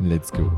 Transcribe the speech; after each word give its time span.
Let's 0.00 0.32
go. 0.32 0.50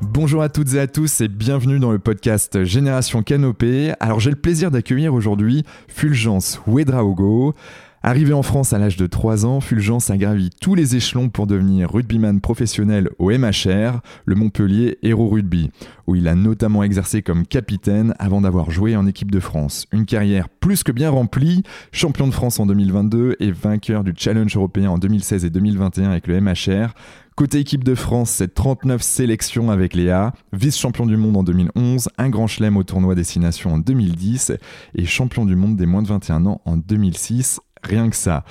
Bonjour 0.00 0.42
à 0.42 0.48
toutes 0.48 0.74
et 0.74 0.80
à 0.80 0.86
tous 0.86 1.20
et 1.20 1.28
bienvenue 1.28 1.78
dans 1.78 1.92
le 1.92 1.98
podcast 1.98 2.64
Génération 2.64 3.22
Canopée. 3.22 3.92
Alors 4.00 4.20
j'ai 4.20 4.30
le 4.30 4.36
plaisir 4.36 4.70
d'accueillir 4.70 5.12
aujourd'hui 5.12 5.64
Fulgence 5.88 6.60
Ouedraogo. 6.66 7.54
Arrivé 8.02 8.32
en 8.32 8.42
France 8.42 8.72
à 8.72 8.78
l'âge 8.78 8.96
de 8.96 9.06
3 9.06 9.44
ans, 9.44 9.60
Fulgence 9.60 10.08
a 10.08 10.16
gravi 10.16 10.48
tous 10.58 10.74
les 10.74 10.96
échelons 10.96 11.28
pour 11.28 11.46
devenir 11.46 11.92
rugbyman 11.92 12.40
professionnel 12.40 13.10
au 13.18 13.30
MHR, 13.30 14.00
le 14.24 14.34
Montpellier 14.36 14.96
Hero 15.02 15.28
Rugby, 15.28 15.70
où 16.06 16.16
il 16.16 16.26
a 16.26 16.34
notamment 16.34 16.82
exercé 16.82 17.20
comme 17.20 17.46
capitaine 17.46 18.14
avant 18.18 18.40
d'avoir 18.40 18.70
joué 18.70 18.96
en 18.96 19.06
équipe 19.06 19.30
de 19.30 19.38
France. 19.38 19.86
Une 19.92 20.06
carrière 20.06 20.48
plus 20.48 20.82
que 20.82 20.92
bien 20.92 21.10
remplie, 21.10 21.62
champion 21.92 22.26
de 22.26 22.32
France 22.32 22.58
en 22.58 22.64
2022 22.64 23.36
et 23.38 23.52
vainqueur 23.52 24.02
du 24.02 24.14
Challenge 24.16 24.56
européen 24.56 24.88
en 24.88 24.96
2016 24.96 25.44
et 25.44 25.50
2021 25.50 26.10
avec 26.10 26.26
le 26.26 26.40
MHR. 26.40 26.94
Côté 27.36 27.58
équipe 27.58 27.84
de 27.84 27.94
France, 27.94 28.30
c'est 28.30 28.54
39 28.54 29.02
sélections 29.02 29.70
avec 29.70 29.94
Léa, 29.94 30.32
vice-champion 30.54 31.04
du 31.04 31.18
monde 31.18 31.36
en 31.36 31.42
2011, 31.42 32.08
un 32.16 32.28
grand 32.30 32.46
chelem 32.46 32.78
au 32.78 32.82
tournoi 32.82 33.14
Destination 33.14 33.74
en 33.74 33.78
2010 33.78 34.52
et 34.94 35.04
champion 35.04 35.44
du 35.44 35.54
monde 35.54 35.76
des 35.76 35.86
moins 35.86 36.02
de 36.02 36.08
21 36.08 36.46
ans 36.46 36.62
en 36.64 36.78
2006 36.78 37.60
Rien 37.82 38.08
que 38.10 38.16
ça. 38.16 38.44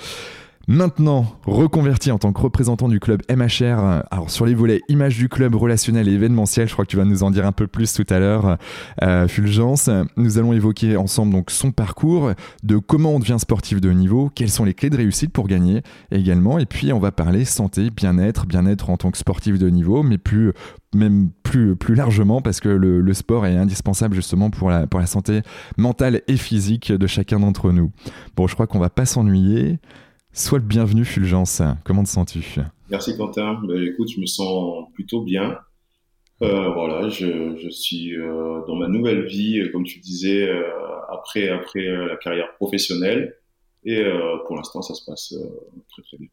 Maintenant, 0.71 1.25
reconverti 1.47 2.11
en 2.11 2.19
tant 2.19 2.31
que 2.31 2.39
représentant 2.41 2.89
du 2.89 2.99
club 2.99 3.23
MHR, 3.27 4.03
alors 4.11 4.29
sur 4.29 4.45
les 4.45 4.53
volets 4.53 4.81
image 4.87 5.17
du 5.17 5.27
club, 5.27 5.55
relationnel 5.55 6.07
et 6.07 6.11
événementiel, 6.11 6.67
je 6.67 6.73
crois 6.73 6.85
que 6.85 6.91
tu 6.91 6.97
vas 6.97 7.05
nous 7.05 7.23
en 7.23 7.31
dire 7.31 7.47
un 7.47 7.51
peu 7.51 7.65
plus 7.65 7.91
tout 7.91 8.05
à 8.07 8.19
l'heure, 8.19 8.59
euh, 9.01 9.27
Fulgence. 9.27 9.89
Nous 10.15 10.37
allons 10.37 10.53
évoquer 10.53 10.95
ensemble 10.95 11.33
donc 11.33 11.49
son 11.49 11.71
parcours, 11.71 12.33
de 12.61 12.77
comment 12.77 13.15
on 13.15 13.19
devient 13.19 13.37
sportif 13.39 13.81
de 13.81 13.89
haut 13.89 13.93
niveau, 13.93 14.29
quelles 14.35 14.51
sont 14.51 14.63
les 14.63 14.75
clés 14.75 14.91
de 14.91 14.97
réussite 14.97 15.31
pour 15.33 15.47
gagner 15.47 15.81
également, 16.11 16.59
et 16.59 16.67
puis 16.67 16.93
on 16.93 16.99
va 16.99 17.11
parler 17.11 17.45
santé, 17.45 17.89
bien-être, 17.89 18.45
bien-être 18.45 18.91
en 18.91 18.97
tant 18.97 19.09
que 19.09 19.17
sportif 19.17 19.58
de 19.58 19.65
haut 19.65 19.71
niveau, 19.71 20.03
mais 20.03 20.19
plus 20.19 20.53
même 20.93 21.29
plus, 21.41 21.75
plus 21.75 21.95
largement 21.95 22.41
parce 22.41 22.59
que 22.59 22.69
le, 22.69 23.02
le, 23.02 23.13
sport 23.15 23.47
est 23.47 23.55
indispensable 23.55 24.15
justement 24.15 24.52
pour 24.52 24.69
la, 24.69 24.85
pour 24.85 24.99
la 24.99 25.08
santé 25.08 25.41
mentale 25.77 26.21
et 26.27 26.37
physique 26.37 26.91
de 26.91 27.08
chacun 27.08 27.39
d'entre 27.39 27.71
nous. 27.71 27.91
Bon, 28.35 28.47
je 28.47 28.53
crois 28.53 28.67
qu'on 28.67 28.79
va 28.79 28.89
pas 28.89 29.05
s'ennuyer. 29.05 29.79
Sois 30.31 30.59
le 30.59 30.63
bienvenu, 30.63 31.05
Fulgence. 31.05 31.61
Comment 31.83 32.03
te 32.03 32.09
sens-tu? 32.09 32.61
Merci, 32.89 33.17
Quentin. 33.17 33.59
Bah, 33.63 33.73
écoute, 33.81 34.09
je 34.15 34.21
me 34.21 34.25
sens 34.25 34.85
plutôt 34.93 35.23
bien. 35.23 35.57
Euh, 36.41 36.71
voilà, 36.73 37.09
je, 37.09 37.57
je 37.61 37.69
suis 37.69 38.15
euh, 38.15 38.61
dans 38.67 38.75
ma 38.75 38.87
nouvelle 38.87 39.25
vie, 39.25 39.61
comme 39.73 39.83
tu 39.83 39.99
disais, 39.99 40.47
euh, 40.47 40.61
après, 41.11 41.49
après 41.49 41.85
euh, 41.85 42.07
la 42.07 42.15
carrière 42.15 42.53
professionnelle. 42.55 43.35
Et 43.83 43.97
euh, 43.99 44.37
pour 44.47 44.55
l'instant, 44.55 44.81
ça 44.81 44.93
se 44.93 45.03
passe 45.05 45.33
euh, 45.33 45.43
très, 45.89 46.01
très 46.03 46.17
bien. 46.17 46.27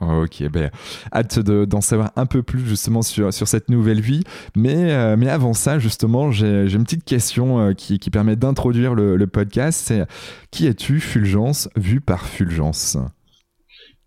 Ok, 0.00 0.42
ben, 0.50 0.70
hâte 1.12 1.40
d'en 1.40 1.80
savoir 1.82 2.12
un 2.16 2.24
peu 2.24 2.42
plus 2.42 2.64
justement 2.64 3.02
sur, 3.02 3.32
sur 3.32 3.48
cette 3.48 3.68
nouvelle 3.68 4.00
vie. 4.00 4.22
Mais, 4.56 5.16
mais 5.18 5.28
avant 5.28 5.52
ça, 5.52 5.78
justement, 5.78 6.30
j'ai 6.30 6.72
une 6.72 6.84
petite 6.84 7.04
question 7.04 7.74
qui, 7.74 7.98
qui 7.98 8.08
permet 8.08 8.34
d'introduire 8.34 8.94
le, 8.94 9.16
le 9.16 9.26
podcast. 9.26 9.82
C'est 9.84 10.06
qui 10.50 10.66
es-tu, 10.66 10.98
Fulgence, 10.98 11.68
vu 11.76 12.00
par 12.00 12.24
Fulgence? 12.26 12.96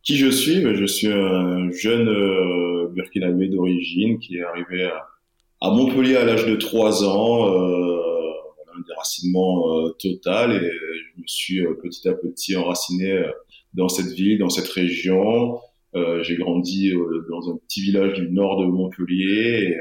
Qui 0.06 0.18
je 0.18 0.30
suis 0.30 0.62
Je 0.62 0.86
suis 0.86 1.08
un 1.08 1.70
jeune 1.72 2.08
euh, 2.08 2.88
burkinabé 2.90 3.48
d'origine 3.48 4.20
qui 4.20 4.38
est 4.38 4.44
arrivé 4.44 4.90
à, 5.62 5.72
Montpellier 5.72 6.16
à 6.16 6.26
l'âge 6.26 6.46
de 6.46 6.56
3 6.56 7.04
ans, 7.06 7.52
euh, 7.52 8.00
un 8.78 8.82
déracinement 8.88 9.80
euh, 9.80 9.90
total, 9.98 10.52
et 10.52 10.60
je 10.60 11.22
me 11.22 11.26
suis 11.26 11.64
petit 11.82 12.08
à 12.08 12.14
petit 12.14 12.56
enraciné 12.56 13.24
dans 13.74 13.90
cette 13.90 14.14
ville, 14.14 14.38
dans 14.38 14.50
cette 14.50 14.68
région. 14.68 15.60
Euh, 15.96 16.22
j'ai 16.22 16.36
grandi 16.36 16.94
dans 17.30 17.52
un 17.52 17.58
petit 17.58 17.82
village 17.82 18.14
du 18.14 18.30
nord 18.30 18.62
de 18.62 18.68
Montpellier. 18.68 19.72
Et, 19.72 19.78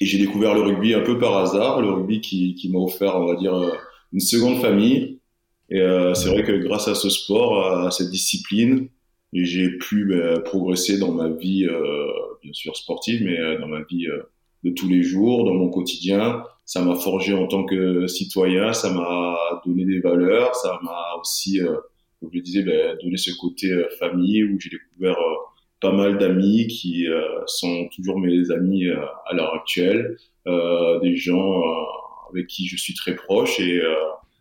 et 0.00 0.06
j'ai 0.06 0.18
découvert 0.18 0.54
le 0.54 0.62
rugby 0.62 0.94
un 0.94 1.02
peu 1.02 1.16
par 1.16 1.36
hasard, 1.36 1.80
le 1.80 1.90
rugby 1.90 2.20
qui, 2.20 2.56
qui 2.56 2.70
m'a 2.70 2.78
offert, 2.80 3.14
on 3.16 3.26
va 3.26 3.36
dire, 3.36 3.54
une 4.12 4.20
seconde 4.20 4.60
famille. 4.60 5.17
Et 5.70 5.80
euh, 5.80 6.14
c'est 6.14 6.28
vrai 6.30 6.44
que 6.44 6.52
grâce 6.52 6.88
à 6.88 6.94
ce 6.94 7.10
sport, 7.10 7.86
à 7.86 7.90
cette 7.90 8.10
discipline, 8.10 8.88
j'ai 9.32 9.70
pu 9.78 10.06
bah, 10.06 10.40
progresser 10.40 10.98
dans 10.98 11.12
ma 11.12 11.28
vie, 11.28 11.66
euh, 11.66 12.06
bien 12.42 12.52
sûr 12.52 12.76
sportive, 12.76 13.22
mais 13.24 13.38
euh, 13.38 13.58
dans 13.58 13.68
ma 13.68 13.82
vie 13.82 14.06
euh, 14.06 14.22
de 14.64 14.70
tous 14.70 14.88
les 14.88 15.02
jours, 15.02 15.44
dans 15.44 15.54
mon 15.54 15.68
quotidien. 15.68 16.42
Ça 16.64 16.82
m'a 16.82 16.96
forgé 16.96 17.34
en 17.34 17.46
tant 17.46 17.64
que 17.64 18.06
citoyen, 18.06 18.72
ça 18.72 18.92
m'a 18.92 19.62
donné 19.64 19.84
des 19.84 20.00
valeurs, 20.00 20.54
ça 20.54 20.78
m'a 20.82 21.14
aussi, 21.20 21.60
comme 22.20 22.30
je 22.32 22.40
disais, 22.40 22.62
bah, 22.62 22.94
donné 23.02 23.16
ce 23.16 23.30
côté 23.38 23.72
famille 23.98 24.44
où 24.44 24.58
j'ai 24.60 24.70
découvert 24.70 25.16
pas 25.80 25.92
mal 25.92 26.18
d'amis 26.18 26.66
qui 26.66 27.06
sont 27.46 27.88
toujours 27.96 28.18
mes 28.18 28.50
amis 28.50 28.86
à 28.90 29.32
l'heure 29.32 29.54
actuelle, 29.54 30.18
des 30.44 31.16
gens 31.16 31.62
avec 32.30 32.48
qui 32.48 32.66
je 32.66 32.76
suis 32.76 32.92
très 32.92 33.14
proche 33.14 33.58
et 33.60 33.80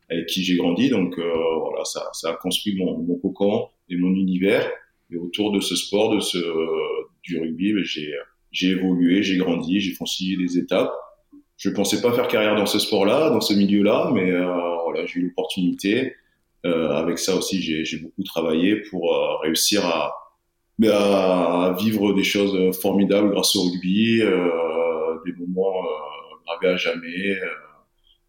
avec 0.09 0.28
qui 0.28 0.44
j'ai 0.44 0.57
grandi. 0.57 0.90
Donc 0.90 1.18
euh, 1.18 1.34
voilà, 1.59 1.85
ça, 1.85 2.09
ça 2.13 2.31
a 2.31 2.34
construit 2.34 2.75
mon, 2.78 2.97
mon 3.00 3.16
cocon 3.18 3.68
et 3.90 3.97
mon 3.97 4.13
univers. 4.13 4.69
Et 5.12 5.18
autour 5.18 5.51
de 5.51 5.62
ce 5.62 5.75
sport, 5.75 6.13
de 6.13 6.19
ce 6.19 6.38
du 7.23 7.40
rugby, 7.40 7.73
ben, 7.73 7.84
j'ai 7.84 8.13
j'ai 8.51 8.69
évolué, 8.69 9.23
j'ai 9.23 9.38
grandi, 9.38 9.79
j'ai 9.79 9.94
franchi 9.94 10.38
des 10.38 10.57
étapes. 10.57 10.94
Je 11.57 11.69
pensais 11.69 12.01
pas 12.01 12.13
faire 12.13 12.28
carrière 12.28 12.56
dans 12.56 12.66
ce 12.66 12.79
sport-là, 12.79 13.29
dans 13.29 13.41
ce 13.41 13.53
milieu-là, 13.53 14.12
mais 14.13 14.31
euh, 14.31 14.46
voilà, 14.84 15.06
j'ai 15.06 15.19
eu 15.19 15.23
l'opportunité. 15.23 16.13
Euh, 16.66 16.90
avec 16.90 17.19
ça 17.19 17.35
aussi, 17.35 17.62
j'ai 17.62 17.97
beaucoup 17.97 18.23
travaillé 18.23 18.78
pour 18.90 19.13
euh, 19.13 19.38
réussir 19.38 19.85
à, 19.85 20.13
ben, 20.79 20.91
à 20.91 21.75
vivre 21.79 22.13
des 22.13 22.23
choses 22.23 22.79
formidables 22.79 23.31
grâce 23.31 23.56
au 23.56 23.63
rugby, 23.63 24.22
euh, 24.22 25.17
des 25.25 25.34
moments 25.34 25.84
gravés 26.46 26.73
à 26.73 26.78
jamais. 26.78 27.40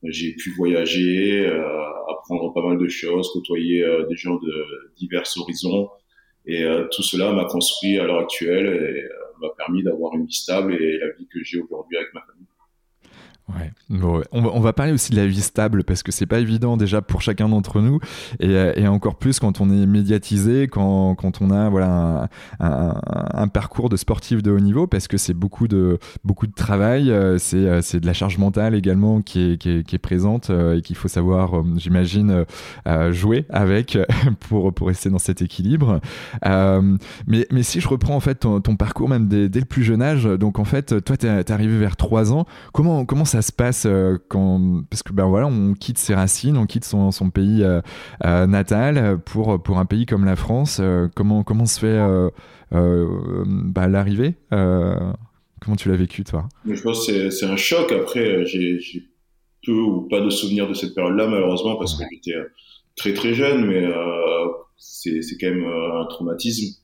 J'ai 0.04 0.34
pu 0.34 0.50
voyager, 0.52 1.46
euh, 1.46 2.10
apprendre 2.10 2.52
pas 2.54 2.62
mal 2.62 2.78
de 2.78 2.88
choses, 2.88 3.30
côtoyer 3.32 3.82
euh, 3.82 4.06
des 4.06 4.16
gens 4.16 4.36
de 4.36 4.92
divers 4.96 5.24
horizons. 5.36 5.88
Et 6.46 6.62
euh, 6.64 6.86
tout 6.92 7.02
cela 7.02 7.32
m'a 7.32 7.44
construit 7.44 7.98
à 7.98 8.04
l'heure 8.04 8.20
actuelle 8.20 8.66
et 8.66 9.08
m'a 9.40 9.50
permis 9.56 9.82
d'avoir 9.82 10.14
une 10.14 10.26
vie 10.26 10.32
stable 10.32 10.74
et 10.74 10.98
la 10.98 11.10
vie 11.10 11.26
que 11.26 11.42
j'ai 11.42 11.60
aujourd'hui 11.60 11.96
avec 11.96 12.14
ma 12.14 12.20
famille. 12.22 12.47
Ouais. 13.48 13.72
Bon, 13.88 14.22
on, 14.32 14.60
va, 14.60 14.74
parler 14.74 14.92
aussi 14.92 15.10
de 15.10 15.16
la 15.16 15.26
vie 15.26 15.40
stable 15.40 15.82
parce 15.82 16.02
que 16.02 16.12
c'est 16.12 16.26
pas 16.26 16.38
évident 16.38 16.76
déjà 16.76 17.00
pour 17.00 17.22
chacun 17.22 17.48
d'entre 17.48 17.80
nous 17.80 17.98
et, 18.40 18.52
et, 18.76 18.86
encore 18.86 19.16
plus 19.16 19.38
quand 19.40 19.62
on 19.62 19.70
est 19.70 19.86
médiatisé, 19.86 20.68
quand, 20.68 21.14
quand 21.14 21.40
on 21.40 21.50
a 21.50 21.70
voilà 21.70 22.28
un, 22.60 23.48
parcours 23.48 23.88
de 23.88 23.96
sportif 23.96 24.42
de 24.42 24.50
haut 24.50 24.60
niveau 24.60 24.86
parce 24.86 25.08
que 25.08 25.16
c'est 25.16 25.32
beaucoup 25.32 25.66
de 25.66 25.98
beaucoup 26.24 26.46
de 26.46 26.52
travail, 26.52 27.10
euh, 27.10 27.38
c'est 27.38 27.56
euh, 27.56 27.80
c'est 27.80 28.00
de 28.00 28.06
la 28.06 28.12
charge 28.12 28.36
mentale 28.36 28.74
également 28.74 29.22
qui 29.22 29.52
est, 29.52 29.56
qui 29.56 29.70
est, 29.70 29.82
qui 29.82 29.96
est 29.96 29.98
présente 29.98 30.50
euh, 30.50 30.76
et 30.76 30.82
qu'il 30.82 30.96
faut 30.96 31.08
savoir, 31.08 31.62
j'imagine, 31.76 32.44
jouer 33.10 33.46
avec 33.48 33.96
pour 34.40 34.74
pour 34.74 34.88
rester 34.88 35.08
dans 35.08 35.18
cet 35.18 35.40
équilibre. 35.40 36.00
mais 36.44 37.46
mais 37.50 37.62
si 37.62 37.80
je 37.80 37.88
reprends 37.88 38.16
en 38.16 38.20
fait 38.20 38.40
ton, 38.40 38.60
parcours 38.76 39.08
même 39.08 39.26
dès, 39.26 39.48
le 39.58 39.64
plus 39.64 39.84
jeune 39.84 40.02
âge, 40.02 40.24
donc 40.24 40.58
en 40.58 40.64
fait 40.64 41.02
toi 41.02 41.16
t'es 41.16 41.28
es 41.28 41.50
arrivé 41.50 41.78
vers 41.78 41.96
3 41.96 42.32
ans, 42.34 42.44
comment 42.72 43.06
comment 43.06 43.24
ça 43.24 43.37
ça 43.38 43.42
se 43.42 43.52
passe 43.52 43.86
quand 44.28 44.82
parce 44.90 45.02
que 45.02 45.12
ben 45.12 45.26
voilà, 45.26 45.46
on 45.46 45.74
quitte 45.74 45.98
ses 45.98 46.14
racines, 46.14 46.56
on 46.56 46.66
quitte 46.66 46.84
son, 46.84 47.10
son 47.12 47.30
pays 47.30 47.64
natal 48.24 49.18
pour 49.24 49.62
pour 49.62 49.78
un 49.78 49.84
pays 49.84 50.06
comme 50.06 50.24
la 50.24 50.36
France. 50.36 50.80
comment 51.14 51.44
comment 51.44 51.66
se 51.66 51.78
fait 51.78 51.98
bah, 52.72 53.88
l'arrivée 53.88 54.34
Comment 54.50 55.76
tu 55.76 55.88
l'as 55.88 55.96
vécu 55.96 56.24
toi? 56.24 56.48
Je 56.68 56.80
pense 56.82 57.06
que 57.06 57.30
c'est 57.30 57.46
un 57.46 57.56
choc. 57.56 57.92
Après, 57.92 58.44
j'ai 58.44 58.80
peu 59.64 59.72
ou 59.72 60.02
pas 60.08 60.20
de 60.20 60.30
souvenirs 60.30 60.68
de 60.68 60.74
cette 60.74 60.94
période-là 60.94 61.28
malheureusement 61.28 61.76
parce 61.76 61.98
que 61.98 62.04
j'étais 62.10 62.38
très 62.96 63.12
très 63.12 63.34
jeune, 63.34 63.66
mais 63.66 63.84
c'est 64.78 65.38
quand 65.40 65.50
même 65.50 65.64
un 65.64 66.06
traumatisme. 66.06 66.76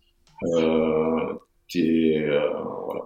Euh, 0.56 1.34
euh, 1.76 2.50
voilà, 2.84 3.00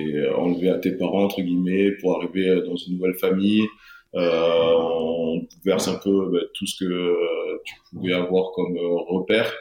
es 0.00 0.28
enlevé 0.28 0.70
à 0.70 0.78
tes 0.78 0.92
parents 0.92 1.24
entre 1.24 1.42
guillemets 1.42 1.92
pour 2.00 2.16
arriver 2.16 2.62
dans 2.66 2.76
une 2.76 2.94
nouvelle 2.94 3.14
famille. 3.14 3.66
Euh, 4.14 4.72
on 4.76 5.46
verse 5.64 5.88
un 5.88 5.96
peu 5.96 6.30
bah, 6.32 6.38
tout 6.54 6.66
ce 6.66 6.84
que 6.84 7.16
tu 7.64 7.74
pouvais 7.90 8.12
avoir 8.12 8.52
comme 8.52 8.76
repère 8.78 9.52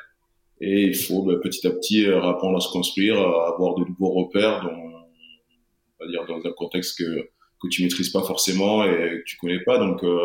et 0.61 0.83
il 0.83 0.95
faut 0.95 1.23
bah, 1.23 1.35
petit 1.41 1.65
à 1.65 1.71
petit 1.71 2.05
apprendre 2.05 2.57
à 2.57 2.59
se 2.59 2.71
construire, 2.71 3.19
à 3.19 3.53
avoir 3.53 3.75
de 3.75 3.85
nouveaux 3.85 4.11
repères 4.11 4.61
dans, 4.63 6.07
dire 6.07 6.25
dans 6.27 6.37
un 6.37 6.53
contexte 6.53 6.99
que 6.99 7.29
que 7.63 7.69
tu 7.69 7.83
maîtrises 7.83 8.09
pas 8.09 8.23
forcément 8.23 8.83
et 8.83 9.19
que 9.19 9.23
tu 9.25 9.37
connais 9.37 9.61
pas. 9.61 9.79
Donc 9.79 10.03
euh, 10.03 10.19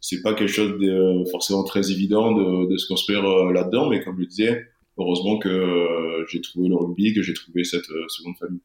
c'est 0.00 0.22
pas 0.22 0.34
quelque 0.34 0.52
chose 0.52 0.78
de 0.78 1.24
forcément 1.30 1.64
très 1.64 1.90
évident 1.90 2.32
de, 2.32 2.70
de 2.70 2.76
se 2.76 2.86
construire 2.86 3.22
là-dedans, 3.22 3.88
mais 3.90 4.02
comme 4.02 4.16
je 4.20 4.26
disais, 4.26 4.66
heureusement 4.96 5.38
que 5.38 5.48
euh, 5.48 6.24
j'ai 6.28 6.40
trouvé 6.40 6.68
le 6.68 6.76
rugby, 6.76 7.12
que 7.12 7.22
j'ai 7.22 7.34
trouvé 7.34 7.64
cette 7.64 7.90
euh, 7.90 8.06
seconde 8.08 8.36
famille. 8.38 8.60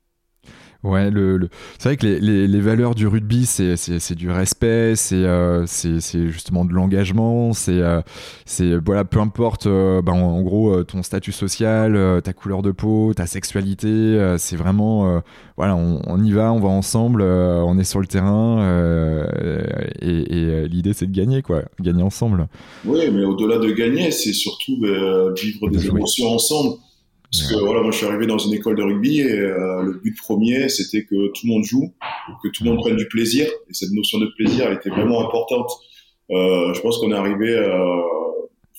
Ouais, 0.83 1.11
le, 1.11 1.47
c'est 1.77 1.89
vrai 1.89 1.97
que 1.97 2.07
les, 2.07 2.19
les, 2.19 2.47
les, 2.47 2.59
valeurs 2.59 2.95
du 2.95 3.05
rugby, 3.05 3.45
c'est, 3.45 3.75
c'est, 3.75 4.15
du 4.15 4.31
respect, 4.31 4.95
c'est, 4.95 5.13
euh, 5.13 5.65
c'est, 5.67 5.99
justement 6.31 6.65
de 6.65 6.73
l'engagement, 6.73 7.53
c'est, 7.53 7.79
euh, 7.79 8.01
c'est 8.45 8.75
voilà, 8.83 9.05
peu 9.05 9.19
importe, 9.19 9.67
euh, 9.67 10.01
ben, 10.01 10.13
en, 10.13 10.41
gros, 10.41 10.83
ton 10.83 11.03
statut 11.03 11.33
social, 11.33 12.21
ta 12.23 12.33
couleur 12.33 12.63
de 12.63 12.71
peau, 12.71 13.13
ta 13.13 13.27
sexualité, 13.27 14.35
c'est 14.39 14.55
vraiment, 14.55 15.21
voilà, 15.55 15.75
on, 15.75 16.01
on, 16.07 16.23
y 16.23 16.31
va, 16.31 16.51
on 16.51 16.59
va 16.59 16.69
ensemble, 16.69 17.21
on 17.21 17.77
est 17.77 17.83
sur 17.83 17.99
le 17.99 18.07
terrain, 18.07 18.65
et, 20.01 20.07
et 20.07 20.67
l'idée 20.67 20.93
c'est 20.93 21.05
de 21.05 21.15
gagner, 21.15 21.43
quoi, 21.43 21.61
gagner 21.79 22.01
ensemble. 22.01 22.47
Oui, 22.85 23.01
mais 23.13 23.23
au-delà 23.23 23.59
de 23.59 23.71
gagner, 23.71 24.09
c'est 24.09 24.33
surtout 24.33 24.79
vivre 24.81 25.69
des 25.69 25.85
émotions 25.85 26.29
ensemble. 26.29 26.77
Parce 27.31 27.49
que 27.49 27.59
voilà, 27.59 27.81
moi 27.81 27.91
je 27.91 27.97
suis 27.97 28.05
arrivé 28.05 28.27
dans 28.27 28.37
une 28.37 28.53
école 28.53 28.75
de 28.75 28.83
rugby 28.83 29.21
et 29.21 29.39
euh, 29.39 29.83
le 29.83 29.93
but 29.93 30.17
premier 30.17 30.67
c'était 30.67 31.05
que 31.05 31.27
tout 31.27 31.45
le 31.45 31.53
monde 31.53 31.63
joue, 31.63 31.93
que 32.43 32.49
tout 32.49 32.65
le 32.65 32.71
monde 32.71 32.79
prenne 32.79 32.97
du 32.97 33.07
plaisir. 33.07 33.47
Et 33.69 33.73
cette 33.73 33.91
notion 33.91 34.19
de 34.19 34.27
plaisir 34.35 34.67
elle 34.67 34.73
était 34.73 34.89
vraiment 34.89 35.25
importante. 35.25 35.71
Euh, 36.31 36.73
je 36.73 36.81
pense 36.81 36.97
qu'on 36.97 37.11
est 37.11 37.15
arrivé. 37.15 37.55
Euh, 37.55 38.01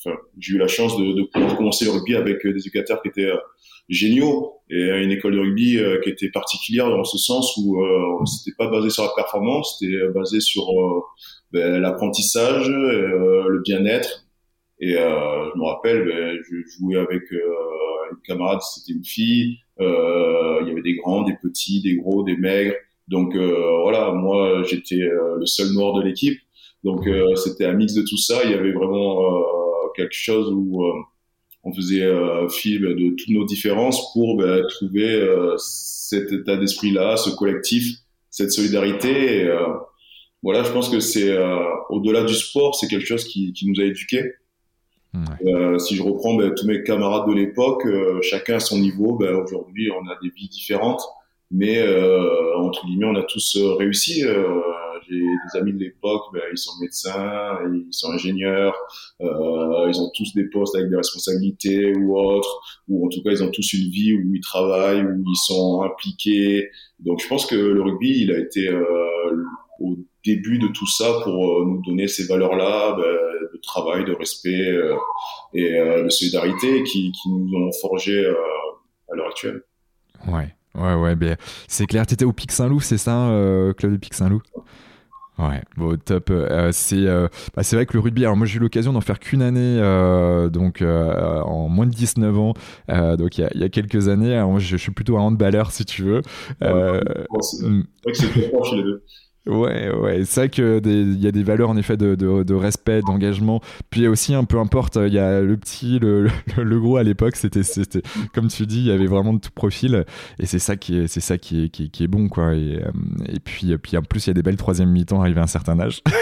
enfin, 0.05 0.17
j'ai 0.39 0.55
eu 0.55 0.59
la 0.59 0.69
chance 0.69 0.97
de, 0.99 1.13
de, 1.13 1.23
pouvoir 1.23 1.57
commencer 1.57 1.85
le 1.85 1.93
rugby 1.93 2.15
avec 2.15 2.43
des 2.45 2.61
éducateurs 2.61 3.01
qui 3.03 3.09
étaient 3.09 3.31
euh, 3.31 3.37
géniaux 3.89 4.61
et 4.71 5.03
une 5.03 5.11
école 5.11 5.35
de 5.35 5.41
rugby 5.41 5.79
euh, 5.79 6.01
qui 6.03 6.11
était 6.11 6.31
particulière 6.31 6.89
dans 6.89 7.05
ce 7.05 7.19
sens 7.19 7.57
où 7.57 7.83
euh, 7.83 8.25
c'était 8.27 8.57
pas 8.57 8.69
basé 8.69 8.91
sur 8.91 9.03
la 9.03 9.11
performance, 9.15 9.79
c'était 9.79 10.09
basé 10.15 10.41
sur 10.41 10.67
ben, 11.53 11.81
l'apprentissage, 11.81 12.69
le 12.69 13.61
bien-être. 13.63 14.22
Et 14.85 14.95
je 14.95 15.59
me 15.59 15.65
rappelle, 15.65 16.05
ben, 16.05 16.39
je 16.43 16.57
jouais 16.77 16.97
avec 16.97 17.23
camarade, 18.25 18.61
c'était 18.63 18.93
une 18.93 19.05
fille. 19.05 19.59
Euh, 19.81 20.59
il 20.63 20.69
y 20.69 20.71
avait 20.71 20.83
des 20.83 20.97
grands, 20.97 21.23
des 21.23 21.35
petits, 21.43 21.83
des 21.83 21.97
gros, 21.97 22.23
des 22.23 22.37
maigres. 22.37 22.75
Donc 23.09 23.35
euh, 23.35 23.81
voilà, 23.83 24.13
moi 24.13 24.63
j'étais 24.65 25.03
euh, 25.03 25.39
le 25.39 25.47
seul 25.47 25.73
noir 25.73 25.95
de 25.95 26.03
l'équipe. 26.03 26.39
Donc 26.85 27.09
c'était 27.37 27.65
un 27.65 27.75
mix 27.75 27.95
de 27.95 28.03
tout 28.03 28.17
ça. 28.17 28.41
Il 28.45 28.51
y 28.51 28.55
avait 28.55 28.73
vraiment 28.73 29.45
quelque 29.95 30.15
chose 30.15 30.53
où 30.53 30.83
on 31.63 31.73
faisait 31.73 32.05
fi 32.49 32.81
bah, 32.81 32.89
de 32.89 33.15
toutes 33.17 33.29
nos 33.29 33.45
différences 33.45 34.13
pour 34.13 34.37
bah, 34.37 34.63
trouver 34.69 35.25
cet 35.59 36.33
état 36.33 36.57
d'esprit-là, 36.57 37.17
ce 37.17 37.31
collectif, 37.31 37.99
cette 38.31 38.51
solidarité. 38.51 39.43
Et, 39.43 39.51
voilà, 40.43 40.65
je 40.65 40.73
pense 40.73 40.89
que 40.89 40.99
c'est 40.99 41.33
au-delà 41.89 42.25
du 42.25 42.35
sport, 42.35 42.75
c'est 42.75 42.89
quelque 42.89 43.07
chose 43.07 43.27
qui, 43.27 43.53
qui 43.53 43.69
nous 43.71 43.81
a 43.81 43.85
éduqués. 43.85 44.33
Euh, 45.15 45.79
si 45.79 45.95
je 45.95 46.03
reprends 46.03 46.35
ben, 46.35 46.55
tous 46.55 46.67
mes 46.67 46.83
camarades 46.83 47.29
de 47.29 47.35
l'époque, 47.35 47.85
euh, 47.87 48.21
chacun 48.23 48.57
à 48.57 48.61
son 48.61 48.79
niveau, 48.79 49.17
ben, 49.17 49.35
aujourd'hui 49.35 49.91
on 49.91 50.09
a 50.09 50.17
des 50.23 50.31
vies 50.35 50.49
différentes, 50.49 51.03
mais 51.51 51.79
euh, 51.79 52.57
entre 52.57 52.87
guillemets 52.87 53.07
on 53.07 53.17
a 53.17 53.23
tous 53.23 53.57
euh, 53.57 53.75
réussi. 53.75 54.25
J'ai 55.09 55.19
des 55.19 55.59
amis 55.59 55.73
de 55.73 55.79
l'époque, 55.79 56.23
ben, 56.33 56.41
ils 56.51 56.57
sont 56.57 56.73
médecins, 56.81 57.59
ils 57.67 57.89
sont 57.91 58.13
ingénieurs, 58.13 58.75
ils 59.21 60.01
ont 60.01 60.11
tous 60.15 60.33
des 60.35 60.45
postes 60.45 60.77
avec 60.77 60.89
des 60.89 60.97
responsabilités 60.97 61.95
ou 61.97 62.17
autres, 62.17 62.61
ou 62.89 63.05
en 63.05 63.09
tout 63.09 63.21
cas 63.23 63.33
ils 63.33 63.43
ont 63.43 63.51
tous 63.51 63.73
une 63.75 63.91
vie 63.91 64.15
où 64.15 64.33
ils 64.33 64.41
travaillent, 64.41 65.03
où 65.03 65.25
ils 65.27 65.45
sont 65.45 65.83
impliqués. 65.83 66.71
Donc 67.01 67.21
je 67.21 67.29
pense 67.29 67.47
que 67.47 67.57
le 67.57 67.83
rugby, 67.83 68.23
il 68.23 68.33
a 68.33 68.39
été 68.39 68.71
au 69.81 69.97
début 70.25 70.59
de 70.59 70.69
tout 70.69 70.87
ça 70.87 71.21
pour 71.25 71.67
nous 71.67 71.83
donner 71.83 72.07
ces 72.07 72.27
valeurs-là. 72.27 72.97
Travail, 73.63 74.05
de 74.05 74.13
respect 74.13 74.71
euh, 74.71 74.97
et 75.55 75.79
euh, 75.79 76.05
de 76.05 76.09
solidarité 76.09 76.83
qui, 76.83 77.13
qui, 77.13 77.29
nous 77.29 77.49
ont 77.57 77.71
forgé 77.81 78.25
euh, 78.25 78.35
à 79.11 79.15
l'heure 79.15 79.29
actuelle. 79.29 79.63
Ouais, 80.27 80.55
ouais, 80.75 80.95
ouais. 80.95 81.15
Ben, 81.15 81.37
c'est 81.69 81.87
clair, 81.87 82.05
tu 82.07 82.15
étais 82.15 82.25
au 82.25 82.33
Pic 82.33 82.51
Saint-Loup, 82.51 82.81
c'est 82.81 82.99
ça, 82.99 83.31
club 83.77 83.93
du 83.93 83.99
Pic 83.99 84.15
Saint-Loup? 84.15 84.43
Ouais, 85.39 85.63
bon, 85.77 85.97
top. 85.97 86.33
c'est 86.73 87.07
bah, 87.55 87.63
c'est 87.63 87.77
vrai 87.77 87.87
que 87.87 87.95
le 87.95 88.01
rugby, 88.01 88.25
alors 88.25 88.37
moi 88.37 88.47
j'ai 88.47 88.57
eu 88.57 88.61
l'occasion 88.61 88.93
d'en 88.93 89.01
faire 89.01 89.19
qu'une 89.19 89.43
année, 89.43 89.79
donc 90.51 90.83
en 90.83 91.69
moins 91.69 91.87
de 91.87 91.95
19 91.95 92.39
ans, 92.39 92.55
donc 92.89 93.39
il 93.39 93.49
y, 93.55 93.59
y, 93.59 93.65
a 93.65 93.69
quelques 93.69 94.09
années. 94.09 94.35
Alors 94.35 94.51
moi 94.51 94.61
je, 94.61 94.77
suis 94.77 94.93
plutôt 94.93 95.17
un 95.17 95.23
handballeur 95.23 95.71
si 95.71 95.85
tu 95.85 96.03
veux. 96.03 96.23
c'est 96.61 96.69
vrai 96.69 97.03
que 98.07 98.13
c'est 98.15 98.29
très 98.29 98.49
proche 98.51 98.73
les 98.73 98.83
deux. 98.83 99.05
Ouais, 99.45 99.91
ouais, 99.93 100.25
c'est 100.25 100.43
vrai 100.43 100.49
qu'il 100.51 101.21
y 101.21 101.27
a 101.27 101.33
des 101.33 101.43
valeurs 101.43 101.69
en 101.69 101.77
effet 101.77 101.97
de, 101.97 102.15
de, 102.15 102.45
de 102.45 102.55
respect, 102.55 103.01
d'engagement. 103.01 103.61
Puis 103.91 104.07
aussi, 104.07 104.35
un 104.35 104.45
peu 104.45 104.59
importe, 104.59 104.97
il 105.05 105.13
y 105.13 105.19
a 105.19 105.41
le 105.41 105.57
petit, 105.57 105.99
le, 105.99 106.29
le, 106.57 106.81
gros 106.81 106.97
à 106.97 107.03
l'époque, 107.03 107.35
c'était, 107.35 107.65
c'était, 107.65 108.03
comme 108.35 108.47
tu 108.47 108.67
dis, 108.67 108.79
il 108.79 108.87
y 108.87 108.93
avait 108.93 109.07
vraiment 109.07 109.33
de 109.33 109.41
tout 109.41 109.51
profil. 109.53 110.05
Et 110.39 110.47
c'est 110.47 110.61
ça 110.61 110.77
qui 110.77 110.97
est, 110.97 111.07
c'est 111.09 111.21
ça 111.21 111.39
qui 111.39 111.65
est, 111.65 111.69
qui, 111.71 111.91
qui 111.91 112.05
est 112.05 112.09
bon, 112.09 112.29
quoi. 112.29 112.55
Et, 112.55 112.81
euh, 112.85 112.91
et 113.27 113.41
puis, 113.41 113.77
puis 113.79 113.97
en 113.97 114.03
plus, 114.03 114.27
il 114.27 114.29
y 114.29 114.33
a 114.33 114.35
des 114.35 114.43
belles 114.45 114.57
troisième 114.57 114.91
mi-temps 114.91 115.21
arrivées 115.21 115.41
à 115.41 115.45
un 115.45 115.49
certain 115.49 115.79
âge. 115.81 116.03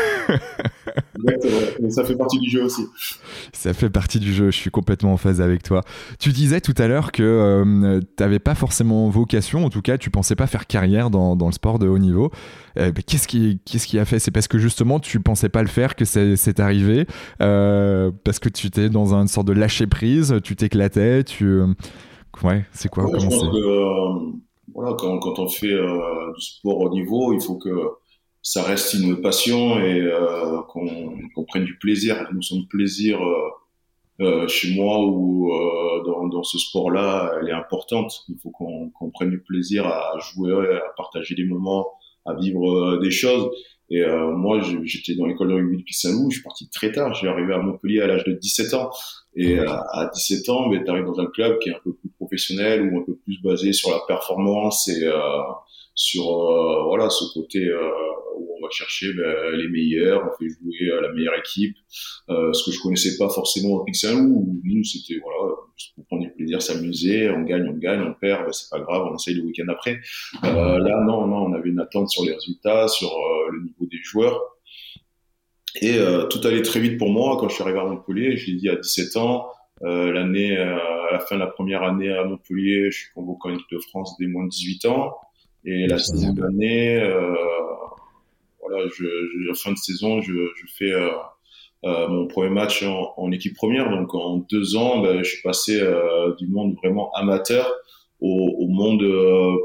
Exactement, 1.19 1.61
mais 1.83 1.91
ça 1.91 2.05
fait 2.05 2.17
partie 2.17 2.39
du 2.39 2.49
jeu 2.49 2.65
aussi. 2.65 2.87
Ça 3.53 3.75
fait 3.75 3.91
partie 3.91 4.19
du 4.19 4.33
jeu, 4.33 4.51
je 4.51 4.57
suis 4.57 4.71
complètement 4.71 5.13
en 5.13 5.17
phase 5.19 5.41
avec 5.41 5.63
toi. 5.63 5.83
Tu 6.19 6.31
disais 6.31 6.61
tout 6.61 6.75
à 6.79 6.89
l'heure 6.89 7.13
que 7.13 7.23
euh, 7.23 8.01
tu 8.01 8.23
n'avais 8.23 8.39
pas 8.39 8.55
forcément 8.55 9.11
vocation, 9.11 9.65
en 9.65 9.71
tout 9.71 9.83
cas, 9.83 9.99
tu 9.99 10.11
pensais 10.11 10.37
pas 10.37 10.47
faire 10.47 10.67
carrière 10.67 11.11
dans, 11.11 11.37
dans 11.37 11.47
le 11.47 11.53
sport 11.53 11.79
de 11.79 11.87
haut 11.87 11.99
niveau. 11.99 12.31
Euh, 12.79 12.93
qu'est-ce 13.11 13.27
qui, 13.27 13.61
qu'est-ce 13.65 13.87
qui 13.87 13.99
a 13.99 14.05
fait? 14.05 14.19
C'est 14.19 14.31
parce 14.31 14.49
que 14.49 14.59
justement 14.59 15.01
tu 15.01 15.21
pensais 15.21 15.49
pas 15.49 15.63
le 15.63 15.69
faire 15.69 15.97
que 15.97 16.05
c'est 16.05 16.61
arrivé, 16.61 17.07
euh, 17.43 18.11
parce 18.25 18.39
que 18.39 18.49
tu 18.49 18.69
étais 18.69 18.89
dans 18.89 19.15
une 19.15 19.29
sorte 19.29 19.47
de 19.49 19.53
lâcher 19.53 19.87
prise, 19.87 20.37
tu 20.45 20.57
t'éclatais, 20.57 21.25
tu, 21.25 21.45
euh, 21.45 21.67
ouais, 22.45 22.65
c'est 22.73 22.89
quoi? 22.89 23.05
Ouais, 23.05 23.19
voilà, 24.73 24.95
quand, 24.97 25.19
quand, 25.19 25.39
on 25.41 25.49
fait 25.49 25.67
du 25.67 26.41
sport 26.41 26.79
au 26.79 26.91
niveau, 26.91 27.33
il 27.33 27.41
faut 27.41 27.57
que 27.57 27.71
ça 28.41 28.63
reste 28.63 28.95
une 28.95 29.21
passion 29.21 29.81
et 29.81 30.09
qu'on 30.69 31.45
prenne 31.49 31.65
du 31.65 31.77
plaisir, 31.79 32.23
la 32.23 32.31
notion 32.31 32.57
de 32.57 32.67
plaisir. 32.67 33.19
chez 34.47 34.77
moi 34.77 35.05
ou 35.05 35.51
dans, 36.07 36.29
dans, 36.29 36.45
ce 36.45 36.57
sport-là, 36.59 37.33
elle 37.41 37.49
est 37.49 37.53
importante. 37.53 38.25
Il 38.29 38.37
faut 38.41 38.51
qu'on 38.51 39.11
prenne 39.11 39.31
du 39.31 39.41
plaisir 39.41 39.89
à 39.89 40.17
jouer, 40.21 40.53
à 40.77 40.93
partager 40.97 41.35
des 41.35 41.45
moments, 41.45 41.89
à 42.27 42.35
vivre 42.35 42.71
euh, 42.71 43.01
des 43.01 43.11
choses. 43.11 43.51
Et 43.91 44.03
euh, 44.03 44.31
moi, 44.31 44.61
j'étais 44.85 45.17
dans 45.17 45.27
l'école 45.27 45.49
de 45.49 45.55
rugby 45.55 45.79
de 45.79 45.85
Saint-Loup, 45.91 46.31
je 46.31 46.37
suis 46.37 46.45
parti 46.45 46.71
très 46.71 46.93
tard. 46.93 47.13
J'ai 47.15 47.27
arrivé 47.27 47.53
à 47.53 47.59
Montpellier 47.59 48.01
à 48.01 48.07
l'âge 48.07 48.23
de 48.23 48.33
17 48.33 48.75
ans. 48.75 48.91
Et 49.35 49.59
euh, 49.59 49.67
à 49.69 50.09
17 50.15 50.49
ans, 50.49 50.69
ben, 50.69 50.83
tu 50.85 50.91
arrives 50.91 51.05
dans 51.05 51.19
un 51.19 51.27
club 51.27 51.59
qui 51.59 51.71
est 51.71 51.75
un 51.75 51.81
peu 51.83 51.93
plus 51.95 52.11
professionnel 52.11 52.83
ou 52.83 53.01
un 53.01 53.05
peu 53.05 53.17
plus 53.17 53.43
basé 53.43 53.73
sur 53.73 53.91
la 53.91 54.01
performance 54.07 54.87
et 54.89 55.05
euh, 55.05 55.19
sur 55.95 56.25
voilà 56.87 57.11
ce 57.11 57.25
côté 57.35 57.69
où 58.39 58.57
on 58.59 58.65
va 58.65 58.71
chercher 58.71 59.13
ben, 59.13 59.57
les 59.57 59.69
meilleurs, 59.69 60.23
on 60.25 60.39
fait 60.39 60.49
jouer 60.49 61.01
la 61.03 61.13
meilleure 61.13 61.39
équipe. 61.39 61.77
ce 62.29 62.65
que 62.65 62.71
je 62.75 62.81
connaissais 62.81 63.19
pas 63.19 63.29
forcément 63.29 63.75
au 63.75 63.87
Saint-Loup, 63.93 64.61
nous 64.65 64.85
c'était 64.85 65.21
voilà 65.23 65.55
pour 65.95 66.07
prendre 66.07 66.27
plaisir, 66.41 66.63
s'amuser, 66.63 67.31
on 67.31 67.43
gagne, 67.43 67.69
on 67.69 67.77
gagne, 67.77 68.01
on 68.01 68.15
perd, 68.15 68.45
ben, 68.45 68.53
c'est 68.53 68.71
pas 68.71 68.81
grave, 68.81 69.09
on 69.11 69.15
essaye 69.15 69.35
le 69.35 69.43
week-end 69.43 69.69
après. 69.69 70.01
Euh, 70.45 70.79
là, 70.79 71.05
non, 71.05 71.27
non, 71.27 71.45
on 71.47 71.53
avait 71.53 71.69
une 71.69 71.81
attente 71.81 72.09
sur 72.09 72.25
les 72.25 72.33
résultats, 72.33 72.89
sur 72.89 73.11
euh, 73.11 73.51
le 73.53 73.63
niveau 73.63 73.87
des 73.91 73.99
joueurs. 74.03 74.41
Et 75.83 75.99
euh, 75.99 76.25
tout 76.25 76.41
allait 76.47 76.63
très 76.63 76.81
vite 76.81 76.99
pour 76.99 77.11
moi 77.11 77.37
quand 77.39 77.49
je 77.49 77.55
suis 77.55 77.63
arrivé 77.63 77.79
à 77.79 77.85
Montpellier. 77.85 78.37
Je 78.37 78.51
l'ai 78.51 78.57
dit 78.57 78.69
à 78.69 78.77
17 78.77 79.17
ans. 79.17 79.49
L'année, 79.83 80.59
à 80.59 81.11
la 81.11 81.21
fin 81.21 81.37
de 81.37 81.41
la 81.41 81.47
première 81.47 81.83
année 81.83 82.13
à 82.13 82.23
Montpellier, 82.25 82.91
je 82.91 82.99
suis 82.99 83.13
convoqué 83.15 83.49
en 83.49 83.55
équipe 83.55 83.71
de 83.73 83.79
France 83.79 84.15
des 84.19 84.27
moins 84.27 84.45
de 84.45 84.51
18 84.51 84.85
ans. 84.87 85.17
Et 85.65 85.87
la 85.87 85.97
deuxième 85.97 86.43
année, 86.43 87.03
voilà, 88.61 88.87
je, 88.95 89.07
je, 89.07 89.53
fin 89.55 89.73
de 89.73 89.79
saison, 89.79 90.21
je, 90.21 90.33
je 90.55 90.67
fais 90.77 90.93
euh, 91.85 92.09
mon 92.09 92.27
premier 92.27 92.51
match 92.51 92.83
en, 92.83 93.15
en, 93.17 93.33
équipe 93.33 93.55
première. 93.55 93.91
Donc 93.91 94.15
en 94.15 94.39
deux 94.51 94.77
ans, 94.77 95.01
ben, 95.01 95.23
je 95.23 95.31
suis 95.31 95.43
passé 95.43 95.81
du 96.39 96.47
monde 96.49 96.75
vraiment 96.77 97.11
amateur 97.13 97.71
au, 98.21 98.57
au 98.59 98.69
monde 98.69 99.05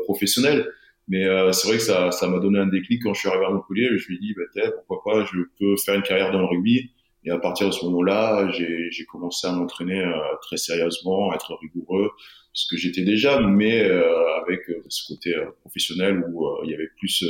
professionnel. 0.05 0.67
Mais 1.07 1.23
c'est 1.53 1.67
vrai 1.67 1.77
que 1.77 1.83
ça, 1.83 2.09
ça 2.11 2.27
m'a 2.27 2.39
donné 2.39 2.57
un 2.57 2.65
déclic 2.65 3.03
quand 3.03 3.13
je 3.13 3.19
suis 3.19 3.29
arrivé 3.29 3.45
à 3.45 3.51
Montpellier. 3.51 3.87
Je 3.89 3.93
me 3.93 3.97
suis 3.99 4.19
dit, 4.19 4.33
ben, 4.33 4.71
pourquoi 4.87 5.13
pas, 5.13 5.25
je 5.25 5.37
peux 5.59 5.75
faire 5.77 5.95
une 5.95 6.01
carrière 6.01 6.31
dans 6.31 6.39
le 6.39 6.45
rugby. 6.45 6.89
Et 7.25 7.31
à 7.31 7.39
partir 7.39 7.67
de 7.67 7.71
ce 7.71 7.83
moment-là, 7.85 8.51
j'ai 8.51 9.05
commencé 9.05 9.47
à 9.47 9.51
m'entraîner 9.51 9.99
euh, 9.99 10.13
très 10.41 10.57
sérieusement, 10.57 11.31
à 11.31 11.35
être 11.35 11.57
rigoureux, 11.59 12.11
ce 12.53 12.67
que 12.69 12.77
j'étais 12.77 13.01
déjà, 13.01 13.39
mais 13.39 13.83
euh, 13.83 14.37
avec 14.43 14.69
euh, 14.69 14.83
ce 14.89 15.11
côté 15.11 15.35
professionnel 15.61 16.23
où 16.29 16.47
il 16.63 16.69
y 16.69 16.75
avait 16.75 16.89
plus 16.99 17.25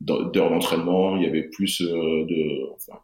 d'heures 0.00 0.50
d'entraînement, 0.50 1.16
il 1.16 1.22
y 1.22 1.26
avait 1.26 1.44
plus 1.44 1.80
de, 1.80 2.72
enfin, 2.74 2.98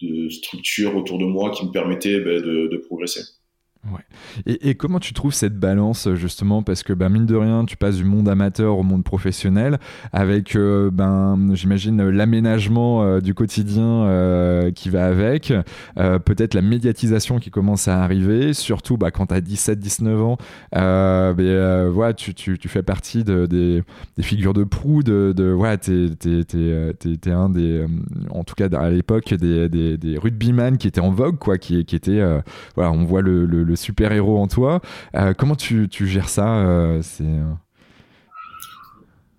de 0.00 0.28
structure 0.28 0.96
autour 0.96 1.18
de 1.18 1.24
moi 1.24 1.50
qui 1.50 1.66
me 1.66 1.70
permettait 1.70 2.20
ben, 2.20 2.40
de, 2.40 2.68
de 2.68 2.76
progresser. 2.76 3.22
Ouais. 3.84 4.00
Et, 4.46 4.70
et, 4.70 4.74
comment 4.74 4.98
tu 4.98 5.14
trouves 5.14 5.32
cette 5.32 5.56
balance 5.58 6.12
justement? 6.14 6.62
Parce 6.62 6.82
que 6.82 6.92
bah, 6.92 7.08
mine 7.08 7.26
de 7.26 7.36
rien, 7.36 7.64
tu 7.64 7.76
passes 7.76 7.96
du 7.96 8.04
monde 8.04 8.28
amateur 8.28 8.76
au 8.76 8.82
monde 8.82 9.04
professionnel 9.04 9.78
avec, 10.12 10.56
euh, 10.56 10.90
ben, 10.92 11.38
j'imagine, 11.54 12.02
l'aménagement 12.08 13.04
euh, 13.04 13.20
du 13.20 13.34
quotidien 13.34 13.84
euh, 13.84 14.72
qui 14.72 14.90
va 14.90 15.06
avec, 15.06 15.52
peut-être 15.96 16.54
la 16.54 16.62
médiatisation 16.62 17.38
qui 17.38 17.50
commence 17.50 17.86
à 17.86 18.02
arriver, 18.02 18.52
surtout 18.52 18.96
bah, 18.96 19.12
quand 19.12 19.26
tu 19.26 19.34
as 19.34 19.40
17-19 19.40 20.16
ans, 20.18 20.38
ben, 20.72 21.88
voilà, 21.88 22.14
tu, 22.14 22.34
tu, 22.34 22.58
tu, 22.58 22.68
fais 22.68 22.82
partie 22.82 23.22
de, 23.22 23.46
des, 23.46 23.84
des, 24.16 24.22
figures 24.22 24.54
de 24.54 24.64
proue, 24.64 25.04
de, 25.04 25.32
de 25.34 25.50
voilà, 25.50 25.78
tu 25.78 26.10
es, 26.24 27.30
un 27.30 27.48
des, 27.48 27.86
en 28.30 28.42
tout 28.42 28.54
cas 28.56 28.68
à 28.76 28.90
l'époque, 28.90 29.32
des, 29.34 29.68
des, 29.68 29.96
des 29.96 30.18
rugbyman 30.18 30.78
qui 30.78 30.88
étaient 30.88 31.00
en 31.00 31.10
vogue, 31.10 31.38
quoi, 31.38 31.58
qui, 31.58 31.84
qui 31.84 31.94
étaient, 31.94 32.22
voilà, 32.74 32.90
on 32.90 33.04
voit 33.04 33.22
le 33.22 33.67
le 33.68 33.76
super-héros 33.76 34.38
en 34.38 34.48
toi. 34.48 34.80
Euh, 35.14 35.34
comment 35.34 35.54
tu, 35.54 35.88
gères 35.90 36.28
ça 36.28 36.58
euh, 36.58 37.00
c'est... 37.02 37.24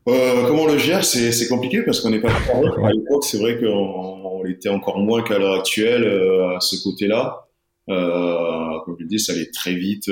Euh, 0.08 0.48
comment 0.48 0.64
on 0.64 0.72
le 0.72 0.78
gère 0.78 1.04
C'est 1.04 1.48
compliqué 1.48 1.82
parce 1.84 2.00
qu'on 2.00 2.10
n'est 2.10 2.22
pas 2.22 2.30
À 2.84 2.92
l'époque, 2.92 3.24
c'est 3.24 3.38
vrai 3.38 3.60
qu'on 3.60 4.46
était 4.46 4.70
encore 4.70 5.00
moins 5.00 5.22
qu'à 5.22 5.38
l'heure 5.38 5.60
actuelle 5.60 6.08
à 6.56 6.60
ce 6.62 6.82
côté-là. 6.84 7.48
comme 7.88 8.96
je 8.98 9.04
le 9.04 9.10
dis, 9.10 9.20
ça 9.20 9.34
allait 9.34 9.52
très 9.52 9.74
vite 9.74 10.10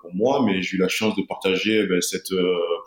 pour 0.00 0.14
moi, 0.14 0.42
mais 0.46 0.62
j'ai 0.62 0.76
eu 0.76 0.80
la 0.80 0.88
chance 0.88 1.14
de 1.16 1.22
partager 1.28 1.86
ben, 1.86 2.00
cette 2.00 2.32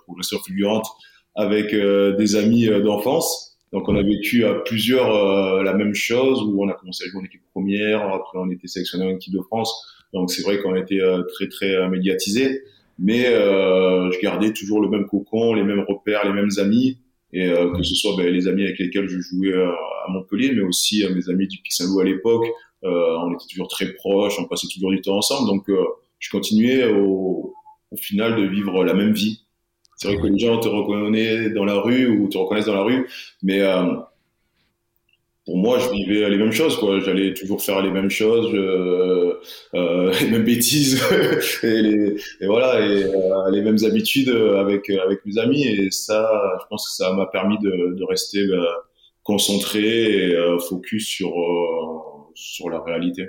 progression 0.05 0.39
fulgurante 0.39 0.87
avec 1.35 1.75
des 1.75 2.35
amis 2.35 2.67
d'enfance. 2.83 3.59
Donc, 3.71 3.87
on 3.89 3.95
a 3.95 4.01
vécu 4.01 4.45
à 4.45 4.55
plusieurs 4.55 5.61
la 5.61 5.73
même 5.73 5.93
chose 5.93 6.41
où 6.41 6.63
on 6.63 6.69
a 6.69 6.73
commencé 6.73 7.03
à 7.03 7.07
jouer 7.09 7.21
en 7.21 7.25
équipe 7.25 7.43
première, 7.51 8.01
après 8.01 8.39
on 8.39 8.49
était 8.49 8.67
sélectionné 8.67 9.05
en 9.05 9.09
équipe 9.09 9.33
de 9.33 9.41
France. 9.41 9.96
Donc 10.13 10.31
c'est 10.31 10.41
vrai 10.43 10.61
qu'on 10.61 10.75
était 10.75 11.01
euh, 11.01 11.23
très 11.33 11.47
très 11.47 11.75
euh, 11.75 11.89
médiatisé, 11.89 12.61
mais 12.99 13.27
euh, 13.27 14.09
je 14.11 14.19
gardais 14.19 14.53
toujours 14.53 14.81
le 14.81 14.89
même 14.89 15.05
cocon, 15.05 15.53
les 15.53 15.63
mêmes 15.63 15.83
repères, 15.87 16.25
les 16.25 16.33
mêmes 16.33 16.49
amis, 16.57 16.97
et 17.33 17.49
que 17.49 17.83
ce 17.83 17.93
soit 17.93 18.15
ben, 18.15 18.33
les 18.33 18.47
amis 18.47 18.63
avec 18.63 18.79
lesquels 18.79 19.07
je 19.09 19.19
jouais 19.19 19.53
à 19.53 20.09
Montpellier, 20.09 20.53
mais 20.53 20.61
aussi 20.61 21.03
mes 21.13 21.29
amis 21.29 21.47
du 21.47 21.57
Pixelou 21.57 21.99
à 21.99 22.05
l'époque. 22.05 22.45
on 22.83 23.33
était 23.33 23.45
toujours 23.49 23.67
très 23.67 23.93
proches, 23.93 24.39
on 24.39 24.45
passait 24.45 24.67
toujours 24.73 24.91
du 24.91 25.01
temps 25.01 25.17
ensemble, 25.17 25.45
donc 25.47 25.69
je 26.19 26.29
continuais 26.29 26.87
au, 26.87 27.53
au 27.91 27.97
final 27.97 28.37
de 28.37 28.47
vivre 28.47 28.85
la 28.85 28.93
même 28.93 29.11
vie. 29.11 29.41
C'est 29.97 30.07
vrai 30.07 30.21
que 30.21 30.27
les 30.27 30.39
gens 30.39 30.57
te 30.59 30.69
reconnaissent 30.69 31.53
dans 31.53 31.65
la 31.65 31.81
rue 31.81 32.07
ou 32.07 32.29
te 32.29 32.37
reconnaissent 32.37 32.67
dans 32.67 32.75
la 32.75 32.83
rue, 32.83 33.07
mais 33.43 33.61
pour 35.47 35.57
moi, 35.57 35.79
je 35.79 35.89
vivais 35.89 36.29
les 36.29 36.37
mêmes 36.37 36.51
choses, 36.51 36.75
quoi. 36.75 36.99
J'allais 36.99 37.33
toujours 37.33 37.63
faire 37.63 37.81
les 37.81 37.89
mêmes 37.89 38.09
choses, 38.09 38.53
euh, 38.53 39.39
euh, 39.75 40.13
les 40.21 40.29
mêmes 40.29 40.43
bêtises, 40.43 41.01
et, 41.63 41.81
les, 41.81 42.15
et, 42.41 42.45
voilà, 42.47 42.85
et 42.85 43.05
euh, 43.05 43.49
les 43.51 43.61
mêmes 43.61 43.77
habitudes 43.85 44.29
avec 44.29 44.89
avec 44.89 45.25
mes 45.25 45.37
amis. 45.39 45.63
Et 45.65 45.89
ça, 45.89 46.29
je 46.61 46.65
pense 46.69 46.85
que 46.85 46.93
ça 46.93 47.13
m'a 47.13 47.27
permis 47.27 47.57
de, 47.59 47.95
de 47.95 48.03
rester 48.03 48.45
bah, 48.45 48.83
concentré 49.27 50.29
et 50.29 50.35
euh, 50.35 50.59
focus 50.59 51.07
sur 51.07 51.29
euh, 51.29 52.31
sur 52.35 52.69
la 52.69 52.81
réalité. 52.81 53.27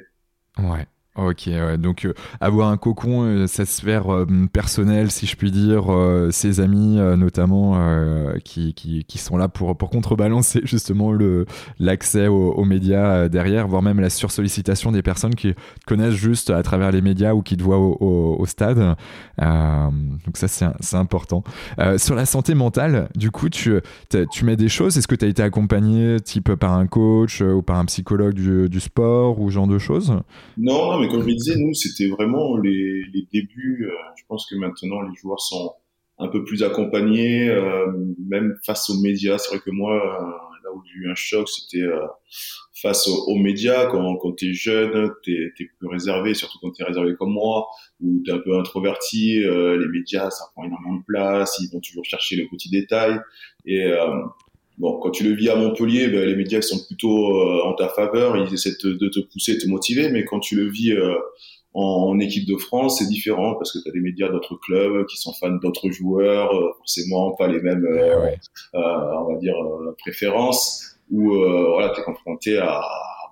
Ouais. 0.59 0.87
Ok, 1.19 1.51
donc 1.79 2.05
euh, 2.05 2.15
avoir 2.41 2.69
un 2.69 2.77
cocon, 2.77 3.25
euh, 3.25 3.47
sa 3.49 3.67
sphère 3.67 4.15
euh, 4.15 4.25
personnelle, 4.53 5.11
si 5.11 5.27
je 5.27 5.35
puis 5.35 5.51
dire, 5.51 5.87
ses 6.31 6.61
amis 6.61 6.97
notamment, 7.17 7.77
qui, 8.45 8.73
qui, 8.75 9.05
qui, 9.05 9.19
sont 9.19 9.37
là 9.37 9.49
pour, 9.49 9.77
pour 9.77 9.91
contrebalancer 9.91 10.61
justement 10.65 11.13
l'accès 11.81 12.29
aux, 12.29 12.65
médias 12.65 13.29
derrière, 13.29 13.67
voire 13.67 13.83
même 13.83 13.99
la 13.99 14.11
sursollicitation 14.11 14.93
des 14.93 15.03
personnes 15.03 15.35
qui 15.35 15.55
connaissent 15.87 16.15
juste 16.15 16.51
à 16.51 16.63
travers 16.63 16.93
les 16.93 17.01
médias 17.01 17.35
ou 17.35 17.43
qui 17.43 17.57
te 17.57 17.63
voient 17.63 17.79
au, 17.79 18.47
stade. 18.47 18.97
donc 19.39 20.37
ça, 20.37 20.47
c'est 20.49 20.97
important. 20.97 21.43
sur 21.97 22.15
la 22.15 22.27
santé 22.27 22.55
mentale, 22.55 23.09
du 23.17 23.31
coup, 23.31 23.49
tu, 23.49 23.81
tu 24.31 24.45
mets 24.45 24.57
des 24.57 24.69
choses? 24.69 24.97
Est-ce 24.97 25.09
que 25.09 25.17
tu 25.17 25.25
as 25.25 25.29
été 25.29 25.43
accompagné 25.43 26.21
type 26.21 26.55
par 26.55 26.75
un 26.75 26.87
coach 26.87 27.41
ou 27.41 27.63
par 27.63 27.79
un 27.79 27.87
psychologue 27.87 28.35
du, 28.35 28.69
du 28.69 28.81
sport 28.81 29.41
ou 29.41 29.51
genre 29.51 29.67
de 29.67 29.79
choses? 29.79 30.15
Non, 30.57 30.99
comme 31.09 31.23
je 31.23 31.27
le 31.27 31.35
disais, 31.35 31.57
nous, 31.57 31.75
c'était 31.75 32.09
vraiment 32.09 32.57
les, 32.57 33.03
les 33.13 33.27
débuts. 33.33 33.89
Euh, 33.89 33.95
je 34.17 34.25
pense 34.29 34.47
que 34.47 34.57
maintenant, 34.57 35.03
les 35.03 35.15
joueurs 35.17 35.41
sont 35.41 35.75
un 36.19 36.29
peu 36.29 36.45
plus 36.45 36.63
accompagnés, 36.63 37.49
euh, 37.49 37.87
même 38.19 38.57
face 38.65 38.91
aux 38.91 39.01
médias. 39.01 39.39
C'est 39.39 39.51
vrai 39.51 39.61
que 39.61 39.71
moi, 39.71 39.95
euh, 39.95 40.21
là 40.65 40.73
où 40.75 40.83
j'ai 40.85 41.01
eu 41.01 41.11
un 41.11 41.15
choc, 41.15 41.49
c'était 41.49 41.87
face 42.75 43.07
aux, 43.09 43.37
médias. 43.37 43.87
Quand, 43.87 44.17
quand 44.17 44.33
tu 44.33 44.51
es 44.51 44.53
jeune, 44.53 45.11
tu 45.23 45.33
es, 45.33 45.65
plus 45.79 45.89
réservé, 45.89 46.35
surtout 46.35 46.59
quand 46.61 46.73
tu 46.73 46.83
es 46.83 46.87
réservé 46.87 47.15
comme 47.17 47.33
moi, 47.33 47.69
ou 48.01 48.21
tu 48.25 48.31
es 48.31 48.35
un 48.35 48.39
peu 48.39 48.59
introverti. 48.59 49.41
les 49.41 49.89
médias, 49.93 50.31
ça 50.31 50.45
prend 50.55 50.65
énormément 50.65 50.97
de 50.97 51.05
place. 51.05 51.57
Ils 51.61 51.71
vont 51.73 51.81
toujours 51.81 52.05
chercher 52.05 52.37
les 52.37 52.49
petits 52.49 52.71
détails. 52.71 53.19
Et 53.65 53.87
Bon, 54.79 55.01
quand 55.01 55.11
tu 55.11 55.25
le 55.25 55.35
vis 55.35 55.51
à 55.51 55.57
Montpellier, 55.57 56.07
ben, 56.07 56.25
les 56.25 56.37
médias 56.37 56.63
sont 56.63 56.79
plutôt 56.87 57.37
euh, 57.37 57.65
en 57.65 57.75
ta 57.75 57.89
faveur, 57.89 58.37
ils 58.37 58.55
essaient 58.55 58.77
de, 58.85 59.09
te 59.09 59.21
pousser, 59.33 59.55
de 59.55 59.61
te 59.61 59.69
motiver, 59.69 60.09
mais 60.11 60.25
quand 60.25 60.39
tu 60.39 60.55
le 60.55 60.71
vis 60.71 60.93
euh, 60.93 61.17
en, 61.75 62.17
équipe 62.21 62.47
de 62.47 62.57
France, 62.57 62.99
c'est 62.99 63.09
différent 63.09 63.55
parce 63.57 63.73
que 63.73 63.81
tu 63.83 63.89
as 63.89 63.93
des 63.93 64.01
médias 64.01 64.29
d'autres 64.29 64.55
clubs 64.55 65.05
qui 65.07 65.17
sont 65.17 65.33
fans 65.33 65.51
d'autres 65.51 65.91
joueurs, 65.91 66.55
euh, 66.55 66.73
forcément 66.79 67.33
pas 67.33 67.49
les 67.49 67.61
mêmes, 67.61 67.85
on 68.73 69.33
va 69.33 69.39
dire, 69.41 69.57
préférences, 69.99 70.97
ou 71.11 71.35
voilà, 71.35 71.91
tu 71.93 72.01
es 72.01 72.05
confronté 72.05 72.59
à 72.59 72.81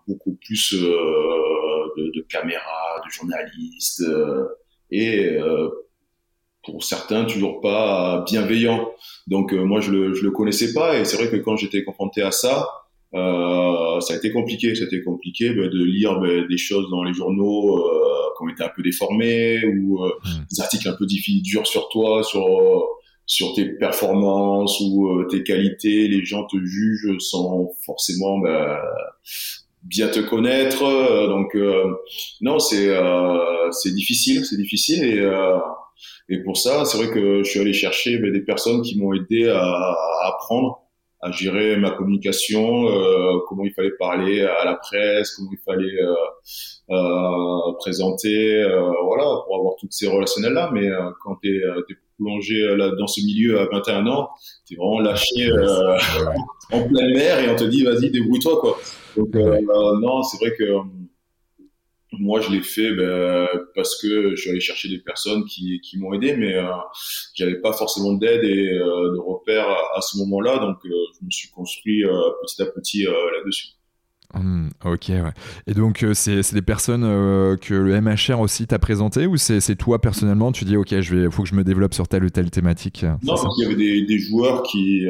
beaucoup 0.08 0.36
plus 0.44 0.72
de, 0.72 2.12
de, 2.12 2.26
caméras, 2.28 3.00
de 3.04 3.10
journalistes, 3.10 4.02
et 4.90 5.38
pour 6.66 6.84
certains 6.84 7.24
toujours 7.24 7.60
pas 7.60 8.24
bienveillant. 8.26 8.90
Donc 9.26 9.54
euh, 9.54 9.64
moi 9.64 9.80
je 9.80 9.90
le 9.90 10.14
je 10.14 10.22
le 10.24 10.30
connaissais 10.30 10.72
pas 10.72 10.98
et 10.98 11.04
c'est 11.04 11.16
vrai 11.16 11.30
que 11.30 11.36
quand 11.36 11.56
j'étais 11.56 11.84
confronté 11.84 12.22
à 12.22 12.30
ça, 12.30 12.66
euh, 13.14 14.00
ça 14.00 14.14
a 14.14 14.16
été 14.16 14.32
compliqué. 14.32 14.74
C'était 14.74 15.02
compliqué 15.02 15.50
bah, 15.50 15.68
de 15.68 15.82
lire 15.82 16.18
bah, 16.20 16.28
des 16.48 16.58
choses 16.58 16.90
dans 16.90 17.02
les 17.02 17.14
journaux 17.14 17.78
euh, 17.78 18.00
qui 18.36 18.44
ont 18.44 18.48
été 18.48 18.62
un 18.62 18.70
peu 18.74 18.82
déformées 18.82 19.64
ou 19.64 20.04
euh, 20.04 20.10
hmm. 20.24 20.44
des 20.50 20.60
articles 20.60 20.88
un 20.88 20.92
peu 20.92 21.06
difficiles, 21.06 21.42
durs 21.42 21.66
sur 21.66 21.88
toi, 21.88 22.22
sur 22.22 22.44
sur 23.28 23.54
tes 23.54 23.64
performances 23.64 24.80
ou 24.80 25.24
tes 25.28 25.42
qualités. 25.42 26.08
Les 26.08 26.24
gens 26.24 26.44
te 26.46 26.56
jugent 26.58 27.18
sans 27.18 27.70
forcément 27.84 28.38
bah, 28.38 28.80
bien 29.82 30.08
te 30.08 30.20
connaître. 30.20 30.84
Donc 31.28 31.56
non, 32.40 32.60
c'est 32.60 32.88
c'est 33.72 33.92
difficile, 33.92 34.44
c'est 34.44 34.56
difficile 34.56 35.02
et 35.02 35.28
et 36.28 36.42
pour 36.42 36.56
ça, 36.56 36.84
c'est 36.84 36.98
vrai 36.98 37.10
que 37.10 37.42
je 37.42 37.50
suis 37.50 37.60
allé 37.60 37.72
chercher 37.72 38.18
ben, 38.18 38.32
des 38.32 38.40
personnes 38.40 38.82
qui 38.82 38.98
m'ont 38.98 39.12
aidé 39.12 39.48
à, 39.48 39.62
à, 39.62 40.28
apprendre 40.28 40.86
à 41.26 41.30
gérer 41.30 41.76
ma 41.76 41.90
communication, 41.90 42.88
euh, 42.88 43.38
comment 43.48 43.64
il 43.64 43.72
fallait 43.72 43.96
parler 43.98 44.42
à 44.42 44.64
la 44.64 44.74
presse, 44.74 45.32
comment 45.32 45.50
il 45.52 45.58
fallait 45.58 46.02
euh, 46.02 46.14
euh, 46.90 47.72
présenter, 47.78 48.62
voilà, 49.04 49.24
pour 49.46 49.56
avoir 49.56 49.74
toutes 49.76 49.92
ces 49.92 50.08
relationnels-là. 50.08 50.70
Mais 50.72 50.88
quand 51.22 51.36
tu 51.42 51.56
es, 51.56 51.94
plongé 52.18 52.62
là, 52.78 52.92
dans 52.98 53.06
ce 53.06 53.20
milieu 53.20 53.60
à 53.60 53.66
21 53.70 54.06
ans, 54.06 54.30
tu 54.66 54.72
es 54.72 54.76
vraiment 54.78 55.00
lâché 55.00 55.50
en 56.72 56.88
pleine 56.88 57.12
mer 57.12 57.40
et 57.40 57.50
on 57.50 57.56
te 57.56 57.64
dit 57.64 57.84
vas-y 57.84 58.10
débrouille-toi 58.10 58.58
quoi. 58.58 58.78
Donc 59.18 59.34
non, 59.34 60.22
c'est 60.22 60.38
vrai 60.38 60.56
que 60.56 60.64
moi, 62.18 62.40
je 62.40 62.50
l'ai 62.50 62.62
fait 62.62 62.92
ben, 62.92 63.46
parce 63.74 64.00
que 64.00 64.34
je 64.34 64.40
suis 64.40 64.50
allé 64.50 64.60
chercher 64.60 64.88
des 64.88 64.98
personnes 64.98 65.44
qui, 65.44 65.80
qui 65.80 65.98
m'ont 65.98 66.12
aidé, 66.12 66.36
mais 66.36 66.54
euh, 66.54 66.64
j'avais 67.34 67.60
pas 67.60 67.72
forcément 67.72 68.12
d'aide 68.12 68.44
et 68.44 68.72
euh, 68.72 69.12
de 69.14 69.18
repères 69.18 69.68
à, 69.94 70.00
ce 70.00 70.18
moment-là, 70.18 70.58
donc 70.58 70.76
euh, 70.84 70.90
je 71.20 71.24
me 71.24 71.30
suis 71.30 71.50
construit 71.50 72.04
euh, 72.04 72.12
petit 72.42 72.62
à 72.62 72.66
petit 72.66 73.04
là-dessus. 73.04 73.68
Mmh, 74.34 74.68
ok, 74.84 75.08
ouais. 75.08 75.32
Et 75.66 75.74
donc, 75.74 76.04
c'est 76.14 76.52
des 76.52 76.62
personnes 76.62 77.02
que 77.58 77.74
le 77.74 78.00
MHR 78.00 78.40
aussi 78.40 78.66
t'a 78.66 78.78
présenté 78.78 79.26
ou 79.26 79.36
c'est 79.36 79.76
toi 79.76 80.00
personnellement, 80.00 80.50
tu 80.52 80.64
dis, 80.64 80.76
ok, 80.76 80.90
il 80.90 81.30
faut 81.30 81.44
que 81.44 81.48
je 81.48 81.54
me 81.54 81.64
développe 81.64 81.94
sur 81.94 82.08
telle 82.08 82.24
ou 82.24 82.30
telle 82.30 82.50
thématique 82.50 83.04
Non, 83.22 83.36
il 83.56 83.62
y 83.62 83.66
avait 83.66 83.76
des, 83.76 84.02
des 84.02 84.18
joueurs 84.18 84.64
qui, 84.64 85.06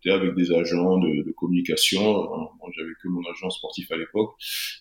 qui 0.00 0.10
avec 0.10 0.34
des 0.34 0.52
agents 0.52 0.98
de, 0.98 1.32
communication. 1.36 2.02
Moi, 2.02 2.70
j'avais 2.76 2.92
que 3.02 3.08
mon 3.08 3.20
agent 3.30 3.50
sportif 3.50 3.90
à 3.92 3.96
l'époque. 3.96 4.34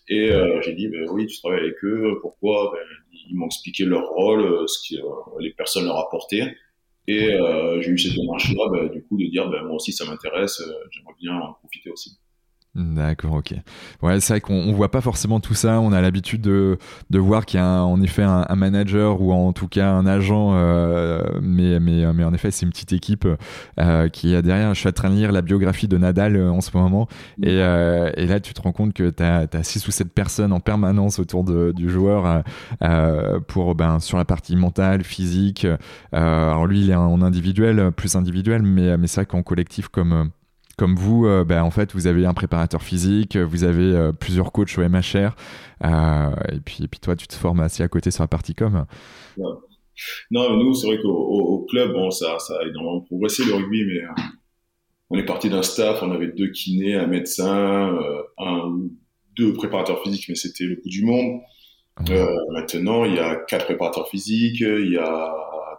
Et 0.07 0.29
j'ai 0.61 0.73
dit, 0.73 0.87
ben 0.87 1.07
oui, 1.11 1.27
tu 1.27 1.39
travailles 1.39 1.61
avec 1.61 1.83
eux. 1.83 2.17
Pourquoi? 2.21 2.71
Ben, 2.73 2.83
Ils 3.29 3.35
m'ont 3.35 3.47
expliqué 3.47 3.85
leur 3.85 4.07
rôle, 4.09 4.67
ce 4.67 4.95
que 4.95 5.01
les 5.41 5.51
personnes 5.51 5.85
leur 5.85 5.97
apportaient. 5.97 6.55
Et 7.07 7.37
j'ai 7.81 7.89
eu 7.89 7.97
cette 7.97 8.15
démarche-là, 8.15 8.69
ben, 8.71 8.89
du 8.89 9.03
coup, 9.03 9.17
de 9.17 9.25
dire, 9.27 9.49
moi 9.49 9.75
aussi, 9.75 9.91
ça 9.91 10.05
m'intéresse. 10.05 10.61
J'aimerais 10.91 11.15
bien 11.19 11.35
en 11.35 11.53
profiter 11.53 11.89
aussi. 11.89 12.17
D'accord, 12.77 13.33
ok. 13.33 13.55
Ouais, 14.03 14.19
c'est 14.19 14.33
vrai 14.33 14.41
qu'on 14.41 14.71
voit 14.71 14.91
pas 14.91 15.01
forcément 15.01 15.39
tout 15.39 15.55
ça. 15.55 15.79
On 15.81 15.91
a 15.93 15.99
l'habitude 15.99 16.41
de, 16.41 16.77
de 17.09 17.17
voir 17.17 17.47
qu'il 17.47 17.59
y 17.59 17.63
a 17.63 17.83
en 17.83 17.99
effet 18.03 18.21
un, 18.21 18.55
manager 18.55 19.19
ou 19.19 19.33
en 19.33 19.51
tout 19.51 19.67
cas 19.67 19.89
un 19.89 20.05
agent, 20.05 20.51
euh, 20.53 21.23
mais, 21.41 21.79
mais, 21.79 22.13
mais 22.13 22.23
en 22.23 22.35
effet, 22.35 22.51
c'est 22.51 22.67
une 22.67 22.71
petite 22.71 22.93
équipe 22.93 23.27
euh, 23.79 24.09
qui 24.09 24.35
est 24.35 24.43
derrière. 24.43 24.75
Je 24.75 24.79
suis 24.79 24.89
en 24.89 24.91
train 24.91 25.09
de 25.09 25.15
lire 25.15 25.31
la 25.31 25.41
biographie 25.41 25.87
de 25.87 25.97
Nadal 25.97 26.35
euh, 26.35 26.51
en 26.51 26.61
ce 26.61 26.69
moment, 26.77 27.07
et, 27.41 27.55
et, 27.55 28.27
là, 28.27 28.39
tu 28.39 28.53
te 28.53 28.61
rends 28.61 28.71
compte 28.71 28.93
que 28.93 29.09
tu 29.09 29.23
as, 29.23 29.47
as 29.51 29.63
6 29.63 29.87
ou 29.87 29.91
7 29.91 30.13
personnes 30.13 30.53
en 30.53 30.59
permanence 30.59 31.17
autour 31.17 31.43
de, 31.43 31.71
du 31.75 31.89
joueur 31.89 32.43
pour, 33.47 33.73
ben, 33.73 33.99
sur 33.99 34.19
la 34.19 34.25
partie 34.25 34.55
mentale, 34.55 35.03
physique. 35.03 35.65
alors 36.11 36.67
lui, 36.67 36.81
il 36.81 36.91
est 36.91 36.95
en 36.95 37.23
individuel, 37.23 37.91
plus 37.91 38.15
individuel, 38.15 38.61
mais, 38.61 38.97
mais 38.97 39.07
c'est 39.07 39.21
vrai 39.21 39.25
qu'en 39.25 39.41
collectif, 39.41 39.87
comme 39.87 40.29
comme 40.77 40.95
vous, 40.95 41.25
euh, 41.25 41.43
ben, 41.43 41.63
en 41.63 41.71
fait, 41.71 41.93
vous 41.93 42.05
avez 42.05 42.25
un 42.25 42.35
préparateur 42.35 42.83
physique, 42.83 43.35
vous 43.35 43.63
avez 43.63 43.95
euh, 43.95 44.11
plusieurs 44.11 44.51
coachs 44.51 44.77
au 44.77 44.87
MHR, 44.87 45.35
euh, 45.83 46.35
et, 46.53 46.59
puis, 46.63 46.83
et 46.83 46.87
puis 46.87 46.99
toi, 46.99 47.15
tu 47.15 47.27
te 47.27 47.33
formes 47.33 47.61
assez 47.61 47.81
à 47.81 47.87
côté 47.87 48.11
sur 48.11 48.23
la 48.23 48.27
partie 48.27 48.53
com. 48.53 48.85
Non, 50.29 50.55
nous, 50.55 50.75
c'est 50.75 50.85
vrai 50.85 50.99
qu'au 51.01 51.65
club, 51.67 51.93
bon, 51.93 52.11
ça, 52.11 52.37
ça 52.37 52.59
a 52.61 52.67
énormément 52.67 53.01
progressé 53.01 53.43
le 53.45 53.55
rugby, 53.55 53.85
mais 53.85 54.01
on 55.09 55.17
est 55.17 55.25
parti 55.25 55.49
d'un 55.49 55.63
staff, 55.63 56.03
on 56.03 56.11
avait 56.11 56.27
deux 56.27 56.51
kinés, 56.51 56.93
un 56.93 57.07
médecin, 57.07 57.97
un 58.37 58.77
deux 59.35 59.53
préparateurs 59.53 60.03
physiques, 60.03 60.25
mais 60.29 60.35
c'était 60.35 60.65
le 60.65 60.75
bout 60.75 60.89
du 60.89 61.03
monde. 61.03 61.41
maintenant, 62.51 63.03
il 63.05 63.15
y 63.15 63.19
a 63.19 63.35
quatre 63.47 63.65
préparateurs 63.65 64.07
physiques, 64.09 64.61
il 64.61 64.91
y 64.91 64.97
a 64.97 65.33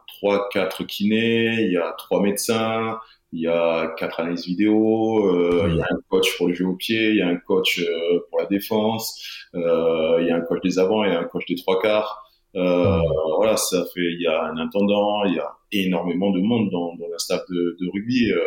trois, 0.09 0.49
quatre 0.49 0.83
kinés, 0.83 1.63
il 1.63 1.73
y 1.73 1.77
a 1.77 1.95
trois 1.97 2.21
médecins, 2.21 2.99
il 3.33 3.43
y 3.43 3.47
a 3.47 3.95
quatre 3.99 4.21
analyses 4.21 4.47
vidéo, 4.47 5.27
euh, 5.27 5.69
il 5.71 5.77
y 5.77 5.81
a 5.81 5.87
un 5.91 5.99
coach 6.09 6.37
pour 6.37 6.49
le 6.49 6.55
jeu 6.55 6.67
au 6.67 6.75
pied, 6.75 7.11
il 7.11 7.17
y 7.17 7.23
a 7.23 7.29
un 7.29 7.37
coach 7.37 7.81
euh, 7.81 8.21
pour 8.29 8.41
la 8.41 8.47
défense, 8.47 9.47
euh, 9.55 10.19
il 10.21 10.27
y 10.27 10.31
a 10.31 10.37
un 10.37 10.41
coach 10.41 10.61
des 10.63 10.79
avants, 10.79 11.05
il 11.05 11.13
y 11.13 11.15
a 11.15 11.21
un 11.21 11.25
coach 11.25 11.45
des 11.47 11.57
trois 11.57 11.81
quarts. 11.81 12.25
Euh, 12.57 13.01
voilà, 13.37 13.57
ça 13.57 13.85
fait, 13.95 14.01
il 14.01 14.21
y 14.21 14.27
a 14.27 14.45
un 14.45 14.57
intendant, 14.57 15.25
il 15.25 15.35
y 15.35 15.39
a 15.39 15.51
énormément 15.73 16.31
de 16.31 16.41
monde 16.41 16.71
dans, 16.71 16.95
dans 16.97 17.09
la 17.11 17.19
staff 17.19 17.43
de, 17.51 17.77
de 17.79 17.91
rugby. 17.93 18.33
Euh, 18.33 18.39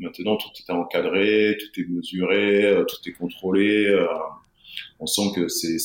maintenant, 0.00 0.36
tout 0.36 0.48
est 0.58 0.72
encadré, 0.72 1.56
tout 1.58 1.80
est 1.80 1.88
mesuré, 1.88 2.64
euh, 2.64 2.84
tout 2.84 2.96
est 3.08 3.12
contrôlé. 3.12 3.86
on 4.98 5.06
sent 5.06 5.32
que 5.36 5.48
c'est 5.48 5.78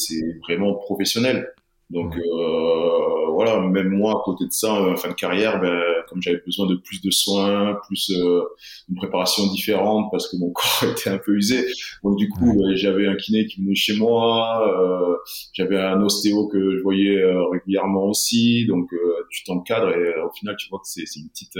vraiment 0.48 0.74
professionnel. 0.74 1.54
Donc 1.92 2.16
euh, 2.18 3.28
voilà, 3.30 3.60
même 3.60 3.90
moi 3.90 4.14
à 4.14 4.22
côté 4.26 4.46
de 4.46 4.52
ça, 4.52 4.74
en 4.74 4.96
fin 4.96 5.10
de 5.10 5.14
carrière, 5.14 5.60
ben, 5.62 5.82
comme 6.10 6.22
j'avais 6.22 6.42
besoin 6.46 6.68
de 6.68 6.76
plus 6.76 7.02
de 7.02 7.12
soins, 7.12 7.78
plus 7.88 8.12
euh, 8.12 8.42
une 8.90 8.96
préparation 8.96 9.48
différente 9.48 10.10
parce 10.12 10.30
que 10.30 10.38
mon 10.38 10.50
corps 10.52 10.90
était 10.92 11.10
un 11.10 11.18
peu 11.18 11.36
usé. 11.36 11.66
Donc 12.04 12.18
du 12.18 12.30
coup, 12.30 12.54
ben, 12.58 12.76
j'avais 12.76 13.08
un 13.08 13.16
kiné 13.16 13.46
qui 13.46 13.62
venait 13.62 13.76
chez 13.76 13.96
moi, 13.96 14.68
euh, 14.68 15.16
j'avais 15.54 15.80
un 15.80 16.02
ostéo 16.02 16.48
que 16.48 16.78
je 16.78 16.84
voyais 16.84 17.18
euh, 17.18 17.48
régulièrement 17.50 18.06
aussi. 18.06 18.66
Donc 18.68 18.92
euh, 18.94 19.26
tu 19.30 19.44
t'encadres 19.44 19.90
et 19.90 20.20
au 20.22 20.32
final 20.32 20.56
tu 20.58 20.70
vois 20.70 20.80
que 20.80 20.88
c'est 20.88 21.04
une 21.16 21.30
petite 21.30 21.60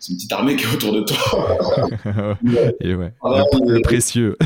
c'est 0.00 0.12
une 0.12 0.16
petite 0.16 0.32
armée 0.32 0.56
qui 0.56 0.64
est 0.64 0.74
autour 0.74 0.92
de 0.92 1.02
toi. 1.02 2.36
et 2.80 2.94
ouais, 2.94 3.12
précieux. 3.82 4.36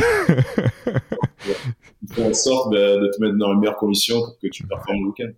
il 1.49 2.13
faut 2.13 2.23
en 2.23 2.35
sorte 2.35 2.73
ben, 2.73 3.01
de 3.01 3.11
te 3.14 3.23
mettre 3.23 3.37
dans 3.37 3.53
les 3.53 3.59
meilleures 3.59 3.77
conditions 3.77 4.21
pour 4.21 4.38
que 4.43 4.49
tu 4.49 4.66
performes 4.66 4.99
le 5.03 5.09
week-end. 5.09 5.33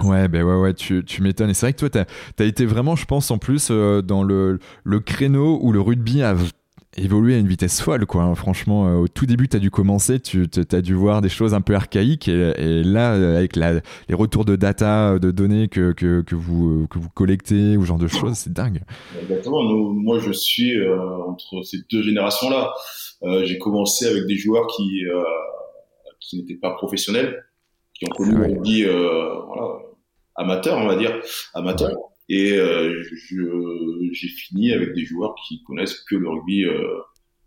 Ouais, 0.00 0.28
ben 0.28 0.42
ouais, 0.42 0.56
ouais, 0.56 0.74
tu, 0.74 1.04
tu 1.04 1.22
m'étonnes. 1.22 1.50
Et 1.50 1.54
c'est 1.54 1.66
vrai 1.66 1.72
que 1.72 1.86
toi, 1.86 1.90
tu 1.90 2.42
as, 2.42 2.46
été 2.46 2.64
vraiment, 2.64 2.96
je 2.96 3.04
pense, 3.04 3.30
en 3.30 3.38
plus, 3.38 3.68
euh, 3.70 4.00
dans 4.00 4.22
le, 4.22 4.58
le 4.84 5.00
créneau 5.00 5.58
où 5.62 5.72
le 5.72 5.80
rugby 5.80 6.22
a 6.22 6.34
évolué 6.96 7.34
à 7.34 7.38
une 7.38 7.46
vitesse 7.46 7.80
folle, 7.80 8.06
quoi. 8.06 8.22
Hein. 8.22 8.34
Franchement, 8.34 8.86
euh, 8.86 8.96
au 8.96 9.08
tout 9.08 9.26
début, 9.26 9.48
tu 9.48 9.56
as 9.56 9.60
dû 9.60 9.70
commencer, 9.70 10.18
tu 10.18 10.46
as 10.72 10.80
dû 10.80 10.94
voir 10.94 11.20
des 11.20 11.28
choses 11.28 11.52
un 11.52 11.60
peu 11.60 11.74
archaïques. 11.74 12.28
Et, 12.28 12.82
là, 12.82 13.14
euh, 13.14 13.36
avec 13.36 13.54
la, 13.54 13.74
les 14.08 14.14
retours 14.14 14.46
de 14.46 14.56
data, 14.56 15.18
de 15.18 15.30
données 15.30 15.68
que, 15.68 15.92
que, 15.92 16.22
que, 16.22 16.34
vous, 16.34 16.86
que 16.88 16.98
vous 16.98 17.10
collectez, 17.10 17.76
ou 17.76 17.84
genre 17.84 17.98
de 17.98 18.08
choses, 18.08 18.34
c'est 18.34 18.52
dingue. 18.52 18.82
Exactement. 19.20 19.62
moi, 19.62 20.18
je 20.20 20.32
suis 20.32 20.72
entre 21.28 21.62
ces 21.64 21.78
deux 21.90 22.02
générations-là. 22.02 22.72
J'ai 23.44 23.58
commencé 23.58 24.06
avec 24.06 24.26
des 24.26 24.36
joueurs 24.36 24.66
qui 24.68 25.04
qui 26.22 26.38
n'étaient 26.38 26.54
pas 26.54 26.70
professionnels, 26.72 27.44
ont 28.04 28.14
connu 28.16 28.34
le 28.34 28.42
rugby 28.42 28.84
euh, 28.84 29.34
voilà, 29.46 29.78
amateur, 30.36 30.78
on 30.78 30.86
va 30.86 30.96
dire, 30.96 31.20
amateur. 31.54 31.90
Et 32.28 32.52
euh, 32.52 33.02
j'ai 34.12 34.28
fini 34.28 34.72
avec 34.72 34.94
des 34.94 35.04
joueurs 35.04 35.34
qui 35.46 35.62
connaissent 35.64 36.00
que 36.00 36.14
le 36.14 36.28
rugby 36.28 36.64
euh, 36.64 37.00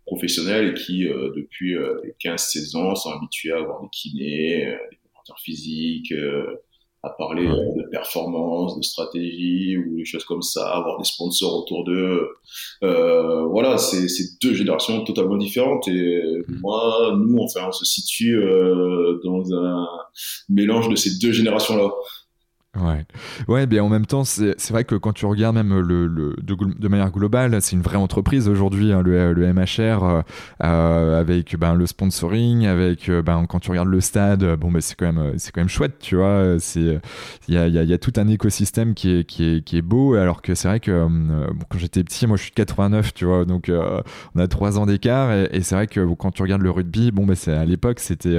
professionnel 0.06 0.68
et 0.70 0.74
qui, 0.74 1.04
depuis 1.04 1.74
15-16 2.22 2.76
ans, 2.76 2.94
sont 2.94 3.10
habitués 3.10 3.52
à 3.52 3.56
avoir 3.56 3.82
des 3.82 3.88
kinés, 3.90 4.76
des 4.90 4.96
préparateurs 4.98 5.40
physiques, 5.40 6.14
à 7.06 7.10
parler 7.10 7.46
de 7.46 7.88
performance, 7.90 8.76
de 8.76 8.82
stratégie 8.82 9.76
ou 9.78 9.96
des 9.96 10.04
choses 10.04 10.24
comme 10.24 10.42
ça, 10.42 10.68
avoir 10.70 10.98
des 10.98 11.04
sponsors 11.04 11.62
autour 11.62 11.84
d'eux. 11.84 12.28
Euh, 12.82 13.44
voilà, 13.46 13.78
c'est 13.78 14.06
deux 14.42 14.54
générations 14.54 15.04
totalement 15.04 15.36
différentes. 15.36 15.86
Et 15.88 16.20
moi, 16.60 17.16
nous, 17.16 17.38
enfin, 17.38 17.66
on 17.68 17.72
se 17.72 17.84
situe 17.84 18.36
euh, 18.36 19.20
dans 19.24 19.52
un 19.54 19.86
mélange 20.48 20.88
de 20.88 20.96
ces 20.96 21.18
deux 21.18 21.32
générations-là. 21.32 21.90
Ouais, 22.78 23.06
ouais, 23.48 23.80
en 23.80 23.88
même 23.88 24.06
temps, 24.06 24.24
c'est 24.24 24.70
vrai 24.70 24.84
que 24.84 24.94
quand 24.94 25.12
tu 25.12 25.24
regardes 25.24 25.54
même 25.54 25.78
le, 25.80 26.06
le 26.06 26.36
de, 26.42 26.88
manière 26.88 27.10
globale, 27.10 27.60
c'est 27.62 27.74
une 27.74 27.82
vraie 27.82 27.96
entreprise 27.96 28.48
aujourd'hui, 28.48 28.92
hein, 28.92 29.02
le, 29.02 29.32
le, 29.32 29.52
MHR, 29.52 30.04
euh, 30.04 30.22
euh, 30.62 31.20
avec 31.20 31.56
ben, 31.56 31.74
le 31.74 31.86
sponsoring, 31.86 32.66
avec 32.66 33.08
euh, 33.08 33.22
ben, 33.22 33.46
quand 33.46 33.60
tu 33.60 33.70
regardes 33.70 33.88
le 33.88 34.00
stade, 34.00 34.44
bon, 34.56 34.70
ben, 34.70 34.80
c'est 34.80 34.94
quand 34.94 35.12
même 35.12 35.32
quand 35.54 35.60
même 35.60 35.68
chouette, 35.68 35.98
tu 36.00 36.16
vois. 36.16 36.56
Il 36.76 37.00
y 37.48 37.56
a, 37.56 37.68
y, 37.68 37.72
y 37.72 37.92
a, 37.92 37.98
tout 37.98 38.12
un 38.16 38.28
écosystème 38.28 38.94
qui 38.94 39.10
est, 39.10 39.24
qui 39.24 39.44
est, 39.44 39.64
qui 39.64 39.78
est 39.78 39.82
beau, 39.82 40.14
alors 40.14 40.42
que 40.42 40.54
c'est 40.54 40.68
vrai 40.68 40.80
que 40.80 41.06
quand 41.68 41.78
j'étais 41.78 42.04
petit, 42.04 42.26
moi 42.26 42.36
je 42.36 42.42
suis 42.42 42.50
de 42.50 42.56
89, 42.56 43.14
tu 43.14 43.24
vois, 43.24 43.44
donc 43.44 43.70
on 44.34 44.38
a 44.38 44.48
trois 44.48 44.78
ans 44.78 44.86
d'écart, 44.86 45.32
et, 45.32 45.62
c'est 45.62 45.74
vrai 45.74 45.86
que 45.86 46.14
quand 46.14 46.32
tu 46.32 46.42
regardes 46.42 46.62
le 46.62 46.70
rugby, 46.70 47.10
bon, 47.10 47.26
ben, 47.26 47.36
à 47.46 47.64
l'époque 47.64 48.00
c'était 48.00 48.38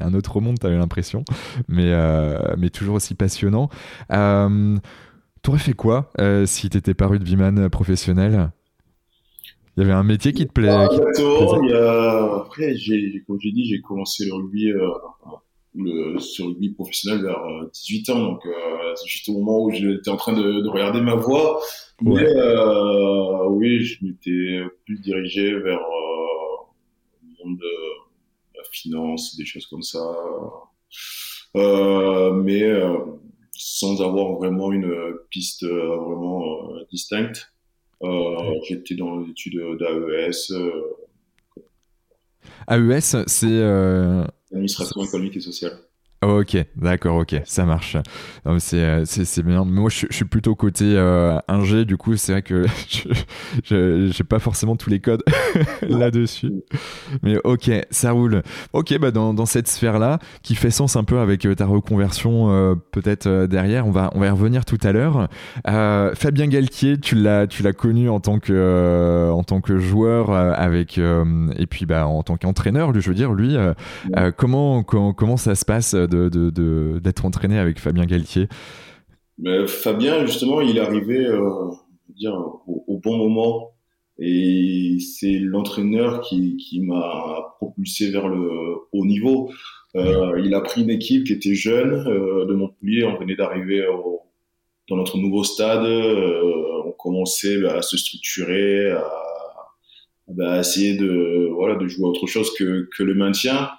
un 0.00 0.14
autre 0.14 0.40
monde, 0.40 0.58
t'avais 0.58 0.78
l'impression, 0.78 1.24
mais 1.68 1.92
mais 2.58 2.70
toujours 2.70 2.96
aussi 2.96 3.14
passionnant. 3.20 3.68
Euh, 4.12 4.76
T'aurais 5.42 5.58
fait 5.58 5.72
quoi 5.72 6.10
euh, 6.20 6.44
si 6.44 6.68
t'étais 6.68 6.92
pas 6.92 7.06
rugbyman 7.06 7.70
professionnel? 7.70 8.50
Il 9.76 9.80
y 9.80 9.82
avait 9.84 9.94
un 9.94 10.02
métier 10.02 10.32
qui 10.34 10.46
te, 10.46 10.52
plaît, 10.52 10.68
ah, 10.68 10.84
Après, 12.36 12.74
comme 13.26 13.38
j'ai 13.40 13.52
dit, 13.52 13.66
j'ai 13.66 13.80
commencé 13.80 14.26
le 14.26 14.34
rugby, 14.34 14.70
euh, 14.70 14.90
le, 15.74 16.44
rugby 16.44 16.70
professionnel 16.70 17.22
vers 17.22 17.40
18 17.72 18.08
euh, 18.08 18.12
ans. 18.12 18.18
Donc, 18.32 18.44
euh, 18.44 18.94
c'est 18.96 19.08
juste 19.08 19.28
au 19.30 19.32
moment 19.34 19.62
où 19.62 19.70
j'étais 19.70 20.10
en 20.10 20.16
train 20.16 20.34
de, 20.34 20.68
regarder 20.68 21.00
ma 21.00 21.14
voie. 21.14 21.60
Mais 22.02 22.26
oui, 23.48 23.82
je 23.84 24.04
m'étais 24.04 24.60
plus 24.84 24.98
dirigé 24.98 25.54
vers 25.54 25.80
le 27.22 27.44
monde 27.44 27.56
de 27.58 28.58
la 28.58 28.64
finance, 28.70 29.36
des 29.36 29.46
choses 29.46 29.66
comme 29.66 29.82
ça. 29.82 30.00
Euh, 31.56 32.32
mais 32.32 32.62
euh, 32.62 32.98
sans 33.52 34.00
avoir 34.02 34.34
vraiment 34.34 34.72
une 34.72 34.94
piste 35.30 35.64
euh, 35.64 35.96
vraiment 35.96 36.68
distincte. 36.90 37.52
J'étais 38.68 38.94
dans 38.94 39.18
les 39.18 39.30
études 39.30 39.60
d'AES. 39.78 40.52
AES, 42.68 43.24
c'est... 43.26 43.62
Administration 44.52 45.04
économique 45.04 45.36
et 45.36 45.40
sociale. 45.40 45.78
Ok, 46.22 46.54
d'accord, 46.76 47.16
ok, 47.16 47.40
ça 47.46 47.64
marche. 47.64 47.96
Euh, 48.46 49.04
c'est 49.06 49.42
bien. 49.42 49.64
Moi, 49.64 49.88
je, 49.88 50.04
suis 50.10 50.26
plutôt 50.26 50.54
côté 50.54 50.84
euh, 50.84 51.38
ingé, 51.48 51.86
du 51.86 51.96
coup, 51.96 52.14
c'est 52.16 52.32
vrai 52.32 52.42
que 52.42 52.66
je 53.64 54.10
j'ai 54.12 54.24
pas 54.24 54.38
forcément 54.38 54.76
tous 54.76 54.90
les 54.90 55.00
codes 55.00 55.22
là-dessus. 55.82 56.52
Mais 57.22 57.38
ok, 57.42 57.70
ça 57.90 58.12
roule. 58.12 58.42
Ok, 58.74 58.98
bah 58.98 59.12
dans, 59.12 59.32
dans 59.32 59.46
cette 59.46 59.66
sphère-là, 59.66 60.18
qui 60.42 60.56
fait 60.56 60.70
sens 60.70 60.94
un 60.94 61.04
peu 61.04 61.20
avec 61.20 61.46
euh, 61.46 61.54
ta 61.54 61.64
reconversion, 61.64 62.50
euh, 62.50 62.74
peut-être 62.90 63.46
derrière, 63.46 63.86
on 63.86 63.90
va, 63.90 64.10
on 64.14 64.20
va 64.20 64.26
y 64.26 64.30
revenir 64.30 64.66
tout 64.66 64.78
à 64.82 64.92
l'heure. 64.92 65.26
Fabien 65.64 66.48
Galtier, 66.48 66.98
tu 67.00 67.14
l'as 67.14 67.46
connu 67.74 68.10
en 68.10 68.20
tant 68.20 68.40
que, 68.40 69.30
en 69.32 69.42
tant 69.42 69.62
que 69.62 69.78
joueur, 69.78 70.32
avec, 70.32 70.98
et 70.98 71.66
puis 71.66 71.86
bah, 71.86 72.06
en 72.06 72.22
tant 72.22 72.36
qu'entraîneur, 72.36 72.92
je 72.92 73.08
veux 73.08 73.14
dire, 73.14 73.32
lui, 73.32 73.56
comment, 74.36 74.82
comment, 74.82 75.14
comment 75.14 75.38
ça 75.38 75.54
se 75.54 75.64
passe 75.64 75.94
d'être 76.10 77.24
entraîné 77.24 77.58
avec 77.58 77.78
Fabien 77.78 78.04
Galtier 78.04 78.48
Mais 79.38 79.66
Fabien, 79.66 80.26
justement, 80.26 80.60
il 80.60 80.76
est 80.76 80.80
arrivé 80.80 81.26
euh, 81.26 81.70
dire, 82.16 82.34
au, 82.66 83.00
bon 83.02 83.16
moment. 83.16 83.70
Et 84.18 84.98
c'est 85.00 85.38
l'entraîneur 85.38 86.20
qui, 86.20 86.56
qui 86.58 86.80
m'a 86.80 87.54
propulsé 87.58 88.10
vers 88.10 88.28
le 88.28 88.76
haut 88.92 89.06
niveau. 89.06 89.50
Euh, 89.96 90.40
il 90.44 90.54
a 90.54 90.60
pris 90.60 90.82
une 90.82 90.90
équipe 90.90 91.24
qui 91.24 91.32
était 91.32 91.54
jeune 91.54 92.06
euh, 92.06 92.46
de 92.46 92.54
Montpellier. 92.54 93.04
On 93.04 93.18
venait 93.18 93.34
d'arriver 93.34 93.84
dans 94.88 94.96
notre 94.96 95.18
nouveau 95.18 95.42
stade. 95.42 95.84
Euh, 95.84 96.82
on 96.84 96.92
commençait 96.92 97.60
bah, 97.60 97.78
à 97.78 97.82
se 97.82 97.96
structurer, 97.96 98.90
à, 98.90 99.10
bah, 100.28 100.60
essayer 100.60 100.96
de 100.96 101.48
voilà 101.54 101.76
de 101.76 101.86
jouer 101.88 102.06
autre 102.06 102.26
chose 102.26 102.52
que, 102.54 102.88
que 102.96 103.02
le 103.02 103.14
maintien. 103.14 103.70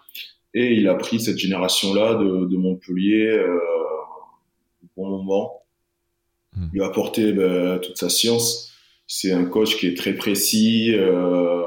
Et 0.53 0.73
il 0.73 0.87
a 0.87 0.95
pris 0.95 1.19
cette 1.19 1.37
génération-là 1.37 2.15
de, 2.15 2.45
de 2.45 2.57
Montpellier 2.57 3.27
euh, 3.27 3.57
au 4.83 4.87
bon 4.97 5.09
moment. 5.09 5.63
Hmm. 6.53 6.67
Il 6.73 6.81
a 6.81 6.87
apporté 6.87 7.31
bah, 7.31 7.79
toute 7.79 7.97
sa 7.97 8.09
science. 8.09 8.73
C'est 9.07 9.31
un 9.31 9.45
coach 9.45 9.77
qui 9.77 9.87
est 9.87 9.97
très 9.97 10.13
précis, 10.13 10.93
euh, 10.93 11.63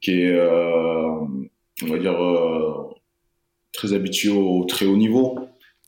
qui 0.00 0.12
est, 0.22 0.32
euh, 0.32 1.08
on 1.82 1.86
va 1.86 1.98
dire, 1.98 2.22
euh, 2.22 2.94
très 3.72 3.92
habitué 3.92 4.30
au 4.30 4.64
très 4.64 4.86
haut 4.86 4.96
niveau. 4.96 5.38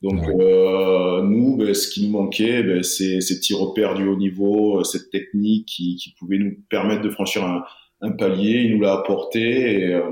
Donc 0.03 0.21
euh, 0.27 1.23
nous, 1.23 1.57
ben, 1.57 1.73
ce 1.73 1.87
qui 1.89 2.05
nous 2.05 2.11
manquait, 2.11 2.61
ben, 2.61 2.83
c'est 2.83 3.19
ces 3.19 3.39
petits 3.39 3.55
repères 3.55 3.95
du 3.95 4.07
haut 4.07 4.15
niveau, 4.15 4.79
euh, 4.79 4.83
cette 4.83 5.09
technique 5.09 5.65
qui, 5.65 5.95
qui 5.95 6.13
pouvait 6.19 6.37
nous 6.37 6.55
permettre 6.69 7.01
de 7.01 7.09
franchir 7.09 7.43
un, 7.43 7.63
un 8.01 8.11
palier. 8.11 8.61
Il 8.61 8.75
nous 8.75 8.81
l'a 8.81 8.93
apporté 8.93 9.81
et 9.81 9.93
euh, 9.93 10.11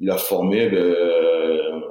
il 0.00 0.10
a 0.10 0.16
formé 0.16 0.68
ben, 0.68 0.94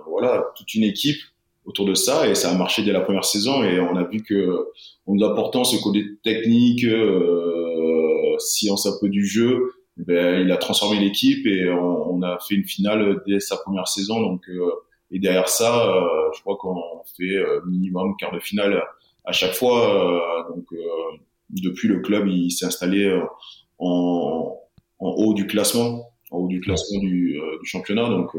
voilà 0.07 0.45
toute 0.55 0.73
une 0.75 0.83
équipe 0.83 1.19
autour 1.65 1.85
de 1.85 1.93
ça 1.93 2.27
et 2.27 2.35
ça 2.35 2.51
a 2.51 2.55
marché 2.55 2.83
dès 2.83 2.91
la 2.91 3.01
première 3.01 3.25
saison 3.25 3.63
et 3.63 3.79
on 3.79 3.95
a 3.95 4.03
vu 4.03 4.21
que 4.21 4.67
en 5.07 5.19
apportant 5.21 5.63
ce 5.63 5.81
côté 5.81 6.05
technique, 6.23 6.83
euh, 6.85 8.35
science 8.39 8.85
un 8.85 8.93
peu 8.99 9.09
du 9.09 9.25
jeu, 9.25 9.73
ben, 9.97 10.41
il 10.41 10.51
a 10.51 10.57
transformé 10.57 10.99
l'équipe 10.99 11.45
et 11.45 11.69
on, 11.69 12.15
on, 12.15 12.21
a 12.21 12.39
fait 12.39 12.55
une 12.55 12.65
finale 12.65 13.21
dès 13.27 13.39
sa 13.39 13.57
première 13.57 13.87
saison 13.87 14.21
donc 14.21 14.49
euh, 14.49 14.71
et 15.13 15.19
derrière 15.19 15.47
ça, 15.47 15.87
euh, 15.89 16.31
je 16.35 16.41
crois 16.41 16.57
qu'on 16.57 17.03
fait 17.15 17.35
euh, 17.35 17.61
minimum 17.67 18.15
quart 18.17 18.33
de 18.33 18.39
finale 18.39 18.83
à 19.25 19.31
chaque 19.31 19.53
fois. 19.53 20.49
Euh, 20.49 20.55
donc 20.55 20.65
depuis 21.49 21.87
le 21.87 21.99
club, 21.99 22.27
il 22.27 22.49
s'est 22.49 22.65
installé 22.65 23.15
en, 23.77 24.57
en, 24.99 25.07
haut 25.07 25.35
du 25.35 25.45
classement, 25.45 26.12
en 26.33 26.39
haut 26.39 26.47
du 26.47 26.59
classement 26.59 26.99
du, 26.99 27.39
du 27.61 27.65
championnat. 27.65 28.09
Donc 28.09 28.31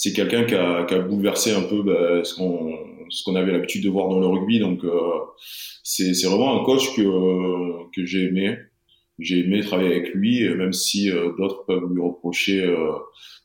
c'est 0.00 0.12
quelqu'un 0.12 0.44
qui 0.44 0.54
a, 0.54 0.84
qui 0.84 0.94
a, 0.94 1.00
bouleversé 1.00 1.50
un 1.52 1.62
peu 1.62 1.82
bah, 1.82 2.22
ce 2.22 2.36
qu'on 2.36 2.72
ce 3.10 3.24
qu'on 3.24 3.34
avait 3.34 3.50
l'habitude 3.50 3.82
de 3.82 3.90
voir 3.90 4.08
dans 4.08 4.20
le 4.20 4.26
rugby. 4.28 4.60
Donc 4.60 4.84
euh, 4.84 4.92
c'est 5.82 6.12
vraiment 6.24 6.60
un 6.60 6.64
coach 6.64 6.94
que 6.94 7.90
que 7.92 8.04
j'ai 8.04 8.26
aimé. 8.26 8.58
J'ai 9.18 9.40
aimé 9.40 9.60
travailler 9.60 9.90
avec 9.90 10.14
lui, 10.14 10.48
même 10.54 10.72
si 10.72 11.10
euh, 11.10 11.32
d'autres 11.36 11.64
peuvent 11.66 11.92
lui 11.92 12.00
reprocher 12.00 12.64
euh, 12.64 12.92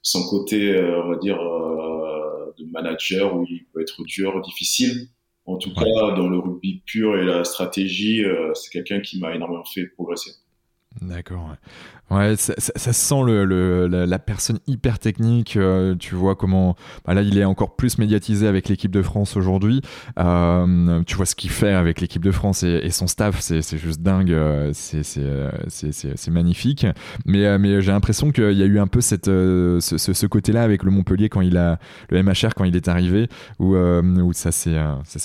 son 0.03 0.27
côté, 0.29 0.77
on 0.77 1.09
va 1.09 1.17
dire, 1.17 1.37
de 1.39 2.65
manager 2.71 3.35
où 3.35 3.45
il 3.49 3.65
peut 3.73 3.81
être 3.81 4.03
dur, 4.03 4.39
difficile. 4.41 5.07
En 5.45 5.57
tout 5.57 5.73
cas, 5.73 6.11
dans 6.15 6.29
le 6.29 6.37
rugby 6.37 6.83
pur 6.85 7.17
et 7.17 7.25
la 7.25 7.43
stratégie, 7.43 8.23
c'est 8.53 8.69
quelqu'un 8.69 8.99
qui 8.99 9.19
m'a 9.19 9.33
énormément 9.33 9.65
fait 9.65 9.87
progresser. 9.87 10.31
D'accord. 11.01 11.55
Ouais, 12.11 12.35
ça, 12.35 12.53
ça, 12.57 12.73
ça 12.75 12.93
sent 12.93 13.23
le, 13.25 13.45
le, 13.45 13.87
la, 13.87 14.05
la, 14.05 14.19
personne 14.19 14.59
hyper 14.67 14.99
technique. 14.99 15.57
Euh, 15.57 15.95
tu 15.95 16.13
vois 16.13 16.35
comment. 16.35 16.75
Bah 17.05 17.13
là, 17.13 17.23
il 17.23 17.37
est 17.37 17.45
encore 17.45 17.75
plus 17.75 17.97
médiatisé 17.97 18.45
avec 18.47 18.69
l'équipe 18.69 18.91
de 18.91 19.01
France 19.01 19.35
aujourd'hui. 19.35 19.81
Euh, 20.19 21.01
tu 21.07 21.15
vois 21.15 21.25
ce 21.25 21.33
qu'il 21.35 21.49
fait 21.49 21.71
avec 21.73 22.01
l'équipe 22.01 22.23
de 22.23 22.31
France 22.31 22.61
et, 22.63 22.81
et 22.83 22.91
son 22.91 23.07
staff, 23.07 23.39
c'est 23.39 23.77
juste 23.77 24.01
dingue. 24.01 24.31
Euh, 24.31 24.71
euh, 24.93 25.51
c'est 25.67 26.31
magnifique. 26.31 26.85
Mais, 27.25 27.57
mais 27.57 27.81
j'ai 27.81 27.91
l'impression 27.91 28.31
qu'il 28.31 28.53
y 28.53 28.63
a 28.63 28.67
eu 28.67 28.79
un 28.79 28.87
peu 28.87 29.01
cette, 29.01 29.25
ce, 29.25 29.79
ce, 29.79 30.13
ce 30.13 30.25
côté-là 30.27 30.61
avec 30.61 30.83
le 30.83 30.91
Montpellier 30.91 31.29
quand 31.29 31.41
il 31.41 31.57
a 31.57 31.79
le 32.09 32.21
MHR 32.21 32.53
quand 32.55 32.65
il 32.65 32.75
est 32.75 32.87
arrivé, 32.87 33.27
où, 33.59 33.75
où 33.75 34.33
ça 34.33 34.51
s'est 34.51 34.77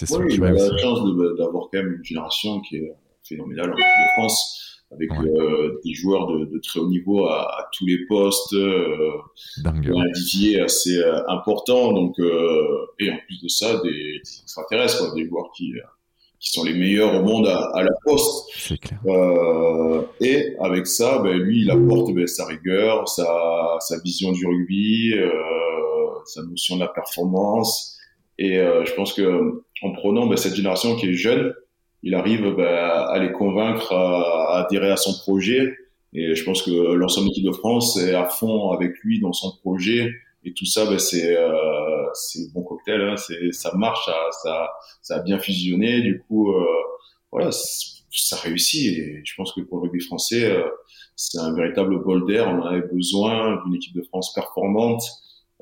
structuré. 0.07 0.37
Il 0.37 0.44
a 0.44 0.52
la 0.52 0.78
chance 0.78 1.00
d'avoir 1.38 1.68
quand 1.70 1.83
même 1.83 1.92
une 1.98 2.04
génération 2.04 2.61
qui 2.61 2.76
est 2.76 2.92
phénoménale 3.24 3.70
en 3.70 3.74
équipe 3.74 3.85
de 3.85 4.22
France 4.22 4.78
avec 4.90 5.11
ouais. 5.11 5.29
euh, 5.29 5.81
des 5.85 5.92
joueurs 5.92 6.27
de, 6.29 6.46
de, 6.46 6.59
très 6.61 6.81
haut 6.81 6.88
niveau 6.88 7.27
à, 7.27 7.42
à 7.42 7.68
tous 7.77 7.85
les 7.87 8.07
postes, 8.07 8.55
euh, 8.55 9.18
un 9.64 10.12
vivier 10.14 10.61
assez 10.61 10.96
euh, 10.96 11.20
important. 11.29 11.92
Donc, 11.92 12.18
euh, 12.18 12.87
et 12.98 13.11
en 13.11 13.18
plus 13.27 13.42
de 13.42 13.48
ça, 13.48 13.81
des, 13.83 13.90
des 13.90 14.40
extraterrestres, 14.42 14.98
quoi, 14.98 15.14
des 15.14 15.27
joueurs 15.27 15.51
qui, 15.55 15.74
qui 16.40 16.51
sont 16.53 16.64
les 16.64 16.72
meilleurs 16.72 17.14
au 17.14 17.22
monde 17.22 17.46
à, 17.48 17.70
à 17.74 17.83
la 17.83 17.92
poste. 18.03 18.48
C'est 18.55 18.79
clair. 18.79 18.98
Euh, 19.07 20.03
et 20.20 20.57
avec 20.59 20.87
ça, 20.87 21.18
ben, 21.18 21.37
lui, 21.37 21.62
il 21.62 21.70
apporte 21.70 22.14
ben, 22.14 22.27
sa 22.27 22.46
rigueur, 22.46 23.09
sa, 23.09 23.77
sa 23.81 23.98
vision 24.01 24.33
du 24.33 24.46
rugby, 24.46 25.12
sa 26.24 26.42
notion 26.44 26.77
de 26.77 26.81
la 26.81 26.88
performance. 26.88 27.98
Et 28.38 28.55
je 28.57 28.94
pense 28.94 29.12
que 29.12 29.62
en 29.83 29.92
prenant 29.92 30.27
ben, 30.29 30.37
cette 30.37 30.55
génération 30.55 30.96
qui 30.96 31.09
est 31.09 31.12
jeune, 31.12 31.53
il 32.03 32.15
arrive 32.15 32.55
bah, 32.57 33.07
à 33.07 33.19
les 33.19 33.33
convaincre 33.33 33.93
à, 33.93 34.65
adhérer 34.65 34.91
à 34.91 34.97
son 34.97 35.19
projet. 35.19 35.77
Et 36.15 36.35
je 36.35 36.45
pense 36.45 36.63
que 36.63 36.71
l'ensemble 36.71 37.27
de 37.27 37.31
l'équipe 37.31 37.47
de 37.47 37.53
France 37.53 37.99
est 37.99 38.15
à 38.15 38.27
fond 38.27 38.71
avec 38.71 38.99
lui 39.01 39.21
dans 39.21 39.33
son 39.33 39.57
projet. 39.59 40.11
Et 40.45 40.53
tout 40.53 40.65
ça, 40.65 40.87
bah, 40.87 40.99
c'est 40.99 41.37
euh, 41.37 42.07
bon 42.55 42.63
cocktail. 42.63 43.03
Hein. 43.03 43.17
Ça 43.53 43.75
marche, 43.75 44.07
ça, 44.07 44.15
ça, 44.43 44.71
ça 45.03 45.17
a 45.17 45.21
bien 45.21 45.39
fusionné. 45.39 46.01
Du 46.01 46.21
coup, 46.21 46.53
euh, 46.53 46.65
voilà, 47.31 47.51
ça 48.11 48.37
réussit. 48.37 48.99
Et 48.99 49.23
je 49.25 49.35
pense 49.37 49.53
que 49.53 49.61
pour 49.61 49.79
le 49.79 49.85
rugby 49.85 50.01
français, 50.01 50.45
euh, 50.45 50.69
c'est 51.17 51.39
un 51.39 51.53
véritable 51.53 52.03
bol 52.03 52.27
d'air. 52.27 52.49
On 52.49 52.63
avait 52.63 52.87
besoin 52.87 53.63
d'une 53.65 53.75
équipe 53.75 53.95
de 53.95 54.03
France 54.03 54.33
performante, 54.35 55.03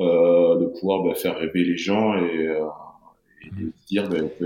euh, 0.00 0.58
de 0.58 0.66
pouvoir 0.66 1.02
bah, 1.02 1.14
faire 1.14 1.38
rêver 1.38 1.64
les 1.64 1.76
gens 1.76 2.14
et, 2.16 2.46
euh, 2.48 2.66
et 3.42 3.50
dire 3.88 4.08
bah, 4.08 4.18
que 4.38 4.44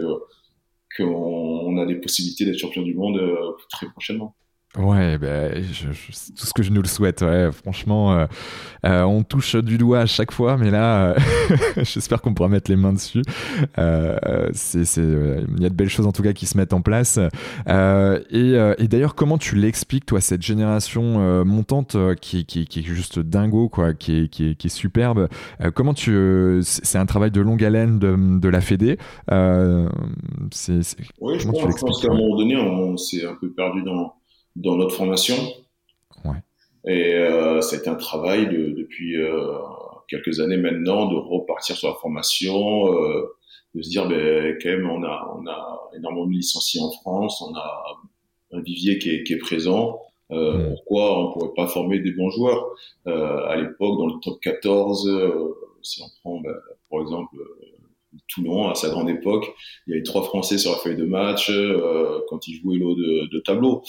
qu'on 1.00 1.78
a 1.78 1.86
des 1.86 1.96
possibilités 1.96 2.44
d'être 2.44 2.58
champion 2.58 2.82
du 2.82 2.94
monde 2.94 3.18
euh, 3.18 3.52
très 3.70 3.86
prochainement. 3.88 4.34
Ouais, 4.78 5.18
ben, 5.18 5.64
je, 5.64 5.90
je, 5.90 6.32
tout 6.32 6.46
ce 6.46 6.54
que 6.54 6.62
je 6.62 6.70
nous 6.70 6.80
le 6.80 6.86
souhaite. 6.86 7.22
Ouais, 7.22 7.50
franchement, 7.50 8.12
euh, 8.12 8.26
euh, 8.86 9.02
on 9.02 9.24
touche 9.24 9.56
du 9.56 9.78
doigt 9.78 9.98
à 9.98 10.06
chaque 10.06 10.30
fois, 10.30 10.56
mais 10.56 10.70
là, 10.70 11.08
euh, 11.08 11.14
j'espère 11.78 12.22
qu'on 12.22 12.34
pourra 12.34 12.48
mettre 12.48 12.70
les 12.70 12.76
mains 12.76 12.92
dessus. 12.92 13.22
C'est, 14.52 14.84
c'est, 14.84 15.02
il 15.02 15.60
y 15.60 15.66
a 15.66 15.70
de 15.70 15.74
belles 15.74 15.88
choses 15.88 16.06
en 16.06 16.12
tout 16.12 16.22
cas 16.22 16.32
qui 16.32 16.46
se 16.46 16.56
mettent 16.56 16.72
en 16.72 16.82
place. 16.82 17.18
et, 17.68 18.74
et 18.78 18.88
d'ailleurs, 18.88 19.16
comment 19.16 19.38
tu 19.38 19.56
l'expliques, 19.56 20.06
toi, 20.06 20.20
cette 20.20 20.42
génération 20.42 21.44
montante 21.44 21.96
qui, 22.20 22.44
qui, 22.44 22.64
qui, 22.66 22.78
est 22.78 22.82
juste 22.84 23.18
dingo, 23.18 23.68
quoi, 23.68 23.92
qui 23.92 24.20
est, 24.20 24.28
qui 24.28 24.50
est, 24.50 24.54
qui 24.54 24.68
est 24.68 24.70
superbe. 24.70 25.28
comment 25.74 25.94
tu, 25.94 26.60
c'est 26.62 26.98
un 26.98 27.06
travail 27.06 27.32
de 27.32 27.40
longue 27.40 27.64
haleine 27.64 27.98
de, 27.98 28.38
de 28.38 28.48
la 28.48 28.60
Fédé. 28.60 28.98
c'est, 30.52 30.82
c'est, 30.84 30.96
oui, 31.20 31.40
je 31.40 31.48
pense, 31.48 31.60
je 31.60 31.84
pense 31.84 32.02
qu'à 32.02 32.12
un 32.12 32.16
moment 32.16 32.36
donné, 32.36 32.56
on 32.56 32.96
s'est 32.96 33.26
un 33.26 33.34
peu 33.34 33.50
perdu 33.50 33.82
dans 33.82 34.19
dans 34.56 34.76
notre 34.76 34.94
formation. 34.94 35.36
Ouais. 36.24 36.36
Et 36.86 37.14
euh, 37.14 37.60
c'est 37.60 37.88
un 37.88 37.94
travail 37.94 38.48
de, 38.48 38.70
depuis 38.70 39.20
euh, 39.20 39.52
quelques 40.08 40.40
années 40.40 40.56
maintenant 40.56 41.06
de 41.06 41.16
repartir 41.16 41.76
sur 41.76 41.88
la 41.88 41.94
formation, 41.94 42.92
euh, 42.92 43.36
de 43.74 43.82
se 43.82 43.88
dire 43.88 44.08
ben 44.08 44.56
quand 44.60 44.70
même 44.70 44.90
on 44.90 45.02
a 45.04 45.36
on 45.38 45.46
a 45.46 45.90
énormément 45.96 46.26
de 46.26 46.32
licenciés 46.32 46.80
en 46.80 46.90
France, 46.90 47.42
on 47.42 47.54
a 47.54 47.84
un 48.52 48.60
vivier 48.60 48.98
qui 48.98 49.10
est, 49.10 49.22
qui 49.24 49.34
est 49.34 49.38
présent. 49.38 50.00
Euh, 50.32 50.54
mmh. 50.54 50.68
Pourquoi 50.74 51.18
on 51.18 51.32
pourrait 51.32 51.54
pas 51.56 51.66
former 51.66 51.98
des 51.98 52.12
bons 52.12 52.30
joueurs? 52.30 52.64
Euh, 53.06 53.46
À 53.46 53.56
l'époque, 53.56 53.98
dans 53.98 54.06
le 54.06 54.20
top 54.22 54.40
14, 54.40 55.08
euh, 55.08 55.54
si 55.82 56.02
on 56.02 56.08
prend 56.20 56.40
ben, 56.40 56.54
par 56.90 57.00
exemple 57.00 57.36
Toulon 58.28 58.68
à 58.68 58.74
sa 58.74 58.88
grande 58.88 59.08
époque. 59.08 59.46
Il 59.86 59.90
y 59.90 59.94
avait 59.94 60.02
trois 60.02 60.22
Français 60.22 60.58
sur 60.58 60.72
la 60.72 60.78
feuille 60.78 60.96
de 60.96 61.04
match 61.04 61.50
euh, 61.50 62.20
quand 62.28 62.48
ils 62.48 62.56
jouaient 62.60 62.78
l'eau 62.78 62.94
de, 62.94 63.28
de, 63.30 63.40
tableau. 63.40 63.82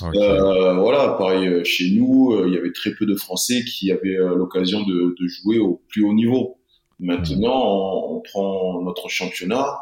Okay. 0.00 0.18
Euh, 0.18 0.74
voilà, 0.74 1.14
pareil 1.18 1.48
euh, 1.48 1.64
chez 1.64 1.90
nous, 1.90 2.32
euh, 2.32 2.44
il 2.46 2.54
y 2.54 2.58
avait 2.58 2.72
très 2.72 2.94
peu 2.94 3.06
de 3.06 3.14
Français 3.14 3.64
qui 3.64 3.90
avaient 3.90 4.16
euh, 4.16 4.34
l'occasion 4.34 4.82
de, 4.82 5.14
de, 5.18 5.26
jouer 5.26 5.58
au 5.58 5.82
plus 5.88 6.04
haut 6.04 6.12
niveau. 6.12 6.58
Maintenant, 7.00 7.38
mmh. 7.38 8.12
on, 8.12 8.16
on, 8.16 8.20
prend 8.20 8.82
notre 8.82 9.08
championnat, 9.08 9.78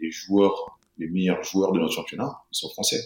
les 0.00 0.10
joueurs, 0.10 0.78
les 0.98 1.08
meilleurs 1.08 1.42
joueurs 1.44 1.72
de 1.72 1.78
notre 1.78 1.92
championnat, 1.92 2.32
ils 2.52 2.56
sont 2.56 2.68
français. 2.70 3.00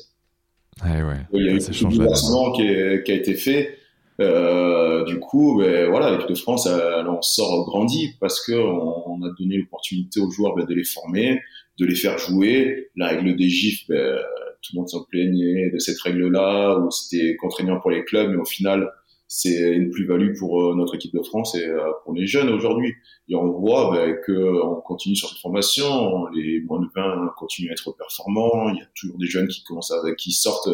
Ah 0.80 1.04
ouais, 1.04 1.26
il 1.32 1.44
y 1.44 1.48
a 1.48 1.52
eu 1.52 1.56
un 1.56 1.72
changement 1.72 2.52
qui, 2.52 2.62
qui 3.04 3.12
a 3.12 3.14
été 3.14 3.34
fait. 3.34 3.78
Euh, 4.20 5.04
du 5.04 5.20
coup, 5.20 5.58
ben, 5.58 5.88
voilà, 5.88 6.10
l'équipe 6.10 6.28
de 6.28 6.34
France, 6.34 6.66
elle, 6.66 7.06
en 7.06 7.22
sort 7.22 7.64
grandi 7.66 8.14
parce 8.20 8.44
que 8.44 8.52
on, 8.52 9.10
on 9.10 9.22
a 9.22 9.30
donné 9.38 9.58
l'opportunité 9.58 10.20
aux 10.20 10.30
joueurs 10.30 10.56
ben, 10.56 10.64
de 10.64 10.74
les 10.74 10.84
former, 10.84 11.40
de 11.78 11.86
les 11.86 11.94
faire 11.94 12.18
jouer. 12.18 12.90
La 12.96 13.08
règle 13.08 13.36
des 13.36 13.48
gifs, 13.48 13.86
ben, 13.88 14.18
tout 14.62 14.72
le 14.74 14.80
monde 14.80 14.88
s'en 14.88 15.04
plaignait 15.04 15.70
de 15.70 15.78
cette 15.78 16.00
règle-là, 16.00 16.78
où 16.78 16.90
c'était 16.90 17.36
contraignant 17.36 17.80
pour 17.80 17.90
les 17.90 18.04
clubs, 18.04 18.30
mais 18.30 18.36
au 18.36 18.44
final, 18.44 18.90
c'est 19.28 19.76
une 19.76 19.90
plus-value 19.90 20.36
pour 20.38 20.74
notre 20.74 20.94
équipe 20.94 21.14
de 21.14 21.22
France 21.22 21.54
et 21.54 21.68
pour 22.02 22.14
les 22.14 22.26
jeunes 22.26 22.48
aujourd'hui. 22.48 22.94
Et 23.28 23.34
on 23.34 23.52
voit 23.52 23.92
ben, 23.94 24.16
que 24.24 24.62
on 24.62 24.80
continue 24.80 25.14
sur 25.14 25.28
cette 25.28 25.38
formation, 25.38 26.26
les 26.28 26.60
moins 26.62 26.80
de 26.80 26.86
20 26.96 27.34
continuent 27.36 27.68
à 27.68 27.72
être 27.72 27.92
performants, 27.92 28.70
il 28.70 28.78
y 28.78 28.82
a 28.82 28.88
toujours 28.94 29.18
des 29.18 29.26
jeunes 29.26 29.48
qui 29.48 29.62
commencent 29.64 29.92
à, 29.92 30.14
qui 30.14 30.32
sortent 30.32 30.70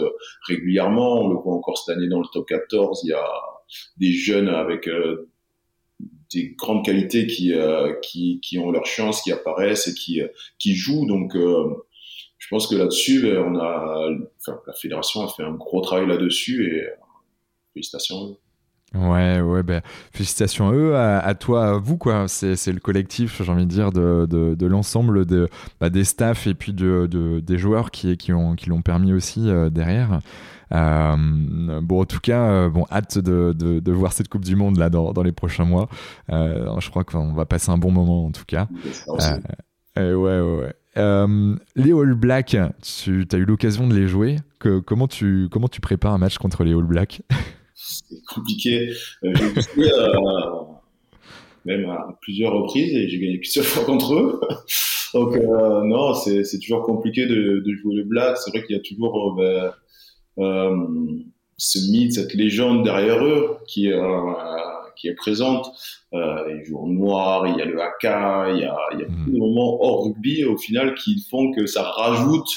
régulièrement, 0.46 1.22
on 1.22 1.28
le 1.28 1.36
voit 1.36 1.54
encore 1.54 1.78
cette 1.78 1.96
année 1.96 2.08
dans 2.08 2.20
le 2.20 2.26
top 2.32 2.46
14, 2.46 3.02
il 3.04 3.08
y 3.08 3.12
a 3.12 3.26
des 3.98 4.12
jeunes 4.12 4.48
avec 4.48 4.88
des 6.34 6.54
grandes 6.56 6.84
qualités 6.84 7.26
qui, 7.26 7.54
euh, 7.54 7.94
qui, 8.02 8.40
qui, 8.40 8.58
ont 8.58 8.70
leur 8.70 8.86
chance, 8.86 9.22
qui 9.22 9.32
apparaissent 9.32 9.88
et 9.88 9.94
qui, 9.94 10.20
qui 10.58 10.74
jouent. 10.74 11.06
Donc, 11.06 11.34
euh, 11.36 11.74
je 12.38 12.48
pense 12.48 12.66
que 12.66 12.74
là-dessus, 12.74 13.26
on 13.38 13.56
a, 13.58 14.10
enfin, 14.40 14.60
la 14.66 14.74
fédération 14.74 15.22
a 15.22 15.28
fait 15.28 15.42
un 15.42 15.54
gros 15.54 15.80
travail 15.80 16.06
là-dessus 16.06 16.74
et 16.74 16.82
euh, 16.84 16.90
félicitations. 17.72 18.36
Ouais, 18.94 19.40
ouais, 19.40 19.62
ben, 19.62 19.82
félicitations 20.12 20.68
à 20.68 20.72
eux, 20.72 20.96
à, 20.96 21.34
toi, 21.34 21.70
à 21.70 21.72
vous, 21.78 21.96
quoi. 21.96 22.26
C'est 22.28 22.72
le 22.72 22.80
collectif, 22.80 23.42
j'ai 23.42 23.50
envie 23.50 23.66
de 23.66 23.70
dire, 23.70 23.92
de, 23.92 24.26
de, 24.28 24.54
de 24.54 24.66
l'ensemble 24.66 25.26
de, 25.26 25.48
bah, 25.80 25.90
des 25.90 26.04
staffs 26.04 26.46
et 26.46 26.54
puis 26.54 26.72
de, 26.72 27.06
de, 27.10 27.40
des 27.40 27.58
joueurs 27.58 27.90
qui, 27.90 28.16
qui 28.16 28.30
l'ont 28.30 28.54
qui 28.54 28.70
permis 28.82 29.12
aussi 29.12 29.48
derrière. 29.70 30.20
Euh, 30.72 31.80
bon, 31.80 32.02
en 32.02 32.04
tout 32.04 32.20
cas, 32.20 32.48
euh, 32.48 32.68
bon, 32.68 32.84
hâte 32.90 33.18
de, 33.18 33.52
de, 33.52 33.92
voir 33.92 34.12
cette 34.12 34.28
Coupe 34.28 34.44
du 34.44 34.56
Monde 34.56 34.78
là 34.78 34.90
dans, 34.90 35.12
dans 35.12 35.22
les 35.22 35.32
prochains 35.32 35.64
mois. 35.64 35.88
Euh, 36.30 36.68
je 36.80 36.90
crois 36.90 37.04
qu'on 37.04 37.32
va 37.32 37.46
passer 37.46 37.70
un 37.70 37.78
bon 37.78 37.90
moment 37.90 38.26
en 38.26 38.30
tout 38.30 38.44
cas. 38.46 38.68
ouais, 39.96 40.14
ouais, 40.14 40.40
ouais. 40.40 40.74
les 41.76 41.92
All 41.92 42.14
Blacks, 42.14 42.56
tu 42.82 43.26
as 43.30 43.36
eu 43.36 43.44
l'occasion 43.44 43.86
de 43.86 43.94
les 43.94 44.08
jouer? 44.08 44.36
Que, 44.58 44.80
comment, 44.80 45.08
tu, 45.08 45.48
comment 45.50 45.68
tu 45.68 45.80
prépares 45.80 46.12
un 46.12 46.18
match 46.18 46.38
contre 46.38 46.64
les 46.64 46.72
All 46.72 46.84
Blacks? 46.84 47.22
C'est 47.74 48.22
compliqué. 48.24 48.90
j'ai 49.22 49.32
joué 49.32 49.90
même 51.64 51.88
à 51.88 52.18
plusieurs 52.20 52.52
reprises 52.52 52.94
et 52.94 53.08
j'ai 53.08 53.18
gagné 53.18 53.38
plusieurs 53.38 53.64
fois 53.64 53.84
contre 53.84 54.14
eux. 54.14 54.40
Donc 55.14 55.36
non, 55.36 56.14
c'est 56.14 56.58
toujours 56.60 56.82
compliqué 56.82 57.26
de, 57.26 57.62
de 57.64 57.74
jouer 57.76 57.96
les 57.96 58.04
Blacks. 58.04 58.38
C'est 58.38 58.50
vrai 58.50 58.64
qu'il 58.64 58.76
y 58.76 58.78
a 58.78 58.82
toujours 58.82 59.34
ben, 59.34 59.72
euh, 60.38 60.86
ce 61.56 61.78
mythe, 61.90 62.12
cette 62.14 62.34
légende 62.34 62.84
derrière 62.84 63.24
eux 63.24 63.58
qui, 63.66 63.92
euh, 63.92 64.32
qui 64.96 65.08
est 65.08 65.14
présente. 65.14 65.70
Euh, 66.12 66.48
les 66.48 66.64
jours 66.64 66.86
noirs, 66.86 67.46
il 67.46 67.56
y 67.56 67.62
a 67.62 67.64
le 67.64 67.80
haka, 67.80 68.50
il 68.52 68.60
y 68.60 68.64
a, 68.64 68.76
il 68.92 69.00
y 69.00 69.02
a 69.02 69.08
mmh. 69.08 69.30
des 69.30 69.38
moments 69.38 69.82
hors 69.82 70.04
rugby 70.04 70.44
au 70.44 70.56
final 70.56 70.94
qui 70.94 71.24
font 71.30 71.52
que 71.52 71.66
ça 71.66 71.82
rajoute 71.82 72.48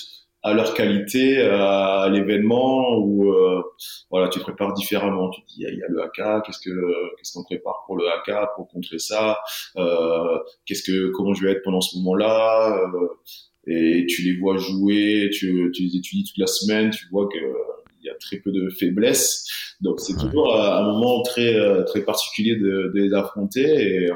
à 0.48 0.54
leur 0.54 0.74
qualité 0.74 1.42
à 1.42 2.10
l'événement 2.12 2.98
où 3.00 3.32
euh, 3.32 3.62
voilà 4.10 4.30
tu 4.30 4.40
prépares 4.40 4.74
différemment 4.74 5.30
tu 5.30 5.42
dis 5.48 5.66
il 5.68 5.78
y, 5.78 5.84
a 5.84 5.88
le 5.88 6.02
haka 6.02 6.42
qu'est-ce 6.46 6.60
que 6.60 7.16
qu'est-ce 7.18 7.34
qu'on 7.34 7.44
prépare 7.44 7.84
pour 7.86 7.98
le 7.98 8.08
haka 8.08 8.52
pour 8.56 8.68
contrer 8.68 9.00
ça 9.00 9.40
euh, 9.78 10.40
qu'est-ce 10.66 10.84
que 10.84 11.12
comment 11.12 11.34
je 11.34 11.46
vais 11.46 11.52
être 11.52 11.64
pendant 11.64 11.82
ce 11.82 11.98
moment-là 11.98 12.80
euh, 12.94 13.08
et 13.68 14.06
tu 14.08 14.24
les 14.24 14.40
vois 14.40 14.58
jouer, 14.58 15.30
tu, 15.32 15.70
tu 15.74 15.84
les 15.84 15.98
étudies 15.98 16.24
toute 16.24 16.38
la 16.38 16.48
semaine, 16.48 16.90
tu 16.90 17.06
vois 17.12 17.28
qu'il 17.28 17.42
y 18.02 18.10
a 18.10 18.16
très 18.16 18.38
peu 18.38 18.52
de 18.52 18.70
faiblesses. 18.70 19.46
Donc 19.82 20.00
c'est 20.00 20.18
toujours 20.18 20.56
un 20.56 20.84
moment 20.84 21.22
très 21.22 21.56
euh, 21.56 21.84
très 21.84 22.04
particulier 22.04 22.56
de, 22.56 22.92
de 22.94 23.00
les 23.00 23.14
affronter 23.14 23.62
et 23.62 24.10
euh, 24.10 24.16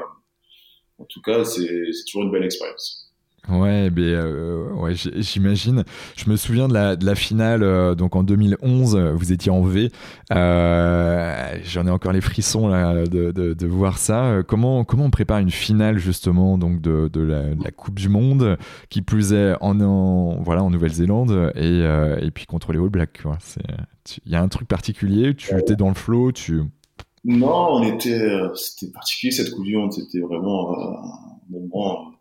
en 0.98 1.04
tout 1.04 1.20
cas 1.20 1.44
c'est 1.44 1.68
toujours 2.06 2.24
une 2.24 2.32
belle 2.32 2.44
expérience. 2.44 3.01
Ouais, 3.48 3.90
ben, 3.90 4.02
euh, 4.02 4.70
ouais, 4.74 4.94
j'imagine. 4.94 5.82
Je 6.16 6.30
me 6.30 6.36
souviens 6.36 6.68
de 6.68 6.74
la, 6.74 6.94
de 6.94 7.04
la 7.04 7.16
finale, 7.16 7.64
euh, 7.64 7.96
donc 7.96 8.14
en 8.14 8.22
2011, 8.22 8.96
vous 8.96 9.32
étiez 9.32 9.50
en 9.50 9.62
V. 9.62 9.90
Euh, 10.32 11.56
J'en 11.64 11.86
ai 11.86 11.90
encore 11.90 12.12
les 12.12 12.20
frissons 12.20 12.68
là, 12.68 13.04
de, 13.04 13.32
de, 13.32 13.52
de, 13.52 13.66
voir 13.66 13.98
ça. 13.98 14.42
Comment, 14.46 14.84
comment 14.84 15.06
on 15.06 15.10
prépare 15.10 15.38
une 15.38 15.50
finale 15.50 15.98
justement 15.98 16.56
donc 16.56 16.80
de, 16.80 17.08
de, 17.08 17.20
la, 17.20 17.70
Coupe 17.72 17.98
du 17.98 18.08
Monde, 18.08 18.56
qui 18.90 19.02
plus 19.02 19.32
est 19.32 19.54
en, 19.60 19.80
en 19.80 20.40
voilà, 20.42 20.62
en 20.62 20.70
Nouvelle-Zélande 20.70 21.52
et, 21.56 21.82
euh, 21.82 22.20
et 22.20 22.30
puis 22.30 22.46
contre 22.46 22.72
les 22.72 22.78
All 22.78 22.90
Blacks. 22.90 23.22
Il 24.24 24.32
y 24.32 24.36
a 24.36 24.42
un 24.42 24.48
truc 24.48 24.68
particulier, 24.68 25.34
tu 25.34 25.58
étais 25.58 25.74
dans 25.74 25.88
le 25.88 25.94
flow, 25.94 26.30
tu... 26.30 26.62
Non, 27.24 27.74
on 27.74 27.82
était, 27.82 28.20
euh, 28.20 28.54
c'était 28.54 28.92
particulier 28.92 29.32
cette 29.32 29.50
Coupe 29.50 29.64
du 29.64 29.76
Monde, 29.76 29.92
c'était 29.92 30.20
vraiment 30.20 30.76
un 30.76 31.50
moment 31.50 32.12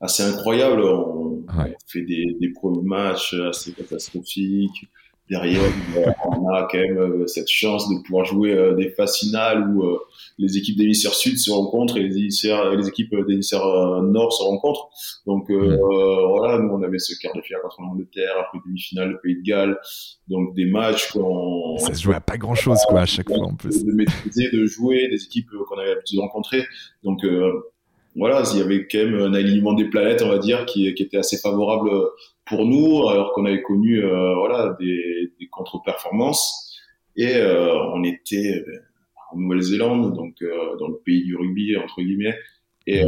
assez 0.00 0.22
incroyable. 0.22 0.82
On, 0.82 1.44
fait 1.86 2.02
des, 2.02 2.36
des 2.40 2.50
premiers 2.50 2.82
matchs 2.82 3.34
assez 3.34 3.72
catastrophiques. 3.72 4.88
Derrière, 5.30 5.62
on 6.26 6.48
a 6.48 6.66
quand 6.68 6.78
même 6.78 6.98
euh, 6.98 7.26
cette 7.28 7.48
chance 7.48 7.88
de 7.88 8.02
pouvoir 8.02 8.24
jouer 8.24 8.52
euh, 8.52 8.74
des 8.74 8.90
phases 8.90 9.16
finales 9.16 9.70
où 9.70 9.84
euh, 9.84 10.00
les 10.38 10.58
équipes 10.58 10.76
d'hémisphère 10.76 11.14
sud 11.14 11.38
se 11.38 11.52
rencontrent 11.52 11.96
et 11.98 12.02
les, 12.02 12.08
les 12.08 12.88
équipes 12.88 13.14
d'hémisphère 13.28 13.64
nord 14.02 14.32
se 14.32 14.42
rencontrent. 14.42 14.90
Donc 15.26 15.48
voilà, 15.48 16.58
nous 16.58 16.70
on 16.70 16.82
avait 16.82 16.98
ce 16.98 17.14
quart 17.20 17.32
de 17.36 17.42
finale 17.42 17.62
contre 17.62 17.80
l'Angleterre, 17.80 18.32
après 18.40 18.58
demi-finale 18.66 19.10
le 19.10 19.20
Pays 19.20 19.36
de 19.36 19.42
Galles, 19.42 19.78
donc 20.26 20.54
des 20.56 20.66
matchs 20.66 21.12
qu'on 21.12 21.78
ça 21.78 21.94
se 21.94 22.02
jouait 22.02 22.16
à 22.16 22.20
pas 22.20 22.36
grand 22.36 22.56
chose 22.56 22.78
quoi 22.88 23.02
à 23.02 23.06
chaque 23.06 23.28
fois 23.28 23.46
en 23.46 23.54
plus. 23.54 23.84
De 23.84 23.92
maîtriser, 23.92 24.50
de 24.50 24.64
jouer, 24.66 25.08
des 25.08 25.22
équipes 25.22 25.50
qu'on 25.68 25.78
avait 25.78 25.90
l'habitude 25.90 26.16
de 26.16 26.22
rencontrer. 26.22 26.64
Donc 27.04 27.24
voilà, 28.16 28.42
il 28.52 28.58
y 28.58 28.62
avait 28.62 28.88
quand 28.88 28.98
même 28.98 29.20
un 29.20 29.34
alignement 29.34 29.72
des 29.72 29.84
planètes, 29.84 30.22
on 30.22 30.28
va 30.28 30.38
dire, 30.38 30.66
qui, 30.66 30.86
était 30.86 31.16
assez 31.16 31.36
favorable 31.36 31.90
pour 32.44 32.66
nous, 32.66 33.08
alors 33.08 33.32
qu'on 33.32 33.44
avait 33.44 33.62
connu 33.62 34.02
euh, 34.04 34.34
voilà 34.34 34.76
des, 34.80 35.32
contre-performances. 35.50 36.76
Et 37.16 37.36
euh, 37.36 37.74
on 37.94 38.02
était 38.02 38.64
ben, 38.66 38.80
en 39.32 39.38
Nouvelle-Zélande, 39.38 40.14
donc 40.14 40.42
euh, 40.42 40.76
dans 40.78 40.88
le 40.88 40.96
pays 41.04 41.24
du 41.24 41.36
rugby 41.36 41.76
entre 41.76 42.02
guillemets, 42.02 42.36
et, 42.86 43.04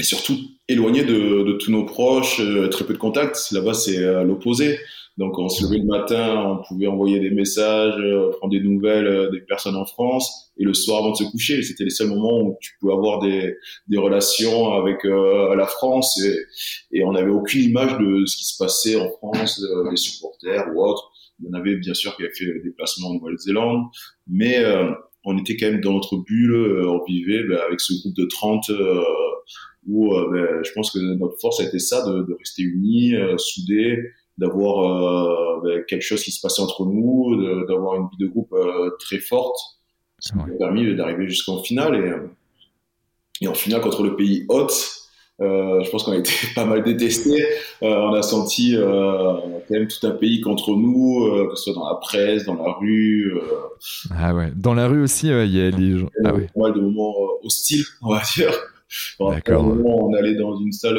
et 0.00 0.02
surtout 0.02 0.36
éloigné 0.68 1.04
de, 1.04 1.42
de, 1.42 1.52
tous 1.52 1.70
nos 1.70 1.84
proches, 1.84 2.40
très 2.70 2.86
peu 2.86 2.94
de 2.94 2.98
contacts. 2.98 3.50
Là-bas, 3.52 3.74
c'est 3.74 4.24
l'opposé. 4.24 4.78
Donc 5.16 5.38
on 5.38 5.48
se 5.48 5.62
levait 5.64 5.78
le 5.78 5.84
matin, 5.84 6.58
on 6.58 6.64
pouvait 6.66 6.88
envoyer 6.88 7.20
des 7.20 7.30
messages, 7.30 7.94
euh, 7.98 8.30
prendre 8.38 8.52
des 8.52 8.60
nouvelles 8.60 9.06
euh, 9.06 9.30
des 9.30 9.40
personnes 9.40 9.76
en 9.76 9.86
France, 9.86 10.52
et 10.58 10.64
le 10.64 10.74
soir 10.74 10.98
avant 10.98 11.12
de 11.12 11.16
se 11.16 11.24
coucher, 11.24 11.62
c'était 11.62 11.84
les 11.84 11.90
seuls 11.90 12.08
moments 12.08 12.40
où 12.40 12.58
tu 12.60 12.72
pouvais 12.80 12.94
avoir 12.94 13.20
des, 13.20 13.54
des 13.86 13.98
relations 13.98 14.72
avec 14.72 15.04
euh, 15.04 15.54
la 15.54 15.66
France, 15.66 16.20
et, 16.20 16.98
et 16.98 17.04
on 17.04 17.12
n'avait 17.12 17.30
aucune 17.30 17.62
image 17.62 17.96
de 17.98 18.26
ce 18.26 18.36
qui 18.36 18.44
se 18.44 18.58
passait 18.58 18.96
en 18.96 19.08
France, 19.08 19.64
des 19.88 19.96
supporters 19.96 20.66
ou 20.74 20.82
autres. 20.82 21.12
Il 21.40 21.46
y 21.46 21.50
en 21.50 21.54
avait 21.54 21.76
bien 21.76 21.94
sûr 21.94 22.16
qui 22.16 22.22
avaient 22.22 22.34
fait 22.34 22.46
des 22.46 22.60
déplacements 22.64 23.08
en 23.08 23.14
Nouvelle-Zélande, 23.14 23.84
mais 24.28 24.64
on 25.24 25.36
était 25.38 25.56
quand 25.56 25.66
même 25.66 25.80
dans 25.80 25.92
notre 25.92 26.16
bulle, 26.16 26.86
on 26.86 27.04
vivait 27.04 27.42
ben, 27.44 27.58
avec 27.66 27.80
ce 27.80 27.92
groupe 28.00 28.14
de 28.14 28.24
30 28.24 28.70
où 29.86 30.14
ben, 30.30 30.62
je 30.62 30.72
pense 30.72 30.92
que 30.92 30.98
notre 30.98 31.36
force 31.40 31.60
a 31.60 31.64
été 31.64 31.80
ça, 31.80 32.08
de, 32.08 32.22
de 32.22 32.34
rester 32.38 32.62
unis, 32.62 33.14
soudés, 33.36 33.98
d'avoir 34.38 34.84
euh, 34.84 35.60
ben, 35.62 35.84
quelque 35.86 36.02
chose 36.02 36.22
qui 36.22 36.32
se 36.32 36.40
passait 36.40 36.62
entre 36.62 36.84
nous, 36.84 37.64
d'avoir 37.66 37.96
une 37.96 38.08
vie 38.08 38.18
de 38.18 38.26
groupe 38.26 38.52
euh, 38.52 38.90
très 38.98 39.18
forte, 39.18 39.56
ce 40.18 40.32
qui 40.32 40.38
nous 40.38 40.54
a 40.54 40.58
permis 40.58 40.94
d'arriver 40.96 41.28
jusqu'en 41.28 41.62
finale. 41.62 41.94
Et, 43.40 43.44
et 43.44 43.48
en 43.48 43.54
finale 43.54 43.80
contre 43.80 44.02
le 44.02 44.16
pays 44.16 44.44
hôte, 44.48 44.72
euh, 45.40 45.82
je 45.82 45.90
pense 45.90 46.04
qu'on 46.04 46.12
a 46.12 46.16
été 46.16 46.30
pas 46.54 46.64
mal 46.64 46.82
détestés. 46.82 47.44
Euh, 47.82 47.96
on 47.96 48.14
a 48.14 48.22
senti 48.22 48.76
quand 48.76 49.70
même 49.70 49.88
tout 49.88 50.06
un 50.06 50.12
pays 50.12 50.40
contre 50.40 50.70
nous, 50.72 51.48
que 51.50 51.54
ce 51.54 51.64
soit 51.64 51.74
dans 51.74 51.88
la 51.88 51.96
presse, 51.96 52.44
dans 52.44 52.54
la 52.54 52.72
rue. 52.72 53.32
ah 54.10 54.34
ouais, 54.34 54.50
dans 54.56 54.74
la 54.74 54.88
rue 54.88 55.02
aussi, 55.02 55.28
il 55.28 55.56
y 55.56 55.60
a 55.60 55.70
des 55.70 55.98
gens. 55.98 56.08
Ah 56.24 56.34
ouais. 56.34 56.48
Pas 56.54 56.60
mal 56.60 56.72
de 56.74 56.80
moments 56.80 57.14
hostiles, 57.42 57.84
on 58.02 58.10
va 58.10 58.22
dire. 58.34 58.52
D'accord. 59.20 59.64
On 59.64 60.14
allait 60.14 60.34
dans 60.34 60.56
une 60.56 60.72
salle 60.72 60.98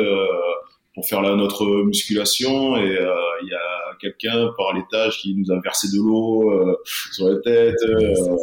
pour 0.95 1.05
faire 1.05 1.21
la, 1.21 1.35
notre 1.35 1.83
musculation 1.83 2.77
et 2.77 2.97
euh, 2.97 3.13
il 3.43 3.49
y 3.49 3.53
a 3.53 3.95
quelqu'un 3.99 4.49
par 4.57 4.73
l'étage 4.73 5.19
qui 5.19 5.35
nous 5.35 5.51
a 5.51 5.59
versé 5.59 5.89
de 5.89 5.97
l'eau 5.97 6.51
euh, 6.51 6.75
sur 7.11 7.29
la 7.29 7.39
tête. 7.41 7.75
Euh. 7.83 8.37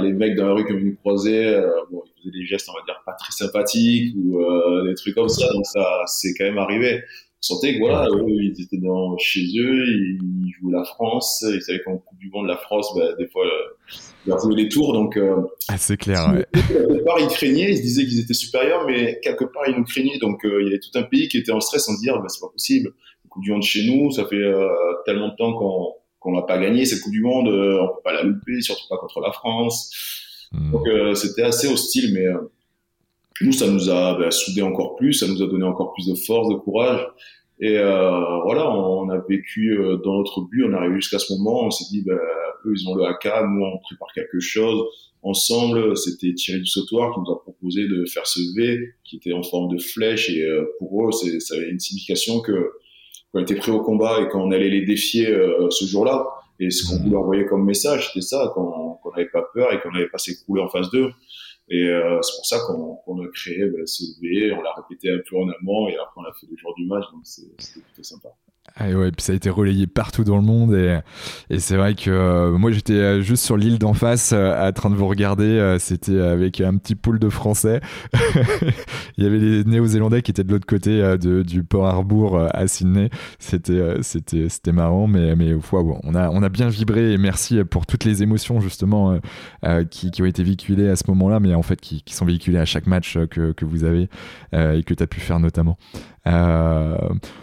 Les 0.00 0.12
mecs 0.12 0.36
dans 0.36 0.46
la 0.46 0.54
rue 0.54 0.64
ils 0.68 0.86
nous 0.86 0.96
croisaient, 0.96 1.60
bon, 1.90 2.02
ils 2.06 2.22
faisaient 2.22 2.38
des 2.38 2.46
gestes, 2.46 2.68
on 2.70 2.72
va 2.72 2.84
dire, 2.86 3.02
pas 3.04 3.12
très 3.12 3.32
sympathiques 3.32 4.14
ou 4.16 4.40
des 4.86 4.94
trucs 4.94 5.14
comme 5.14 5.28
ça. 5.28 5.52
Donc 5.52 5.66
ça, 5.66 6.02
c'est 6.06 6.32
quand 6.32 6.44
même 6.44 6.56
arrivé. 6.56 7.02
Sentait 7.40 7.74
que 7.74 7.78
voilà, 7.78 8.08
eux, 8.08 8.24
ils 8.26 8.60
étaient 8.60 8.78
dans, 8.78 9.16
chez 9.18 9.44
eux, 9.58 9.84
ils 9.86 10.52
jouaient 10.58 10.72
la 10.72 10.84
France, 10.84 11.44
ils 11.48 11.62
savaient 11.62 11.80
qu'en 11.80 11.98
Coupe 11.98 12.18
du 12.18 12.30
Monde, 12.30 12.48
la 12.48 12.56
France, 12.56 12.92
bah, 12.96 13.14
des 13.16 13.28
fois, 13.28 13.44
ils 14.26 14.28
leur 14.28 14.40
jouaient 14.40 14.56
les 14.56 14.68
tours, 14.68 14.92
donc. 14.92 15.18
ah, 15.68 15.78
c'est 15.78 15.96
clair, 15.96 16.32
ouais. 16.32 16.46
Quelque 16.52 17.04
part, 17.04 17.20
ils 17.20 17.28
craignaient, 17.28 17.70
ils 17.70 17.76
se 17.76 17.82
disaient 17.82 18.04
qu'ils 18.04 18.18
étaient 18.20 18.34
supérieurs, 18.34 18.86
mais 18.86 19.20
quelque 19.22 19.44
part, 19.44 19.62
ils 19.68 19.76
nous 19.76 19.84
craignaient, 19.84 20.18
donc 20.18 20.40
il 20.42 20.64
y 20.64 20.68
avait 20.68 20.80
tout 20.80 20.98
un 20.98 21.04
pays 21.04 21.28
qui 21.28 21.38
était 21.38 21.52
en 21.52 21.60
stress 21.60 21.88
en 21.88 21.94
se 21.94 22.00
dire, 22.00 22.18
bah, 22.18 22.26
c'est 22.28 22.40
pas 22.40 22.50
possible. 22.52 22.92
La 23.24 23.28
Coupe 23.28 23.44
du 23.44 23.52
Monde 23.52 23.62
chez 23.62 23.86
nous, 23.86 24.10
ça 24.10 24.26
fait 24.26 24.52
tellement 25.06 25.28
de 25.28 25.36
temps 25.36 25.52
qu'on 25.54 25.94
qu'on 26.20 26.32
l'a 26.32 26.42
pas 26.42 26.58
gagné 26.58 26.84
cette 26.84 27.00
Coupe 27.02 27.12
du 27.12 27.22
Monde, 27.22 27.46
on 27.46 27.88
peut 27.94 28.02
pas 28.02 28.12
la 28.12 28.24
louper, 28.24 28.60
surtout 28.60 28.88
pas 28.90 28.96
contre 28.96 29.20
la 29.20 29.30
France. 29.30 29.92
Hmm. 30.50 30.72
Donc 30.72 30.88
c'était 31.14 31.42
assez 31.42 31.68
hostile, 31.68 32.12
mais 32.12 32.26
nous, 33.42 33.52
ça 33.52 33.68
nous 33.68 33.90
a 33.90 34.18
bah, 34.18 34.30
soudé 34.30 34.62
encore 34.62 34.96
plus, 34.96 35.14
ça 35.14 35.26
nous 35.26 35.42
a 35.42 35.46
donné 35.46 35.64
encore 35.64 35.92
plus 35.92 36.06
de 36.06 36.14
force, 36.14 36.48
de 36.48 36.54
courage. 36.54 37.06
Et 37.60 37.76
euh, 37.76 38.42
voilà, 38.44 38.70
on 38.70 39.08
a 39.08 39.18
vécu 39.28 39.78
euh, 39.78 39.96
dans 39.96 40.18
notre 40.18 40.42
but, 40.42 40.64
on 40.64 40.72
est 40.72 40.76
arrivé 40.76 40.96
jusqu'à 40.96 41.18
ce 41.18 41.32
moment, 41.32 41.64
on 41.64 41.70
s'est 41.70 41.86
dit, 41.90 42.02
bah, 42.02 42.14
eux, 42.64 42.72
ils 42.76 42.88
ont 42.88 42.94
le 42.94 43.04
AK, 43.04 43.26
nous, 43.48 43.64
on 43.64 43.78
prépare 43.78 44.08
quelque 44.14 44.40
chose. 44.40 44.84
Ensemble, 45.22 45.96
c'était 45.96 46.32
Thierry 46.34 46.60
du 46.60 46.66
Sautoir 46.66 47.12
qui 47.12 47.20
nous 47.20 47.32
a 47.32 47.40
proposé 47.40 47.88
de 47.88 48.04
faire 48.04 48.26
ce 48.26 48.40
V, 48.56 48.94
qui 49.04 49.16
était 49.16 49.32
en 49.32 49.42
forme 49.42 49.74
de 49.74 49.78
flèche, 49.80 50.30
et 50.30 50.42
euh, 50.42 50.64
pour 50.78 51.08
eux, 51.08 51.12
ça 51.12 51.56
avait 51.56 51.70
une 51.70 51.80
signification 51.80 52.40
que 52.40 52.70
qu'on 53.32 53.40
était 53.40 53.56
prêt 53.56 53.72
au 53.72 53.82
combat 53.82 54.22
et 54.22 54.28
qu'on 54.28 54.50
allait 54.52 54.70
les 54.70 54.86
défier 54.86 55.28
euh, 55.28 55.68
ce 55.70 55.84
jour-là. 55.84 56.26
Et 56.60 56.70
ce 56.70 56.86
qu'on 56.86 57.02
voulait 57.02 57.16
envoyer 57.16 57.44
comme 57.44 57.64
message, 57.64 58.08
c'était 58.08 58.24
ça, 58.24 58.52
qu'on 58.54 58.98
n'avait 59.14 59.28
pas 59.28 59.44
peur 59.52 59.72
et 59.72 59.80
qu'on 59.80 59.92
n'avait 59.92 60.08
pas 60.08 60.18
s'écrouler 60.18 60.62
en 60.62 60.68
face 60.68 60.90
d'eux. 60.90 61.10
Et 61.70 61.88
euh, 61.88 62.20
c'est 62.22 62.36
pour 62.36 62.46
ça 62.46 62.58
qu'on 62.66 63.22
a 63.22 63.28
créé 63.28 63.64
ben, 63.66 63.86
ce 63.86 64.04
V, 64.20 64.52
on 64.52 64.62
l'a 64.62 64.72
répété 64.74 65.10
un 65.10 65.18
peu 65.28 65.36
en 65.36 65.48
amont 65.48 65.88
et 65.88 65.96
après 65.96 66.14
on 66.16 66.22
l'a 66.22 66.32
fait 66.32 66.46
le 66.50 66.56
jour 66.56 66.74
du 66.76 66.86
match, 66.86 67.04
donc 67.12 67.20
c'était 67.24 67.80
plutôt 67.80 68.02
sympa. 68.02 68.28
Ah 68.76 68.90
ouais, 68.90 69.10
puis 69.10 69.24
ça 69.24 69.32
a 69.32 69.34
été 69.34 69.50
relayé 69.50 69.86
partout 69.86 70.24
dans 70.24 70.36
le 70.36 70.42
monde 70.42 70.74
et, 70.74 71.00
et 71.50 71.58
c'est 71.58 71.76
vrai 71.76 71.94
que 71.94 72.10
euh, 72.10 72.58
moi 72.58 72.70
j'étais 72.70 72.92
euh, 72.92 73.20
juste 73.22 73.44
sur 73.44 73.56
l'île 73.56 73.78
d'en 73.78 73.94
face 73.94 74.32
euh, 74.32 74.68
en 74.68 74.72
train 74.72 74.90
de 74.90 74.94
vous 74.94 75.08
regarder, 75.08 75.76
c'était 75.78 76.20
avec 76.20 76.60
un 76.60 76.76
petit 76.76 76.94
pool 76.94 77.18
de 77.18 77.28
Français. 77.28 77.80
Il 79.16 79.24
y 79.24 79.26
avait 79.26 79.38
les 79.38 79.64
Néo-Zélandais 79.64 80.22
qui 80.22 80.30
étaient 80.30 80.44
de 80.44 80.52
l'autre 80.52 80.66
côté 80.66 81.00
de, 81.18 81.42
du 81.42 81.64
port 81.64 81.86
Harbour 81.86 82.40
à 82.52 82.66
Sydney. 82.68 83.10
C'était 83.38 83.98
c'était 84.02 84.72
marrant, 84.72 85.06
mais 85.06 85.34
mais 85.34 85.54
bon, 85.54 85.98
on 86.04 86.14
a 86.14 86.30
on 86.30 86.42
a 86.42 86.48
bien 86.48 86.68
vibré 86.68 87.12
et 87.12 87.18
merci 87.18 87.62
pour 87.64 87.86
toutes 87.86 88.04
les 88.04 88.22
émotions 88.22 88.60
justement 88.60 89.18
qui, 89.90 90.22
ont 90.22 90.26
été 90.26 90.42
véhiculées 90.42 90.88
à 90.88 90.96
ce 90.96 91.04
moment-là, 91.08 91.40
mais 91.40 91.54
en 91.54 91.62
fait 91.62 91.80
qui, 91.80 92.02
qui 92.02 92.14
sont 92.14 92.24
véhiculées 92.24 92.58
à 92.58 92.64
chaque 92.64 92.86
match 92.86 93.18
que, 93.30 93.52
que 93.52 93.64
vous 93.64 93.84
avez 93.84 94.08
et 94.52 94.82
que 94.84 94.94
tu 94.94 95.02
as 95.02 95.06
pu 95.06 95.20
faire 95.20 95.40
notamment. 95.40 95.76
Euh, 96.26 96.96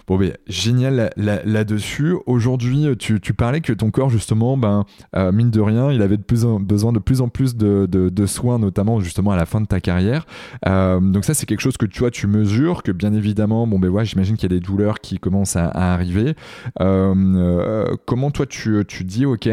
bon, 0.07 0.17
mais 0.17 0.33
génial 0.47 1.11
là-dessus. 1.15 2.15
Aujourd'hui, 2.25 2.87
tu, 2.97 3.19
parlais 3.33 3.61
que 3.61 3.73
ton 3.73 3.91
corps, 3.91 4.09
justement, 4.09 4.57
ben, 4.57 4.85
euh, 5.15 5.31
mine 5.31 5.49
de 5.49 5.61
rien, 5.61 5.91
il 5.91 6.01
avait 6.01 6.17
de 6.17 6.23
plus 6.23 6.45
besoin 6.45 6.91
de 6.91 6.99
plus 6.99 7.21
en 7.21 7.29
plus 7.29 7.55
de, 7.55 8.25
soins, 8.25 8.59
notamment 8.59 8.99
justement 8.99 9.31
à 9.31 9.35
la 9.35 9.45
fin 9.45 9.61
de 9.61 9.67
ta 9.67 9.79
carrière. 9.79 10.25
Euh, 10.67 10.99
donc 10.99 11.25
ça, 11.25 11.33
c'est 11.33 11.45
quelque 11.45 11.61
chose 11.61 11.77
que 11.77 11.85
tu 11.85 12.05
tu 12.11 12.27
mesures, 12.27 12.83
que 12.83 12.91
bien 12.91 13.13
évidemment, 13.13 13.65
bon 13.65 13.79
ben 13.79 13.89
ouais, 13.89 14.05
j'imagine 14.05 14.35
qu'il 14.35 14.51
y 14.51 14.53
a 14.53 14.59
des 14.59 14.63
douleurs 14.63 14.99
qui 14.99 15.17
commencent 15.17 15.55
à, 15.55 15.69
arriver. 15.69 16.35
comment 16.77 18.31
toi, 18.31 18.45
tu, 18.45 18.83
tu 18.87 19.03
dis, 19.03 19.25
ok, 19.25 19.49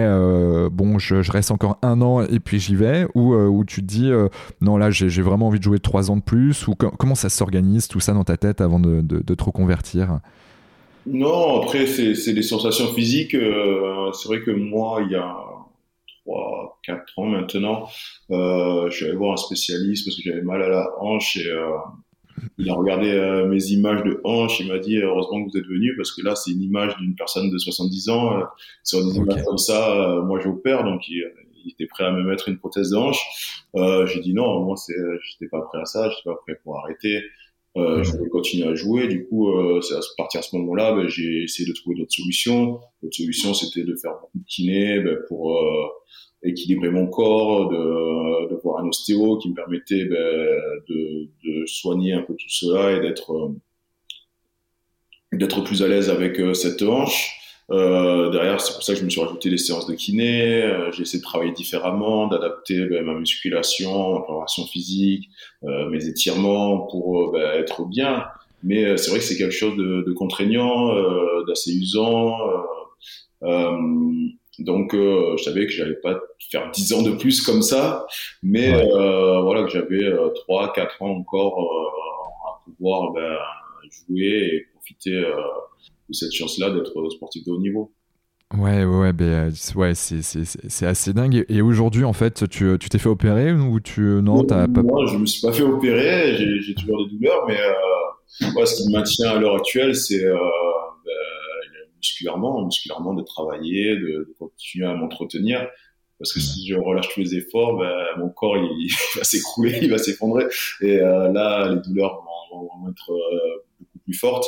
bon, 0.70 0.98
je, 0.98 1.30
reste 1.30 1.50
encore 1.50 1.78
un 1.82 2.02
an 2.02 2.22
et 2.22 2.40
puis 2.40 2.58
j'y 2.58 2.74
vais, 2.74 3.06
ou, 3.14 3.34
ou 3.34 3.64
tu 3.64 3.80
te 3.80 3.86
dis, 3.86 4.10
non 4.60 4.76
là, 4.76 4.90
j'ai 4.90 5.22
vraiment 5.22 5.48
envie 5.48 5.58
de 5.58 5.64
jouer 5.64 5.78
trois 5.78 6.10
ans 6.10 6.16
de 6.16 6.22
plus, 6.22 6.68
ou 6.68 6.74
comment 6.74 7.14
ça 7.14 7.28
s'organise 7.28 7.88
tout 7.88 8.00
ça 8.00 8.12
dans 8.12 8.24
ta 8.24 8.36
tête 8.36 8.60
avant 8.60 8.80
de, 8.80 9.11
te 9.20 9.44
reconvertir 9.44 10.20
Non, 11.06 11.62
après, 11.62 11.86
c'est 11.86 12.32
des 12.32 12.42
sensations 12.42 12.92
physiques. 12.92 13.34
Euh, 13.34 14.12
c'est 14.12 14.28
vrai 14.28 14.42
que 14.42 14.50
moi, 14.50 15.02
il 15.04 15.12
y 15.12 15.16
a 15.16 15.36
3, 16.24 16.80
4 16.84 17.18
ans 17.18 17.26
maintenant, 17.26 17.88
euh, 18.30 18.88
je 18.90 18.96
suis 18.96 19.04
allé 19.06 19.16
voir 19.16 19.32
un 19.32 19.36
spécialiste 19.36 20.06
parce 20.06 20.16
que 20.16 20.22
j'avais 20.24 20.42
mal 20.42 20.62
à 20.62 20.68
la 20.68 20.88
hanche 21.00 21.36
et 21.36 21.48
euh, 21.48 21.70
il 22.58 22.70
a 22.70 22.74
regardé 22.74 23.12
mes 23.48 23.62
images 23.66 24.02
de 24.04 24.20
hanche. 24.24 24.60
Il 24.60 24.68
m'a 24.68 24.78
dit 24.78 24.96
heureusement 24.98 25.44
que 25.44 25.50
vous 25.50 25.58
êtes 25.58 25.66
venu 25.66 25.94
parce 25.96 26.12
que 26.12 26.22
là, 26.22 26.34
c'est 26.34 26.52
une 26.52 26.62
image 26.62 26.96
d'une 26.96 27.14
personne 27.14 27.50
de 27.50 27.58
70 27.58 28.08
ans. 28.08 28.42
sur 28.82 29.04
des 29.04 29.16
images 29.16 29.44
comme 29.44 29.58
ça, 29.58 30.22
moi, 30.24 30.40
j'opère. 30.40 30.84
Donc, 30.84 31.08
il, 31.08 31.24
était 31.68 31.86
prêt 31.86 32.04
à 32.04 32.10
me 32.10 32.24
mettre 32.24 32.48
une 32.48 32.58
prothèse 32.58 32.90
de 32.90 32.96
hanche. 32.96 33.22
J'ai 34.06 34.20
dit 34.20 34.34
non, 34.34 34.64
moi, 34.64 34.76
j'étais 34.88 35.48
pas 35.48 35.60
prêt 35.62 35.80
à 35.80 35.84
ça. 35.84 36.08
J'étais 36.10 36.22
pas 36.24 36.36
prêt 36.44 36.58
pour 36.64 36.78
arrêter. 36.78 37.22
Euh, 37.76 38.02
je 38.02 38.12
voulais 38.12 38.28
continuer 38.28 38.68
à 38.68 38.74
jouer. 38.74 39.08
Du 39.08 39.26
coup, 39.26 39.50
euh, 39.50 39.80
c'est 39.80 39.94
à 39.94 40.00
partir 40.18 40.40
à 40.40 40.42
ce 40.42 40.54
moment-là, 40.56 40.92
ben, 40.94 41.08
j'ai 41.08 41.44
essayé 41.44 41.66
de 41.66 41.74
trouver 41.74 41.96
d'autres 41.96 42.12
solutions. 42.12 42.80
L'autre 43.02 43.16
solution, 43.16 43.54
c'était 43.54 43.84
de 43.84 43.94
faire 43.96 44.12
beaucoup 44.20 44.38
de 44.38 44.44
kiné 44.46 45.00
ben, 45.00 45.16
pour 45.28 45.56
euh, 45.56 45.86
équilibrer 46.42 46.90
mon 46.90 47.06
corps, 47.06 47.68
de, 47.70 48.48
de, 48.50 48.60
voir 48.62 48.82
un 48.84 48.88
ostéo 48.88 49.38
qui 49.38 49.48
me 49.48 49.54
permettait 49.54 50.04
ben, 50.04 50.56
de, 50.88 51.28
de, 51.44 51.66
soigner 51.66 52.12
un 52.12 52.22
peu 52.22 52.34
tout 52.34 52.48
cela 52.48 52.96
et 52.96 53.00
d'être 53.00 53.32
euh, 53.32 53.48
d'être 55.32 55.62
plus 55.62 55.82
à 55.82 55.88
l'aise 55.88 56.10
avec 56.10 56.38
euh, 56.40 56.52
cette 56.52 56.82
hanche. 56.82 57.38
Euh, 57.70 58.30
derrière, 58.30 58.60
c'est 58.60 58.74
pour 58.74 58.82
ça 58.82 58.92
que 58.92 58.98
je 58.98 59.04
me 59.04 59.10
suis 59.10 59.20
rajouté 59.20 59.50
des 59.50 59.58
séances 59.58 59.86
de 59.86 59.94
kiné. 59.94 60.62
Euh, 60.62 60.90
j'ai 60.92 61.02
essayé 61.02 61.20
de 61.20 61.24
travailler 61.24 61.52
différemment, 61.52 62.26
d'adapter 62.26 62.84
ben, 62.86 63.04
ma 63.04 63.14
musculation, 63.14 64.14
ma 64.14 64.20
préparation 64.20 64.66
physique, 64.66 65.28
euh, 65.64 65.88
mes 65.88 66.06
étirements 66.06 66.86
pour 66.90 67.32
ben, 67.32 67.58
être 67.58 67.84
bien. 67.86 68.24
Mais 68.64 68.96
c'est 68.96 69.10
vrai 69.10 69.18
que 69.18 69.24
c'est 69.24 69.36
quelque 69.36 69.54
chose 69.54 69.76
de, 69.76 70.04
de 70.06 70.12
contraignant, 70.12 70.94
d'assez 71.48 71.72
usant. 71.72 72.38
donc, 74.60 74.94
je 74.94 75.42
savais 75.42 75.66
que 75.66 75.72
j'allais 75.72 75.96
pas 75.96 76.20
faire 76.48 76.70
10 76.70 76.92
ans 76.92 77.02
de 77.02 77.10
plus 77.10 77.40
comme 77.40 77.62
ça, 77.62 78.06
mais 78.44 78.70
voilà 79.42 79.64
que 79.64 79.70
j'avais 79.70 80.12
3, 80.46 80.72
4 80.74 81.02
ans 81.02 81.10
encore 81.10 81.58
à 82.46 82.62
pouvoir 82.64 83.10
ben, 83.10 83.36
jouer 83.90 84.50
et 84.52 84.66
profiter 84.74 85.24
cette 86.12 86.32
chance-là 86.32 86.70
d'être 86.70 86.92
sportif 87.10 87.44
de 87.44 87.52
haut 87.52 87.60
niveau. 87.60 87.92
Ouais, 88.56 88.84
ouais, 88.84 89.14
ben, 89.14 89.50
ouais 89.76 89.94
c'est 89.94 90.86
assez 90.86 91.12
dingue. 91.14 91.44
Et 91.48 91.62
aujourd'hui, 91.62 92.04
en 92.04 92.12
fait, 92.12 92.48
tu 92.48 92.78
t'es 92.78 92.98
fait 92.98 93.08
opérer 93.08 93.52
ou 93.52 93.80
tu. 93.80 94.00
Non, 94.00 94.44
t'as 94.44 94.68
pas. 94.68 94.82
Moi, 94.82 95.06
je 95.06 95.16
me 95.16 95.26
suis 95.26 95.40
pas 95.40 95.52
fait 95.52 95.62
opérer, 95.62 96.36
j'ai 96.60 96.74
toujours 96.74 97.06
des 97.06 97.14
douleurs, 97.14 97.46
mais 97.48 97.58
euh, 97.58 98.64
ce 98.66 98.76
qui 98.76 98.88
me 98.88 98.92
maintient 98.92 99.30
à 99.30 99.38
l'heure 99.38 99.56
actuelle, 99.56 99.96
c'est 99.96 100.22
euh, 100.24 100.34
ben, 101.04 101.12
musculairement, 101.96 102.64
musculairement 102.66 103.14
de 103.14 103.22
travailler, 103.22 103.96
de, 103.96 104.34
continuer 104.38 104.86
à 104.86 104.94
m'entretenir. 104.94 105.66
Parce 106.18 106.34
que 106.34 106.40
si 106.40 106.68
je 106.68 106.76
relâche 106.76 107.08
tous 107.14 107.20
les 107.20 107.34
efforts, 107.34 107.78
ben, 107.78 107.90
mon 108.18 108.28
corps 108.28 108.56
il, 108.78 108.90
va 109.16 109.24
s'écrouler, 109.24 109.78
il 109.80 109.90
va 109.90 109.98
s'effondrer. 109.98 110.44
Et 110.82 111.00
euh, 111.00 111.32
là, 111.32 111.72
les 111.72 111.80
douleurs 111.80 112.22
vont, 112.52 112.68
vont 112.82 112.90
être 112.90 113.12
euh, 113.12 113.64
beaucoup 113.80 113.98
plus 114.04 114.14
fortes. 114.14 114.46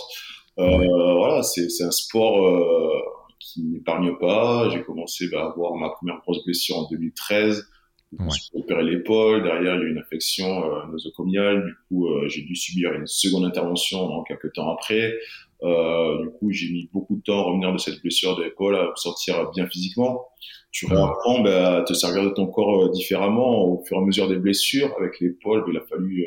Euh, 0.58 1.14
voilà, 1.14 1.42
c'est 1.42 1.82
un 1.82 1.90
sport 1.90 2.46
euh, 2.46 3.00
qui 3.40 3.62
n'épargne 3.64 4.16
pas. 4.18 4.68
J'ai 4.70 4.82
commencé 4.82 5.28
bah, 5.30 5.42
à 5.42 5.46
avoir 5.50 5.74
ma 5.74 5.90
première 5.90 6.20
grosse 6.20 6.44
blessure 6.44 6.78
en 6.78 6.88
2013. 6.88 7.68
Ouais. 8.18 8.26
J'ai 8.30 8.58
opéré 8.60 8.84
l'épaule. 8.84 9.42
Derrière, 9.42 9.74
il 9.74 9.80
y 9.80 9.82
a 9.82 9.86
eu 9.86 9.90
une 9.90 9.98
infection 9.98 10.64
euh, 10.64 10.86
nosocomiale. 10.90 11.64
Du 11.64 11.74
coup, 11.88 12.08
euh, 12.08 12.28
j'ai 12.28 12.42
dû 12.42 12.54
subir 12.54 12.92
une 12.92 13.06
seconde 13.06 13.44
intervention 13.44 14.22
quelques 14.24 14.52
temps 14.52 14.70
après. 14.70 15.14
Euh, 15.62 16.22
du 16.22 16.30
coup, 16.30 16.50
j'ai 16.50 16.70
mis 16.70 16.88
beaucoup 16.92 17.16
de 17.16 17.22
temps 17.22 17.40
à 17.40 17.42
revenir 17.42 17.72
de 17.72 17.78
cette 17.78 18.00
blessure 18.02 18.36
de 18.36 18.44
l'épaule, 18.44 18.76
à 18.76 18.90
me 18.90 18.96
sentir 18.96 19.50
bien 19.50 19.66
physiquement. 19.66 20.26
Tu 20.70 20.86
réapprends 20.86 21.40
bah, 21.40 21.78
à 21.78 21.82
te 21.82 21.94
servir 21.94 22.24
de 22.24 22.30
ton 22.30 22.46
corps 22.46 22.90
différemment 22.90 23.64
au 23.64 23.84
fur 23.84 23.96
et 23.96 24.00
à 24.00 24.04
mesure 24.04 24.28
des 24.28 24.36
blessures. 24.36 24.92
Avec 24.98 25.20
l'épaule, 25.20 25.64
il 25.68 25.76
a 25.76 25.82
fallu 25.82 26.26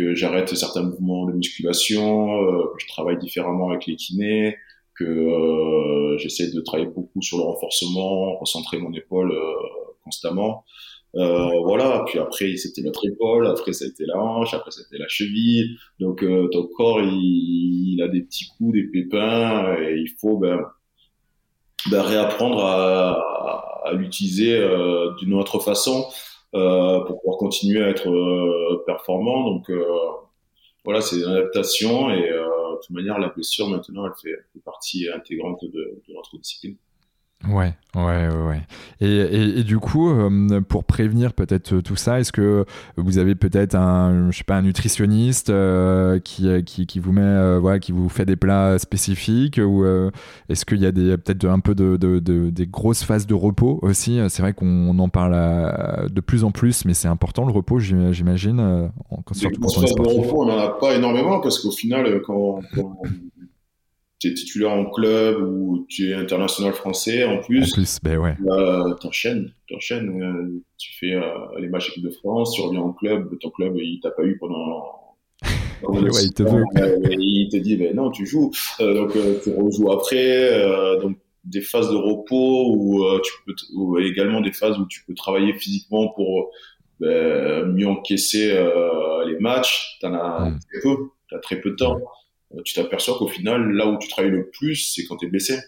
que 0.00 0.14
j'arrête 0.14 0.54
certains 0.54 0.82
mouvements 0.82 1.26
de 1.26 1.32
musculation, 1.32 2.42
euh, 2.42 2.64
que 2.74 2.82
je 2.82 2.88
travaille 2.88 3.18
différemment 3.18 3.70
avec 3.70 3.86
les 3.86 3.96
kinés, 3.96 4.56
que 4.94 5.04
euh, 5.04 6.18
j'essaie 6.18 6.50
de 6.50 6.60
travailler 6.60 6.90
beaucoup 6.90 7.22
sur 7.22 7.38
le 7.38 7.44
renforcement, 7.44 8.36
recentrer 8.38 8.78
mon 8.78 8.92
épaule 8.92 9.32
euh, 9.32 9.54
constamment. 10.04 10.64
Euh, 11.16 11.58
voilà, 11.64 12.04
puis 12.06 12.18
après 12.20 12.56
c'était 12.56 12.82
notre 12.82 13.04
épaule, 13.06 13.46
après 13.46 13.72
ça 13.72 13.84
a 13.84 13.88
été 13.88 14.04
la 14.06 14.16
hanche, 14.16 14.54
après 14.54 14.70
c'était 14.70 14.98
la 14.98 15.08
cheville. 15.08 15.76
Donc 15.98 16.22
euh, 16.22 16.48
ton 16.52 16.68
corps 16.68 17.00
il, 17.00 17.94
il, 17.94 18.02
a 18.02 18.08
des 18.08 18.22
petits 18.22 18.46
coups, 18.56 18.74
des 18.74 18.84
pépins, 18.84 19.74
et 19.82 19.96
il 19.96 20.10
faut 20.20 20.38
ben, 20.38 20.60
ben 21.90 22.02
réapprendre 22.02 22.64
à, 22.64 23.12
à, 23.12 23.88
à 23.88 23.92
l'utiliser 23.92 24.56
euh, 24.56 25.12
d'une 25.18 25.34
autre 25.34 25.58
façon. 25.58 26.06
Euh, 26.52 27.04
pour 27.04 27.20
pouvoir 27.20 27.38
continuer 27.38 27.84
à 27.84 27.90
être 27.90 28.10
euh, 28.10 28.82
performant. 28.84 29.44
Donc 29.50 29.70
euh, 29.70 29.84
voilà, 30.84 31.00
c'est 31.00 31.16
une 31.16 31.28
adaptation 31.28 32.10
et 32.10 32.22
de 32.22 32.76
toute 32.86 32.90
manière, 32.90 33.18
la 33.18 33.28
blessure 33.28 33.68
maintenant, 33.68 34.06
elle 34.06 34.12
fait, 34.20 34.36
partie 34.64 35.08
intégrante 35.08 35.62
de, 35.62 36.02
de 36.08 36.14
notre 36.14 36.38
discipline. 36.38 36.76
Ouais, 37.48 37.72
ouais, 37.96 38.28
ouais. 38.28 38.60
Et, 39.00 39.60
et, 39.60 39.64
du 39.64 39.78
coup, 39.78 40.10
euh, 40.10 40.60
pour 40.60 40.84
prévenir 40.84 41.32
peut-être 41.32 41.80
tout 41.80 41.96
ça, 41.96 42.20
est-ce 42.20 42.32
que 42.32 42.66
vous 42.98 43.16
avez 43.16 43.34
peut-être 43.34 43.74
un, 43.74 44.30
je 44.30 44.36
sais 44.36 44.44
pas, 44.44 44.56
un 44.56 44.62
nutritionniste 44.62 45.48
euh, 45.48 46.18
qui, 46.18 46.48
qui, 46.64 46.86
qui, 46.86 46.98
vous 47.00 47.12
met, 47.12 47.22
euh, 47.22 47.58
voilà, 47.58 47.78
qui 47.78 47.92
vous 47.92 48.10
fait 48.10 48.26
des 48.26 48.36
plats 48.36 48.78
spécifiques 48.78 49.58
ou 49.58 49.86
est-ce 50.50 50.66
qu'il 50.66 50.80
y 50.80 50.86
a 50.86 50.92
des 50.92 51.16
peut-être 51.16 51.46
un 51.46 51.60
peu 51.60 51.74
de, 51.74 51.96
de, 51.96 52.18
de, 52.18 52.50
des 52.50 52.66
grosses 52.66 53.04
phases 53.04 53.26
de 53.26 53.34
repos 53.34 53.78
aussi? 53.80 54.20
C'est 54.28 54.42
vrai 54.42 54.52
qu'on 54.52 54.98
en 54.98 55.08
parle 55.08 56.10
de 56.10 56.20
plus 56.20 56.44
en 56.44 56.50
plus, 56.50 56.84
mais 56.84 56.92
c'est 56.92 57.08
important 57.08 57.46
le 57.46 57.52
repos, 57.52 57.78
j'imagine. 57.78 58.90
surtout 59.32 59.60
quand 59.60 59.78
on 59.78 59.82
est 59.82 59.86
sportif. 59.86 60.16
De 60.16 60.22
repos, 60.26 60.42
on 60.42 60.46
n'en 60.46 60.58
a 60.58 60.68
pas 60.68 60.94
énormément 60.94 61.40
parce 61.40 61.58
qu'au 61.58 61.70
final, 61.70 62.20
quand, 62.26 62.60
quand 62.74 63.00
tu 64.20 64.28
es 64.28 64.34
titulaire 64.34 64.72
en 64.72 64.84
club 64.84 65.42
ou 65.42 65.86
tu 65.88 66.10
es 66.10 66.14
international 66.14 66.74
français 66.74 67.24
en 67.24 67.38
plus. 67.38 67.72
En 67.72 67.74
plus, 67.74 67.98
ben 68.02 68.18
ouais. 68.18 68.36
Euh, 68.50 68.94
t'enchaînes, 68.94 69.52
t'enchaînes. 69.68 70.60
tu 70.76 70.92
fais 70.98 71.14
euh, 71.14 71.22
les 71.58 71.68
matchs 71.68 71.88
équipe 71.88 72.04
de 72.04 72.10
France, 72.10 72.52
tu 72.54 72.60
reviens 72.60 72.82
en 72.82 72.92
club, 72.92 73.38
ton 73.40 73.50
club 73.50 73.76
il 73.76 73.98
t'a 74.00 74.10
pas 74.10 74.24
eu 74.24 74.36
pendant 74.38 75.16
il, 75.94 76.34
te 76.34 76.42
veut. 76.42 76.62
il 77.18 77.48
te 77.50 77.56
dit, 77.56 77.76
ben 77.76 77.96
non, 77.96 78.10
tu 78.10 78.26
joues. 78.26 78.52
donc, 78.78 79.12
tu 79.42 79.50
rejoues 79.54 79.90
après. 79.90 81.00
donc, 81.00 81.16
des 81.44 81.62
phases 81.62 81.88
de 81.90 81.96
repos 81.96 82.74
ou 82.76 83.02
tu 83.20 83.32
peux 83.46 84.04
également 84.04 84.42
des 84.42 84.52
phases 84.52 84.78
où 84.78 84.84
tu 84.86 85.02
peux 85.06 85.14
travailler 85.14 85.54
physiquement 85.54 86.08
pour 86.08 86.50
mieux 87.00 87.86
encaisser 87.86 88.48
les 89.26 89.38
matchs. 89.38 89.96
T'en 90.02 90.12
as 90.12 90.50
hmm. 90.50 90.58
très 90.58 90.80
peu. 90.82 90.96
T'as 91.30 91.38
très 91.38 91.60
peu 91.62 91.70
de 91.70 91.76
temps. 91.76 91.96
Tu 92.64 92.74
t'aperçois 92.74 93.16
qu'au 93.18 93.28
final, 93.28 93.72
là 93.72 93.86
où 93.86 93.98
tu 93.98 94.08
travailles 94.08 94.32
le 94.32 94.50
plus, 94.50 94.92
c'est 94.92 95.04
quand 95.04 95.16
tu 95.16 95.26
es 95.26 95.28
blessé. 95.28 95.58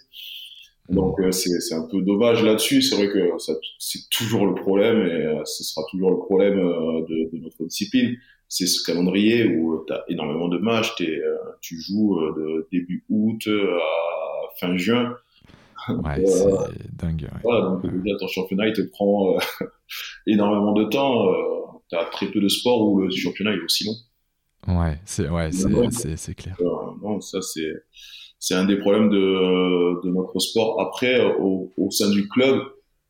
Donc 0.89 1.20
euh, 1.20 1.30
c'est 1.30 1.74
un 1.74 1.87
peu 1.87 2.03
dommage 2.03 2.43
là-dessus. 2.43 2.83
C'est 2.83 2.97
vrai 2.97 3.09
que 3.09 3.30
c'est 3.78 4.09
toujours 4.11 4.47
le 4.47 4.55
problème 4.55 5.07
et 5.07 5.26
euh, 5.26 5.45
ce 5.45 5.64
sera 5.64 5.83
toujours 5.91 6.11
le 6.11 6.18
problème 6.18 6.59
euh, 6.59 7.01
de, 7.09 7.30
de, 7.33 7.43
notre 7.43 7.64
discipline. 7.64 8.16
C'est 8.49 8.66
ce 8.66 8.85
calendrier 8.85 9.47
où 9.47 9.85
tu 9.87 9.93
as 9.93 10.05
énormément 10.09 10.49
de 10.49 10.59
matchs. 10.59 10.95
tu 11.61 11.80
joues 11.80 12.18
de 12.37 12.68
début 12.70 13.05
août 13.09 13.49
à 13.49 14.59
fin 14.61 14.76
juin. 14.76 15.16
Ouais, 15.89 16.26
c'est 16.26 16.97
dingue. 16.97 17.22
Ouais. 17.22 17.41
Voilà, 17.43 17.61
donc 17.62 18.03
déjà 18.03 18.16
ton 18.18 18.28
championnat 18.28 18.68
il 18.68 18.74
te 18.74 18.83
prend 18.83 19.39
énormément 20.26 20.72
de 20.72 20.85
temps. 20.85 21.33
tu 21.89 21.97
as 21.97 22.05
très 22.05 22.26
peu 22.26 22.41
de 22.41 22.49
sports 22.49 22.87
où 22.87 23.01
le 23.01 23.11
championnat 23.11 23.55
est 23.55 23.61
aussi 23.61 23.87
long. 23.87 23.95
Ouais, 24.69 24.99
c'est 25.05 25.29
ouais, 25.29 25.51
c'est 25.51 26.35
clair. 26.35 26.57
non, 27.03 27.21
ça 27.21 27.41
c'est 27.43 27.73
c'est 28.39 28.55
un 28.55 28.65
des 28.65 28.77
problèmes 28.77 29.09
de, 29.09 30.05
de 30.05 30.11
notre 30.11 30.39
sport. 30.41 30.81
Après, 30.81 31.25
au, 31.39 31.73
au 31.77 31.91
sein 31.93 32.11
du 32.11 32.29
club, 32.29 32.61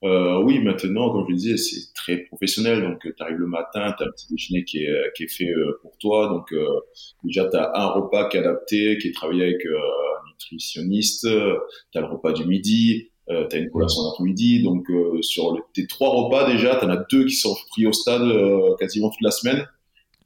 euh, 0.05 0.43
oui, 0.43 0.59
maintenant, 0.59 1.11
comme 1.11 1.25
je 1.27 1.31
le 1.31 1.37
disais, 1.37 1.57
c'est 1.57 1.95
très 1.95 2.19
professionnel. 2.19 2.83
Donc, 2.83 3.01
tu 3.01 3.23
arrives 3.23 3.39
le 3.39 3.47
matin, 3.47 3.95
tu 3.97 4.03
as 4.03 4.07
un 4.09 4.11
petit 4.11 4.27
déjeuner 4.31 4.65
qui 4.65 4.85
est, 4.85 5.13
qui 5.17 5.25
est 5.25 5.29
fait 5.35 5.49
euh, 5.49 5.79
pour 5.81 5.97
toi. 5.99 6.29
Donc, 6.29 6.53
euh, 6.53 6.67
déjà, 7.25 7.49
tu 7.49 7.57
as 7.57 7.71
un 7.75 7.87
repas 7.87 8.29
qui 8.29 8.37
est 8.37 8.41
adapté, 8.41 8.99
qui 8.99 9.09
est 9.09 9.15
travaillé 9.15 9.45
avec 9.45 9.65
euh, 9.65 9.77
un 9.77 10.29
nutritionniste. 10.31 11.27
Tu 11.27 11.99
as 11.99 12.01
le 12.01 12.09
repas 12.09 12.33
du 12.33 12.45
midi. 12.45 13.11
Euh, 13.31 13.47
tu 13.49 13.57
as 13.57 13.59
une 13.61 13.71
collation 13.71 14.03
d'après-midi. 14.05 14.63
Donc, 14.63 14.87
sur 15.23 15.57
tes 15.73 15.87
trois 15.87 16.11
repas, 16.11 16.51
déjà, 16.51 16.77
tu 16.77 16.85
en 16.85 16.91
as 16.91 17.05
deux 17.11 17.25
qui 17.25 17.35
sont 17.35 17.55
pris 17.71 17.87
au 17.87 17.93
stade 17.93 18.29
quasiment 18.79 19.09
toute 19.09 19.23
la 19.23 19.31
semaine 19.31 19.67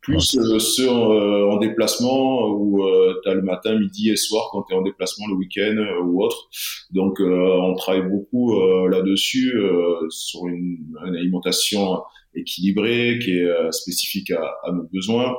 plus 0.06 0.38
euh, 0.38 0.58
ceux 0.60 0.88
euh, 0.88 1.50
en, 1.50 1.58
déplacement 1.58 2.48
où 2.48 2.84
euh, 2.84 3.18
tu 3.24 3.28
as 3.28 3.34
le 3.34 3.42
matin, 3.42 3.76
midi 3.76 4.10
et 4.10 4.16
soir 4.16 4.50
quand 4.52 4.62
tu 4.62 4.72
es 4.72 4.76
en 4.76 4.82
déplacement 4.82 5.26
le 5.26 5.34
week-end 5.34 5.76
ou 6.04 6.22
autre. 6.22 6.48
Donc 6.92 7.18
on 7.20 7.74
travaille 7.74 8.08
beaucoup 8.08 8.60
là-dessus 8.88 9.60
sur 10.08 10.46
une, 10.46 10.78
alimentation 11.04 12.02
équilibrée 12.34 13.18
qui 13.22 13.32
est 13.32 13.72
spécifique 13.72 14.30
à, 14.30 14.54
à, 14.62 14.72
nos 14.72 14.84
besoins. 14.84 15.34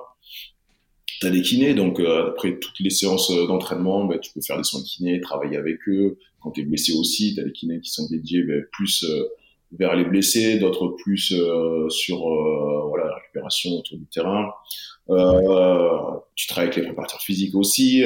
Tu 1.20 1.26
as 1.26 1.30
des 1.30 1.42
kinés, 1.42 1.74
donc 1.74 2.00
après 2.00 2.60
toutes 2.60 2.80
les 2.80 2.90
séances 2.90 3.32
d'entraînement, 3.48 4.06
ben, 4.06 4.20
tu 4.20 4.32
peux 4.34 4.42
faire 4.42 4.58
des 4.58 4.64
soins 4.64 4.82
de 4.82 4.86
kiné, 4.86 5.22
travailler 5.22 5.58
avec 5.58 5.78
eux. 5.88 6.18
Quand 6.42 6.52
tu 6.52 6.62
es 6.62 6.66
blessé 6.66 6.94
aussi, 6.94 7.34
tu 7.34 7.42
as 7.42 7.44
des 7.44 7.54
kinés 7.54 7.80
qui 7.80 7.90
sont 7.90 8.08
dédiés 8.10 8.44
ben, 8.44 8.64
plus 8.74 9.06
vers 9.72 9.96
les 9.96 10.06
blessés, 10.06 10.60
d'autres 10.60 10.96
plus 11.04 11.34
euh, 11.34 11.90
sur 11.90 12.28
euh, 12.28 12.88
voilà, 12.88 13.07
récupération 13.28 13.72
autour 13.72 13.98
du 13.98 14.06
terrain. 14.06 14.52
Euh, 15.10 15.90
tu 16.36 16.48
travailles 16.48 16.70
avec 16.70 16.78
les 16.78 16.84
préparateurs 16.84 17.22
physiques 17.22 17.56
aussi. 17.56 18.04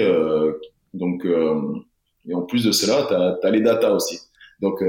donc, 0.94 1.26
et 1.26 2.34
en 2.34 2.42
plus 2.44 2.64
de 2.66 2.72
cela, 2.72 3.08
tu 3.08 3.48
as, 3.48 3.52
les 3.52 3.62
data 3.62 3.94
aussi. 3.94 4.20
Donc, 4.62 4.84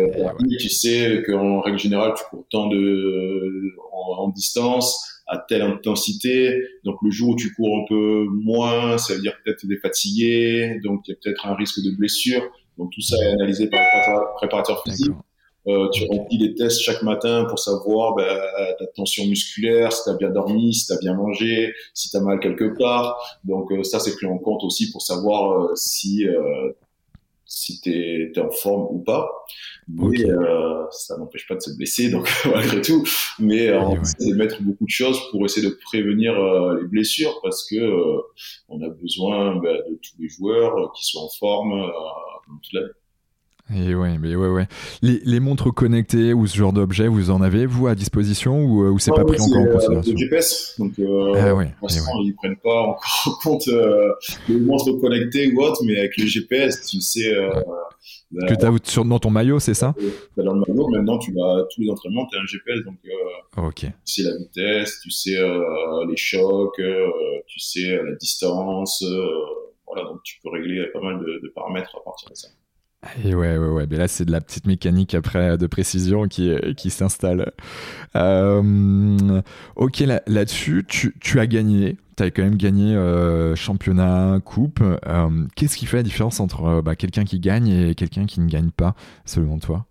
tu 0.60 0.68
sais 0.68 1.22
qu'en 1.26 1.60
règle 1.60 1.78
générale, 1.78 2.12
tu 2.16 2.24
cours 2.30 2.46
tant 2.50 2.68
de, 2.68 3.74
en, 3.92 4.28
distance, 4.28 5.08
à 5.26 5.38
telle 5.38 5.62
intensité. 5.62 6.62
Donc, 6.84 6.96
le 7.02 7.10
jour 7.10 7.30
où 7.30 7.36
tu 7.36 7.54
cours 7.54 7.78
un 7.78 7.84
peu 7.88 8.26
moins, 8.30 8.98
ça 8.98 9.14
veut 9.14 9.20
dire 9.20 9.34
peut-être 9.42 9.62
que 9.62 9.66
tu 9.66 9.74
es 9.74 9.78
fatigué, 9.78 10.80
donc 10.84 11.02
il 11.06 11.12
y 11.12 11.14
a 11.14 11.16
peut-être 11.22 11.46
un 11.46 11.54
risque 11.54 11.80
de 11.82 11.90
blessure. 11.96 12.42
Donc, 12.78 12.90
tout 12.92 13.00
ça 13.00 13.16
est 13.22 13.32
analysé 13.32 13.68
par 13.68 13.80
les 13.80 14.20
préparateurs 14.36 14.82
physiques. 14.82 15.12
Euh, 15.68 15.88
tu 15.90 16.06
remplis 16.06 16.38
des 16.38 16.54
tests 16.54 16.80
chaque 16.80 17.02
matin 17.02 17.44
pour 17.48 17.58
savoir 17.58 18.16
ben, 18.16 18.26
ta 18.78 18.86
tension 18.86 19.26
musculaire, 19.26 19.92
si 19.92 20.02
tu 20.04 20.10
as 20.10 20.14
bien 20.14 20.30
dormi, 20.30 20.74
si 20.74 20.86
tu 20.86 20.92
as 20.92 20.98
bien 20.98 21.14
mangé, 21.14 21.72
si 21.94 22.10
tu 22.10 22.16
as 22.16 22.20
mal 22.20 22.40
quelque 22.40 22.76
part. 22.76 23.18
Donc 23.44 23.70
euh, 23.72 23.82
ça, 23.82 24.00
c'est 24.00 24.14
pris 24.14 24.26
en 24.26 24.38
compte 24.38 24.64
aussi 24.64 24.90
pour 24.90 25.02
savoir 25.02 25.52
euh, 25.52 25.74
si, 25.76 26.26
euh, 26.26 26.72
si 27.46 27.80
tu 27.80 27.90
es, 27.90 28.38
en 28.38 28.50
forme 28.50 28.88
ou 28.90 28.98
pas. 28.98 29.30
Mais 29.88 30.24
ça 30.90 31.16
n'empêche 31.18 31.46
pas 31.48 31.56
de 31.56 31.60
se 31.60 31.76
blesser, 31.76 32.10
donc 32.10 32.28
malgré 32.46 32.80
tout. 32.80 33.04
Mais 33.38 33.72
on 33.72 34.00
essaie 34.00 34.30
de 34.30 34.34
mettre 34.34 34.62
beaucoup 34.62 34.84
de 34.84 34.90
choses 34.90 35.18
pour 35.30 35.44
essayer 35.44 35.68
de 35.68 35.76
prévenir 35.84 36.34
les 36.74 36.86
blessures 36.86 37.40
parce 37.42 37.68
que 37.68 38.16
on 38.68 38.80
a 38.82 38.88
besoin 38.88 39.56
ben, 39.56 39.76
de 39.88 39.98
tous 40.00 40.14
les 40.20 40.28
joueurs 40.28 40.92
qui 40.92 41.04
soient 41.04 41.22
en 41.22 41.28
forme 41.28 41.90
toute 42.62 42.72
l'année. 42.72 42.92
Et 43.76 43.94
ouais, 43.94 44.18
mais 44.18 44.34
ouais, 44.34 44.48
ouais. 44.48 44.66
Les, 45.02 45.20
les, 45.24 45.40
montres 45.40 45.72
connectées 45.72 46.32
ou 46.32 46.46
ce 46.46 46.56
genre 46.56 46.72
d'objet, 46.72 47.08
vous 47.08 47.30
en 47.30 47.40
avez, 47.42 47.66
vous, 47.66 47.86
à 47.86 47.94
disposition 47.94 48.64
ou, 48.64 48.84
euh, 48.84 48.90
ou 48.90 48.98
c'est 48.98 49.10
pas 49.10 49.24
pris 49.24 49.40
encore 49.40 49.56
en 49.56 49.66
euh, 49.66 49.72
considération 49.72 50.16
GPS, 50.16 50.74
donc 50.78 50.92
euh, 50.98 51.32
ah, 51.36 51.54
ouais, 51.54 51.72
pour 51.78 51.88
l'instant, 51.88 52.20
ils 52.22 52.34
prennent 52.34 52.56
pas 52.56 52.82
encore 52.82 53.22
en 53.26 53.30
compte 53.42 53.68
euh, 53.68 54.12
les 54.48 54.58
montres 54.60 55.00
connectées 55.00 55.52
ou 55.52 55.62
autre, 55.62 55.82
mais 55.84 55.98
avec 55.98 56.16
le 56.16 56.26
GPS, 56.26 56.86
tu 56.86 57.00
sais. 57.00 57.34
Euh, 57.34 57.50
bah, 58.30 58.46
que 58.48 58.54
tu 58.54 58.64
as 58.64 58.72
sur, 58.84 59.04
dans 59.04 59.18
ton 59.18 59.30
maillot, 59.30 59.60
c'est 59.60 59.74
ça 59.74 59.94
Dans 60.36 60.54
le 60.54 60.60
maillot, 60.60 60.88
maintenant, 60.88 61.18
tu 61.18 61.32
vas, 61.32 61.66
tous 61.72 61.82
les 61.82 61.90
entraînements, 61.90 62.26
tu 62.30 62.38
as 62.38 62.40
un 62.40 62.46
GPS, 62.46 62.84
donc 62.84 62.96
ok 63.56 63.74
tu 63.74 63.90
sais 64.04 64.22
la 64.22 64.36
vitesse, 64.38 65.00
tu 65.02 65.10
sais 65.10 65.38
les 66.08 66.16
chocs, 66.16 66.80
tu 67.46 67.60
sais 67.60 67.96
la 67.96 68.14
distance, 68.16 69.04
voilà, 69.86 70.08
donc 70.08 70.22
tu 70.22 70.38
peux 70.42 70.50
régler 70.50 70.86
pas 70.92 71.00
mal 71.00 71.20
de, 71.20 71.40
de 71.42 71.52
paramètres 71.54 71.94
à 71.96 72.04
partir 72.04 72.30
de 72.30 72.34
ça. 72.34 72.48
Et 73.24 73.34
ouais, 73.34 73.58
ouais, 73.58 73.68
ouais. 73.68 73.86
Mais 73.90 73.96
là, 73.96 74.06
c'est 74.06 74.24
de 74.24 74.30
la 74.30 74.40
petite 74.40 74.66
mécanique 74.66 75.14
après 75.14 75.58
de 75.58 75.66
précision 75.66 76.28
qui, 76.28 76.54
qui 76.76 76.90
s'installe. 76.90 77.52
Euh, 78.14 79.42
ok, 79.74 79.98
là, 80.00 80.20
dessus 80.44 80.84
tu, 80.88 81.14
tu, 81.20 81.40
as 81.40 81.48
gagné. 81.48 81.96
Tu 82.16 82.22
as 82.22 82.30
quand 82.30 82.42
même 82.42 82.56
gagné 82.56 82.94
euh, 82.94 83.56
championnat, 83.56 84.38
coupe. 84.44 84.80
Euh, 84.80 85.46
qu'est-ce 85.56 85.76
qui 85.76 85.86
fait 85.86 85.96
la 85.96 86.02
différence 86.04 86.38
entre 86.38 86.80
bah, 86.80 86.94
quelqu'un 86.94 87.24
qui 87.24 87.40
gagne 87.40 87.68
et 87.68 87.94
quelqu'un 87.96 88.26
qui 88.26 88.40
ne 88.40 88.48
gagne 88.48 88.70
pas, 88.70 88.94
selon 89.24 89.58
toi? 89.58 89.86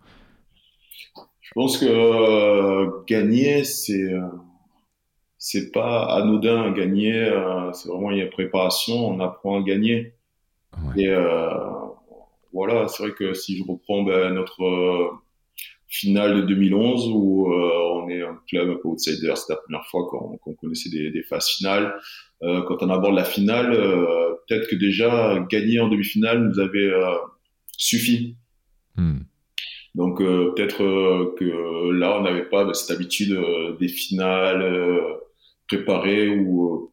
Je 1.42 1.52
pense 1.54 1.78
que 1.78 3.06
gagner, 3.08 3.66
c'est 3.66 4.10
c'est 5.38 5.74
pas 5.74 6.06
anodin. 6.16 6.72
Gagner, 6.72 7.30
c'est 7.74 7.90
vraiment 7.90 8.12
une 8.12 8.30
préparation. 8.30 9.06
On 9.06 9.20
apprend 9.20 9.60
à 9.60 9.64
gagner. 9.64 10.14
Et 10.96 11.14
voilà, 12.54 12.88
c'est 12.88 13.04
vrai 13.04 13.14
que 13.14 13.34
si 13.34 13.58
je 13.58 13.64
reprends 13.64 14.04
ben, 14.04 14.34
notre 14.34 14.64
euh, 14.64 15.10
finale 15.88 16.36
de 16.36 16.42
2011 16.42 17.10
où 17.14 17.52
euh, 17.52 18.04
on 18.04 18.10
est 18.10 18.22
un 18.22 18.40
club 18.48 18.70
un 18.70 18.76
peu 18.76 18.88
outsider, 18.88 19.34
c'est 19.36 19.54
la 19.54 19.58
première 19.58 19.86
fois 19.88 20.08
qu'on 20.08 20.54
connaissait 20.56 20.90
des, 20.90 21.12
des, 21.12 21.24
phases 21.24 21.48
finales. 21.50 21.94
Euh, 22.44 22.62
quand 22.64 22.82
on 22.82 22.90
aborde 22.90 23.16
la 23.16 23.24
finale, 23.24 23.72
peut-être 24.48 24.70
que 24.70 24.76
déjà 24.76 25.46
gagner 25.50 25.80
en 25.80 25.88
demi-finale 25.88 26.44
nous 26.44 26.60
avait 26.60 26.92
suffi. 27.78 28.36
Hmm. 28.96 29.20
Donc 29.96 30.20
peut-être 30.20 30.78
que 31.38 31.92
là 31.92 32.18
on 32.18 32.24
n'avait 32.24 32.50
pas 32.50 32.74
cette 32.74 32.92
habitude 32.92 33.38
des 33.80 33.90
finales 33.90 34.98
préparées 35.68 36.30
ou 36.30 36.92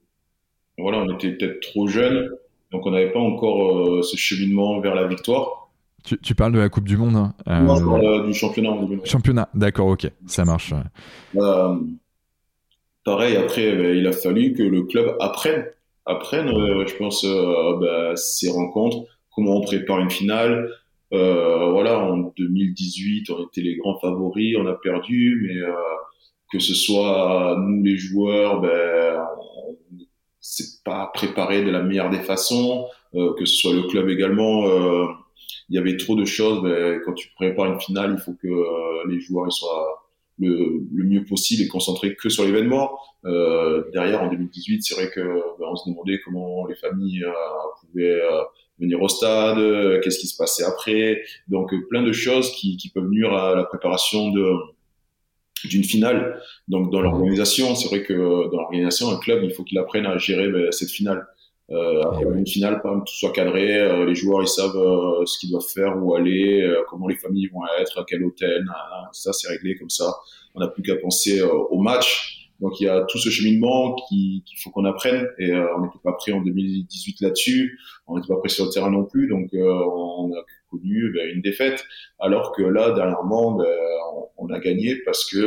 voilà 0.77 0.99
on 0.99 1.15
était 1.15 1.31
peut-être 1.31 1.61
trop 1.61 1.87
jeunes 1.87 2.29
donc 2.73 2.85
on 2.87 2.91
n'avait 2.91 3.12
pas 3.12 3.21
encore 3.21 3.79
euh, 3.79 4.03
ce 4.03 4.16
cheminement 4.16 4.81
vers 4.81 4.95
la 4.95 5.07
victoire. 5.07 5.71
Tu, 6.05 6.19
tu, 6.19 6.35
parles 6.35 6.53
de 6.53 6.59
la 6.59 6.69
Coupe 6.69 6.87
du 6.87 6.97
Monde 6.97 7.16
hein 7.16 7.35
Non, 7.47 8.03
euh, 8.03 8.27
du 8.27 8.35
championnat. 8.35 8.71
Championnat, 9.05 9.49
d'accord, 9.55 9.89
ok, 9.89 10.11
ça 10.27 10.45
marche. 10.45 10.73
Euh, 11.37 11.75
pareil, 13.05 13.37
après, 13.37 13.75
ben, 13.75 13.97
il 13.97 14.07
a 14.07 14.12
fallu 14.12 14.55
que 14.55 14.62
le 14.62 14.85
club 14.85 15.16
apprenne, 15.21 15.66
apprenne, 16.07 16.49
je 16.49 16.97
pense, 16.97 17.25
ben, 17.25 18.14
ces 18.16 18.51
rencontres, 18.51 19.05
comment 19.35 19.57
on 19.57 19.61
prépare 19.62 19.99
une 19.99 20.11
finale. 20.11 20.71
voilà, 21.11 21.99
en 21.99 22.33
2018, 22.37 23.31
on 23.31 23.47
était 23.47 23.62
les 23.62 23.77
grands 23.77 23.99
favoris, 23.99 24.57
on 24.59 24.66
a 24.66 24.75
perdu, 24.75 25.43
mais 25.47 25.61
que 26.53 26.59
ce 26.59 26.75
soit 26.75 27.57
nous 27.59 27.83
les 27.83 27.97
joueurs, 27.97 28.61
ben, 28.61 29.21
c'est 30.51 30.82
pas 30.82 31.11
préparé 31.12 31.62
de 31.62 31.70
la 31.70 31.82
meilleure 31.82 32.09
des 32.09 32.20
façons, 32.20 32.86
euh, 33.14 33.34
que 33.34 33.44
ce 33.44 33.55
soit 33.55 33.74
le 33.74 33.82
club 33.82 34.09
également. 34.09 34.66
Euh, 34.66 35.07
il 35.68 35.76
y 35.76 35.78
avait 35.78 35.99
trop 35.99 36.16
de 36.16 36.24
choses. 36.24 36.62
Mais 36.62 37.01
quand 37.05 37.12
tu 37.12 37.28
prépares 37.36 37.66
une 37.66 37.80
finale, 37.80 38.16
il 38.18 38.22
faut 38.22 38.32
que 38.32 38.49
euh, 38.49 39.07
les 39.11 39.20
joueurs 39.20 39.53
soient 39.53 40.09
le, 40.38 40.80
le, 40.90 41.05
mieux 41.05 41.24
possible 41.26 41.62
et 41.64 41.68
concentrés 41.68 42.16
que 42.16 42.30
sur 42.30 42.44
l'événement. 42.44 42.99
Euh, 43.26 43.84
derrière, 43.92 44.22
en 44.22 44.28
2018, 44.28 44.82
c'est 44.82 44.94
vrai 44.94 45.11
que 45.11 45.20
ben, 45.20 45.66
on 45.70 45.76
se 45.76 45.90
demandait 45.90 46.18
comment 46.24 46.66
les 46.66 46.76
familles 46.76 47.26
pouvaient 47.80 48.22
venir 48.78 49.03
au 49.03 49.09
stade, 49.09 49.59
qu'est-ce 50.01 50.18
qui 50.18 50.28
se 50.28 50.36
passait 50.36 50.64
après. 50.64 51.20
Donc 51.49 51.74
plein 51.90 52.03
de 52.03 52.12
choses 52.12 52.53
qui, 52.53 52.78
qui 52.78 52.88
peuvent 52.88 53.11
nuire 53.11 53.34
à 53.34 53.55
la 53.55 53.64
préparation 53.64 54.30
de 54.30 54.55
d'une 55.65 55.85
finale. 55.85 56.41
Donc 56.69 56.91
dans 56.93 57.01
l'organisation, 57.01 57.75
c'est 57.75 57.89
vrai 57.89 58.03
que 58.03 58.15
dans 58.51 58.59
l'organisation, 58.59 59.11
un 59.11 59.19
club, 59.19 59.43
il 59.43 59.53
faut 59.53 59.65
qu'il 59.65 59.79
apprenne 59.79 60.07
à 60.07 60.19
gérer 60.19 60.49
ben, 60.49 60.71
cette 60.73 60.91
finale. 60.91 61.27
Euh, 61.71 62.35
une 62.35 62.47
finale, 62.47 62.81
même, 62.83 63.01
tout 63.01 63.13
soit 63.13 63.33
cadré, 63.33 63.77
euh, 63.77 64.07
les 64.07 64.15
joueurs 64.15 64.43
ils 64.43 64.49
savent 64.49 64.77
euh, 64.77 65.27
ce 65.27 65.39
qu'ils 65.39 65.51
doivent 65.51 65.67
faire, 65.75 66.03
où 66.03 66.15
aller, 66.15 66.63
euh, 66.63 66.83
comment 66.89 67.07
les 67.09 67.17
familles 67.17 67.49
vont 67.49 67.61
être, 67.79 68.01
à 68.01 68.05
quel 68.09 68.25
hôtel, 68.25 68.65
ça 69.13 69.35
c'est 69.35 69.49
réglé 69.49 69.77
comme 69.77 69.91
ça. 69.91 70.15
On 70.55 70.61
n'a 70.61 70.69
plus 70.69 70.83
qu'à 70.83 70.97
penser 70.97 71.43
au 71.43 71.79
match. 71.79 72.51
Donc 72.61 72.81
il 72.81 72.85
y 72.85 72.89
a 72.89 73.03
tout 73.03 73.19
ce 73.19 73.29
cheminement 73.29 73.95
qu'il 74.09 74.43
faut 74.63 74.71
qu'on 74.71 74.85
apprenne 74.87 75.29
et 75.39 75.53
on 75.53 75.83
n'était 75.83 76.01
pas 76.03 76.13
prêt 76.13 76.33
en 76.33 76.41
2018 76.41 77.21
là-dessus, 77.21 77.79
on 78.09 78.17
n'était 78.17 78.29
pas 78.29 78.39
prêt 78.39 78.49
sur 78.49 78.65
le 78.65 78.71
terrain 78.73 78.91
non 78.91 79.05
plus, 79.05 79.29
donc 79.29 79.51
on 79.53 80.33
a 80.33 80.43
connu 80.71 81.12
ben, 81.12 81.29
une 81.35 81.43
défaite. 81.43 81.85
Alors 82.19 82.53
que 82.53 82.62
là 82.62 82.93
dernièrement, 82.93 83.53
ben, 83.53 83.66
on, 84.37 84.49
a 84.51 84.59
gagné 84.59 84.97
parce 85.05 85.29
que 85.31 85.39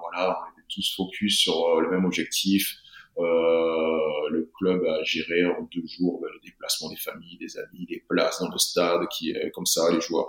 voilà, 0.00 0.38
on 0.40 0.52
était 0.52 0.66
tous 0.68 0.94
focus 0.96 1.38
sur 1.38 1.80
le 1.80 1.90
même 1.90 2.04
objectif, 2.04 2.76
euh, 3.18 4.28
le 4.30 4.50
club 4.58 4.84
a 4.84 5.02
géré 5.04 5.44
en 5.44 5.68
deux 5.74 5.86
jours 5.86 6.20
bah, 6.20 6.28
le 6.32 6.40
déplacement 6.44 6.88
des 6.88 6.96
familles, 6.96 7.36
des 7.38 7.58
amis, 7.58 7.86
les 7.88 8.02
places 8.08 8.40
dans 8.40 8.50
le 8.50 8.58
stade, 8.58 9.02
qui 9.10 9.30
est 9.30 9.50
comme 9.50 9.66
ça, 9.66 9.92
les 9.92 10.00
joueurs 10.00 10.28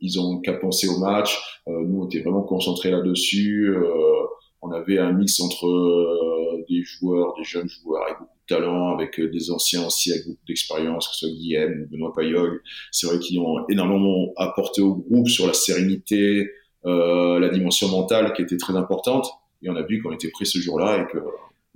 ils 0.00 0.20
ont 0.20 0.40
qu'à 0.40 0.54
penser 0.54 0.88
au 0.88 0.98
match. 0.98 1.62
Euh, 1.68 1.84
nous, 1.84 2.02
on 2.02 2.06
était 2.06 2.20
vraiment 2.20 2.42
concentrés 2.42 2.90
là-dessus. 2.90 3.70
Euh, 3.70 4.26
on 4.62 4.72
avait 4.72 4.98
un 4.98 5.12
mix 5.12 5.40
entre 5.40 5.66
euh, 5.66 6.64
des 6.68 6.82
joueurs, 6.82 7.34
des 7.36 7.44
jeunes 7.44 7.68
joueurs 7.68 8.04
avec 8.04 8.18
beaucoup 8.18 8.39
talent, 8.50 8.94
avec 8.94 9.18
euh, 9.18 9.30
des 9.30 9.50
anciens 9.50 9.86
aussi 9.86 10.12
avec 10.12 10.26
beaucoup 10.26 10.44
d'expérience, 10.46 11.08
que 11.08 11.14
ce 11.14 11.26
soit 11.26 11.36
Guillaume, 11.36 11.86
Benoît 11.90 12.12
Payog. 12.14 12.60
C'est 12.90 13.06
vrai 13.06 13.18
qu'ils 13.18 13.38
ont 13.38 13.66
énormément 13.68 14.32
apporté 14.36 14.82
au 14.82 14.96
groupe 14.96 15.28
sur 15.28 15.46
la 15.46 15.54
sérénité, 15.54 16.50
euh, 16.86 17.38
la 17.38 17.50
dimension 17.50 17.88
mentale 17.88 18.32
qui 18.32 18.42
était 18.42 18.56
très 18.56 18.74
importante. 18.74 19.28
Et 19.62 19.68
on 19.68 19.76
a 19.76 19.82
vu 19.82 20.02
qu'on 20.02 20.12
était 20.12 20.30
pris 20.30 20.46
ce 20.46 20.58
jour-là 20.58 21.02
et 21.02 21.12
que 21.12 21.18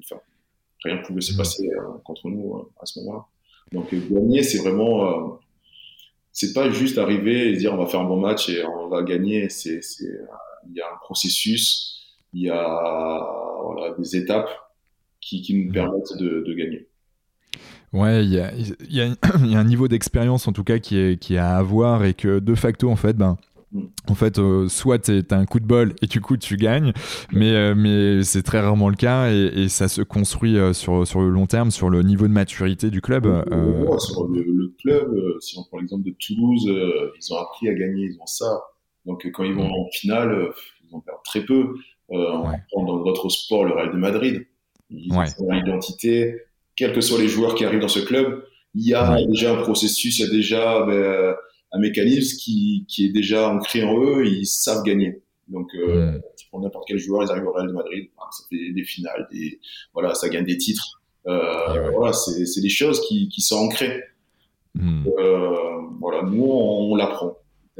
enfin, 0.00 0.20
rien 0.82 0.96
ne 0.96 1.02
pouvait 1.02 1.20
se 1.20 1.36
passer 1.36 1.68
euh, 1.68 1.98
contre 2.04 2.28
nous 2.28 2.56
euh, 2.56 2.72
à 2.80 2.86
ce 2.86 3.00
moment-là. 3.00 3.26
Donc 3.72 3.94
gagner, 3.94 4.42
c'est 4.42 4.58
vraiment, 4.58 5.38
c'est 6.32 6.52
pas 6.52 6.70
juste 6.70 6.98
arriver 6.98 7.50
et 7.50 7.56
dire 7.56 7.72
on 7.72 7.76
va 7.76 7.86
faire 7.86 8.00
un 8.00 8.04
bon 8.04 8.20
match 8.20 8.48
et 8.48 8.64
on 8.64 8.88
va 8.88 9.02
gagner. 9.02 9.48
C'est, 9.48 9.80
il 10.00 10.74
y 10.74 10.80
a 10.80 10.86
un 10.86 10.96
processus, 11.02 12.14
il 12.32 12.42
y 12.42 12.50
a 12.50 13.58
voilà, 13.64 13.94
des 13.98 14.16
étapes 14.16 14.50
qui, 15.24 15.42
qui 15.42 15.54
nous 15.54 15.72
permettent 15.72 16.16
de, 16.18 16.44
de 16.46 16.54
gagner. 16.54 16.88
Ouais, 17.92 18.24
il 18.24 18.32
y 18.32 18.40
a, 18.40 18.52
y, 18.90 19.00
a, 19.00 19.06
y 19.46 19.54
a, 19.54 19.58
un 19.58 19.64
niveau 19.64 19.88
d'expérience 19.88 20.48
en 20.48 20.52
tout 20.52 20.64
cas 20.64 20.78
qui 20.78 20.98
est, 20.98 21.20
qui 21.20 21.34
est 21.34 21.38
à 21.38 21.56
avoir 21.56 22.04
et 22.04 22.14
que 22.14 22.40
de 22.40 22.54
facto 22.54 22.90
en 22.90 22.96
fait, 22.96 23.16
ben, 23.16 23.36
en 24.08 24.14
fait, 24.14 24.38
euh, 24.38 24.68
soit 24.68 24.98
tu 24.98 25.24
as 25.30 25.36
un 25.36 25.46
coup 25.46 25.58
de 25.58 25.66
bol 25.66 25.94
et 26.02 26.06
du 26.06 26.20
coup 26.20 26.36
tu 26.36 26.56
gagnes, 26.56 26.92
mais, 27.32 27.52
euh, 27.52 27.74
mais 27.76 28.22
c'est 28.22 28.42
très 28.42 28.60
rarement 28.60 28.88
le 28.88 28.94
cas 28.94 29.30
et, 29.32 29.68
ça 29.68 29.88
se 29.88 30.02
construit 30.02 30.56
euh, 30.56 30.72
sur, 30.72 31.06
sur 31.06 31.20
le 31.20 31.30
long 31.30 31.46
terme, 31.46 31.70
sur 31.70 31.90
le 31.90 32.02
niveau 32.02 32.28
de 32.28 32.32
maturité 32.32 32.90
du 32.90 33.00
club. 33.00 33.24
sur 33.98 34.28
le, 34.28 34.74
club, 34.80 35.08
si 35.40 35.58
on 35.58 35.64
prend 35.64 35.78
l'exemple 35.78 36.04
de 36.04 36.14
Toulouse, 36.20 36.66
ils 36.66 37.32
ont 37.32 37.38
appris 37.38 37.68
à 37.68 37.74
gagner, 37.74 38.04
ils 38.04 38.18
ont 38.20 38.26
ça. 38.26 38.60
Donc 39.06 39.26
quand 39.32 39.44
ils 39.44 39.54
vont 39.54 39.70
en 39.70 39.86
finale, 39.92 40.50
ils 40.82 40.94
en 40.94 41.00
perdent 41.00 41.22
très 41.24 41.44
peu. 41.44 41.74
on 42.10 42.42
prend 42.70 42.84
dans 42.84 43.02
votre 43.02 43.28
sport 43.28 43.64
le 43.64 43.72
Real 43.72 43.92
de 43.92 43.98
Madrid. 43.98 44.46
Ils 44.90 45.12
ont 45.12 45.52
une 45.52 45.66
identité, 45.66 46.36
quels 46.76 46.92
que 46.92 47.00
soient 47.00 47.20
les 47.20 47.28
joueurs 47.28 47.54
qui 47.54 47.64
arrivent 47.64 47.80
dans 47.80 47.88
ce 47.88 48.00
club, 48.00 48.44
il 48.74 48.86
y 48.86 48.94
a 48.94 49.24
déjà 49.26 49.52
un 49.52 49.62
processus, 49.62 50.18
il 50.18 50.26
y 50.26 50.28
a 50.28 50.30
déjà. 50.30 50.84
Ben, 50.86 51.34
un 51.74 51.80
mécanisme 51.80 52.38
qui, 52.38 52.86
qui 52.88 53.06
est 53.06 53.12
déjà 53.12 53.50
ancré 53.50 53.82
en 53.82 54.00
eux, 54.00 54.24
ils 54.26 54.46
savent 54.46 54.84
gagner. 54.84 55.20
Donc, 55.48 55.74
euh, 55.74 56.18
pour 56.50 56.60
n'importe 56.60 56.84
quel 56.86 56.98
joueur, 56.98 57.24
ils 57.24 57.30
arrivent 57.30 57.46
au 57.46 57.52
Real 57.52 57.66
de 57.66 57.72
Madrid, 57.72 58.08
ça 58.30 58.44
fait 58.48 58.72
des 58.72 58.84
finales, 58.84 59.28
des, 59.32 59.58
voilà, 59.92 60.14
ça 60.14 60.28
gagne 60.28 60.44
des 60.44 60.56
titres. 60.56 61.02
Euh, 61.26 61.90
Voilà, 61.90 62.12
c'est 62.12 62.60
des 62.60 62.68
choses 62.68 63.00
qui, 63.08 63.28
qui 63.28 63.40
sont 63.40 63.56
ancrées. 63.56 64.04
Hmm. 64.74 65.04
Euh, 65.18 65.80
voilà, 66.00 66.22
nous, 66.22 66.44
on, 66.44 66.92
on 66.92 66.96
l'apprend. 66.96 67.38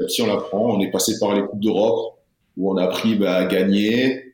Si 0.09 0.21
on 0.21 0.27
l'apprend, 0.27 0.75
on 0.75 0.81
est 0.81 0.91
passé 0.91 1.13
par 1.17 1.33
les 1.33 1.43
coupes 1.43 1.61
d'Europe 1.61 2.19
où 2.57 2.71
on 2.71 2.75
a 2.75 2.83
appris 2.83 3.15
bah, 3.15 3.35
à 3.35 3.45
gagner. 3.45 4.24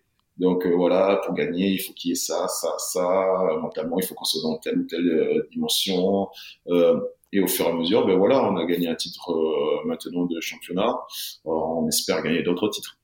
Donc 0.42 0.66
euh, 0.66 0.74
voilà, 0.76 1.22
pour 1.24 1.36
gagner, 1.36 1.68
il 1.68 1.78
faut 1.78 1.94
qu'il 1.94 2.10
y 2.10 2.12
ait 2.14 2.16
ça, 2.16 2.48
ça, 2.48 2.74
ça. 2.80 3.58
Mentalement, 3.62 4.00
il 4.00 4.06
faut 4.06 4.16
qu'on 4.16 4.26
soit 4.26 4.42
dans 4.42 4.58
telle 4.58 4.80
ou 4.80 4.84
telle 4.86 5.08
euh, 5.08 5.48
dimension. 5.52 6.30
Euh, 6.68 7.00
et 7.32 7.40
au 7.42 7.48
fur 7.48 7.68
et 7.68 7.70
à 7.70 7.74
mesure, 7.74 8.08
ben 8.08 8.18
voilà, 8.18 8.44
on 8.44 8.58
a 8.58 8.66
gagné 8.66 8.88
un 8.88 8.96
titre 8.96 9.32
euh, 9.32 9.86
maintenant 9.86 10.26
de 10.26 10.42
championnat. 10.42 11.00
Euh, 11.46 11.52
on 11.52 11.88
espère 11.88 12.24
gagner 12.24 12.42
d'autres 12.42 12.70
titres. 12.70 12.98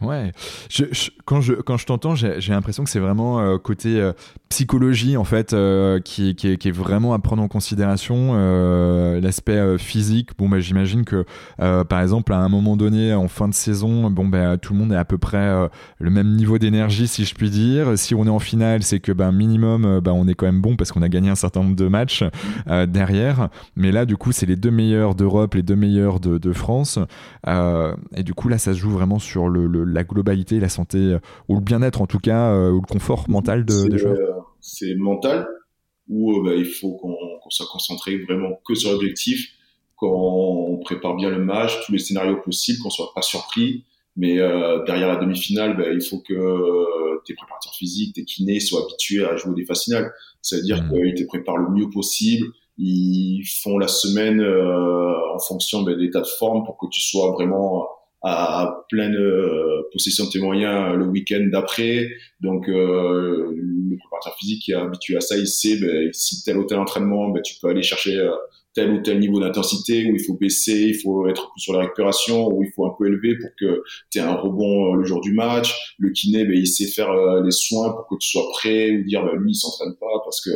Ouais, 0.00 0.32
quand 1.26 1.42
je 1.42 1.52
quand 1.52 1.76
je 1.76 1.84
t'entends, 1.84 2.14
j'ai 2.14 2.52
l'impression 2.52 2.84
que 2.84 2.90
c'est 2.90 3.00
vraiment 3.00 3.38
euh, 3.38 3.58
côté 3.58 4.00
euh, 4.00 4.12
psychologie 4.48 5.18
en 5.18 5.24
fait 5.24 5.52
euh, 5.52 6.00
qui, 6.00 6.34
qui, 6.34 6.48
est, 6.48 6.70
vraiment 6.70 7.12
à 7.12 7.18
prendre 7.18 7.42
en 7.42 7.48
considération 7.48 8.32
l'aspect 9.20 9.76
physique. 9.76 10.30
Bon 10.38 10.48
bah 10.48 10.60
j'imagine 10.60 11.04
que 11.04 11.26
par 11.58 12.00
exemple 12.00 12.32
à 12.32 12.38
un 12.38 12.48
moment 12.48 12.78
donné 12.78 13.12
en 13.12 13.28
fin 13.28 13.46
de 13.46 13.54
saison, 13.54 14.10
bon 14.10 14.26
bah 14.26 14.56
tout 14.56 14.72
le 14.72 14.78
monde 14.78 14.92
est 14.92 14.96
à 14.96 15.04
peu 15.04 15.18
près 15.18 15.68
le 15.98 16.10
même 16.10 16.34
niveau 16.34 16.58
d'énergie 16.58 17.06
si 17.06 17.26
je 17.26 17.34
puis 17.34 17.50
dire. 17.50 17.98
Si 17.98 18.14
on 18.14 18.24
est 18.24 18.30
en 18.30 18.38
finale, 18.38 18.82
c'est 18.82 19.00
que 19.00 19.12
ben 19.12 19.32
minimum 19.32 20.00
bah 20.00 20.12
on 20.14 20.26
est 20.28 20.34
quand 20.34 20.46
même 20.46 20.62
bon 20.62 20.76
parce 20.76 20.92
qu'on 20.92 21.02
a 21.02 21.10
gagné 21.10 21.28
un 21.28 21.34
certain 21.34 21.62
nombre 21.62 21.76
de 21.76 21.88
matchs 21.88 22.24
derrière. 22.88 23.50
Mais 23.76 23.92
là 23.92 24.06
du 24.06 24.16
coup 24.16 24.32
c'est 24.32 24.46
les 24.46 24.56
deux 24.56 24.70
meilleurs 24.70 25.14
d'Europe, 25.14 25.54
les 25.54 25.62
deux 25.62 25.76
meilleurs 25.76 26.20
de, 26.20 26.38
de 26.38 26.52
France 26.52 26.98
et 27.46 28.22
du 28.22 28.32
coup 28.32 28.48
là 28.48 28.56
ça 28.56 28.72
se 28.72 28.78
joue 28.78 28.90
vraiment 28.90 29.18
sur 29.18 29.48
le, 29.48 29.66
le 29.66 29.89
la 29.92 30.04
globalité, 30.04 30.60
la 30.60 30.68
santé 30.68 30.98
euh, 30.98 31.18
ou 31.48 31.56
le 31.56 31.60
bien-être 31.60 32.00
en 32.00 32.06
tout 32.06 32.18
cas, 32.18 32.52
euh, 32.52 32.70
ou 32.70 32.80
le 32.80 32.86
confort 32.86 33.28
mental 33.28 33.64
de, 33.64 33.88
des 33.88 33.98
joueurs 33.98 34.16
euh, 34.16 34.40
C'est 34.60 34.94
mental 34.94 35.46
où 36.08 36.42
bah, 36.42 36.54
il 36.54 36.66
faut 36.66 36.96
qu'on 36.96 37.16
soit 37.50 37.66
concentré 37.70 38.18
vraiment 38.18 38.60
que 38.66 38.74
sur 38.74 38.90
l'objectif, 38.90 39.52
qu'on 39.94 40.80
prépare 40.84 41.14
bien 41.14 41.30
le 41.30 41.38
match, 41.38 41.72
tous 41.86 41.92
les 41.92 41.98
scénarios 41.98 42.40
possibles, 42.42 42.80
qu'on 42.82 42.90
soit 42.90 43.12
pas 43.14 43.22
surpris. 43.22 43.84
Mais 44.16 44.34
derrière 44.86 45.06
la 45.06 45.16
demi-finale, 45.16 45.76
bah, 45.76 45.84
il 45.92 46.02
faut 46.02 46.18
que 46.18 47.22
tes 47.24 47.34
préparateurs 47.34 47.74
physiques, 47.74 48.16
tes 48.16 48.24
kinés 48.24 48.58
soient 48.58 48.82
habitués 48.82 49.24
à 49.24 49.36
jouer 49.36 49.54
des 49.54 49.64
phases 49.64 49.84
finales. 49.84 50.12
Ça 50.42 50.56
veut 50.56 50.62
dire 50.62 50.82
mmh. 50.82 50.90
qu'ils 50.90 51.14
te 51.14 51.28
préparent 51.28 51.58
le 51.58 51.70
mieux 51.70 51.88
possible. 51.90 52.48
Ils 52.76 53.44
font 53.62 53.78
la 53.78 53.86
semaine 53.86 54.40
en 54.40 55.38
fonction 55.38 55.82
bah, 55.82 55.92
de 55.92 55.98
l'état 55.98 56.22
de 56.22 56.26
forme 56.26 56.64
pour 56.64 56.76
que 56.76 56.86
tu 56.90 57.00
sois 57.00 57.30
vraiment 57.30 57.86
à, 58.22 58.84
pleine 58.88 59.16
euh, 59.16 59.82
possession 59.92 60.26
de 60.26 60.30
tes 60.30 60.40
moyens 60.40 60.94
le 60.96 61.06
week-end 61.06 61.46
d'après. 61.50 62.08
Donc, 62.40 62.68
euh, 62.68 63.52
le 63.54 63.96
préparateur 63.96 64.36
physique 64.38 64.62
qui 64.62 64.72
est 64.72 64.76
habitué 64.76 65.16
à 65.16 65.20
ça, 65.20 65.36
il 65.36 65.46
sait 65.46 65.76
ben, 65.78 66.10
si 66.12 66.42
tel 66.44 66.58
ou 66.58 66.64
tel 66.64 66.78
entraînement, 66.78 67.28
ben, 67.30 67.40
tu 67.42 67.54
peux 67.60 67.68
aller 67.68 67.82
chercher 67.82 68.18
euh, 68.18 68.30
tel 68.74 68.90
ou 68.90 69.02
tel 69.02 69.18
niveau 69.18 69.40
d'intensité 69.40 70.04
où 70.10 70.14
il 70.14 70.22
faut 70.22 70.34
baisser, 70.34 70.88
il 70.88 71.00
faut 71.00 71.28
être 71.28 71.50
plus 71.50 71.60
sur 71.60 71.72
la 71.72 71.80
récupération, 71.80 72.48
où 72.48 72.62
il 72.62 72.70
faut 72.76 72.86
un 72.86 72.94
peu 72.96 73.06
élever 73.06 73.36
pour 73.38 73.50
que 73.58 73.82
tu 74.10 74.18
aies 74.18 74.22
un 74.22 74.34
rebond 74.34 74.94
le 74.94 75.04
jour 75.04 75.20
du 75.22 75.32
match. 75.32 75.94
Le 75.98 76.10
kiné, 76.10 76.44
ben, 76.44 76.56
il 76.56 76.68
sait 76.68 76.86
faire 76.86 77.12
les 77.42 77.50
soins 77.50 77.90
pour 77.90 78.06
que 78.06 78.16
tu 78.20 78.28
sois 78.28 78.48
prêt 78.52 78.90
ou 78.90 79.04
dire 79.04 79.24
ben, 79.24 79.34
lui 79.36 79.52
il 79.52 79.54
s'entraîne 79.54 79.96
pas 79.98 80.20
parce 80.24 80.40
que 80.42 80.50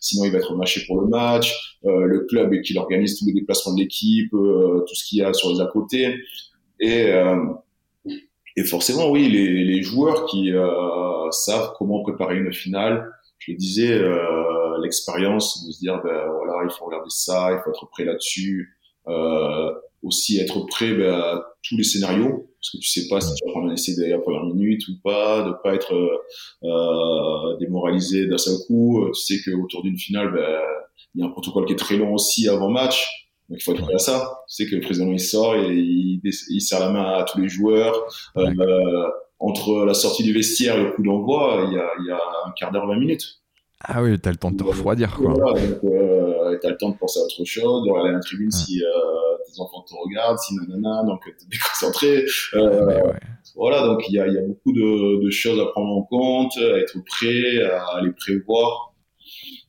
sinon 0.00 0.24
il 0.24 0.32
va 0.32 0.38
être 0.38 0.54
mâché 0.54 0.84
pour 0.86 1.00
le 1.00 1.08
match. 1.08 1.76
le 1.84 2.24
club 2.28 2.58
qui 2.62 2.78
organise 2.78 3.18
tous 3.18 3.26
les 3.26 3.34
déplacements 3.34 3.74
de 3.74 3.80
l'équipe, 3.80 4.30
tout 4.30 4.94
ce 4.94 5.04
qu'il 5.04 5.18
y 5.18 5.22
a 5.22 5.34
sur 5.34 5.52
les 5.52 5.60
à 5.60 5.66
côté. 5.66 6.14
Et, 6.80 7.06
euh, 7.12 7.36
et 8.56 8.64
forcément, 8.64 9.10
oui, 9.10 9.28
les, 9.28 9.64
les 9.64 9.82
joueurs 9.82 10.26
qui 10.26 10.52
euh, 10.52 11.30
savent 11.30 11.72
comment 11.78 12.02
préparer 12.02 12.38
une 12.38 12.52
finale, 12.52 13.10
je 13.38 13.52
le 13.52 13.58
disais, 13.58 13.92
euh, 13.92 14.78
l'expérience 14.82 15.66
de 15.66 15.72
se 15.72 15.78
dire, 15.78 16.00
ben 16.02 16.26
voilà, 16.36 16.64
il 16.64 16.70
faut 16.70 16.84
regarder 16.86 17.10
ça, 17.10 17.50
il 17.52 17.62
faut 17.62 17.70
être 17.70 17.88
prêt 17.90 18.04
là-dessus. 18.04 18.76
Euh, 19.08 19.72
aussi 20.02 20.38
être 20.38 20.60
prêt 20.66 20.94
ben, 20.94 21.12
à 21.12 21.44
tous 21.62 21.76
les 21.76 21.84
scénarios, 21.84 22.50
parce 22.58 22.70
que 22.70 22.78
tu 22.78 22.88
sais 22.88 23.08
pas 23.08 23.20
si 23.20 23.34
tu 23.34 23.44
vas 23.44 23.52
prendre 23.52 23.70
un 23.70 23.74
essai 23.74 23.94
dès 23.96 24.08
la 24.08 24.18
première 24.18 24.44
minute 24.44 24.86
ou 24.88 24.92
pas, 25.02 25.42
de 25.42 25.52
pas 25.62 25.74
être 25.74 25.92
euh, 26.64 27.56
démoralisé 27.58 28.26
d'un 28.26 28.38
seul 28.38 28.56
coup. 28.66 29.06
Tu 29.14 29.20
sais 29.20 29.42
qu'autour 29.44 29.82
d'une 29.82 29.98
finale, 29.98 30.32
ben, 30.32 30.60
il 31.14 31.20
y 31.20 31.22
a 31.22 31.26
un 31.26 31.30
protocole 31.30 31.66
qui 31.66 31.74
est 31.74 31.76
très 31.76 31.96
long 31.96 32.14
aussi 32.14 32.48
avant 32.48 32.70
match. 32.70 33.29
Donc 33.50 33.58
il 33.60 33.62
faut 33.62 33.72
être 33.72 33.82
prêt 33.82 33.94
à 33.94 33.98
ça. 33.98 34.42
Tu 34.48 34.54
sais 34.54 34.70
que 34.70 34.76
le 34.76 34.80
président 34.80 35.10
il 35.10 35.20
sort 35.20 35.56
et 35.56 35.74
il, 35.74 36.20
il 36.22 36.60
serre 36.60 36.80
la 36.80 36.90
main 36.90 37.04
à 37.04 37.24
tous 37.24 37.40
les 37.40 37.48
joueurs. 37.48 38.06
Euh, 38.36 39.08
entre 39.40 39.84
la 39.86 39.94
sortie 39.94 40.22
du 40.22 40.32
vestiaire 40.32 40.76
et 40.76 40.84
le 40.84 40.92
coup 40.92 41.02
d'envoi, 41.02 41.64
il 41.66 41.74
y 41.74 41.78
a, 41.78 41.90
il 41.98 42.06
y 42.06 42.10
a 42.10 42.20
un 42.46 42.50
quart 42.52 42.70
d'heure, 42.70 42.86
20 42.86 42.98
minutes. 42.98 43.40
Ah 43.82 44.02
oui, 44.02 44.18
t'as 44.20 44.30
le 44.30 44.36
temps 44.36 44.50
de 44.50 44.58
te 44.58 44.64
refroidir, 44.64 45.16
quoi. 45.16 45.32
Voilà, 45.32 45.58
donc 45.58 45.84
euh, 45.84 46.58
t'as 46.60 46.68
le 46.68 46.76
temps 46.76 46.90
de 46.90 46.98
penser 46.98 47.18
à 47.18 47.22
autre 47.22 47.44
chose, 47.46 47.86
de 47.86 47.90
regarder 47.90 48.12
la 48.12 48.20
tribune 48.20 48.50
si 48.50 48.82
euh, 48.82 48.88
tes 49.46 49.58
enfants 49.58 49.82
te 49.88 49.94
regardent, 49.94 50.38
si 50.38 50.54
nanana, 50.54 51.02
donc 51.04 51.22
t'es 51.24 51.46
déconcentré. 51.50 52.26
Euh, 52.54 53.02
ouais. 53.02 53.20
Voilà, 53.56 53.86
donc 53.86 54.06
il 54.06 54.14
y 54.14 54.20
a, 54.20 54.26
il 54.26 54.34
y 54.34 54.38
a 54.38 54.42
beaucoup 54.42 54.72
de, 54.72 55.24
de, 55.24 55.30
choses 55.30 55.58
à 55.58 55.64
prendre 55.72 55.96
en 55.96 56.02
compte, 56.02 56.52
à 56.58 56.78
être 56.78 56.98
prêt, 57.06 57.62
à 57.62 58.02
les 58.02 58.12
prévoir. 58.12 58.92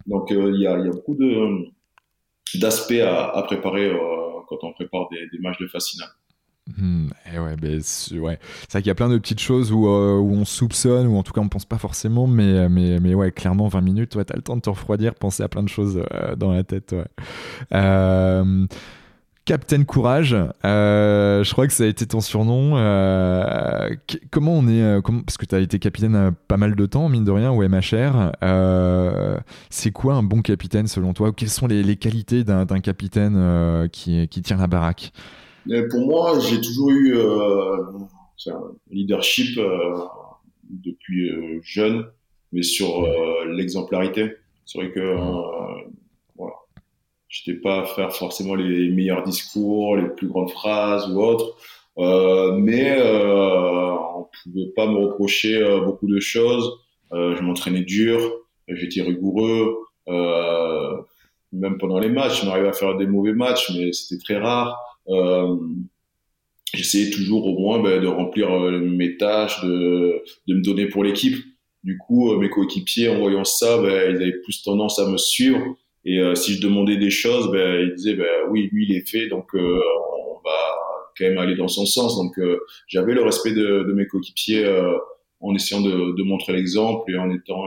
Donc 0.08 0.30
euh, 0.32 0.52
il 0.54 0.62
y, 0.62 0.68
a, 0.68 0.78
il 0.78 0.86
y 0.86 0.90
a 0.90 0.92
beaucoup 0.92 1.16
de 1.16 1.72
d'aspects 2.60 2.94
à, 2.94 3.42
préparer 3.46 3.88
euh, 3.88 3.98
quand 4.48 4.58
on 4.64 4.74
prépare 4.74 5.08
des, 5.10 5.28
des, 5.32 5.40
matchs 5.40 5.60
de 5.60 5.68
phase 5.68 5.98
Hmm, 6.78 7.08
eh 7.34 7.40
ouais, 7.40 7.56
ben, 7.58 7.82
c'est 7.82 8.20
ouais. 8.20 8.40
vrai 8.72 8.82
qu'il 8.82 8.88
y 8.88 8.92
a 8.92 8.96
plein 8.96 9.10
de 9.10 9.18
petites 9.18 9.40
choses 9.40 9.72
où, 9.72 9.88
euh, 9.88 10.18
où, 10.20 10.32
on 10.34 10.46
soupçonne, 10.46 11.08
ou 11.08 11.18
en 11.18 11.24
tout 11.24 11.34
cas 11.34 11.42
on 11.42 11.50
pense 11.50 11.66
pas 11.66 11.80
forcément, 11.80 12.28
mais, 12.28 12.70
mais, 12.70 13.00
mais 13.00 13.16
ouais, 13.16 13.32
clairement 13.32 13.68
20 13.68 13.82
minutes, 13.82 14.16
ouais, 14.16 14.26
t'as 14.26 14.36
le 14.36 14.44
temps 14.44 14.56
de 14.56 14.62
te 14.62 14.70
refroidir, 14.70 15.16
penser 15.16 15.42
à 15.44 15.50
plein 15.50 15.64
de 15.64 15.70
choses 15.70 16.04
euh, 16.14 16.36
dans 16.36 16.52
la 16.52 16.64
tête. 16.64 16.96
Captain 19.46 19.84
Courage, 19.84 20.36
euh, 20.66 21.44
je 21.44 21.52
crois 21.52 21.66
que 21.66 21.74
ça 21.74 21.84
a 21.84 21.88
été 21.88 22.06
ton 22.06 22.22
surnom. 22.22 22.78
Euh, 22.78 23.90
comment 24.30 24.54
on 24.54 24.68
est, 24.68 24.82
euh, 24.82 25.02
parce 25.02 25.38
que 25.38 25.48
tu 25.48 25.56
as 25.56 25.60
été 25.60 25.80
capitaine 25.80 26.32
pas 26.48 26.58
mal 26.58 26.76
de 26.76 26.86
temps, 26.86 27.10
mine 27.10 27.24
de 27.24 27.32
rien, 27.32 27.52
au 27.52 27.68
MHR. 27.68 28.32
c'est 29.72 29.92
quoi 29.92 30.14
un 30.14 30.22
bon 30.22 30.42
capitaine 30.44 30.86
selon 30.86 31.14
toi? 31.14 31.32
Quelles 31.36 31.50
sont 31.50 31.66
les, 31.66 31.96
qualités 31.96 32.44
d'un 32.44 32.80
capitaine 32.82 33.90
qui, 33.92 34.28
qui 34.28 34.42
tient 34.44 34.58
la 34.58 34.68
baraque? 34.68 35.12
Pour 35.90 36.06
moi, 36.06 36.40
j'ai 36.40 36.62
toujours 36.62 36.92
eu 36.92 37.18
un 37.20 38.62
leadership 38.92 39.60
depuis 40.70 41.32
jeune, 41.64 42.06
mais 42.52 42.62
sur 42.62 43.08
l'exemplarité. 43.48 44.36
C'est 44.66 44.78
vrai 44.78 44.92
que 44.92 45.18
J'étais 47.32 47.58
pas 47.58 47.80
à 47.80 47.86
faire 47.86 48.14
forcément 48.14 48.56
les 48.56 48.90
meilleurs 48.90 49.24
discours, 49.24 49.96
les 49.96 50.10
plus 50.10 50.28
grandes 50.28 50.52
phrases 50.52 51.10
ou 51.10 51.22
autres, 51.22 51.56
euh, 51.98 52.52
mais 52.58 52.98
euh, 53.00 53.94
on 54.18 54.28
pouvait 54.44 54.72
pas 54.76 54.86
me 54.86 54.98
reprocher 54.98 55.56
euh, 55.56 55.80
beaucoup 55.80 56.08
de 56.08 56.20
choses. 56.20 56.70
Euh, 57.14 57.34
je 57.38 57.42
m'entraînais 57.42 57.84
dur, 57.84 58.20
j'étais 58.68 59.02
rigoureux. 59.02 59.78
Euh, 60.10 60.98
même 61.54 61.78
pendant 61.78 62.00
les 62.00 62.10
matchs, 62.10 62.42
je 62.42 62.46
m'arrivais 62.48 62.68
à 62.68 62.74
faire 62.74 62.98
des 62.98 63.08
mauvais 63.08 63.34
matchs, 63.34 63.72
mais 63.74 63.94
c'était 63.94 64.22
très 64.22 64.38
rare. 64.38 64.78
J'essayais 66.74 67.12
toujours 67.12 67.48
au 67.48 67.58
moins 67.58 67.80
ben, 67.82 68.02
de 68.02 68.08
remplir 68.08 68.50
mes 68.60 69.16
tâches, 69.16 69.64
de, 69.64 70.22
de 70.48 70.54
me 70.54 70.62
donner 70.62 70.88
pour 70.88 71.04
l'équipe. 71.06 71.38
Du 71.84 71.98
coup, 71.98 72.36
mes 72.38 72.50
coéquipiers, 72.50 73.10
en 73.10 73.20
voyant 73.20 73.46
ça, 73.46 73.78
ben, 73.78 74.12
ils 74.12 74.22
avaient 74.22 74.42
plus 74.44 74.64
tendance 74.64 75.00
à 75.00 75.10
me 75.10 75.18
suivre. 75.18 75.62
Et 76.04 76.20
euh, 76.20 76.36
si 76.36 76.56
je 76.56 76.62
demandais 76.62 76.98
des 76.98 77.10
choses, 77.10 77.52
ben, 77.52 77.82
il 77.82 77.94
disait, 77.96 78.16
ben, 78.16 78.50
oui, 78.50 78.70
lui, 78.72 78.88
il 78.90 78.96
est 78.96 79.08
fait, 79.08 79.28
donc 79.28 79.54
euh, 79.54 79.80
on 80.30 80.42
va 80.44 80.58
quand 81.18 81.26
même 81.26 81.38
aller 81.38 81.56
dans 81.56 81.68
son 81.68 81.86
sens. 81.86 82.18
Donc 82.18 82.38
euh, 82.40 82.60
j'avais 82.88 83.14
le 83.14 83.24
respect 83.24 83.52
de, 83.52 83.84
de 83.88 83.94
mes 83.94 84.08
coéquipiers 84.08 84.66
en 85.40 85.54
essayant 85.56 85.82
de, 85.82 86.16
de 86.16 86.24
montrer 86.24 86.54
l'exemple 86.54 87.12
et 87.12 87.18
en 87.18 87.30
étant 87.30 87.66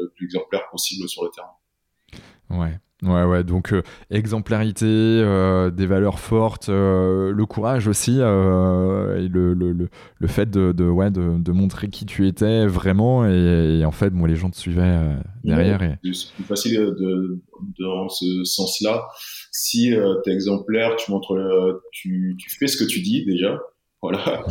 le 0.00 0.08
plus 0.16 0.26
exemplaire 0.26 0.68
possible 0.70 1.08
sur 1.08 1.24
le 1.24 1.30
terrain. 1.30 2.60
Ouais. 2.60 2.78
Ouais, 3.02 3.24
ouais, 3.24 3.42
donc 3.42 3.72
euh, 3.72 3.82
exemplarité, 4.10 4.86
euh, 4.86 5.70
des 5.70 5.86
valeurs 5.86 6.20
fortes, 6.20 6.68
euh, 6.68 7.32
le 7.32 7.46
courage 7.46 7.88
aussi, 7.88 8.12
et 8.12 9.28
le, 9.28 9.54
le, 9.54 9.72
le, 9.72 9.88
le, 10.18 10.28
fait 10.28 10.48
de, 10.48 10.70
de, 10.70 10.84
ouais, 10.84 11.10
de, 11.10 11.36
de, 11.38 11.52
montrer 11.52 11.88
qui 11.88 12.06
tu 12.06 12.28
étais 12.28 12.64
vraiment, 12.64 13.26
et, 13.26 13.84
en 13.84 13.90
fait, 13.90 14.10
bon, 14.10 14.24
les 14.26 14.36
gens 14.36 14.50
te 14.50 14.56
suivaient 14.56 15.00
derrière. 15.42 15.82
Et... 15.82 15.98
C'est 16.12 16.32
plus 16.34 16.44
facile 16.44 16.78
de, 16.78 17.40
dans 17.80 18.08
ce 18.08 18.44
sens-là. 18.44 19.08
Si 19.50 19.92
tu 20.24 20.30
es 20.30 20.32
exemplaire, 20.32 20.94
tu 20.94 21.10
montres, 21.10 21.36
tu, 21.90 22.36
tu 22.38 22.50
fais 22.50 22.68
ce 22.68 22.76
que 22.76 22.88
tu 22.88 23.00
dis 23.00 23.24
déjà, 23.24 23.58
voilà, 24.02 24.44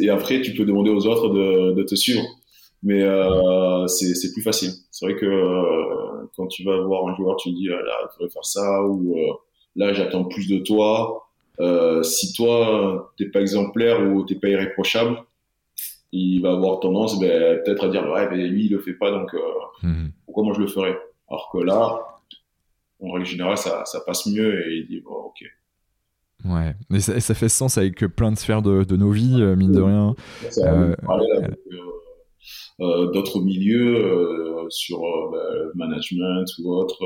et 0.00 0.08
après, 0.08 0.40
tu 0.40 0.54
peux 0.54 0.64
demander 0.64 0.90
aux 0.90 1.06
autres 1.06 1.28
de, 1.28 1.74
de 1.74 1.82
te 1.82 1.94
suivre 1.94 2.22
mais 2.84 3.00
c'est 3.86 4.32
plus 4.32 4.42
facile. 4.42 4.70
C'est 4.90 5.06
vrai 5.06 5.14
que 5.14 5.26
quand 6.36 6.46
tu 6.46 6.64
vas 6.64 6.80
voir 6.80 7.08
un 7.08 7.14
joueur, 7.16 7.36
tu 7.36 7.50
dis 7.50 7.68
ah, 7.70 7.82
là, 7.82 7.92
il 8.02 8.08
faudrait 8.16 8.32
faire 8.32 8.44
ça 8.44 8.82
ou 8.82 9.16
euh, 9.16 9.32
là, 9.76 9.92
j'attends 9.92 10.24
plus 10.24 10.48
de 10.48 10.58
toi. 10.58 11.28
Euh, 11.60 12.02
si 12.02 12.32
toi, 12.32 13.12
t'es 13.16 13.26
pas 13.26 13.40
exemplaire 13.40 14.02
ou 14.02 14.24
t'es 14.24 14.34
pas 14.34 14.48
irréprochable, 14.48 15.22
il 16.12 16.40
va 16.40 16.52
avoir 16.52 16.80
tendance 16.80 17.18
ben, 17.20 17.60
peut-être 17.64 17.84
à 17.84 17.88
dire 17.88 18.08
ouais, 18.10 18.28
mais 18.30 18.46
lui, 18.46 18.66
il 18.66 18.72
le 18.72 18.80
fait 18.80 18.94
pas, 18.94 19.10
donc 19.10 19.34
mmh. 19.82 20.08
pourquoi 20.26 20.44
moi 20.44 20.54
je 20.54 20.60
le 20.60 20.66
ferais? 20.66 20.98
Alors 21.28 21.50
que 21.52 21.58
là, 21.58 22.20
en 23.00 23.12
règle 23.12 23.26
générale, 23.26 23.56
ça, 23.58 23.84
ça 23.84 24.00
passe 24.00 24.26
mieux 24.26 24.66
et 24.66 24.76
il 24.78 24.86
dit 24.86 25.00
bon, 25.00 25.14
ok. 25.14 25.44
Ouais, 26.44 26.74
et 26.92 27.00
ça, 27.00 27.20
ça, 27.20 27.34
fait 27.34 27.48
sens 27.48 27.78
avec 27.78 28.00
plein 28.16 28.32
de 28.32 28.36
sphères 28.36 28.62
de, 28.62 28.82
de 28.82 28.96
nos 28.96 29.10
vies, 29.10 29.40
mine 29.56 29.70
de 29.70 29.80
rien. 29.80 30.14
Euh, 30.58 30.94
euh, 31.08 31.46
d'autres 33.12 33.40
milieux 33.40 33.96
euh, 33.96 34.66
sur 34.68 35.04
euh, 35.04 35.30
bah, 35.32 35.38
management 35.74 36.46
ou 36.62 36.72
autre. 36.72 37.04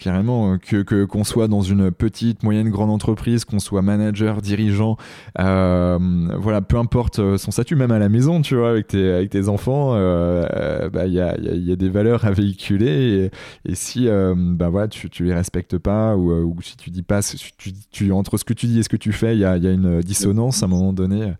Carrément, 0.00 0.56
que 0.56 1.04
qu'on 1.04 1.24
soit 1.24 1.46
dans 1.46 1.60
une 1.60 1.90
petite, 1.90 2.42
moyenne, 2.42 2.70
grande 2.70 2.88
entreprise, 2.88 3.44
qu'on 3.44 3.58
soit 3.58 3.82
manager, 3.82 4.40
dirigeant, 4.40 4.96
voilà, 5.36 6.62
peu 6.66 6.78
importe 6.78 7.36
son 7.36 7.50
statut, 7.50 7.76
même 7.76 7.90
à 7.90 7.98
la 7.98 8.08
maison, 8.08 8.40
tu 8.40 8.56
vois, 8.56 8.70
avec 8.70 8.86
tes, 8.88 9.12
avec 9.12 9.28
tes 9.28 9.48
enfants, 9.48 9.92
bah, 9.92 11.06
il 11.06 11.12
y, 11.12 11.20
a, 11.20 11.38
y, 11.38 11.70
a, 11.70 11.76
des 11.76 11.90
valeurs 11.90 12.24
à 12.24 12.30
véhiculer 12.30 13.30
et, 13.66 13.74
si 13.74 14.08
bah, 14.08 14.70
voilà, 14.70 14.88
tu, 14.88 15.10
tu 15.10 15.24
les 15.24 15.34
respectes 15.34 15.76
pas 15.76 16.16
ou, 16.16 16.32
ou 16.32 16.62
si 16.62 16.78
tu 16.78 16.90
dis 16.90 17.02
pas, 17.02 17.20
tu, 17.58 17.72
tu, 17.90 18.10
entre 18.10 18.38
ce 18.38 18.44
que 18.44 18.54
tu 18.54 18.66
dis 18.66 18.78
et 18.78 18.82
ce 18.82 18.88
que 18.88 18.96
tu 18.96 19.12
fais, 19.12 19.36
il 19.36 19.40
y 19.40 19.44
a, 19.44 19.58
y 19.58 19.66
a, 19.66 19.70
une 19.70 20.00
dissonance 20.00 20.62
à 20.62 20.66
un 20.66 20.70
moment 20.70 20.94
donné 20.94 21.34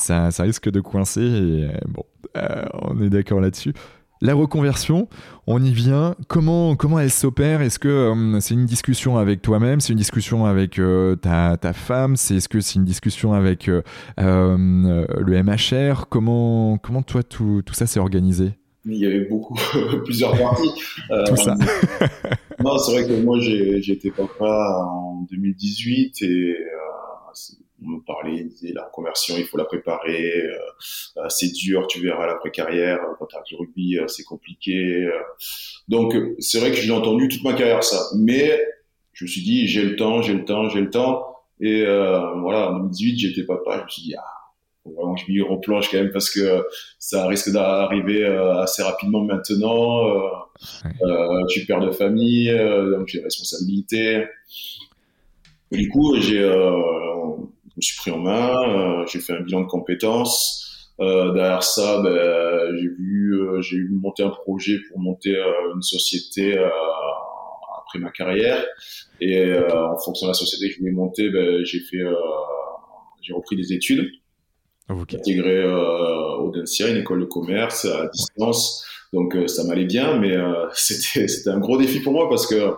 ça, 0.00 0.42
risque 0.42 0.70
de 0.70 0.80
coincer. 0.80 1.22
Et 1.22 1.64
euh, 1.64 1.72
bon, 1.88 2.04
euh, 2.36 2.64
on 2.82 3.00
est 3.00 3.10
d'accord 3.10 3.40
là-dessus. 3.40 3.72
La 4.22 4.34
reconversion, 4.34 5.08
on 5.46 5.62
y 5.62 5.72
vient. 5.72 6.14
Comment, 6.28 6.76
comment 6.76 6.98
elle 6.98 7.10
s'opère? 7.10 7.62
Est-ce 7.62 7.78
que 7.78 7.88
euh, 7.88 8.40
c'est 8.40 8.52
une 8.52 8.66
discussion 8.66 9.16
avec 9.16 9.40
toi-même? 9.40 9.80
C'est 9.80 9.92
une 9.92 9.98
discussion 9.98 10.44
avec 10.44 10.78
ta, 11.22 11.56
ta, 11.56 11.72
femme? 11.72 12.16
C'est, 12.16 12.36
Est-ce 12.36 12.48
que 12.48 12.60
c'est 12.60 12.74
une 12.74 12.84
discussion 12.84 13.32
avec 13.32 13.66
le 13.66 13.82
MHR 14.18 16.08
comment, 16.10 16.76
comment 16.76 17.02
toi 17.02 17.22
tout, 17.22 17.62
tout 17.64 17.74
ça 17.74 17.86
s'est 17.86 18.00
organisé? 18.00 18.52
Il 18.86 18.96
y 18.96 19.06
avait 19.06 19.26
beaucoup, 19.26 19.56
plusieurs 20.04 20.36
parties. 20.38 20.72
Tout 21.26 21.36
ça. 21.36 21.54
non, 22.58 22.78
c'est 22.78 22.92
vrai 22.92 23.06
que 23.06 23.22
moi, 23.22 23.38
j'ai, 23.38 23.82
j'ai 23.82 23.92
été 23.92 24.10
papa 24.10 24.86
en 24.86 25.26
2018 25.30 26.22
et 26.22 26.56
on 27.82 27.90
me 27.90 28.00
parlait, 28.00 28.44
disait 28.44 28.72
la 28.72 28.88
conversion, 28.92 29.34
il 29.38 29.44
faut 29.44 29.56
la 29.56 29.64
préparer, 29.64 30.32
euh, 30.36 30.56
euh, 31.18 31.28
c'est 31.28 31.52
dur, 31.52 31.86
tu 31.86 32.00
verras 32.00 32.26
l'après-carrière, 32.26 33.00
quand 33.18 33.26
tu 33.26 33.36
as 33.36 33.42
du 33.42 33.56
rugby, 33.56 33.98
euh, 33.98 34.06
c'est 34.08 34.24
compliqué. 34.24 35.08
Donc, 35.88 36.14
c'est 36.38 36.58
vrai 36.60 36.70
que 36.70 36.76
je 36.76 36.86
l'ai 36.86 36.92
entendu 36.92 37.28
toute 37.28 37.44
ma 37.44 37.54
carrière, 37.54 37.84
ça. 37.84 38.02
Mais 38.16 38.60
je 39.12 39.24
me 39.24 39.28
suis 39.28 39.42
dit, 39.42 39.66
j'ai 39.66 39.82
le 39.82 39.96
temps, 39.96 40.22
j'ai 40.22 40.34
le 40.34 40.44
temps, 40.44 40.68
j'ai 40.68 40.80
le 40.80 40.90
temps. 40.90 41.26
Et 41.60 41.84
voilà, 41.84 42.70
en 42.70 42.78
2018, 42.78 43.18
j'étais 43.18 43.44
papa, 43.44 43.78
je 43.78 43.84
me 43.84 43.88
suis 43.88 44.02
dit, 44.02 44.14
ah, 44.16 44.24
faut 44.82 44.92
vraiment 44.92 45.14
que 45.14 45.20
je 45.20 45.30
m'y 45.30 45.42
replonge 45.42 45.90
quand 45.90 45.98
même 45.98 46.10
parce 46.10 46.30
que 46.30 46.64
ça 46.98 47.26
risque 47.26 47.50
d'arriver 47.50 48.24
assez 48.24 48.82
rapidement 48.82 49.22
maintenant. 49.22 50.08
Euh, 51.02 51.44
tu 51.50 51.66
perds 51.66 51.80
de 51.80 51.90
famille, 51.90 52.50
donc 52.50 53.08
j'ai 53.08 53.20
responsabilité. 53.20 54.24
Et 55.72 55.76
du 55.76 55.88
coup, 55.88 56.16
j'ai 56.18 56.42
me 57.80 57.82
suis 57.82 57.96
pris 57.96 58.10
en 58.10 58.18
main, 58.18 58.52
euh, 58.68 59.06
j'ai 59.06 59.20
fait 59.20 59.32
un 59.32 59.40
bilan 59.40 59.62
de 59.62 59.66
compétences. 59.66 60.88
Euh, 61.00 61.32
derrière 61.32 61.62
ça, 61.62 62.02
ben, 62.02 62.76
j'ai 62.76 62.88
vu, 62.88 63.34
euh, 63.34 63.62
j'ai 63.62 63.76
eu 63.76 63.88
monter 63.90 64.22
un 64.22 64.28
projet 64.28 64.78
pour 64.88 65.00
monter 65.00 65.34
une 65.74 65.82
société 65.82 66.58
après 67.78 67.98
ma 67.98 68.10
carrière. 68.10 68.62
Et 69.20 69.52
en 69.54 69.98
fonction 69.98 70.26
de 70.26 70.30
la 70.30 70.34
société 70.34 70.68
que 70.68 70.74
je 70.74 70.78
voulais 70.80 70.92
monter, 70.92 71.30
ben, 71.30 71.64
j'ai 71.64 71.80
fait, 71.80 72.04
j'ai 73.22 73.32
repris 73.32 73.56
des 73.56 73.72
études. 73.72 74.10
J'ai 75.08 75.16
intégré 75.16 75.64
Audencia, 75.64 76.88
une 76.88 76.98
école 76.98 77.20
de 77.20 77.26
commerce 77.26 77.86
à 77.86 78.08
distance. 78.08 78.84
Donc 79.12 79.36
ça 79.46 79.64
m'allait 79.64 79.86
bien, 79.86 80.18
mais 80.18 80.36
c'était 80.74 81.28
c'était 81.28 81.50
un 81.50 81.58
gros 81.58 81.78
défi 81.78 82.00
pour 82.00 82.12
moi 82.12 82.28
parce 82.28 82.46
que 82.46 82.74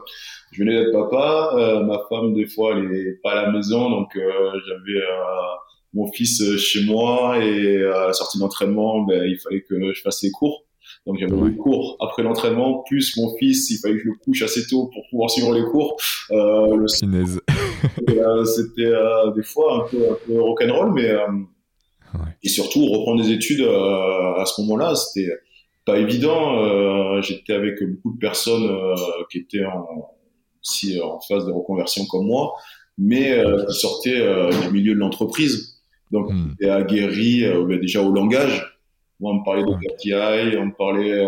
je 0.52 0.62
venais 0.62 0.84
d'être 0.84 0.92
papa, 0.92 1.54
euh, 1.56 1.82
ma 1.82 1.98
femme 2.08 2.34
des 2.34 2.46
fois 2.46 2.76
elle 2.76 2.94
est 2.94 3.20
pas 3.22 3.32
à 3.32 3.46
la 3.46 3.52
maison, 3.52 3.90
donc 3.90 4.14
euh, 4.16 4.20
j'avais 4.66 5.00
euh, 5.00 5.56
mon 5.94 6.06
fils 6.12 6.42
chez 6.58 6.84
moi 6.84 7.42
et 7.42 7.82
à 7.82 8.08
la 8.08 8.12
sortie 8.12 8.38
d'entraînement, 8.38 9.00
ben, 9.00 9.24
il 9.24 9.38
fallait 9.38 9.62
que 9.62 9.92
je 9.92 10.00
fasse 10.02 10.22
les 10.22 10.30
cours. 10.30 10.64
Donc 11.06 11.16
j'avais 11.18 11.34
les 11.48 11.56
cours 11.56 11.96
après 12.00 12.22
l'entraînement, 12.22 12.84
plus 12.86 13.16
mon 13.16 13.34
fils, 13.36 13.70
il 13.70 13.78
fallait 13.78 13.94
que 13.94 14.02
je 14.02 14.08
le 14.08 14.14
couche 14.22 14.42
assez 14.42 14.66
tôt 14.66 14.90
pour 14.92 15.02
pouvoir 15.10 15.30
suivre 15.30 15.54
les 15.54 15.64
cours. 15.64 15.96
Euh, 16.30 16.76
le... 16.76 16.86
C'était 18.44 18.92
des 19.34 19.42
fois 19.42 19.84
un 19.84 19.88
peu, 19.90 20.10
un 20.10 20.16
peu 20.26 20.40
rock'n'roll, 20.40 20.92
mais 20.92 21.12
ouais. 21.14 22.30
et 22.42 22.48
surtout 22.48 22.84
reprendre 22.86 23.22
des 23.22 23.32
études 23.32 23.62
à 23.62 24.44
ce 24.44 24.60
moment-là, 24.60 24.94
c'était 24.94 25.32
pas 25.86 25.98
évident. 25.98 27.20
J'étais 27.22 27.54
avec 27.54 27.82
beaucoup 27.82 28.12
de 28.14 28.18
personnes 28.18 28.70
qui 29.30 29.38
étaient 29.38 29.64
en 29.64 30.12
aussi 30.62 30.98
euh, 30.98 31.04
en 31.04 31.20
phase 31.20 31.46
de 31.46 31.52
reconversion 31.52 32.04
comme 32.06 32.26
moi, 32.26 32.54
mais 32.98 33.32
euh, 33.32 33.64
qui 33.66 33.74
sortait 33.74 34.20
euh, 34.20 34.50
du 34.50 34.70
milieu 34.70 34.94
de 34.94 34.98
l'entreprise. 34.98 35.80
Donc, 36.10 36.30
hmm. 36.30 36.52
était 36.54 36.70
aguerri 36.70 37.44
ben, 37.66 37.80
déjà 37.80 38.02
au 38.02 38.12
langage. 38.12 38.78
Moi, 39.20 39.32
on 39.32 39.38
me 39.38 39.44
parlait 39.44 39.62
de 39.62 39.72
KPI, 39.72 40.58
on 40.58 40.66
me 40.66 40.76
parlait 40.76 41.24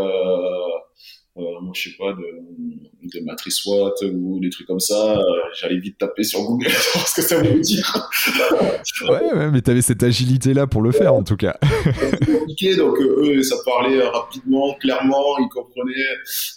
euh, 1.37 1.61
moi, 1.63 1.73
je 1.75 1.91
sais 1.91 1.97
pas, 1.97 2.13
de, 2.13 3.19
de 3.19 3.25
matrice 3.25 3.57
SWOT 3.57 3.95
ou 4.13 4.39
des 4.39 4.51
trucs 4.51 4.69
comme 4.69 4.79
ça, 4.79 5.19
euh, 5.19 5.23
j'allais 5.59 5.79
vite 5.79 5.99
taper 5.99 6.23
sur 6.23 6.43
Google 6.43 6.69
voir 6.95 7.09
ce 7.09 7.15
que 7.17 7.23
ça 7.23 7.43
veut 7.43 7.59
dire. 7.61 8.11
ouais, 9.09 9.35
ouais, 9.35 9.51
mais 9.51 9.61
tu 9.61 9.71
avais 9.71 9.83
cette 9.83 10.05
agilité-là 10.05 10.69
pour 10.69 10.81
le 10.81 10.93
faire, 10.93 11.13
en 11.13 11.25
tout 11.25 11.37
cas. 11.37 11.59
C'était 11.85 12.33
compliqué, 12.39 12.77
donc 12.77 13.01
euh, 13.01 13.39
eux, 13.39 13.43
ça 13.43 13.57
parlait 13.65 14.01
rapidement, 14.03 14.75
clairement, 14.75 15.39
ils 15.39 15.49
comprenaient. 15.49 15.93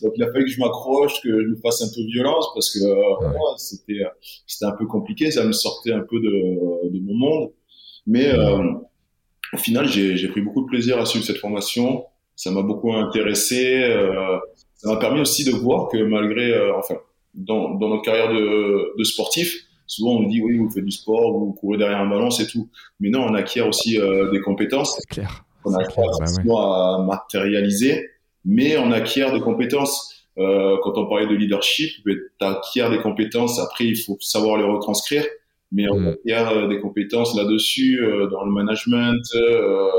Donc 0.04 0.14
il 0.16 0.24
a 0.24 0.32
fallu 0.32 0.46
que 0.46 0.52
je 0.52 0.60
m'accroche, 0.60 1.22
que 1.24 1.30
je 1.30 1.48
me 1.48 1.56
fasse 1.56 1.82
un 1.82 1.88
peu 1.88 2.02
violence, 2.12 2.48
parce 2.54 2.72
que 2.72 2.80
ouais. 2.80 3.36
c'était 3.58 4.04
c'était 4.46 4.66
un 4.66 4.76
peu 4.78 4.86
compliqué, 4.86 5.32
ça 5.32 5.44
me 5.44 5.54
sortait 5.54 5.94
un 5.94 6.06
peu 6.08 6.20
de, 6.20 6.90
de 6.92 7.00
mon 7.00 7.16
monde. 7.16 7.52
Mais 8.06 8.32
au 9.54 9.58
final, 9.58 9.88
j'ai 9.88 10.28
pris 10.28 10.42
beaucoup 10.42 10.62
de 10.62 10.68
plaisir 10.68 11.00
à 11.00 11.06
suivre 11.06 11.26
cette 11.26 11.38
formation. 11.38 12.06
Ça 12.36 12.52
m'a 12.52 12.62
beaucoup 12.62 12.94
intéressé. 12.94 13.84
Euh, 13.84 14.38
ça 14.78 14.90
m'a 14.90 14.98
permis 14.98 15.22
aussi 15.22 15.44
de 15.44 15.52
voir 15.52 15.90
que 15.90 15.98
malgré, 15.98 16.54
euh, 16.54 16.78
enfin, 16.78 16.96
dans, 17.34 17.76
dans 17.76 17.90
notre 17.90 18.04
carrière 18.04 18.30
de, 18.30 18.98
de, 18.98 19.04
sportif, 19.04 19.66
souvent 19.86 20.12
on 20.12 20.22
nous 20.22 20.30
dit 20.30 20.42
oui, 20.42 20.58
vous 20.58 20.70
faites 20.70 20.86
du 20.86 20.92
sport, 20.92 21.38
vous 21.38 21.54
courez 21.54 21.78
derrière 21.78 22.00
un 22.00 22.10
ballon, 22.10 22.30
c'est 22.30 22.48
tout. 22.48 22.70
Mais 23.00 23.10
non, 23.10 23.24
on 23.24 23.34
acquiert 23.34 23.68
aussi 23.68 24.00
euh, 24.00 24.32
des 24.32 24.40
compétences. 24.40 24.96
C'est 24.98 25.10
clair. 25.10 25.44
On 25.66 25.74
acquiert 25.74 26.06
bah 26.46 26.54
à 26.54 27.04
matérialiser, 27.06 28.10
mais 28.46 28.78
on 28.78 28.92
acquiert 28.92 29.34
des 29.34 29.42
compétences. 29.42 30.14
Euh, 30.38 30.78
quand 30.84 30.98
on 30.98 31.08
parlait 31.08 31.28
de 31.28 31.34
leadership, 31.34 31.92
tu 32.06 32.32
acquiers 32.40 32.90
des 32.90 33.00
compétences. 33.00 33.60
Après, 33.60 33.86
il 33.86 33.98
faut 33.98 34.18
savoir 34.22 34.58
les 34.58 34.64
retranscrire 34.64 35.26
mais 35.72 35.90
on 35.90 36.08
acquiert 36.08 36.56
mm. 36.56 36.70
des 36.70 36.80
compétences 36.80 37.36
là-dessus 37.36 38.02
euh, 38.02 38.28
dans 38.28 38.46
le 38.46 38.52
management 38.52 39.22
euh, 39.36 39.90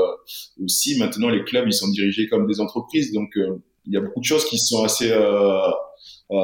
aussi. 0.63 0.97
Maintenant, 0.99 1.29
les 1.29 1.43
clubs 1.43 1.67
ils 1.67 1.73
sont 1.73 1.89
dirigés 1.89 2.27
comme 2.27 2.47
des 2.47 2.59
entreprises, 2.59 3.13
donc 3.13 3.37
il 3.89 3.95
y 3.95 3.97
a 3.97 4.01
beaucoup 4.01 4.19
de 4.19 4.25
choses 4.25 4.45
qui 4.45 4.57
sont 4.57 4.83
assez 4.83 5.11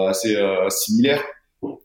assez 0.07 0.35
similaires. 0.69 1.23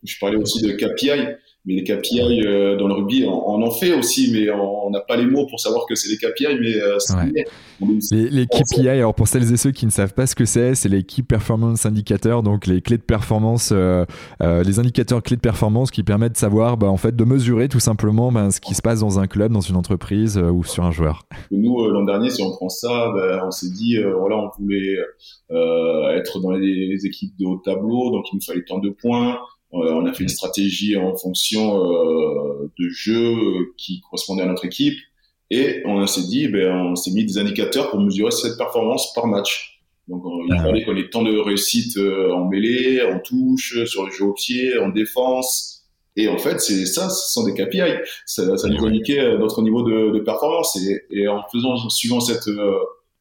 Je 0.03 0.15
parlais 0.19 0.37
aussi 0.37 0.61
de 0.61 0.71
KPI 0.73 1.35
mais 1.65 1.75
les 1.75 1.83
KPI 1.83 2.41
euh, 2.43 2.75
dans 2.75 2.87
le 2.87 2.95
rugby, 2.95 3.23
on, 3.27 3.61
en 3.61 3.69
fait 3.69 3.93
aussi, 3.93 4.31
mais 4.33 4.49
on 4.49 4.89
n'a 4.89 4.99
pas 4.99 5.15
les 5.15 5.27
mots 5.27 5.45
pour 5.45 5.59
savoir 5.59 5.85
que 5.87 5.93
c'est 5.93 6.09
les 6.09 6.17
KPI. 6.17 6.57
Mais 6.59 6.75
euh, 6.75 6.97
les, 8.11 8.29
les, 8.29 8.47
KPI, 8.47 8.89
alors 8.89 9.13
pour 9.13 9.27
celles 9.27 9.53
et 9.53 9.57
ceux 9.57 9.69
qui 9.69 9.85
ne 9.85 9.91
savent 9.91 10.15
pas 10.15 10.25
ce 10.25 10.33
que 10.33 10.45
c'est, 10.45 10.73
c'est 10.73 10.89
les 10.89 11.03
Key 11.03 11.21
Performance 11.21 11.85
Indicators, 11.85 12.41
donc 12.41 12.65
les 12.65 12.81
clés 12.81 12.97
de 12.97 13.03
performance, 13.03 13.71
euh, 13.73 14.05
les 14.39 14.79
indicateurs 14.79 15.21
clés 15.21 15.35
de 15.35 15.41
performance 15.41 15.91
qui 15.91 16.01
permettent 16.01 16.33
de 16.33 16.37
savoir, 16.37 16.77
bah, 16.77 16.87
en 16.87 16.97
fait, 16.97 17.15
de 17.15 17.23
mesurer 17.23 17.69
tout 17.69 17.79
simplement 17.79 18.31
bah, 18.31 18.49
ce 18.49 18.59
qui 18.59 18.73
se 18.73 18.81
passe 18.81 19.01
dans 19.01 19.19
un 19.19 19.27
club, 19.27 19.51
dans 19.51 19.61
une 19.61 19.75
entreprise 19.75 20.39
ou 20.39 20.63
sur 20.63 20.83
un 20.83 20.91
joueur. 20.91 21.27
Nous, 21.51 21.87
l'an 21.89 22.05
dernier, 22.05 22.31
si 22.31 22.41
on 22.41 22.49
prend 22.49 22.69
ça, 22.69 23.11
bah, 23.15 23.43
on 23.45 23.51
s'est 23.51 23.69
dit, 23.69 23.97
voilà, 24.17 24.37
on 24.37 24.49
voulait 24.59 24.97
être 26.17 26.39
dans 26.41 26.51
les 26.51 27.05
équipes 27.05 27.37
de 27.39 27.45
haut 27.45 27.61
tableau, 27.63 28.09
donc 28.09 28.25
il 28.31 28.37
nous 28.37 28.41
fallait 28.41 28.65
tant 28.65 28.79
de 28.79 28.89
points. 28.89 29.37
Euh, 29.73 29.93
on 29.93 30.05
a 30.05 30.13
fait 30.13 30.23
une 30.23 30.29
stratégie 30.29 30.97
en 30.97 31.15
fonction 31.15 31.85
euh, 31.85 32.71
de 32.77 32.89
jeux 32.89 33.73
qui 33.77 34.01
correspondaient 34.01 34.43
à 34.43 34.47
notre 34.47 34.65
équipe 34.65 34.97
et 35.49 35.81
on 35.85 36.05
s'est 36.07 36.27
dit, 36.27 36.47
ben, 36.47 36.71
on 36.91 36.95
s'est 36.95 37.11
mis 37.11 37.25
des 37.25 37.37
indicateurs 37.37 37.89
pour 37.89 37.99
mesurer 37.99 38.31
cette 38.31 38.57
performance 38.57 39.13
par 39.13 39.27
match. 39.27 39.81
Donc, 40.07 40.23
il 40.47 40.53
ah 40.53 40.63
fallait 40.63 40.83
qu'on 40.83 40.95
ait 40.95 41.09
tant 41.09 41.23
de 41.23 41.37
réussite 41.37 41.97
euh, 41.97 42.33
en 42.33 42.47
mêlée, 42.47 43.01
en 43.01 43.19
touche, 43.19 43.83
sur 43.85 44.05
le 44.05 44.11
jeu 44.11 44.25
au 44.25 44.33
pied, 44.33 44.77
en 44.77 44.89
défense. 44.89 45.85
Et 46.17 46.27
en 46.27 46.37
fait, 46.37 46.59
c'est 46.59 46.85
ça, 46.85 47.09
ce 47.09 47.31
sont 47.31 47.45
des 47.45 47.53
KPI. 47.53 47.81
Ça, 48.25 48.57
ça 48.57 48.67
nous 48.67 48.85
indiquait 48.85 49.37
notre 49.37 49.61
niveau 49.61 49.83
de, 49.83 50.11
de 50.11 50.19
performance. 50.19 50.77
Et, 50.77 51.01
et, 51.11 51.27
en 51.27 51.41
faisant, 51.51 51.89
suivant 51.89 52.19
cette 52.19 52.49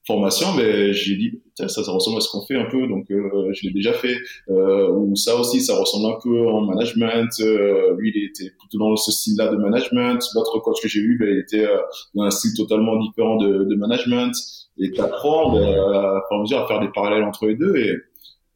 formation, 0.07 0.55
mais 0.57 0.93
j'ai 0.93 1.17
dit 1.17 1.41
ça, 1.69 1.85
ça 1.85 1.93
ressemble 1.93 2.19
à 2.19 2.21
ce 2.21 2.31
qu'on 2.31 2.43
fait 2.43 2.57
un 2.57 2.67
peu, 2.67 2.87
donc 2.87 3.11
euh, 3.11 3.53
je 3.53 3.67
l'ai 3.67 3.73
déjà 3.73 3.93
fait. 3.93 4.17
Euh, 4.49 4.91
ou 4.91 5.17
ça 5.17 5.37
aussi, 5.37 5.61
ça 5.61 5.79
ressemble 5.79 6.15
un 6.15 6.19
peu 6.23 6.49
en 6.49 6.63
management. 6.63 7.29
Euh, 7.41 7.95
lui, 7.97 8.13
il 8.15 8.25
était 8.25 8.51
plutôt 8.59 8.79
dans 8.79 8.97
ce 8.97 9.13
style-là 9.13 9.49
de 9.49 9.57
management. 9.57 10.19
L'autre 10.35 10.59
coach 10.61 10.81
que 10.83 10.89
j'ai 10.89 11.01
eu, 11.01 11.19
ben, 11.19 11.29
il 11.29 11.39
était 11.39 11.67
euh, 11.67 11.79
dans 12.15 12.25
un 12.25 12.31
style 12.31 12.55
totalement 12.57 12.99
différent 12.99 13.37
de, 13.37 13.65
de 13.65 13.75
management. 13.77 14.33
Et 14.79 14.91
t'apprends 14.93 15.53
ben, 15.53 15.63
à, 15.63 16.23
à 16.31 16.67
faire 16.67 16.81
des 16.81 16.89
parallèles 16.89 17.25
entre 17.25 17.47
les 17.47 17.57
deux, 17.57 17.77
et, 17.77 17.97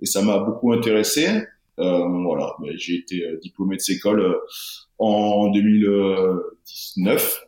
et 0.00 0.06
ça 0.06 0.22
m'a 0.22 0.38
beaucoup 0.38 0.72
intéressé. 0.72 1.26
voilà, 1.76 2.54
ben, 2.60 2.72
j'ai 2.76 2.94
été 2.96 3.24
diplômé 3.42 3.76
de 3.76 3.80
cette 3.80 3.96
école 3.96 4.38
en 4.98 5.50
2019. 5.50 7.43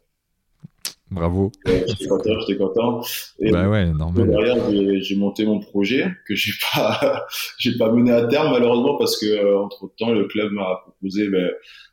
Bravo. 1.10 1.52
J'étais 1.64 2.06
content, 2.08 2.40
j'étais 2.40 2.58
content. 2.58 3.00
Et 3.38 3.52
bah 3.52 3.68
ouais, 3.68 3.86
normal. 3.92 4.28
Derrière, 4.28 4.56
j'ai 5.00 5.16
monté 5.16 5.46
mon 5.46 5.60
projet 5.60 6.06
que 6.26 6.34
j'ai 6.34 6.52
pas, 6.74 7.26
j'ai 7.58 7.76
pas 7.76 7.92
mené 7.92 8.10
à 8.10 8.26
terme 8.26 8.50
malheureusement 8.50 8.96
parce 8.96 9.18
que 9.18 9.26
euh, 9.26 9.60
entre 9.60 9.88
temps 9.96 10.10
le 10.10 10.24
club 10.24 10.52
m'a 10.52 10.80
proposé 10.82 11.28
ben, 11.28 11.50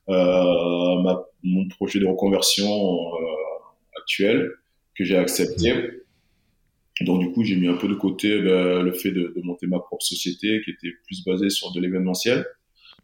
euh, 0.09 1.01
ma, 1.03 1.23
mon 1.43 1.67
projet 1.67 1.99
de 1.99 2.07
reconversion 2.07 2.65
euh, 2.65 3.99
actuel 4.01 4.51
que 4.95 5.03
j'ai 5.03 5.17
accepté. 5.17 6.01
Donc 7.01 7.19
du 7.19 7.31
coup, 7.31 7.43
j'ai 7.43 7.55
mis 7.55 7.67
un 7.67 7.77
peu 7.77 7.87
de 7.87 7.95
côté 7.95 8.41
ben, 8.41 8.81
le 8.81 8.93
fait 8.93 9.11
de, 9.11 9.31
de, 9.35 9.41
monter 9.43 9.67
ma 9.67 9.79
propre 9.79 10.03
société 10.03 10.61
qui 10.65 10.71
était 10.71 10.93
plus 11.05 11.23
basée 11.23 11.51
sur 11.51 11.71
de 11.71 11.79
l'événementiel. 11.79 12.47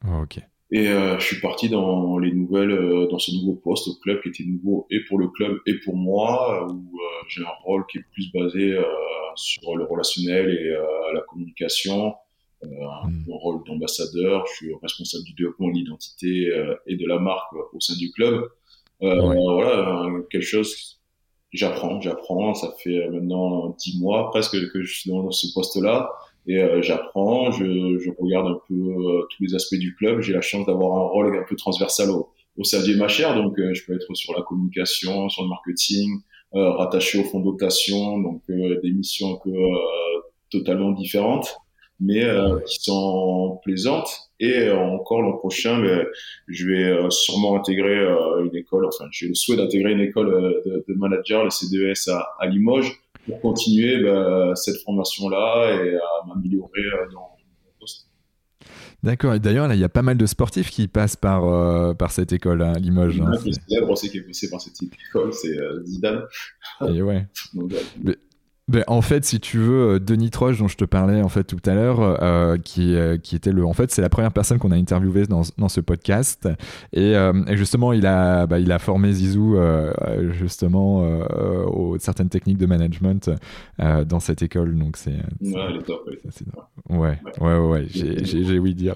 Oh, 0.08 0.24
ok. 0.24 0.40
Et 0.72 0.88
euh, 0.88 1.18
je 1.18 1.26
suis 1.26 1.42
parti 1.42 1.68
dans 1.68 2.20
les 2.20 2.32
nouvelles, 2.32 2.72
euh, 2.72 3.08
dans 3.08 3.18
ce 3.18 3.32
nouveau 3.32 3.54
poste 3.54 3.88
au 3.88 3.96
club 3.96 4.22
qui 4.22 4.30
était 4.30 4.44
nouveau 4.44 4.86
et 4.92 5.00
pour 5.08 5.18
le 5.18 5.28
club 5.30 5.58
et 5.66 5.80
pour 5.80 5.96
moi, 5.96 6.68
où 6.70 6.76
euh, 6.76 7.26
j'ai 7.28 7.42
un 7.42 7.64
rôle 7.64 7.86
qui 7.88 7.98
est 7.98 8.06
plus 8.14 8.32
basé 8.32 8.74
euh, 8.74 8.84
sur 9.36 9.76
le 9.76 9.86
relationnel 9.86 10.50
et 10.50 10.70
la 11.14 11.22
communication, 11.22 12.14
un 12.62 13.10
hmm. 13.10 13.24
rôle 13.30 13.64
d'ambassadeur. 13.66 14.46
Je 14.48 14.54
suis 14.54 14.76
responsable 14.82 15.24
du 15.24 15.34
développement 15.34 15.70
de 15.70 15.74
l'identité 15.74 16.52
et 16.86 16.98
de 16.98 17.08
la 17.08 17.20
marque 17.20 17.54
au 17.54 17.80
sein 17.80 17.96
du 17.98 18.12
club. 18.12 18.50
Voilà, 19.00 20.06
quelque 20.30 20.46
chose. 20.46 21.00
J'apprends, 21.52 22.02
j'apprends. 22.02 22.54
Ça 22.54 22.74
fait 22.84 23.08
maintenant 23.10 23.76
dix 23.80 24.00
mois 24.00 24.30
presque 24.30 24.58
que 24.72 24.84
je 24.84 25.00
suis 25.00 25.10
dans 25.10 25.32
ce 25.32 25.48
poste-là 25.54 26.12
et 26.48 26.58
euh, 26.58 26.82
j'apprends, 26.82 27.52
je, 27.52 27.98
je, 28.00 28.10
regarde 28.18 28.48
un 28.48 28.60
peu 28.68 28.74
euh, 28.74 29.22
tous 29.30 29.44
les 29.44 29.56
aspects 29.56 29.76
du 29.76 29.96
club. 29.96 30.22
J'ai 30.22 30.34
la 30.34 30.42
chance 30.42 30.66
d'avoir 30.66 30.98
un 30.98 31.08
rôle 31.08 31.38
un 31.38 31.44
peu 31.48 31.56
transversal 31.56 32.10
au, 32.10 32.30
au 32.58 32.62
Xavier 32.64 32.96
Macher, 32.96 33.30
donc 33.36 33.60
euh, 33.60 33.74
je 33.74 33.86
peux 33.86 33.94
être 33.94 34.14
sur 34.16 34.34
la 34.36 34.42
communication, 34.44 35.30
sur 35.30 35.44
le 35.44 35.50
marketing, 35.50 36.10
rattaché 36.52 37.20
au 37.20 37.24
fonds 37.26 37.42
de 37.42 37.46
dotation, 37.46 38.18
donc 38.20 38.42
des 38.48 38.92
missions 38.92 39.36
un 39.36 39.38
peu 39.44 39.56
totalement 40.50 40.92
différentes, 40.94 41.58
mais 42.00 42.26
qui 42.66 42.80
sont 42.82 43.60
plaisantes. 43.64 44.32
Et 44.40 44.68
encore 44.72 45.22
l'an 45.22 45.34
prochain, 45.34 45.80
ben, 45.80 46.08
je 46.48 46.68
vais 46.68 47.12
sûrement 47.12 47.56
intégrer 47.56 48.04
une 48.44 48.56
école, 48.56 48.88
enfin 48.88 49.06
j'ai 49.12 49.28
le 49.28 49.36
souhait 49.36 49.58
d'intégrer 49.58 49.92
une 49.92 50.02
école 50.02 50.32
de, 50.66 50.84
de 50.88 50.94
manager, 50.96 51.44
le 51.44 51.52
CDES 51.52 52.10
à, 52.10 52.28
à 52.40 52.48
Limoges, 52.48 53.00
pour 53.30 53.42
continuer 53.42 54.04
bah, 54.04 54.54
cette 54.56 54.82
formation-là 54.84 55.84
et 55.84 55.96
à 55.96 56.28
m'améliorer 56.28 56.82
euh, 56.82 57.12
dans 57.14 57.22
mon 57.22 57.72
poste. 57.80 58.08
D'accord, 59.04 59.34
et 59.34 59.40
d'ailleurs, 59.40 59.72
il 59.74 59.80
y 59.80 59.84
a 59.84 59.90
pas 59.90 60.02
mal 60.02 60.18
de 60.18 60.26
sportifs 60.26 60.72
qui 60.72 60.88
passent 60.88 61.16
par, 61.16 61.46
euh, 61.46 61.94
par 61.94 62.12
cette 62.12 62.34
école 62.34 62.62
à 62.62 62.74
Limoges. 62.74 63.22
Hein, 63.22 63.32
c'est 63.44 63.54
célèbre 63.54 63.90
aussi 63.92 64.10
qui 64.10 64.18
est 64.18 64.22
passé 64.22 64.50
par 64.50 64.60
cette 64.60 64.82
école, 64.82 65.32
c'est 65.34 65.58
euh, 65.58 65.84
Zidane. 65.86 66.24
Et 66.88 67.02
ouais. 67.02 67.26
Donc, 67.54 67.72
ben, 68.70 68.84
en 68.86 69.02
fait, 69.02 69.26
si 69.26 69.40
tu 69.40 69.58
veux, 69.58 69.96
euh, 69.96 70.00
Denis 70.00 70.30
Troche, 70.30 70.60
dont 70.60 70.68
je 70.68 70.78
te 70.78 70.86
parlais 70.86 71.24
en 71.24 71.28
fait 71.28 71.44
tout 71.44 71.58
à 71.66 71.74
l'heure, 71.74 72.00
euh, 72.22 72.56
qui, 72.64 72.94
euh, 72.94 73.18
qui 73.18 73.36
était 73.36 73.52
le, 73.52 73.66
en 73.66 73.74
fait, 73.74 73.90
c'est 73.90 74.04
la 74.04 74.10
première 74.10 74.32
personne 74.32 74.60
qu'on 74.60 74.70
a 74.70 74.76
interviewé 74.76 75.26
dans, 75.26 75.42
dans 75.58 75.70
ce 75.70 75.82
podcast, 75.82 76.48
et, 76.94 77.16
euh, 77.16 77.34
et 77.48 77.58
justement, 77.58 77.94
il 77.94 78.06
a, 78.06 78.46
bah, 78.46 78.60
il 78.60 78.72
a 78.72 78.78
formé 78.78 79.12
Zizou 79.12 79.58
justement 80.34 81.00
aux 81.66 81.98
certaines 81.98 82.30
techniques 82.30 82.60
de 82.60 82.68
management 82.68 83.32
dans 83.80 84.20
cette 84.20 84.44
école, 84.44 84.78
donc 84.78 84.98
c'est. 84.98 85.18
Ouais, 85.42 85.58
ouais. 86.90 87.20
ouais, 87.42 87.58
ouais, 87.58 87.58
ouais, 87.58 87.88
j'ai 87.90 88.60
oui 88.60 88.76
dire. 88.76 88.96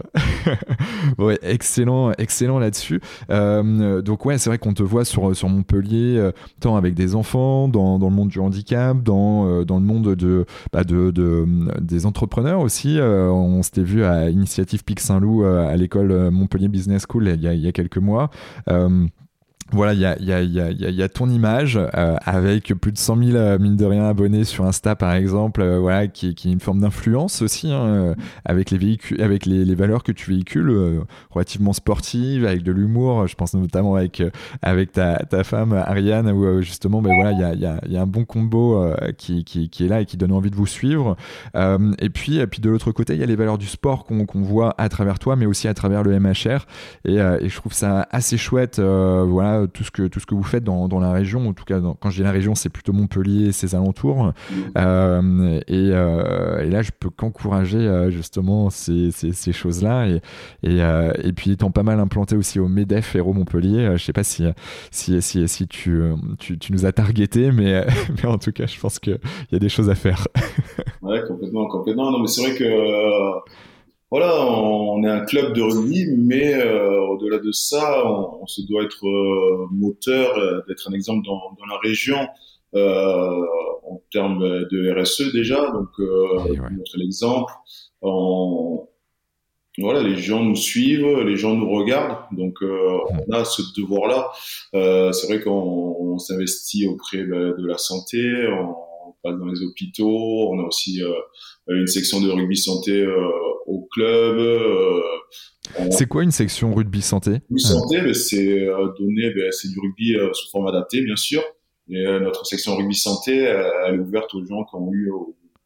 ouais, 1.18 1.40
excellent, 1.42 2.12
excellent 2.20 2.60
là-dessus. 2.60 3.02
donc 3.30 4.26
ouais, 4.28 4.38
c'est 4.38 4.52
vrai 4.52 4.60
qu'on 4.60 4.76
te 4.76 4.84
voit 4.84 5.04
sur 5.04 5.36
sur 5.36 5.50
Montpellier, 5.50 6.30
tant 6.60 6.76
avec 6.76 6.94
des 6.94 7.16
enfants, 7.16 7.68
dans, 7.68 7.98
dans 7.98 8.10
le 8.10 8.16
monde 8.16 8.30
du 8.30 8.40
handicap, 8.40 9.02
dans 9.02 9.63
dans 9.64 9.80
le 9.80 9.86
monde 9.86 10.16
de, 10.16 10.46
bah 10.72 10.84
de, 10.84 11.12
de, 11.12 11.46
des 11.82 12.06
entrepreneurs 12.06 12.60
aussi. 12.60 13.00
Euh, 13.00 13.30
on 13.30 13.64
s'était 13.64 13.84
vu 13.84 14.04
à 14.04 14.30
Initiative 14.30 14.84
Pic 14.84 15.00
Saint-Loup 15.00 15.44
euh, 15.44 15.68
à 15.68 15.76
l'école 15.76 16.32
Montpellier 16.32 16.68
Business 16.68 17.06
School 17.10 17.28
il 17.28 17.44
y 17.44 17.68
a 17.68 17.72
quelques 17.72 17.98
mois. 17.98 18.30
Voilà, 19.74 19.94
il 19.94 20.26
y 20.26 21.04
a, 21.04 21.10
ton 21.10 21.30
image 21.30 21.78
euh, 21.78 22.16
avec 22.24 22.74
plus 22.76 22.92
de 22.92 22.98
100 22.98 23.18
000 23.18 23.36
euh, 23.36 23.58
mine 23.60 23.76
de 23.76 23.86
rien 23.86 24.06
abonnés 24.06 24.44
sur 24.44 24.66
Insta 24.66 24.96
par 24.96 25.14
exemple, 25.14 25.62
euh, 25.62 25.80
voilà, 25.80 26.08
qui, 26.08 26.28
est 26.28 26.46
une 26.46 26.60
forme 26.60 26.82
d'influence 26.82 27.42
aussi 27.42 27.72
hein, 27.72 28.16
avec 28.46 28.72
les 28.72 28.78
véhicules, 28.78 29.22
avec 29.22 29.46
les, 29.46 29.74
valeurs 29.76 30.04
que 30.04 30.12
tu 30.12 30.30
véhicules, 30.30 31.02
relativement 31.32 31.74
sportives, 31.74 32.46
avec 32.46 32.62
de 32.62 32.72
l'humour. 32.72 33.28
Je 33.28 33.36
pense 33.36 33.54
notamment 33.56 33.96
avec 33.96 34.22
avec 34.62 34.92
ta, 34.92 35.18
ta 35.18 35.44
femme 35.44 35.74
Ariane 35.74 36.30
où 36.30 36.62
justement, 36.62 37.02
ben 37.02 37.12
voilà, 37.16 37.32
il 37.32 37.60
y 37.60 37.98
a, 37.98 38.02
un 38.02 38.08
bon 38.08 38.26
combo 38.26 38.86
qui, 39.18 39.44
qui, 39.44 39.86
est 39.86 39.88
là 39.88 40.02
et 40.02 40.06
qui 40.06 40.18
donne 40.18 40.32
envie 40.32 40.52
de 40.52 40.56
vous 40.56 40.68
suivre. 40.68 41.18
et 41.56 42.10
puis 42.10 42.46
puis 42.46 42.62
de 42.62 42.70
l'autre 42.70 42.92
côté, 42.92 43.14
il 43.14 43.20
y 43.20 43.24
a 43.24 43.26
les 43.26 43.36
valeurs 43.36 43.58
du 43.58 43.68
sport 43.68 44.06
qu'on 44.06 44.42
voit 44.42 44.76
à 44.78 44.90
travers 44.90 45.18
toi, 45.18 45.36
mais 45.36 45.46
aussi 45.48 45.68
à 45.68 45.74
travers 45.74 46.04
le 46.04 46.20
MHR. 46.20 46.66
Et, 47.06 47.16
et 47.16 47.50
je 47.50 47.56
trouve 47.56 47.74
ça 47.74 48.08
assez 48.12 48.38
chouette, 48.38 48.80
voilà 48.80 49.63
tout 49.68 49.84
ce 49.84 49.92
que 49.92 50.08
tout 50.08 50.20
ce 50.20 50.26
que 50.26 50.36
vous 50.36 50.44
faites 50.44 50.64
dans, 50.64 50.88
dans 50.88 51.00
la 51.00 51.12
région. 51.12 51.48
En 51.48 51.54
tout 51.54 51.66
cas, 51.66 51.80
quand 52.00 52.10
je 52.10 52.18
dis 52.18 52.24
la 52.24 52.32
région, 52.32 52.56
c'est 52.56 52.70
plutôt 52.70 52.94
Montpellier 52.94 53.48
et 53.48 53.52
ses 53.52 53.76
alentours. 53.76 54.26
Mmh. 54.26 54.56
Euh, 54.78 55.60
et, 55.68 55.90
euh, 55.92 56.64
et, 56.64 56.70
là, 56.70 56.82
je 56.82 56.92
peux 56.98 57.10
qu'encourager 57.10 57.78
euh, 57.78 58.10
justement 58.10 58.70
ces, 58.70 59.12
ces, 59.12 59.32
ces 59.32 59.52
choses-là. 59.54 60.08
Et, 60.08 60.22
et, 60.64 60.80
et, 61.24 61.34
puis, 61.34 61.52
étant 61.52 61.72
pas 61.72 61.84
mal 61.84 62.00
implanté 62.00 62.36
aussi 62.36 62.60
au 62.60 62.68
Medef 62.68 63.16
Héros 63.16 63.34
Montpellier, 63.34 63.94
je 63.96 64.04
sais 64.04 64.14
pas 64.14 64.24
si 64.24 64.46
si 64.92 65.22
si, 65.22 65.48
si 65.48 65.68
tu, 65.68 66.02
tu, 66.40 66.58
tu 66.58 66.72
nous 66.72 66.86
as 66.86 66.92
targeté, 66.92 67.52
mais 67.52 67.86
mais 68.24 68.30
en 68.30 68.38
tout 68.38 68.52
cas, 68.52 68.66
je 68.66 68.80
pense 68.80 69.00
qu'il 69.00 69.20
y 69.52 69.56
a 69.56 69.60
des 69.60 69.70
choses 69.70 69.90
à 69.90 69.96
faire. 69.96 70.28
ouais, 71.02 71.22
complètement, 71.28 71.68
complètement. 71.68 72.12
Non, 72.12 72.20
mais 72.20 72.28
c'est 72.28 72.42
vrai 72.42 72.56
que 72.56 72.64
voilà, 74.14 74.46
on, 74.46 75.04
est 75.04 75.10
un 75.10 75.26
club 75.26 75.54
de 75.54 75.62
rugby, 75.64 76.06
mais 76.16 76.54
euh, 76.54 77.00
au-delà 77.00 77.40
de 77.40 77.52
ça, 77.52 78.06
on, 78.06 78.46
se 78.46 78.62
doit 78.62 78.84
être 78.84 79.08
euh, 79.08 79.66
moteur, 79.72 80.38
euh, 80.38 80.62
d'être 80.68 80.88
un 80.88 80.94
exemple 80.94 81.26
dans, 81.26 81.40
dans 81.58 81.66
la 81.66 81.80
région 81.80 82.20
en 82.76 84.02
termes 84.12 84.68
de 84.70 85.02
RSE 85.02 85.34
déjà. 85.34 85.72
Donc, 85.72 85.88
euh, 86.00 86.38
montrer 86.70 87.00
l'exemple. 87.00 87.52
Voilà, 89.80 90.04
les 90.04 90.18
gens 90.18 90.44
nous 90.44 90.56
suivent, 90.56 91.22
les 91.22 91.36
gens 91.36 91.56
nous 91.56 91.72
regardent, 91.72 92.20
donc 92.34 92.60
on 92.62 93.34
a 93.34 93.44
ce 93.44 93.64
devoir-là. 93.76 94.30
c'est 95.12 95.26
vrai 95.26 95.42
qu'on 95.42 96.20
s'investit 96.20 96.86
auprès 96.86 97.24
bah, 97.24 97.54
de 97.58 97.66
la 97.66 97.80
santé, 97.80 98.22
on, 98.48 98.76
passe 99.24 99.40
dans 99.40 99.48
les 99.48 99.64
hôpitaux, 99.64 100.52
on 100.52 100.60
a 100.60 100.68
aussi 100.68 101.02
une 101.68 101.88
section 101.88 102.22
de 102.22 102.30
rugby 102.30 102.58
santé 102.58 103.04
au 103.66 103.88
club. 103.92 104.38
Euh, 104.38 105.02
c'est 105.92 106.08
quoi 106.08 106.24
une 106.24 106.32
section 106.32 106.74
rugby 106.74 107.02
santé? 107.02 107.42
Rugby 107.50 107.62
santé, 107.62 108.14
c'est 108.14 108.60
euh, 108.60 108.90
donné, 109.00 109.32
ben, 109.32 109.52
c'est 109.52 109.70
du 109.70 109.80
rugby 109.80 110.16
euh, 110.16 110.32
sous 110.34 110.50
forme 110.52 110.68
adapté, 110.68 111.02
bien 111.02 111.16
sûr. 111.16 111.42
Et 111.90 112.06
notre 112.06 112.46
section 112.46 112.78
rugby 112.78 112.96
santé, 112.96 113.36
elle 113.40 113.96
est 113.96 114.00
ouverte 114.00 114.34
aux 114.34 114.46
gens 114.46 114.64
qui 114.64 114.76
ont 114.76 114.90
eu, 114.94 115.12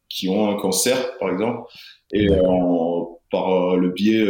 qui 0.08 0.28
ont 0.28 0.50
un 0.50 0.56
cancer, 0.56 1.16
par 1.20 1.30
exemple, 1.30 1.70
et 2.12 2.26
par 3.30 3.76
le 3.76 3.90
biais 3.90 4.26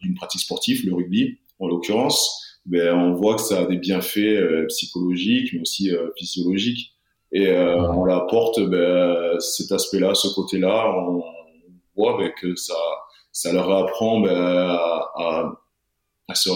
d'une 0.00 0.14
pratique 0.14 0.40
sportive, 0.40 0.86
le 0.86 0.94
rugby, 0.94 1.40
en 1.58 1.66
l'occurrence, 1.66 2.60
ben, 2.64 2.94
on 2.94 3.14
voit 3.14 3.34
que 3.34 3.42
ça 3.42 3.62
a 3.62 3.66
des 3.66 3.76
bienfaits 3.76 4.68
psychologiques, 4.68 5.52
mais 5.52 5.62
aussi 5.62 5.90
physiologiques. 6.16 6.94
Et 7.32 7.52
on 7.52 8.04
apporte 8.04 8.60
ben, 8.60 9.40
cet 9.40 9.72
aspect-là, 9.72 10.14
ce 10.14 10.28
côté-là, 10.36 10.94
on 10.96 11.24
voit 11.96 12.18
ben, 12.18 12.30
que 12.40 12.54
ça, 12.54 12.74
ça 13.32 13.52
leur 13.52 13.70
apprend 13.70 14.20
ben, 14.20 14.36
à, 14.36 15.52
à, 16.28 16.34
se, 16.34 16.50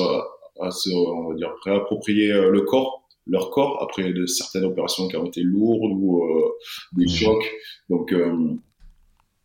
à 0.61 0.71
se, 0.71 0.91
on 0.91 1.31
va 1.31 1.35
dire, 1.35 1.53
réapproprier 1.65 2.31
euh, 2.31 2.51
le 2.51 2.61
corps, 2.63 3.03
leur 3.27 3.51
corps, 3.51 3.83
après 3.83 4.13
de 4.13 4.27
certaines 4.27 4.65
opérations 4.65 5.09
qui 5.09 5.17
ont 5.17 5.25
été 5.25 5.43
lourdes 5.43 5.93
ou 5.95 6.23
euh, 6.25 6.53
des 6.93 7.09
chocs. 7.09 7.51
Donc, 7.89 8.13
euh, 8.13 8.55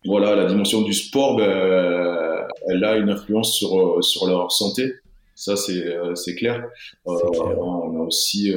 voilà, 0.05 0.35
la 0.35 0.45
dimension 0.45 0.81
du 0.81 0.93
sport, 0.93 1.37
ben, 1.37 2.47
elle 2.67 2.83
a 2.83 2.97
une 2.97 3.09
influence 3.09 3.53
sur, 3.55 4.03
sur 4.03 4.27
leur 4.27 4.51
santé. 4.51 4.91
Ça, 5.35 5.55
c'est, 5.55 5.95
c'est 6.15 6.35
clair. 6.35 6.67
On 7.05 7.99
a 7.99 8.03
aussi 8.05 8.51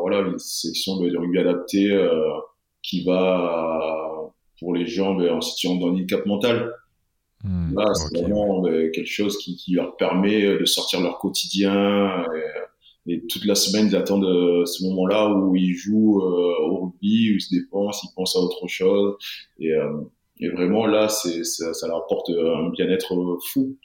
voilà, 0.00 0.20
une 0.20 0.38
section 0.38 0.98
de 0.98 1.16
rugby 1.16 1.38
adapté 1.38 1.90
qui 2.82 3.04
va 3.04 4.30
pour 4.58 4.74
les 4.74 4.86
gens 4.86 5.14
ben, 5.14 5.32
en 5.32 5.40
situation 5.40 5.76
de 5.76 5.84
handicap 5.90 6.24
mental. 6.26 6.74
Hmm, 7.42 7.74
Là, 7.74 7.94
c'est 7.94 8.20
vraiment 8.20 8.66
euh, 8.66 8.90
quelque 8.90 9.10
chose 9.10 9.38
qui, 9.38 9.56
qui, 9.56 9.72
leur 9.72 9.96
permet 9.96 10.44
euh, 10.44 10.58
de 10.60 10.64
sortir 10.66 11.00
leur 11.00 11.18
quotidien. 11.18 12.24
Et, 13.06 13.12
et 13.14 13.26
toute 13.26 13.44
la 13.46 13.54
semaine, 13.54 13.86
ils 13.86 13.96
attendent 13.96 14.24
euh, 14.24 14.66
ce 14.66 14.84
moment-là 14.84 15.30
où 15.30 15.56
ils 15.56 15.74
jouent 15.74 16.20
au 16.20 16.84
rugby, 16.84 17.32
où 17.32 17.34
ils 17.36 17.40
se 17.40 17.54
dépensent, 17.54 18.00
ils 18.04 18.14
pensent 18.14 18.36
à 18.36 18.40
autre 18.40 18.66
chose. 18.68 19.16
Et, 19.58 19.72
et 20.40 20.48
vraiment, 20.50 20.86
là, 20.86 21.08
c'est, 21.08 21.44
ça, 21.44 21.72
ça, 21.72 21.86
leur 21.88 21.98
apporte 22.04 22.30
un 22.30 22.68
bien-être 22.70 23.38
fou. 23.52 23.76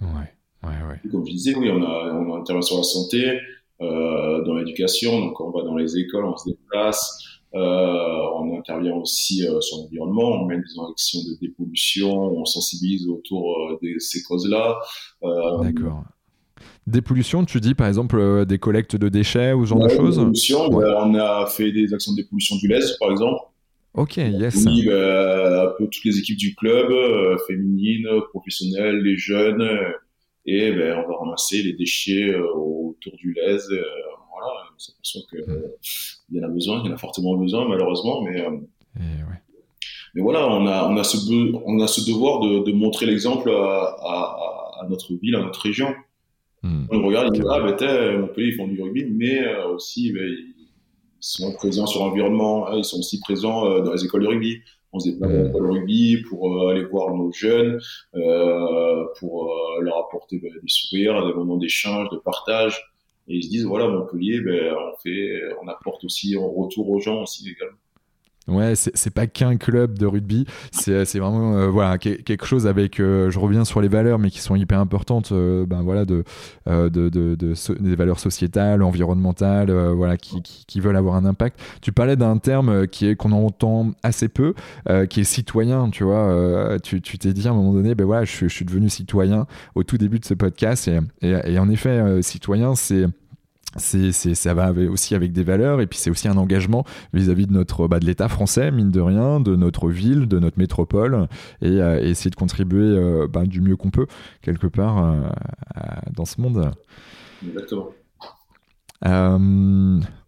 Ouais, 0.00 0.32
ouais, 0.62 0.88
ouais. 0.88 1.10
Comme 1.10 1.26
je 1.26 1.32
disais, 1.32 1.54
oui, 1.54 1.70
on 1.70 1.82
a, 1.82 2.14
on 2.14 2.34
intervient 2.34 2.62
sur 2.62 2.78
la 2.78 2.82
santé, 2.82 3.38
euh, 3.82 4.42
dans 4.44 4.54
l'éducation, 4.54 5.20
donc 5.20 5.38
on 5.40 5.50
va 5.50 5.62
dans 5.62 5.76
les 5.76 5.98
écoles, 5.98 6.24
on 6.24 6.36
se 6.36 6.48
déplace. 6.48 7.35
Euh, 7.54 7.58
on 7.58 8.58
intervient 8.58 8.94
aussi 8.96 9.46
euh, 9.46 9.60
sur 9.60 9.78
l'environnement, 9.78 10.42
on 10.42 10.46
mène 10.46 10.60
des 10.60 10.90
actions 10.90 11.20
de 11.20 11.38
dépollution, 11.40 12.12
on 12.12 12.44
sensibilise 12.44 13.08
autour 13.08 13.56
euh, 13.56 13.78
de 13.82 13.98
ces 13.98 14.22
causes-là. 14.22 14.78
D'accord. 15.62 16.04
Dépollution, 16.86 17.44
tu 17.44 17.60
dis 17.60 17.74
par 17.74 17.88
exemple 17.88 18.46
des 18.46 18.58
collectes 18.58 18.96
de 18.96 19.08
déchets 19.08 19.52
ou 19.52 19.64
ce 19.64 19.70
genre 19.70 19.80
de 19.80 19.88
choses 19.88 20.18
On 20.18 21.14
a 21.14 21.46
fait 21.46 21.72
des 21.72 21.92
actions 21.92 22.12
de 22.12 22.22
dépollution 22.22 22.56
du 22.56 22.68
lait, 22.68 22.80
par 23.00 23.10
exemple. 23.10 23.40
Ok, 23.94 24.18
yes. 24.18 24.66
Oui, 24.66 24.84
bah, 24.86 25.64
un 25.64 25.74
peu 25.78 25.86
toutes 25.88 26.04
les 26.04 26.18
équipes 26.18 26.36
du 26.36 26.54
club, 26.54 26.92
féminines, 27.46 28.08
professionnelles, 28.30 28.98
les 28.98 29.16
jeunes, 29.16 29.66
et 30.44 30.70
ben, 30.72 31.02
on 31.04 31.08
va 31.08 31.18
ramasser 31.18 31.62
les 31.62 31.72
déchets 31.72 32.34
autour 32.36 33.16
du 33.16 33.32
lait 33.32 33.58
voilà, 34.76 34.78
on 34.78 34.78
s'aperçoit 34.78 35.22
qu'il 35.30 36.36
y 36.36 36.40
en 36.40 36.44
a 36.44 36.48
besoin, 36.48 36.80
il 36.82 36.88
y 36.88 36.92
en 36.92 36.94
a 36.94 36.98
fortement 36.98 37.36
besoin, 37.36 37.68
malheureusement, 37.68 38.22
mais, 38.22 38.40
euh, 38.40 38.50
mais 40.14 40.22
voilà, 40.22 40.46
on 40.48 40.66
a, 40.66 40.88
on 40.88 40.96
a, 40.96 41.04
ce, 41.04 41.16
on 41.64 41.80
a 41.80 41.86
ce 41.86 42.08
devoir 42.08 42.40
de, 42.40 42.64
de 42.64 42.72
montrer 42.72 43.06
l'exemple 43.06 43.50
à, 43.50 43.96
à, 44.00 44.80
à, 44.80 44.86
notre 44.88 45.14
ville, 45.14 45.36
à 45.36 45.42
notre 45.42 45.60
région. 45.60 45.94
Hmm. 46.62 46.86
On 46.90 47.02
regarde, 47.02 47.28
ils 47.34 47.40
disent, 47.40 47.50
ah, 47.50 47.60
ben, 47.60 48.20
Montpellier, 48.20 48.48
ils 48.48 48.56
font 48.56 48.66
du 48.66 48.80
rugby, 48.82 49.04
mais 49.10 49.46
euh, 49.46 49.68
aussi, 49.74 50.12
ben, 50.12 50.22
ils 50.26 50.66
sont 51.20 51.52
présents 51.54 51.86
sur 51.86 52.04
l'environnement, 52.04 52.68
hein, 52.68 52.78
ils 52.78 52.84
sont 52.84 52.98
aussi 52.98 53.20
présents 53.20 53.70
euh, 53.70 53.82
dans 53.82 53.92
les 53.92 54.04
écoles 54.04 54.22
de 54.22 54.28
rugby. 54.28 54.58
On 54.92 54.98
se 54.98 55.10
déplace 55.10 55.30
dans 55.30 55.42
les 55.42 55.48
écoles 55.50 55.66
de 55.66 55.72
rugby 55.72 56.22
pour 56.28 56.70
aller 56.70 56.84
voir 56.84 57.14
nos 57.14 57.30
jeunes, 57.30 57.78
euh, 58.14 59.04
pour 59.18 59.52
leur 59.80 59.98
apporter 59.98 60.38
ben, 60.38 60.50
des 60.50 60.68
sourires, 60.68 61.26
des 61.26 61.34
moments 61.34 61.58
d'échange, 61.58 62.08
de 62.10 62.16
partage. 62.16 62.82
Et 63.28 63.36
ils 63.36 63.44
se 63.44 63.48
disent, 63.50 63.64
voilà, 63.64 63.88
Montpellier, 63.88 64.40
ben, 64.40 64.74
on, 64.74 64.96
fait, 64.98 65.42
on 65.62 65.68
apporte 65.68 66.04
aussi 66.04 66.36
en 66.36 66.48
retour 66.48 66.88
aux 66.90 67.00
gens 67.00 67.22
aussi 67.22 67.50
également. 67.50 67.78
Ouais, 68.48 68.74
c'est 68.76 69.10
pas 69.10 69.26
qu'un 69.26 69.56
club 69.56 69.98
de 69.98 70.06
rugby, 70.06 70.46
c'est 70.70 71.18
vraiment 71.18 71.56
euh, 71.56 71.66
voilà 71.66 71.98
quelque 71.98 72.46
chose 72.46 72.68
avec. 72.68 73.00
Euh, 73.00 73.28
je 73.28 73.40
reviens 73.40 73.64
sur 73.64 73.80
les 73.80 73.88
valeurs, 73.88 74.20
mais 74.20 74.30
qui 74.30 74.38
sont 74.38 74.54
hyper 74.54 74.78
importantes. 74.78 75.32
Euh, 75.32 75.66
ben 75.66 75.82
voilà 75.82 76.04
de, 76.04 76.22
de, 76.66 76.88
de, 76.88 77.34
de 77.34 77.54
des 77.80 77.96
valeurs 77.96 78.20
sociétales, 78.20 78.84
environnementales, 78.84 79.72
voilà 79.90 80.16
qui, 80.16 80.42
qui, 80.42 80.80
veulent 80.80 80.96
avoir 80.96 81.16
un 81.16 81.24
impact. 81.24 81.58
Tu 81.82 81.90
parlais 81.90 82.14
d'un 82.14 82.38
terme 82.38 82.86
qui 82.86 83.08
est 83.08 83.16
qu'on 83.16 83.32
entend 83.32 83.90
assez 84.04 84.28
peu, 84.28 84.54
qui 85.10 85.20
est 85.20 85.24
citoyen. 85.24 85.90
Tu 85.90 86.04
vois, 86.04 86.78
tu 86.84 87.00
t'es 87.00 87.32
dit 87.32 87.48
à 87.48 87.50
un 87.50 87.54
moment 87.54 87.72
donné, 87.72 87.96
ben 87.96 88.04
voilà, 88.06 88.24
je, 88.24 88.46
suis 88.46 88.64
devenu 88.64 88.88
citoyen 88.88 89.46
au 89.74 89.82
tout 89.82 89.98
début 89.98 90.20
de 90.20 90.24
ce 90.24 90.34
podcast, 90.34 90.88
et, 90.88 91.00
et 91.22 91.58
en 91.58 91.68
effet, 91.68 92.22
citoyen, 92.22 92.76
c'est 92.76 93.06
c'est, 93.78 94.12
ça 94.12 94.54
va 94.54 94.72
aussi 94.72 95.14
avec 95.14 95.32
des 95.32 95.42
valeurs 95.42 95.80
et 95.80 95.86
puis 95.86 95.98
c'est 95.98 96.10
aussi 96.10 96.28
un 96.28 96.36
engagement 96.36 96.84
vis-à-vis 97.12 97.46
de 97.46 97.52
notre 97.52 97.88
bah, 97.88 97.98
de 97.98 98.06
l'État 98.06 98.28
français 98.28 98.70
mine 98.70 98.90
de 98.90 99.00
rien 99.00 99.40
de 99.40 99.56
notre 99.56 99.88
ville 99.88 100.28
de 100.28 100.38
notre 100.38 100.58
métropole 100.58 101.28
et, 101.62 101.80
euh, 101.80 102.00
essayer 102.00 102.30
de 102.30 102.36
contribuer 102.36 102.84
euh, 102.84 103.26
bah, 103.28 103.44
du 103.44 103.60
mieux 103.60 103.76
qu'on 103.76 103.90
peut 103.90 104.06
quelque 104.42 104.66
part 104.66 105.04
euh, 105.04 105.20
dans 106.14 106.24
ce 106.24 106.40
monde. 106.40 106.70
Exactement. 107.46 107.90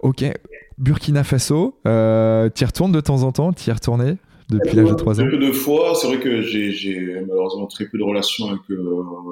Ok. 0.01 0.24
Burkina 0.78 1.24
Faso 1.24 1.80
tu 1.84 2.62
y 2.62 2.64
retournes 2.64 2.92
de 2.92 3.01
temps 3.01 3.22
en 3.22 3.32
temps 3.32 3.53
tu 3.53 3.66
y 3.66 3.70
es 3.70 3.72
retourné 3.72 4.16
depuis 4.51 4.76
l'âge 4.76 4.88
de 4.88 4.94
3 4.94 5.20
ans? 5.20 5.26
Très 5.26 5.30
peu 5.30 5.44
de 5.44 5.53
fois. 5.53 5.94
C'est 5.94 6.07
vrai 6.07 6.20
que 6.20 6.40
j'ai 6.40 7.20
malheureusement 7.26 7.66
très 7.66 7.86
peu 7.86 7.99
de 7.99 8.03
relations 8.03 8.49
avec 8.49 8.61
le 8.68 8.84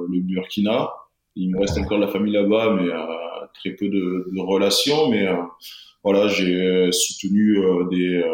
Burkina 0.09 0.91
il 1.37 1.51
me 1.51 1.61
reste 1.61 1.79
encore 1.79 1.99
de 1.99 2.05
la 2.07 2.11
famille 2.11 2.33
là-bas, 2.33 2.75
mais 2.75 2.91
euh, 2.91 3.47
très 3.55 3.71
peu 3.71 3.89
de, 3.89 4.27
de 4.33 4.41
relations. 4.41 5.11
Mais 5.11 5.29
euh, 5.29 5.37
voilà, 6.03 6.29
j'ai 6.29 6.91
soutenu 6.91 7.59
euh, 7.59 7.85
des 7.91 8.25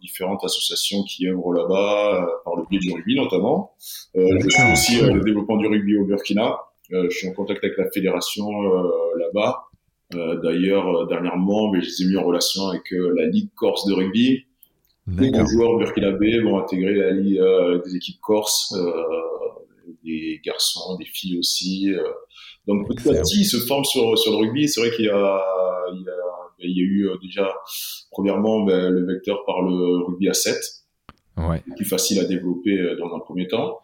différentes 0.00 0.44
associations 0.44 1.02
qui 1.02 1.28
œuvrent 1.28 1.52
là-bas, 1.52 2.26
par 2.44 2.56
le 2.56 2.62
biais 2.70 2.78
du 2.78 2.92
rugby 2.92 3.16
notamment. 3.16 3.72
je 4.14 4.48
suis 4.48 4.72
aussi 4.72 5.00
le 5.00 5.20
développement 5.20 5.56
du 5.56 5.66
rugby 5.66 5.96
au 5.96 6.04
Burkina. 6.04 6.56
je 6.90 7.10
suis 7.10 7.28
en 7.28 7.32
contact 7.32 7.64
avec 7.64 7.76
la 7.76 7.90
fédération 7.90 8.48
là-bas. 9.16 9.64
D'ailleurs, 10.12 11.08
dernièrement, 11.08 11.72
mais 11.72 11.80
je 11.80 11.86
les 11.86 12.02
ai 12.02 12.06
mis 12.10 12.16
en 12.16 12.22
relation 12.22 12.68
avec 12.68 12.84
la 12.92 13.26
Ligue 13.26 13.50
Corse 13.56 13.86
de 13.86 13.94
rugby. 13.94 14.44
Les 15.08 15.32
joueurs 15.46 15.78
burkinabés 15.78 16.40
vont 16.42 16.60
intégrer 16.60 16.94
la 16.94 17.10
Ligue 17.10 17.42
des 17.84 17.96
équipes 17.96 18.20
corse, 18.20 18.72
des 20.04 20.40
garçons, 20.44 20.96
des 20.96 21.06
filles 21.06 21.40
aussi. 21.40 21.92
Donc 22.68 22.86
petit 22.88 23.08
à 23.08 23.20
petit, 23.20 23.40
ils 23.40 23.46
se 23.46 23.56
forment 23.56 23.84
sur, 23.84 24.16
sur 24.16 24.32
le 24.32 24.38
rugby. 24.38 24.68
C'est 24.68 24.80
vrai 24.80 24.94
qu'il 24.94 25.06
y 25.06 25.10
a, 25.10 25.42
il 25.92 26.02
y 26.02 26.08
a 26.08 26.12
il 26.60 26.76
y 26.76 26.80
a 26.80 26.82
eu 26.82 27.08
déjà, 27.22 27.54
premièrement, 28.10 28.64
ben, 28.64 28.90
le 28.90 29.06
vecteur 29.06 29.44
par 29.46 29.62
le 29.62 30.04
rugby 30.04 30.28
à 30.28 30.34
7, 30.34 30.56
ouais. 31.36 31.62
plus 31.76 31.84
facile 31.84 32.18
à 32.18 32.24
développer 32.24 32.96
dans 32.98 33.14
un 33.14 33.20
premier 33.20 33.46
temps. 33.46 33.78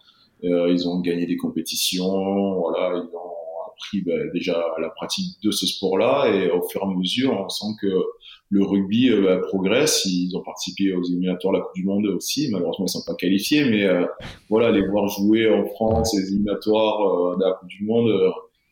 Euh, 0.45 0.71
ils 0.71 0.89
ont 0.89 1.01
gagné 1.01 1.27
des 1.27 1.37
compétitions, 1.37 2.61
voilà, 2.61 2.97
ils 2.97 3.17
ont 3.17 3.73
appris 3.73 4.03
ben, 4.03 4.31
déjà 4.33 4.63
la 4.79 4.91
pratique 4.91 5.37
de 5.43 5.51
ce 5.51 5.67
sport-là 5.67 6.29
et 6.29 6.51
au 6.51 6.63
fur 6.69 6.83
et 6.83 6.85
à 6.85 6.97
mesure, 6.97 7.33
on 7.33 7.49
sent 7.49 7.75
que 7.81 8.03
le 8.51 8.65
rugby 8.65 9.11
euh, 9.11 9.23
ben, 9.23 9.41
progresse. 9.41 10.05
Ils 10.05 10.37
ont 10.37 10.43
participé 10.43 10.93
aux 10.93 11.03
éliminatoires 11.03 11.55
de 11.55 11.59
la 11.59 11.65
Coupe 11.65 11.75
du 11.75 11.85
Monde 11.85 12.07
aussi. 12.07 12.49
Malheureusement, 12.51 12.85
ils 12.85 12.91
sont 12.91 13.05
pas 13.07 13.15
qualifiés, 13.15 13.65
mais 13.65 13.85
euh, 13.85 14.05
voilà, 14.51 14.71
les 14.71 14.87
voir 14.87 15.09
jouer 15.09 15.49
en 15.49 15.65
France, 15.67 16.15
les 16.15 16.29
éliminatoires 16.29 17.37
de 17.39 17.45
la 17.45 17.53
Coupe 17.53 17.69
du 17.69 17.85
Monde, 17.85 18.11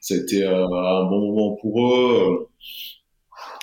ça 0.02 0.14
a 0.14 0.18
été 0.18 0.44
un 0.44 1.04
bon 1.06 1.32
moment 1.32 1.56
pour 1.56 1.88
eux. 1.88 2.48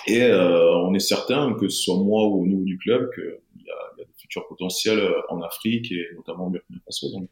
Et 0.07 0.23
on 0.33 0.93
est 0.95 0.99
certain 0.99 1.53
que 1.53 1.67
ce 1.67 1.83
soit 1.83 1.97
moi 1.97 2.27
ou 2.27 2.41
au 2.41 2.47
niveau 2.47 2.63
du 2.63 2.79
club, 2.79 3.11
qu'il 3.13 3.63
y, 3.63 3.69
a, 3.69 3.99
y 3.99 4.01
a 4.01 4.05
des 4.05 4.13
futurs 4.17 4.47
potentiels 4.47 5.01
en 5.29 5.41
Afrique 5.41 5.91
et 5.91 6.07
notamment 6.15 6.47
en 6.47 6.49
Burkina 6.49 6.79
Faso. 6.85 7.11
Donc 7.11 7.29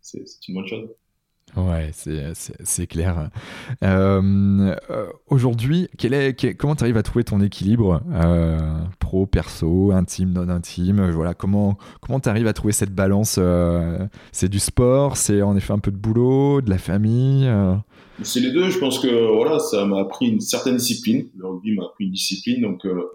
c'est 0.00 0.24
une 0.48 0.54
bonne 0.54 0.66
chose. 0.66 0.88
Ouais, 1.56 1.90
c'est 1.92 2.86
clair. 2.86 3.30
Euh, 3.82 4.76
euh, 4.90 5.06
aujourd'hui, 5.28 5.88
comment 6.58 6.74
tu 6.74 6.84
arrives 6.84 6.96
à 6.96 7.02
trouver 7.02 7.24
ton 7.24 7.40
équilibre 7.40 8.02
euh, 8.12 8.58
pro, 8.98 9.26
perso, 9.26 9.92
intime, 9.92 10.32
non 10.32 10.48
intime? 10.48 11.10
Voilà, 11.10 11.34
comment 11.34 11.78
comment 12.00 12.20
tu 12.20 12.28
arrives 12.28 12.46
à 12.46 12.52
trouver 12.52 12.72
cette 12.72 12.94
balance 12.94 13.40
C'est 14.32 14.48
du 14.48 14.58
sport, 14.58 15.16
c'est 15.16 15.42
en 15.42 15.56
effet 15.56 15.72
un 15.72 15.78
peu 15.78 15.90
de 15.90 15.96
boulot, 15.96 16.60
de 16.60 16.70
la 16.70 16.78
famille 16.78 17.50
c'est 18.22 18.40
les 18.40 18.50
deux. 18.50 18.70
Je 18.70 18.78
pense 18.78 18.98
que 18.98 19.08
voilà, 19.32 19.58
ça 19.58 19.84
m'a 19.84 20.00
appris 20.00 20.26
une 20.26 20.40
certaine 20.40 20.76
discipline. 20.76 21.28
Le 21.36 21.46
rugby 21.46 21.74
m'a 21.74 21.84
appris 21.84 22.04
une 22.04 22.12
discipline. 22.12 22.62
Donc 22.62 22.84
euh, 22.84 23.10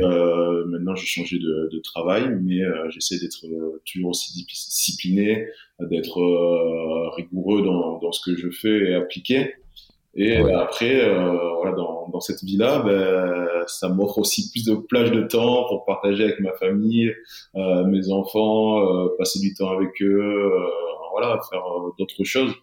euh, 0.00 0.64
maintenant, 0.66 0.94
j'ai 0.94 1.06
changé 1.06 1.38
de, 1.38 1.68
de, 1.72 1.78
travail, 1.80 2.24
mais 2.42 2.60
euh, 2.60 2.88
j'essaie 2.90 3.18
d'être 3.18 3.44
euh, 3.46 3.80
toujours 3.84 4.10
aussi 4.10 4.32
discipliné, 4.44 5.48
d'être 5.80 6.20
euh, 6.20 7.10
rigoureux 7.16 7.62
dans, 7.62 7.98
dans, 7.98 8.12
ce 8.12 8.20
que 8.24 8.36
je 8.36 8.50
fais 8.50 8.90
et 8.90 8.94
appliquer. 8.94 9.54
Et 10.16 10.36
après, 10.36 11.12
voilà, 11.56 11.74
dans, 11.74 12.08
dans 12.12 12.20
cette 12.20 12.44
vie-là, 12.44 12.84
ben, 12.84 13.64
ça 13.66 13.88
m'offre 13.88 14.18
aussi 14.18 14.48
plus 14.52 14.64
de 14.64 14.76
plage 14.76 15.10
de 15.10 15.22
temps 15.22 15.64
pour 15.66 15.84
partager 15.84 16.22
avec 16.22 16.38
ma 16.38 16.52
famille, 16.52 17.12
mes 17.56 18.10
enfants, 18.12 19.08
passer 19.18 19.40
du 19.40 19.54
temps 19.54 19.70
avec 19.70 20.00
eux, 20.02 20.52
voilà, 21.10 21.40
faire 21.50 21.64
d'autres 21.98 22.22
choses 22.22 22.54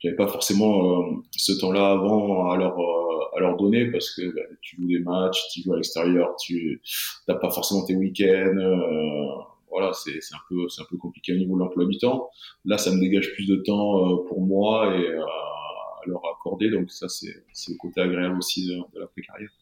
j'avais 0.00 0.16
pas 0.16 0.28
forcément 0.28 1.00
euh, 1.00 1.16
ce 1.36 1.52
temps-là 1.52 1.90
avant 1.90 2.50
à 2.50 2.56
leur 2.56 2.78
euh, 2.78 3.36
à 3.36 3.40
leur 3.40 3.56
donner 3.56 3.90
parce 3.90 4.10
que 4.14 4.34
bah, 4.34 4.42
tu 4.62 4.76
joues 4.76 4.88
des 4.88 5.00
matchs, 5.00 5.40
tu 5.52 5.62
joues 5.62 5.72
à 5.72 5.76
l'extérieur, 5.76 6.34
tu 6.36 6.80
t'as 7.26 7.34
pas 7.34 7.50
forcément 7.50 7.84
tes 7.84 7.96
week-ends. 7.96 8.56
Euh, 8.56 9.42
voilà, 9.70 9.92
c'est 9.92 10.20
c'est 10.20 10.34
un 10.34 10.40
peu 10.48 10.68
c'est 10.68 10.82
un 10.82 10.86
peu 10.88 10.96
compliqué 10.96 11.32
au 11.34 11.36
niveau 11.36 11.54
de 11.54 11.60
l'emploi 11.60 11.84
du 11.84 11.98
temps. 11.98 12.30
Là, 12.64 12.78
ça 12.78 12.90
me 12.90 13.00
dégage 13.00 13.32
plus 13.34 13.46
de 13.46 13.56
temps 13.56 14.24
pour 14.28 14.40
moi 14.40 14.96
et 14.96 15.08
à 15.14 16.06
leur 16.06 16.22
accorder. 16.34 16.70
Donc 16.70 16.90
ça, 16.90 17.08
c'est 17.08 17.44
c'est 17.52 17.72
le 17.72 17.78
côté 17.78 18.00
agréable 18.00 18.38
aussi 18.38 18.66
de, 18.66 18.76
de 18.94 19.00
la 19.00 19.06
précarité. 19.06 19.52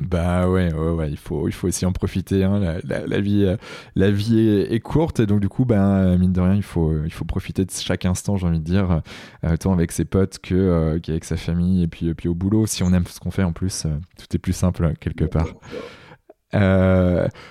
Bah 0.00 0.48
ouais, 0.48 0.72
ouais, 0.72 1.10
il 1.10 1.18
faut, 1.18 1.48
il 1.48 1.52
faut 1.52 1.68
aussi 1.68 1.84
en 1.84 1.92
profiter. 1.92 2.44
Hein. 2.44 2.78
La, 2.84 3.20
vie, 3.20 3.44
euh, 3.44 3.56
la 3.94 4.10
vie 4.10 4.40
est, 4.40 4.80
courte 4.80 5.20
et 5.20 5.26
donc 5.26 5.40
du 5.40 5.50
coup, 5.50 5.66
ben 5.66 6.16
mine 6.16 6.32
de 6.32 6.40
rien, 6.40 6.54
il 6.54 6.62
faut, 6.62 7.04
il 7.04 7.12
faut 7.12 7.26
profiter 7.26 7.66
de 7.66 7.70
chaque 7.70 8.06
instant, 8.06 8.38
j'ai 8.38 8.46
envie 8.46 8.58
de 8.58 8.64
dire, 8.64 9.02
euh, 9.44 9.56
tant 9.58 9.74
avec 9.74 9.92
ses 9.92 10.06
potes 10.06 10.38
que 10.38 10.54
euh, 10.54 10.98
qu'avec 10.98 11.24
sa 11.24 11.36
famille 11.36 11.82
et 11.82 11.88
puis, 11.88 12.14
puis 12.14 12.28
au 12.28 12.34
boulot. 12.34 12.64
Si 12.64 12.82
on 12.82 12.94
aime 12.94 13.04
ce 13.06 13.20
qu'on 13.20 13.30
fait, 13.30 13.42
en 13.42 13.52
plus, 13.52 13.82
tout 14.16 14.34
est 14.34 14.38
plus 14.38 14.54
simple 14.54 14.94
quelque 14.98 15.26
part. 15.26 15.48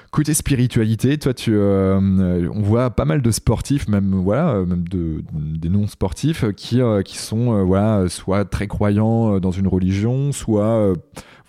côté 0.10 0.34
spiritualité, 0.34 1.20
toi, 1.20 1.36
tu, 1.36 1.56
on 1.56 2.62
voit 2.64 2.90
pas 2.90 3.06
mal 3.06 3.22
de 3.22 3.30
sportifs, 3.30 3.88
même 3.88 4.16
voilà, 4.16 4.66
même 4.66 4.88
de, 4.88 5.24
des 5.32 5.70
non 5.70 5.86
sportifs, 5.86 6.44
qui, 6.56 6.82
qui 7.06 7.18
sont 7.20 7.64
voilà, 7.66 8.10
soit 8.10 8.46
très 8.46 8.66
croyants 8.66 9.40
dans 9.40 9.52
une 9.52 9.68
religion, 9.68 10.32
soit 10.32 10.96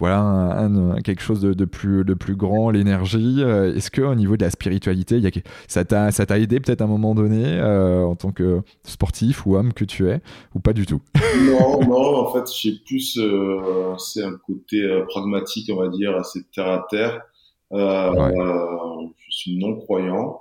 voilà 0.03 0.18
un, 0.18 1.00
quelque 1.00 1.22
chose 1.22 1.42
de, 1.42 1.64
plus, 1.64 2.05
de 2.05 2.14
plus 2.14 2.34
grand, 2.34 2.70
l'énergie. 2.70 3.36
Euh, 3.38 3.72
est-ce 3.76 3.88
que 3.88 4.03
au 4.03 4.16
niveau 4.16 4.36
de 4.36 4.42
la 4.42 4.50
spiritualité, 4.50 5.20
y 5.20 5.28
a, 5.28 5.30
ça 5.68 5.84
t'a 5.84 6.11
ça 6.11 6.26
t'a 6.26 6.40
aidé 6.40 6.59
peut-être 6.59 6.80
à 6.80 6.86
un 6.86 6.88
moment 6.88 7.14
donné 7.14 7.44
euh, 7.46 8.03
en 8.03 8.16
tant 8.16 8.32
que 8.32 8.62
sportif 8.82 9.46
ou 9.46 9.55
homme 9.55 9.72
que 9.72 9.84
tu 9.84 10.09
es 10.09 10.20
ou 10.57 10.59
pas 10.59 10.72
du 10.72 10.86
tout? 10.86 11.00
Non, 11.46 11.86
non. 11.86 12.16
En 12.16 12.32
fait, 12.32 12.53
j'ai 12.53 12.80
plus 12.84 13.16
euh, 13.16 13.94
c'est 13.96 14.24
un 14.24 14.36
côté 14.44 14.82
pragmatique, 15.09 15.70
on 15.72 15.76
va 15.76 15.86
dire, 15.86 16.16
assez 16.16 16.40
terre 16.53 16.66
à 16.66 16.84
terre. 16.90 17.22
je 17.70 19.07
suis 19.28 19.57
non 19.57 19.76
croyant 19.76 20.40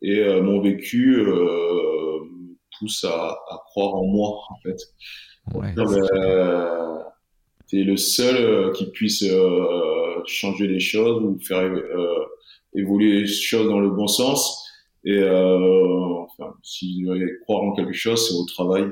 et 0.00 0.40
mon 0.40 0.62
vécu 0.62 1.26
pousse 2.78 3.04
à, 3.04 3.36
croire 3.66 3.96
en 3.96 4.06
moi 4.06 4.30
en 4.48 4.56
fait. 4.62 4.78
Ouais, 5.52 5.74
tu 7.68 7.80
es 7.80 7.84
le 7.84 7.96
seul 7.96 8.36
euh, 8.36 8.72
qui 8.72 8.86
puisse 8.90 9.22
euh, 9.22 10.22
changer 10.26 10.66
les 10.66 10.80
choses 10.80 11.22
ou 11.22 11.38
faire 11.38 11.62
euh, 11.62 12.24
évoluer 12.74 13.20
les 13.20 13.26
choses 13.26 13.68
dans 13.68 13.80
le 13.80 13.90
bon 13.90 14.06
sens. 14.06 14.64
Et 15.04 15.22
enfin, 15.22 16.54
si 16.62 17.02
je 17.02 17.10
veux 17.10 17.38
croire 17.42 17.62
en 17.62 17.72
quelque 17.72 17.92
chose, 17.92 18.28
c'est 18.28 18.34
au 18.34 18.44
travail. 18.44 18.90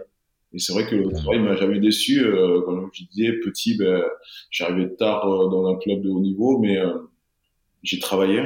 Et 0.54 0.58
c'est 0.58 0.72
vrai 0.72 0.86
que 0.86 0.94
le 0.94 1.10
travail 1.10 1.40
m'a 1.40 1.56
jamais 1.56 1.80
déçu. 1.80 2.24
Euh, 2.24 2.62
comme 2.62 2.88
je 2.92 3.04
disais, 3.04 3.32
petit, 3.44 3.76
ben, 3.76 4.02
j'arrivais 4.50 4.94
tard 4.94 5.26
dans 5.26 5.66
un 5.66 5.76
club 5.76 6.02
de 6.02 6.08
haut 6.08 6.20
niveau, 6.20 6.58
mais 6.58 6.78
j'ai 7.82 7.98
travaillé. 7.98 8.40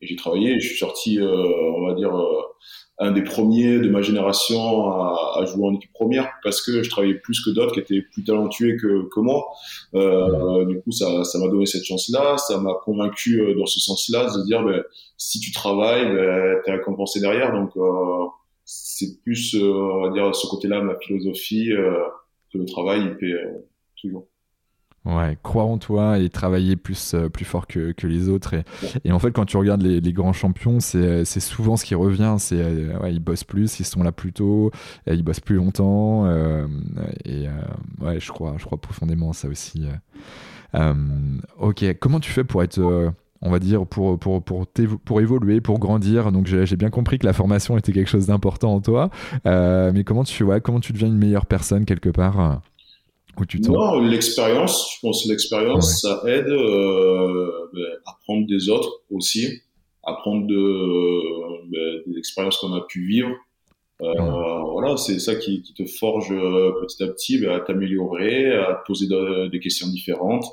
Et 0.00 0.06
j'ai 0.06 0.16
travaillé 0.16 0.60
je 0.60 0.68
suis 0.68 0.78
sorti, 0.78 1.18
on 1.20 1.86
va 1.86 1.94
dire, 1.94 2.12
un 2.98 3.12
des 3.12 3.22
premiers 3.22 3.78
de 3.78 3.88
ma 3.90 4.00
génération 4.00 4.90
à, 4.90 5.38
à, 5.38 5.44
jouer 5.44 5.66
en 5.66 5.74
équipe 5.74 5.92
première 5.92 6.30
parce 6.42 6.62
que 6.62 6.82
je 6.82 6.88
travaillais 6.88 7.14
plus 7.14 7.44
que 7.44 7.50
d'autres 7.50 7.74
qui 7.74 7.80
étaient 7.80 8.00
plus 8.00 8.24
talentueux 8.24 8.76
que, 8.80 9.08
que 9.14 9.20
moi. 9.20 9.46
Euh, 9.94 10.64
du 10.64 10.80
coup, 10.80 10.92
ça, 10.92 11.24
ça 11.24 11.38
m'a 11.38 11.48
donné 11.48 11.66
cette 11.66 11.84
chance-là, 11.84 12.38
ça 12.38 12.58
m'a 12.58 12.72
convaincu 12.84 13.40
euh, 13.40 13.54
dans 13.54 13.66
ce 13.66 13.80
sens-là 13.80 14.24
de 14.34 14.44
dire 14.46 14.62
ben, 14.64 14.82
si 15.18 15.40
tu 15.40 15.52
travailles, 15.52 16.06
ben, 16.06 16.60
tu 16.64 16.70
es 16.70 16.74
récompensé 16.74 17.20
derrière. 17.20 17.52
Donc, 17.52 17.76
euh, 17.76 18.26
c'est 18.64 19.20
plus, 19.22 19.54
euh, 19.54 19.70
on 19.70 20.02
va 20.02 20.10
dire, 20.10 20.34
ce 20.34 20.46
côté-là, 20.46 20.80
ma 20.80 20.98
philosophie, 20.98 21.72
euh, 21.72 21.98
que 22.52 22.58
le 22.58 22.64
travail, 22.64 23.02
il 23.02 23.16
paie 23.16 23.34
toujours. 24.00 24.26
Ouais, 25.06 25.38
croire 25.44 25.68
en 25.68 25.78
toi 25.78 26.18
et 26.18 26.28
travailler 26.28 26.74
plus, 26.74 27.14
euh, 27.14 27.28
plus 27.28 27.44
fort 27.44 27.68
que, 27.68 27.92
que 27.92 28.08
les 28.08 28.28
autres. 28.28 28.54
Et, 28.54 28.64
et, 29.04 29.12
en 29.12 29.20
fait, 29.20 29.30
quand 29.30 29.44
tu 29.44 29.56
regardes 29.56 29.82
les, 29.82 30.12
grands 30.12 30.32
champions, 30.32 30.80
c'est 30.80 31.24
souvent 31.24 31.76
ce 31.76 31.84
qui 31.84 31.94
revient. 31.94 32.34
C'est 32.38 32.60
euh, 32.60 32.98
ouais, 32.98 33.14
ils 33.14 33.20
bossent 33.20 33.44
plus, 33.44 33.78
ils 33.78 33.84
sont 33.84 34.02
là 34.02 34.10
plus 34.10 34.32
tôt, 34.32 34.72
ils 35.06 35.22
bossent 35.22 35.40
plus 35.40 35.56
longtemps. 35.56 36.26
Euh, 36.26 36.66
et 37.24 37.46
ouais, 38.00 38.18
je 38.18 38.32
crois, 38.32 38.56
je 38.58 38.64
crois 38.64 38.78
profondément 38.80 39.32
ça 39.32 39.46
aussi. 39.48 39.86
ok, 40.74 41.84
comment 42.00 42.20
tu 42.20 42.32
fais 42.32 42.44
pour 42.44 42.62
être 42.64 43.12
on 43.42 43.50
va 43.50 43.58
dire, 43.58 43.86
pour, 43.86 44.18
pour, 44.18 44.42
pour, 44.42 44.66
pour 45.04 45.20
évoluer, 45.20 45.60
pour 45.60 45.78
grandir? 45.78 46.32
Donc 46.32 46.46
j'ai 46.46 46.76
bien 46.76 46.90
compris 46.90 47.20
que 47.20 47.26
la 47.26 47.32
formation 47.32 47.78
était 47.78 47.92
quelque 47.92 48.10
chose 48.10 48.26
d'important 48.26 48.74
en 48.74 48.80
toi. 48.80 49.10
mais 49.44 50.02
comment 50.04 50.24
tu, 50.24 50.42
ouais, 50.42 50.60
comment 50.60 50.80
tu 50.80 50.92
deviens 50.92 51.08
une 51.08 51.18
meilleure 51.18 51.46
personne 51.46 51.84
quelque 51.84 52.10
part? 52.10 52.60
Non, 53.68 54.00
l'expérience, 54.00 54.94
je 54.94 55.00
pense 55.00 55.26
l'expérience, 55.26 56.00
ça 56.00 56.22
aide 56.26 56.48
euh, 56.48 57.68
ben, 57.72 57.98
à 58.06 58.16
prendre 58.24 58.46
des 58.46 58.68
autres 58.70 59.02
aussi, 59.10 59.60
à 60.02 60.14
prendre 60.14 60.46
de, 60.46 61.70
ben, 61.70 62.02
des 62.06 62.18
expériences 62.18 62.56
qu'on 62.58 62.72
a 62.72 62.80
pu 62.86 63.06
vivre. 63.06 63.30
Euh, 64.02 64.12
Voilà, 64.72 64.96
c'est 64.96 65.18
ça 65.18 65.36
qui, 65.36 65.62
qui, 65.62 65.74
te 65.74 65.84
forge 65.86 66.30
euh, 66.30 66.72
petit 66.82 67.02
à 67.02 67.08
petit 67.08 67.38
ben, 67.38 67.50
à 67.50 67.60
t'améliorer, 67.60 68.52
à 68.54 68.74
te 68.74 68.86
poser 68.86 69.06
des 69.50 69.60
questions 69.60 69.88
différentes, 69.88 70.44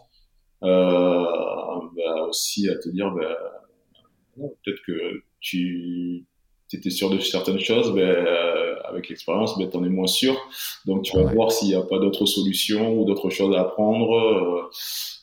euh, 0.64 1.26
aussi 2.28 2.70
à 2.70 2.76
te 2.76 2.90
dire, 2.90 3.14
peut-être 4.36 4.82
que 4.86 5.24
tu 5.40 6.26
étais 6.74 6.90
sûr 6.90 7.10
de 7.10 7.20
certaines 7.20 7.60
choses, 7.60 7.94
ben, 7.94 8.26
avec 8.88 9.10
l'expérience, 9.10 9.58
ben, 9.58 9.70
tu 9.70 9.78
en 9.78 9.84
es 9.84 9.90
moins 9.90 10.08
sûr. 10.08 10.36
Donc, 10.86 11.04
tu 11.04 11.18
vas 11.18 11.24
voir 11.34 11.52
s'il 11.52 11.70
n'y 11.70 11.76
a 11.76 11.82
pas 11.82 12.00
d'autres 12.00 12.26
solutions 12.26 12.98
ou 12.98 13.06
d'autres 13.06 13.30
choses 13.30 13.56
à 13.56 13.62
apprendre. 13.62 14.14
Euh. 14.16 14.70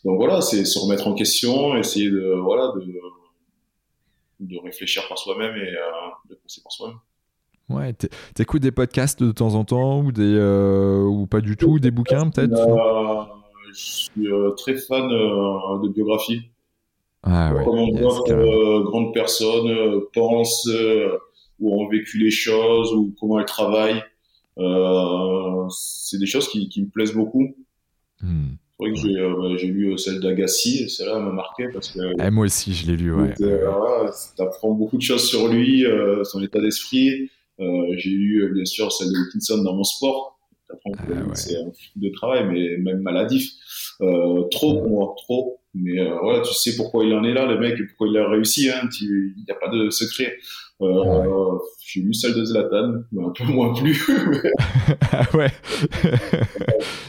Donc, 0.04 0.16
voilà, 0.16 0.40
c'est 0.40 0.64
se 0.64 0.78
remettre 0.78 1.06
en 1.06 1.14
question, 1.14 1.76
essayer 1.76 2.10
de, 2.10 2.34
voilà, 2.40 2.72
de, 2.76 2.86
de 4.40 4.58
réfléchir 4.62 5.06
par 5.08 5.18
soi-même 5.18 5.54
et 5.56 5.68
euh, 5.68 6.30
de 6.30 6.34
penser 6.36 6.60
par 6.62 6.72
soi-même. 6.72 6.98
Ouais, 7.68 7.92
t'écoutes 8.34 8.62
des 8.62 8.72
podcasts 8.72 9.22
de 9.22 9.30
temps 9.30 9.54
en 9.54 9.64
temps 9.64 10.00
ou, 10.00 10.10
des, 10.10 10.38
ou 11.06 11.26
pas 11.26 11.40
du 11.40 11.56
tout, 11.56 11.78
des 11.78 11.92
bouquins 11.92 12.28
peut-être? 12.28 12.56
Je 13.72 13.78
suis 13.78 14.26
très 14.56 14.74
fan 14.74 15.08
de 15.08 15.88
biographie. 15.88 16.40
Ah 17.22 17.52
ouais. 17.54 17.62
Comment 17.64 17.86
d'autres 17.86 18.80
grandes 18.80 19.14
personnes 19.14 20.00
pensent 20.12 20.68
ou 21.60 21.80
ont 21.80 21.88
vécu 21.88 22.18
les 22.18 22.30
choses 22.30 22.92
ou 22.92 23.14
comment 23.20 23.38
elles 23.38 23.46
travaillent. 23.46 24.02
c'est 25.70 26.18
des 26.18 26.26
choses 26.26 26.48
qui, 26.48 26.68
qui, 26.68 26.82
me 26.82 26.88
plaisent 26.88 27.14
beaucoup. 27.14 27.54
Hmm. 28.20 28.54
C'est 28.78 28.88
vrai 28.88 28.94
que 28.94 29.40
bah, 29.40 29.56
j'ai 29.58 29.66
lu 29.66 29.98
celle 29.98 30.20
d'Agassi, 30.20 30.88
celle-là 30.88 31.18
m'a 31.20 31.32
marqué 31.32 31.68
parce 31.72 31.90
que. 31.90 32.00
Ah, 32.18 32.30
moi 32.30 32.46
aussi, 32.46 32.72
je 32.72 32.86
l'ai 32.90 32.96
lu, 32.96 33.12
ouais. 33.12 33.34
Tu 33.36 34.42
apprends 34.42 34.72
beaucoup 34.72 34.96
de 34.96 35.02
choses 35.02 35.28
sur 35.28 35.48
lui, 35.48 35.84
son 36.24 36.42
état 36.42 36.60
d'esprit. 36.60 37.30
Euh, 37.60 37.94
j'ai 37.96 38.10
euh, 38.10 38.48
bien 38.54 38.64
sûr 38.64 38.90
celle 38.90 39.08
de 39.08 39.18
Wilkinson 39.18 39.62
dans 39.62 39.74
mon 39.74 39.84
sport. 39.84 40.38
Ah, 40.86 41.34
c'est 41.34 41.56
un 41.56 41.72
de 41.96 42.08
travail, 42.10 42.46
mais 42.46 42.78
même 42.78 43.00
maladif. 43.00 43.50
Euh, 44.00 44.44
trop 44.50 44.80
pour 44.80 44.88
moi, 44.88 45.14
trop. 45.18 45.60
Mais 45.74 46.00
euh, 46.00 46.20
ouais, 46.22 46.42
tu 46.42 46.54
sais 46.54 46.76
pourquoi 46.76 47.04
il 47.04 47.12
en 47.12 47.24
est 47.24 47.34
là, 47.34 47.46
le 47.46 47.58
mec, 47.58 47.78
et 47.78 47.84
pourquoi 47.86 48.08
il 48.08 48.16
a 48.16 48.28
réussi. 48.28 48.70
Hein, 48.70 48.88
il 49.00 49.34
n'y 49.36 49.50
a 49.50 49.54
pas 49.54 49.68
de 49.68 49.90
secret. 49.90 50.36
Euh, 50.82 51.58
J'ai 51.84 52.00
lu 52.00 52.14
celle 52.14 52.34
de 52.34 52.44
Zlatan, 52.44 53.02
mais 53.12 53.24
un 53.24 53.30
peu 53.30 53.44
moins 53.44 53.74
plus. 53.74 54.08
ah 55.12 55.26
ouais. 55.34 55.50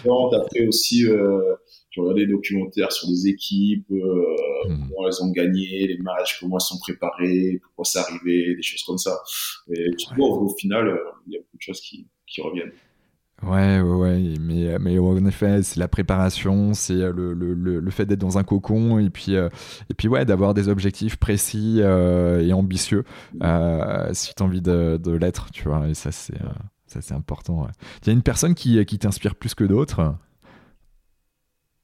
Après 0.36 0.68
aussi, 0.68 1.06
euh, 1.06 1.56
j'ai 1.92 2.02
regardé 2.02 2.26
des 2.26 2.32
documentaires 2.32 2.92
sur 2.92 3.08
des 3.10 3.28
équipes, 3.28 3.90
euh, 3.92 4.26
hmm. 4.68 4.90
comment 4.90 5.08
elles 5.08 5.24
ont 5.24 5.32
gagné 5.32 5.88
les 5.88 5.98
matchs, 5.98 6.40
comment 6.40 6.58
elles 6.58 6.62
sont 6.62 6.80
préparées, 6.80 7.60
pourquoi 7.64 7.86
ça 7.86 8.02
arrivait, 8.02 8.56
des 8.56 8.62
choses 8.62 8.84
comme 8.84 8.98
ça. 8.98 9.20
Et 9.74 9.90
tu 9.98 10.14
vois, 10.16 10.28
au, 10.28 10.50
final, 10.50 10.88
euh, 10.88 10.98
il 11.28 11.34
y 11.34 11.38
a 11.38 11.40
beaucoup 11.40 11.58
de 11.58 11.62
choses 11.62 11.82
qui, 11.82 12.08
qui 12.28 12.42
reviennent. 12.42 12.72
Ouais, 13.44 13.82
ouais, 13.82 13.82
ouais, 13.82 14.34
mais, 14.40 14.78
mais 14.80 15.00
en 15.00 15.26
effet, 15.26 15.64
c'est 15.64 15.80
la 15.80 15.88
préparation, 15.88 16.74
c'est 16.74 16.94
le, 16.94 17.34
le, 17.34 17.54
le, 17.56 17.92
fait 17.92 18.06
d'être 18.06 18.20
dans 18.20 18.38
un 18.38 18.44
cocon 18.44 19.00
et 19.00 19.10
puis, 19.10 19.36
euh, 19.36 19.50
et 19.90 19.96
puis 19.96 20.08
ouais, 20.08 20.26
d'avoir 20.26 20.54
des 20.54 20.70
objectifs 20.70 21.16
précis 21.16 21.80
et 21.80 22.54
ambitieux 22.54 23.04
si 23.34 23.40
tu 24.36 24.44
as 24.44 24.46
envie 24.46 24.62
de, 24.62 25.00
de 25.04 25.12
l'être, 25.12 25.50
tu 25.52 25.68
vois, 25.68 25.88
et 25.88 25.96
ça, 25.96 26.12
c'est 26.12 26.38
ça 26.92 27.02
c'est 27.02 27.14
important. 27.14 27.68
Il 28.04 28.08
y 28.08 28.10
a 28.10 28.14
une 28.14 28.22
personne 28.22 28.54
qui, 28.54 28.86
qui 28.86 29.00
t'inspire 29.00 29.36
plus 29.36 29.56
que 29.56 29.64
d'autres? 29.64 30.14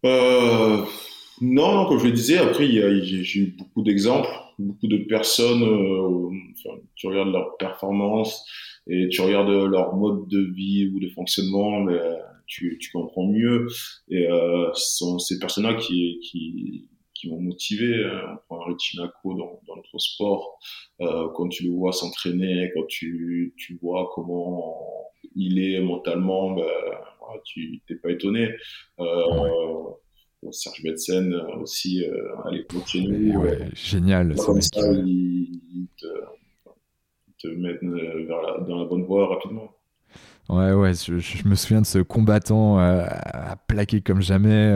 Euh, 0.06 0.86
non, 1.42 1.74
non, 1.74 1.86
comme 1.88 2.00
je 2.00 2.06
le 2.06 2.12
disais, 2.12 2.38
après, 2.38 2.68
j'ai 2.68 3.40
eu 3.40 3.56
beaucoup 3.58 3.84
d'exemples, 3.84 4.30
beaucoup 4.58 4.88
de 4.88 4.98
personnes, 4.98 5.64
euh, 5.64 6.30
tu 6.96 7.08
regardes 7.08 7.32
leur 7.32 7.58
performance 7.58 8.46
et 8.88 9.08
tu 9.10 9.22
regardes 9.22 9.50
leur 9.50 9.96
mode 9.96 10.28
de 10.28 10.40
vie 10.54 10.92
ou 10.94 11.00
de 11.00 11.10
fonctionnement, 11.10 11.82
mais 11.82 12.00
tu, 12.48 12.78
tu 12.80 12.92
comprends 12.92 13.28
mieux. 13.28 13.68
Et 14.10 14.28
euh, 14.28 14.74
ce 14.74 14.98
sont 14.98 15.20
ces 15.20 15.38
personnes-là 15.40 15.76
qui, 15.76 16.20
qui, 16.24 16.88
qui 17.14 17.30
m'ont 17.30 17.42
motivé. 17.42 18.06
Hein. 18.06 18.40
On 18.50 18.56
prend 18.56 18.66
Richie 18.66 18.98
Nako 18.98 19.34
dans, 19.34 19.60
dans 19.68 19.76
notre 19.76 20.00
sport, 20.00 20.58
euh, 21.02 21.28
quand 21.36 21.50
tu 21.50 21.66
le 21.66 21.72
vois 21.72 21.92
s'entraîner, 21.92 22.72
quand 22.74 22.86
tu, 22.88 23.54
tu 23.58 23.78
vois 23.82 24.10
comment 24.16 24.76
il 25.36 25.60
est 25.60 25.82
mentalement, 25.82 26.52
ben, 26.52 26.66
tu 27.44 27.82
t'es 27.88 27.96
pas 27.96 28.12
étonné. 28.12 28.50
Euh, 29.00 29.26
Serge 30.52 30.84
Betsen 30.84 31.34
euh, 31.34 31.58
aussi 31.58 32.04
euh, 32.06 32.36
à 32.46 32.52
l'époque 32.52 32.88
chez 32.88 33.02
nous. 33.02 33.44
génial. 33.74 34.36
Comme 34.36 34.62
ça, 34.62 34.82
il, 34.94 35.88
te, 35.98 36.08
te 37.40 37.48
met 37.48 37.74
vers 38.26 38.42
la, 38.42 38.66
dans 38.66 38.78
la 38.78 38.86
bonne 38.86 39.04
voie 39.04 39.28
rapidement. 39.28 39.72
Ouais, 40.50 40.72
ouais, 40.72 40.94
je, 40.94 41.48
me 41.48 41.56
souviens 41.56 41.82
de 41.82 41.86
ce 41.86 42.00
combattant 42.00 42.78
à 42.78 43.56
plaquer 43.68 44.02
comme 44.02 44.22
jamais. 44.22 44.74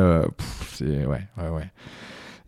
c'est 0.73 1.05
ouais, 1.05 1.21
ouais, 1.37 1.49
ouais 1.49 1.71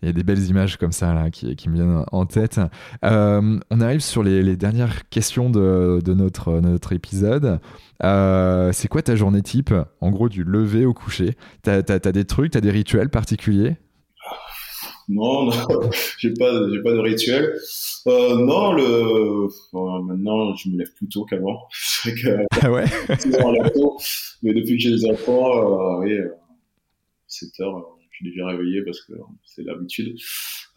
il 0.03 0.07
y 0.07 0.09
a 0.09 0.13
des 0.13 0.23
belles 0.23 0.43
images 0.49 0.75
comme 0.75 0.91
ça 0.91 1.13
là, 1.13 1.31
qui, 1.31 1.55
qui 1.55 1.69
me 1.69 1.75
viennent 1.75 2.03
en 2.11 2.25
tête. 2.25 2.59
Euh, 3.05 3.57
on 3.71 3.81
arrive 3.81 4.01
sur 4.01 4.21
les, 4.21 4.57
dernières 4.57 5.07
questions 5.07 5.49
de, 5.49 6.01
de 6.03 6.13
notre, 6.13 6.59
notre 6.59 6.91
épisode. 6.91 7.61
Euh, 8.03 8.73
c'est 8.73 8.89
quoi 8.89 9.01
ta 9.01 9.15
journée 9.15 9.41
type? 9.41 9.73
En 10.01 10.11
gros, 10.11 10.27
du 10.27 10.43
lever 10.43 10.85
au 10.85 10.93
coucher. 10.93 11.35
T'as 11.61 11.81
as, 11.87 12.11
des 12.11 12.25
trucs, 12.25 12.51
t'as 12.51 12.59
des 12.59 12.69
rituels 12.69 13.09
particuliers? 13.09 13.77
Non, 15.07 15.45
non 15.45 15.51
j'ai 16.17 16.33
pas, 16.33 16.51
pas 16.51 16.91
de 16.91 16.99
rituel. 16.99 17.55
Euh, 18.07 18.35
non, 18.35 18.73
le... 18.73 19.47
maintenant, 20.03 20.53
je 20.55 20.67
me 20.67 20.79
lève 20.79 20.93
plus 20.97 21.07
tôt 21.07 21.23
qu'avant. 21.23 21.61
ah 22.61 22.71
ouais? 22.71 22.85
Mais 24.43 24.53
depuis 24.53 24.75
que 24.75 24.79
j'ai 24.79 24.91
des 24.91 25.09
enfants, 25.09 25.99
oui, 25.99 26.17
7 27.27 27.49
heures 27.61 27.92
suis 28.23 28.31
déjà 28.31 28.47
réveillé 28.47 28.81
parce 28.83 29.01
que 29.01 29.13
c'est 29.43 29.63
l'habitude. 29.63 30.17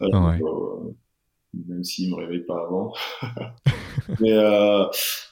Euh, 0.01 0.07
euh, 0.13 0.91
même 1.67 1.83
s'il 1.83 2.11
me 2.11 2.15
réveille 2.15 2.45
pas 2.45 2.61
avant. 2.65 2.93
Mais 4.19 4.33
euh, 4.33 4.85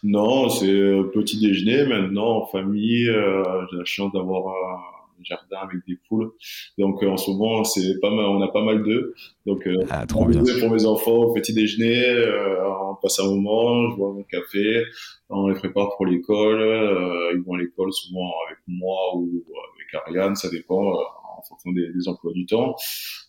non, 0.04 0.50
c'est 0.50 0.66
petit 1.14 1.40
déjeuner 1.40 1.86
maintenant 1.86 2.42
en 2.42 2.46
famille. 2.48 3.06
J'ai 3.06 3.78
la 3.78 3.86
chance 3.86 4.12
d'avoir 4.12 4.48
un 4.48 5.24
jardin 5.24 5.58
avec 5.62 5.86
des 5.88 5.98
poules. 6.10 6.32
Donc 6.78 7.04
en 7.04 7.18
ce 7.18 7.30
moment, 7.32 7.64
c'est 7.64 8.00
pas 8.00 8.10
mal, 8.10 8.26
on 8.26 8.42
a 8.42 8.48
pas 8.48 8.64
mal 8.64 8.84
d'œufs. 8.84 9.14
Donc 9.46 9.68
ah, 9.90 10.06
trop 10.06 10.26
bien. 10.26 10.42
pour 10.60 10.72
mes 10.72 10.86
enfants 10.86 11.32
petit 11.34 11.54
déjeuner, 11.54 12.26
on 12.90 12.96
passe 12.96 13.20
un 13.20 13.30
moment, 13.30 13.92
je 13.92 13.96
bois 13.96 14.14
mon 14.14 14.24
café, 14.24 14.84
on 15.30 15.48
les 15.48 15.56
prépare 15.56 15.96
pour 15.96 16.06
l'école. 16.06 16.60
ils 17.36 17.42
vont 17.46 17.54
à 17.54 17.60
l'école 17.60 17.94
souvent 17.94 18.32
avec 18.48 18.60
moi 18.68 19.16
ou 19.16 19.44
avec 19.76 20.08
Ariane, 20.08 20.36
ça 20.36 20.50
dépend 20.50 20.82
en 20.82 21.25
fonction 21.48 21.72
des, 21.72 22.08
emplois 22.08 22.34
du 22.34 22.46
temps. 22.46 22.76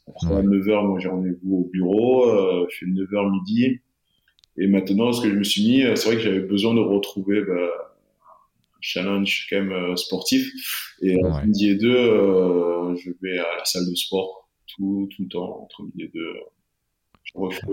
Après, 0.08 0.34
à 0.34 0.42
9h, 0.42 0.86
moi, 0.86 0.98
j'ai 0.98 1.08
rendez-vous 1.08 1.56
au 1.56 1.70
bureau. 1.70 2.28
Euh, 2.28 2.66
je 2.70 2.78
fais 2.78 2.86
9h 2.86 3.32
midi. 3.32 3.80
Et 4.58 4.66
maintenant, 4.66 5.12
ce 5.12 5.22
que 5.22 5.28
je 5.28 5.34
me 5.34 5.44
suis 5.44 5.62
mis, 5.62 5.82
euh, 5.84 5.96
c'est 5.96 6.08
vrai 6.08 6.16
que 6.16 6.22
j'avais 6.22 6.40
besoin 6.40 6.74
de 6.74 6.80
retrouver 6.80 7.42
bah, 7.42 7.54
un 7.54 8.80
challenge 8.80 9.46
quand 9.50 9.56
même 9.56 9.72
euh, 9.72 9.96
sportif. 9.96 10.50
Et 11.02 11.16
entre 11.22 11.44
midi 11.44 11.70
et 11.70 11.76
deux, 11.76 12.96
je 12.96 13.10
vais 13.22 13.38
à 13.38 13.56
la 13.58 13.64
salle 13.64 13.88
de 13.88 13.94
sport 13.94 14.48
tout, 14.66 15.08
tout 15.14 15.22
le 15.22 15.28
temps, 15.28 15.62
entre 15.62 15.82
midi 15.82 16.04
et 16.04 16.10
deux. 16.14 16.32
Je 17.24 17.32
refais. 17.34 17.66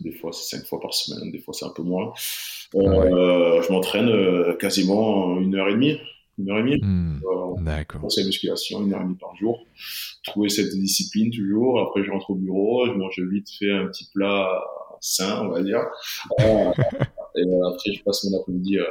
Des 0.00 0.12
fois, 0.12 0.32
c'est 0.32 0.56
cinq 0.56 0.66
fois 0.66 0.80
par 0.80 0.92
semaine, 0.92 1.30
des 1.30 1.38
fois, 1.38 1.54
c'est 1.54 1.66
un 1.66 1.72
peu 1.74 1.82
moins. 1.82 2.12
je 2.74 3.72
m'entraîne 3.72 4.56
quasiment 4.58 5.38
une 5.40 5.54
heure 5.54 5.68
et 5.68 5.74
demie 5.74 5.98
une 6.38 6.50
heure 6.50 6.58
et 6.58 6.62
demie. 6.62 6.80
Hmm, 6.82 7.20
euh, 7.24 8.08
cette 8.08 8.26
musculation, 8.26 8.82
une 8.82 8.92
heure 8.92 9.00
et 9.00 9.04
demie 9.04 9.16
par 9.16 9.34
jour. 9.36 9.66
Trouver 10.24 10.48
cette 10.48 10.70
discipline 10.70 11.30
toujours. 11.30 11.80
Après, 11.80 12.04
je 12.04 12.10
rentre 12.10 12.30
au 12.30 12.34
bureau, 12.34 12.86
je 12.86 12.92
mange 12.92 13.18
vite 13.18 13.48
fait 13.58 13.70
un 13.70 13.86
petit 13.86 14.08
plat 14.12 14.48
sain, 15.00 15.46
on 15.46 15.48
va 15.48 15.62
dire. 15.62 15.80
Euh, 17.36 17.40
et 17.40 17.44
après, 17.68 17.92
je 17.92 18.02
passe 18.04 18.24
mon 18.24 18.38
après-midi 18.38 18.78
à, 18.78 18.84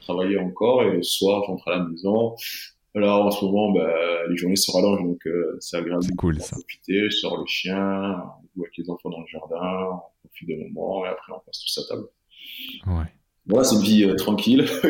travailler 0.00 0.38
encore. 0.38 0.82
Et 0.84 0.90
le 0.90 1.02
soir, 1.02 1.42
je 1.44 1.50
rentre 1.50 1.68
à 1.68 1.76
la 1.76 1.84
maison. 1.84 2.34
Alors, 2.94 3.26
en 3.26 3.30
ce 3.30 3.44
moment, 3.44 3.72
bah, 3.72 4.26
les 4.28 4.36
journées 4.36 4.56
se 4.56 4.70
rallongent, 4.72 5.02
donc 5.02 5.26
euh, 5.26 5.56
c'est 5.60 5.76
agréable 5.76 6.06
de 6.06 6.14
cool, 6.16 6.40
ça. 6.40 6.56
profiter. 6.56 7.10
Je 7.10 7.10
sors 7.10 7.36
le 7.36 7.44
chien, 7.46 8.16
on 8.16 8.48
joue 8.56 8.62
avec 8.62 8.76
les 8.78 8.88
enfants 8.88 9.10
dans 9.10 9.20
le 9.20 9.26
jardin, 9.26 10.00
on 10.24 10.28
profite 10.28 10.48
de 10.48 10.68
moments, 10.68 11.04
et 11.04 11.08
après, 11.08 11.32
on 11.34 11.40
passe 11.40 11.60
tous 11.60 11.84
à 11.84 11.94
table. 11.94 12.08
Ouais. 12.86 13.12
Moi, 13.46 13.64
c'est 13.64 13.76
une 13.76 13.82
vie 13.82 14.04
euh, 14.04 14.14
tranquille. 14.14 14.60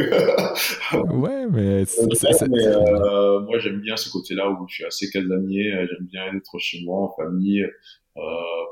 ouais, 0.92 1.46
mais, 1.51 1.84
euh, 1.84 3.40
moi, 3.40 3.59
j'aime 3.59 3.80
bien 3.80 3.96
ce 3.96 4.11
côté-là 4.11 4.51
où 4.51 4.66
je 4.68 4.74
suis 4.74 4.84
assez 4.84 5.09
casanier. 5.11 5.70
J'aime 5.72 6.07
bien 6.07 6.34
être 6.34 6.59
chez 6.59 6.84
moi, 6.84 7.05
en 7.05 7.14
famille, 7.16 7.62
euh, 7.62 8.20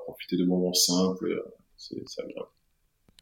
profiter 0.04 0.36
de 0.36 0.44
moments 0.44 0.74
simples. 0.74 1.42
C'est 1.76 1.96
agréable. 2.18 2.48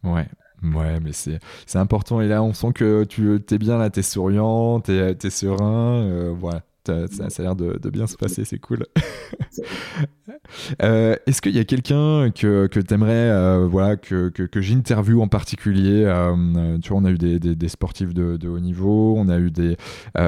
Ouais, 0.02 0.26
Ouais, 0.74 0.98
mais 1.00 1.12
c'est, 1.12 1.38
important. 1.74 2.20
Et 2.22 2.28
là, 2.28 2.42
on 2.42 2.54
sent 2.54 2.72
que 2.74 3.04
tu 3.04 3.34
es 3.34 3.58
bien, 3.58 3.78
là, 3.78 3.90
tu 3.90 4.00
es 4.00 4.02
souriant, 4.02 4.80
tu 4.80 4.92
es, 4.92 5.30
serein. 5.30 6.32
voilà, 6.32 6.62
ça, 6.86 7.30
ça, 7.30 7.42
a 7.42 7.42
l'air 7.42 7.56
de, 7.56 7.78
de, 7.80 7.90
bien 7.90 8.06
se 8.06 8.16
passer, 8.16 8.44
c'est 8.44 8.58
cool. 8.58 8.86
Euh, 10.82 11.16
est-ce 11.26 11.40
qu'il 11.40 11.54
y 11.54 11.58
a 11.58 11.64
quelqu'un 11.64 12.30
que, 12.30 12.66
que 12.66 12.80
tu 12.80 12.94
aimerais 12.94 13.12
euh, 13.12 13.66
voilà, 13.70 13.96
que, 13.96 14.28
que, 14.28 14.42
que 14.42 14.60
j'interviewe 14.60 15.20
en 15.20 15.28
particulier 15.28 16.04
euh, 16.06 16.78
Tu 16.82 16.90
vois, 16.90 16.98
on 17.00 17.04
a 17.04 17.10
eu 17.10 17.18
des, 17.18 17.38
des, 17.38 17.68
sportifs 17.68 18.14
de, 18.14 18.36
de, 18.36 18.48
haut 18.48 18.60
niveau, 18.60 19.14
on 19.16 19.28
a 19.28 19.38
eu 19.38 19.50
des, 19.50 19.76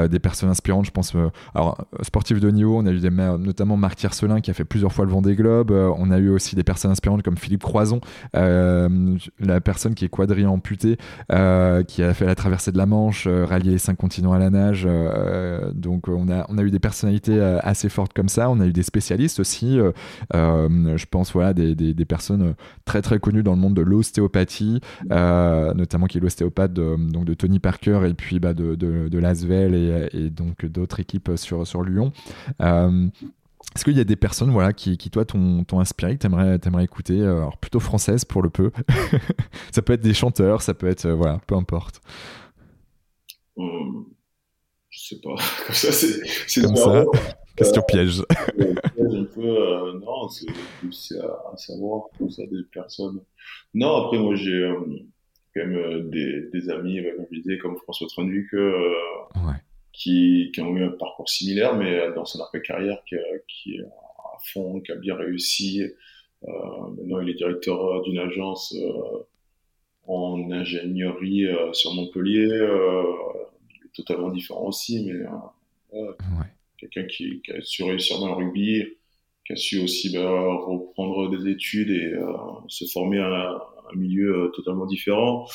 des 0.09 0.19
personnes 0.19 0.51
inspirantes, 0.51 0.87
je 0.87 0.91
pense. 0.91 1.15
alors, 1.55 1.79
sportifs 2.03 2.41
de 2.41 2.49
haut 2.49 2.53
niveau, 2.53 2.79
on 2.79 2.87
a 2.87 2.93
eu 2.93 3.01
des, 3.01 3.11
notamment 3.11 3.77
Marc 3.77 3.97
Tiercelin 3.97 4.41
qui 4.41 4.51
a 4.51 4.55
fait 4.55 4.65
plusieurs 4.65 4.93
fois 4.93 5.05
le 5.05 5.11
Vendée 5.11 5.35
Globe. 5.35 5.71
on 5.71 6.11
a 6.11 6.19
eu 6.19 6.29
aussi 6.29 6.57
des 6.57 6.65
personnes 6.65 6.91
inspirantes 6.91 7.23
comme 7.23 7.37
Philippe 7.37 7.63
Croison, 7.63 8.01
la 8.35 9.61
personne 9.63 9.95
qui 9.95 10.05
est 10.05 10.09
quadri 10.09 10.47
amputée, 10.47 10.97
qui 11.29 12.03
a 12.03 12.15
fait 12.15 12.27
la 12.27 12.35
traversée 12.35 12.73
de 12.73 12.79
la 12.79 12.87
Manche, 12.87 13.27
rallier 13.27 13.73
les 13.73 13.79
cinq 13.79 13.97
continents 13.97 14.33
à 14.33 14.39
la 14.39 14.51
nage. 14.51 14.89
donc, 15.75 16.09
on 16.09 16.29
a, 16.29 16.48
on 16.49 16.59
a 16.59 16.63
eu 16.63 16.71
des 16.71 16.79
personnalités 16.79 17.41
assez 17.63 17.89
fortes 17.89 18.13
comme 18.13 18.29
ça. 18.29 18.51
On 18.51 18.61
a 18.61 18.67
eu 18.67 18.73
des 18.73 18.83
spécialistes 18.83 19.41
aussi. 19.41 19.79
je 20.33 21.05
pense 21.07 21.33
voilà 21.33 21.53
des, 21.55 21.75
des, 21.75 22.05
personnes 22.05 22.55
très 22.85 23.03
très 23.03 23.19
connues 23.19 23.43
dans 23.43 23.55
le 23.55 23.61
monde 23.61 23.75
de 23.75 23.83
l'ostéopathie, 23.83 24.81
notamment 25.11 26.07
qui 26.07 26.19
est 26.19 26.21
l'ostéopathe 26.21 26.73
de, 26.73 26.97
donc 27.11 27.25
de 27.25 27.35
Tony 27.35 27.59
Parker 27.59 28.01
et 28.09 28.15
puis 28.15 28.39
bah, 28.39 28.55
de, 28.55 28.75
de, 28.75 29.09
et, 30.13 30.31
donc 30.31 30.65
d'autres 30.67 31.01
équipes 31.01 31.33
sur, 31.37 31.67
sur 31.67 31.83
Lyon. 31.83 32.13
Est-ce 33.75 33.85
qu'il 33.85 33.97
y 33.97 34.01
a 34.01 34.05
des 34.05 34.17
personnes 34.17 34.51
voilà, 34.51 34.73
qui, 34.73 34.97
qui 34.97 35.11
toi, 35.11 35.25
t'ont 35.25 35.65
inspiré, 35.73 36.17
que 36.17 36.23
t'aimerais 36.23 36.59
aimerais 36.67 36.85
écouter 36.85 37.21
euh, 37.21 37.39
Alors, 37.39 37.59
plutôt 37.59 37.81
française 37.81 38.25
pour 38.25 38.43
le 38.43 38.51
peu? 38.51 38.73
ça 39.71 39.83
peut 39.83 39.93
être 39.93 40.01
des 40.01 40.15
chanteurs, 40.15 40.63
ça 40.63 40.75
peut 40.75 40.89
être. 40.89 41.07
Euh, 41.07 41.15
voilà, 41.15 41.41
peu 41.47 41.55
importe. 41.55 42.01
Hum, 43.57 44.07
je 44.99 45.15
sais 45.15 45.21
pas. 45.21 45.35
Comme 45.67 45.75
ça, 45.75 45.93
c'est. 45.93 46.61
Comme 46.61 46.77
ça. 46.77 47.05
Question 47.57 47.83
piège. 47.83 48.23
un 48.31 49.25
peu, 49.25 49.41
euh, 49.41 49.99
non, 50.01 50.29
c'est 50.29 51.19
à, 51.19 51.53
à, 51.53 51.57
savoir 51.57 52.05
comme 52.17 52.31
ça 52.31 52.45
des 52.47 52.63
personnes. 52.73 53.21
Non, 53.75 53.97
après, 53.97 54.19
moi, 54.19 54.37
j'ai 54.37 54.73
quand 55.55 55.67
même 55.67 56.09
des, 56.09 56.49
des, 56.53 56.71
amis, 56.71 57.01
comme 57.17 57.27
je 57.33 57.41
disais, 57.41 57.59
comme 57.59 57.77
François 57.79 58.07
Trenduc. 58.07 58.53
ouais 58.53 59.59
qui, 59.99 60.51
qui, 60.55 60.61
ont 60.61 60.77
eu 60.77 60.85
un 60.85 60.93
parcours 60.93 61.29
similaire, 61.29 61.75
mais 61.77 62.13
dans 62.15 62.25
son 62.25 62.41
après-carrière, 62.41 63.03
qui, 63.05 63.17
qui, 63.49 63.77
est 63.77 63.83
à 63.83 64.39
fond, 64.53 64.81
qui 64.81 64.93
a 64.93 64.95
bien 64.95 65.17
réussi. 65.17 65.83
Euh, 65.83 66.53
maintenant, 66.97 67.21
il 67.21 67.31
est 67.31 67.35
directeur 67.35 68.03
d'une 68.03 68.19
agence 68.19 68.75
euh, 68.77 69.27
en 70.07 70.51
ingénierie 70.53 71.47
euh, 71.47 71.73
sur 71.73 71.93
Montpellier. 71.95 72.49
Euh, 73.99 74.05
totalement 74.05 74.31
différent 74.31 74.67
aussi, 74.67 75.05
mais 75.07 75.99
ouais. 75.99 76.47
quelqu'un 76.79 77.05
qui, 77.05 77.41
qui, 77.43 77.53
a 77.53 77.61
su 77.63 77.83
réussir 77.85 78.19
dans 78.21 78.29
le 78.29 78.35
rugby, 78.35 78.85
qui 79.45 79.53
a 79.53 79.57
su 79.57 79.81
aussi 79.81 80.13
bah, 80.13 80.31
reprendre 80.31 81.31
des 81.37 81.51
études 81.51 81.91
et 81.91 82.15
se 82.69 82.85
former 82.87 83.19
à 83.19 83.61
un 83.93 83.97
milieu 83.97 84.53
totalement 84.55 84.87
différent. 84.87 85.47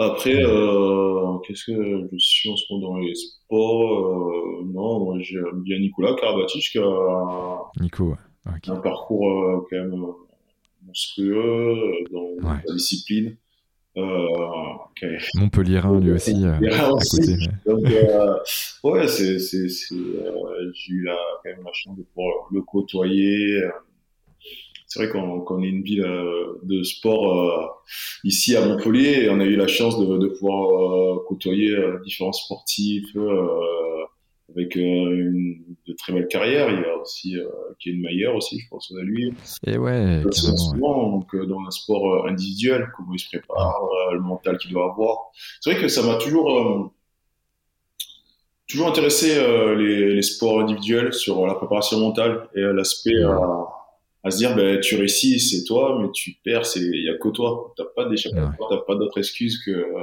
Après, 0.00 0.34
euh, 0.34 1.36
qu'est-ce 1.46 1.64
que 1.64 2.08
je 2.10 2.18
suis 2.18 2.50
en 2.50 2.56
ce 2.56 2.64
moment 2.72 2.94
dans 2.94 2.98
les 3.00 3.14
sports 3.14 3.92
euh, 3.92 4.64
Non, 4.64 5.04
moi 5.04 5.18
j'aime 5.20 5.60
bien 5.60 5.78
Nicolas 5.78 6.14
Karabatic 6.14 6.70
qui 6.70 6.78
a 6.78 7.58
Nico, 7.78 8.16
un 8.46 8.76
parcours 8.76 9.30
euh, 9.30 9.66
quand 9.68 9.76
même 9.76 10.02
monstrueux 10.86 12.06
dans 12.10 12.48
la 12.48 12.62
discipline. 12.72 13.36
Euh, 13.96 14.02
okay. 14.90 15.18
Montpellierin 15.34 16.00
lui 16.00 16.12
aussi, 16.12 16.44
à 16.44 16.58
côté. 16.58 17.36
Donc, 17.66 17.84
ouais, 18.84 19.08
c'est, 19.08 19.38
c'est, 19.38 19.68
j'ai 19.68 20.92
eu 20.92 21.04
la, 21.04 21.16
quand 21.42 21.50
même 21.50 21.64
la 21.64 21.72
chance 21.72 21.96
de 21.96 22.02
pouvoir 22.04 22.48
le 22.52 22.62
côtoyer 22.62 23.60
c'est 24.90 25.04
vrai 25.04 25.08
qu'on 25.08 25.62
est 25.62 25.68
une 25.68 25.82
ville 25.82 26.04
euh, 26.04 26.58
de 26.64 26.82
sport 26.82 27.38
euh, 27.38 27.64
ici 28.24 28.56
à 28.56 28.66
Montpellier 28.66 29.22
et 29.22 29.30
on 29.30 29.38
a 29.38 29.44
eu 29.44 29.54
la 29.54 29.68
chance 29.68 29.96
de, 30.00 30.18
de 30.18 30.26
pouvoir 30.26 31.14
euh, 31.14 31.24
côtoyer 31.28 31.76
différents 32.02 32.32
sportifs 32.32 33.14
avec 34.54 34.74
une 34.74 35.62
de 35.86 35.92
très 35.94 36.12
belles 36.12 36.28
carrières. 36.28 36.70
Il 36.70 36.80
y 36.80 36.84
a 36.84 36.96
aussi 36.96 37.36
qui 37.78 37.90
est 37.90 37.92
une 37.92 38.02
meilleure 38.02 38.34
aussi, 38.34 38.60
je 38.60 38.68
pense 38.68 38.92
à 38.98 39.02
lui. 39.02 39.32
Et 39.66 39.78
ouais, 39.78 40.22
souvent, 40.32 41.10
donc 41.10 41.34
dans 41.34 41.60
un 41.66 41.70
sport 41.70 42.26
individuel, 42.26 42.88
comment 42.96 43.14
il 43.14 43.18
se 43.18 43.28
prépare, 43.28 43.80
le 44.12 44.20
mental 44.20 44.58
qu'il 44.58 44.72
doit 44.72 44.90
avoir. 44.92 45.30
C'est 45.60 45.72
vrai 45.72 45.80
que 45.80 45.88
ça 45.88 46.02
m'a 46.02 46.16
toujours 46.16 46.92
toujours 48.68 48.86
intéressé 48.86 49.34
les, 49.76 50.14
les, 50.14 50.22
sports 50.22 50.60
individuels 50.60 51.12
sur 51.12 51.44
la 51.44 51.54
préparation 51.54 51.98
mentale 51.98 52.48
et 52.54 52.60
l'aspect 52.60 53.20
à 53.24 53.79
se 54.28 54.36
dire 54.36 54.54
ben 54.54 54.78
tu 54.80 54.96
réussis 54.96 55.40
c'est 55.40 55.64
toi 55.64 55.98
mais 56.00 56.10
tu 56.12 56.36
perds 56.44 56.66
c'est 56.66 56.80
il 56.80 57.04
y 57.04 57.08
a 57.08 57.16
que 57.16 57.28
toi. 57.28 57.72
T'as 57.76 57.84
pas 57.96 58.06
d'échappatoire 58.06 58.68
tu 58.70 58.76
t'as 58.76 58.82
pas 58.82 58.94
d'autre 58.96 59.16
excuse 59.18 59.62
que 59.64 59.70
euh, 59.70 60.02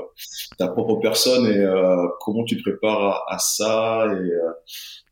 ta 0.58 0.70
propre 0.70 0.96
personne 0.96 1.46
et 1.46 1.60
euh, 1.60 2.08
comment 2.22 2.44
tu 2.44 2.58
te 2.58 2.64
prépares 2.64 3.26
à, 3.28 3.38
ça 3.38 4.08
et 4.08 4.32
euh, 4.32 4.52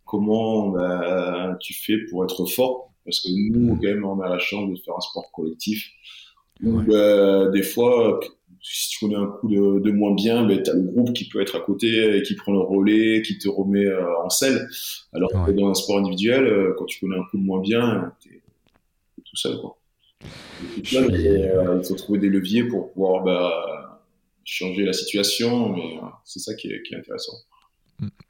comment 0.06 0.70
ben, 0.70 1.56
tu 1.60 1.74
fais 1.74 1.98
pour 2.10 2.24
être 2.24 2.46
fort. 2.48 2.92
Parce 3.06 3.20
que 3.20 3.30
nous 3.30 3.76
quand 3.76 3.84
même 3.84 4.06
on 4.06 4.20
a 4.22 4.30
la 4.30 4.40
chance 4.40 4.72
de 4.72 4.76
faire 4.84 4.96
un 4.98 5.02
sport 5.02 5.32
collectif. 5.32 5.88
Donc 6.62 6.88
ben, 6.88 7.52
des 7.52 7.64
fois 7.64 8.20
si 8.68 8.90
tu 8.90 9.06
connais 9.06 9.18
un 9.18 9.28
coup 9.28 9.48
de, 9.48 9.80
de 9.80 9.92
moins 9.92 10.16
bien, 10.16 10.44
ben, 10.44 10.64
tu 10.64 10.72
as 10.72 10.74
le 10.74 10.82
groupe 10.82 11.14
qui 11.14 11.30
peut 11.30 11.40
être 11.40 11.56
à 11.56 11.60
côté 11.60 12.18
et 12.18 12.24
qui 12.24 12.34
prend 12.34 12.52
le 12.52 12.62
relais, 12.62 13.22
qui 13.22 13.38
te 13.38 13.48
remet 13.48 13.86
en 14.24 14.30
selle. 14.32 14.68
Alors 15.14 15.30
que 15.46 15.52
dans 15.52 15.70
un 15.70 15.76
sport 15.76 16.00
individuel, 16.00 16.74
quand 16.76 16.86
tu 16.86 17.00
connais 17.00 17.16
un 17.16 17.24
coup 17.30 17.38
de 17.38 17.44
moins 17.44 17.60
bien, 17.62 18.12
seul. 19.36 19.58
Quoi. 19.60 19.78
Euh, 20.94 21.80
il 21.82 21.88
faut 21.88 21.96
trouver 21.96 22.20
des 22.20 22.30
leviers 22.30 22.64
pour 22.64 22.92
pouvoir 22.92 23.24
bah, 23.24 24.02
changer 24.44 24.84
la 24.84 24.94
situation, 24.94 25.70
mais 25.70 25.98
euh, 25.98 26.08
c'est 26.24 26.40
ça 26.40 26.54
qui 26.56 26.72
est, 26.72 26.82
qui 26.84 26.94
est 26.94 26.98
intéressant. 26.98 27.34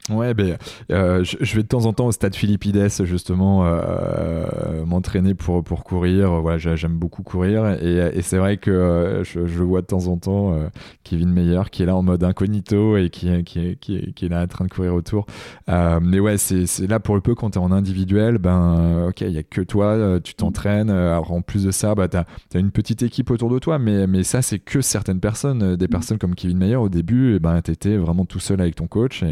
Ouais, 0.08 0.34
ben, 0.34 0.56
euh, 0.92 1.24
je, 1.24 1.56
vais 1.56 1.64
de 1.64 1.68
temps 1.68 1.86
en 1.86 1.92
temps 1.92 2.06
au 2.06 2.12
stade 2.12 2.36
Philippides 2.36 2.88
justement 3.02 3.66
euh, 3.66 4.84
m'entraîner 4.84 5.34
pour, 5.34 5.64
pour 5.64 5.82
courir. 5.82 6.30
Voilà, 6.40 6.58
j'aime 6.76 6.96
beaucoup 6.96 7.24
courir 7.24 7.66
et, 7.82 8.22
c'est 8.22 8.38
vrai 8.38 8.56
que 8.56 8.70
euh, 8.70 9.24
je, 9.24 9.40
vois 9.40 9.80
de 9.80 9.86
temps 9.86 10.06
en 10.06 10.16
temps 10.16 10.56
Kevin 11.02 11.30
Meyer 11.30 11.62
qui 11.72 11.82
est 11.82 11.86
là 11.86 11.96
en 11.96 12.02
mode 12.02 12.22
incognito 12.22 12.96
et 12.96 13.10
qui, 13.10 13.42
qui, 13.42 13.76
qui, 13.78 14.12
qui 14.12 14.26
est 14.26 14.28
là 14.28 14.42
en 14.42 14.46
train 14.46 14.64
de 14.66 14.70
courir 14.70 14.94
autour. 14.94 15.26
mais 15.66 16.20
ouais, 16.20 16.38
c'est 16.38 16.86
là 16.86 17.00
pour 17.00 17.16
le 17.16 17.20
peu 17.20 17.34
quand 17.34 17.50
tu 17.50 17.58
es 17.58 17.62
en 17.62 17.72
individuel, 17.72 18.38
ben 18.38 19.08
ok, 19.08 19.22
il 19.22 19.32
y 19.32 19.38
a 19.38 19.42
que 19.42 19.62
toi, 19.62 20.20
tu 20.22 20.34
t'entraînes. 20.34 20.90
Alors 20.90 21.32
en 21.32 21.42
plus 21.42 21.64
de 21.64 21.72
ça, 21.72 21.96
bah, 21.96 22.06
tu 22.06 22.16
as, 22.16 22.24
une 22.54 22.70
petite 22.70 23.02
équipe 23.02 23.30
autour 23.32 23.50
de 23.50 23.58
toi, 23.58 23.80
mais, 23.80 24.06
mais 24.06 24.22
ça 24.22 24.40
c'est 24.40 24.60
que 24.60 24.80
certaines 24.80 25.20
personnes. 25.20 25.74
Des 25.74 25.88
personnes 25.88 26.18
comme 26.18 26.36
Kevin 26.36 26.58
Meyer 26.58 26.76
au 26.76 26.88
début, 26.88 27.32
et 27.32 27.36
eh 27.36 27.38
ben, 27.40 27.60
tu 27.60 27.72
étais 27.72 27.96
vraiment 27.96 28.24
tout 28.24 28.38
seul 28.38 28.60
avec 28.60 28.76
ton 28.76 28.86
coach 28.86 29.24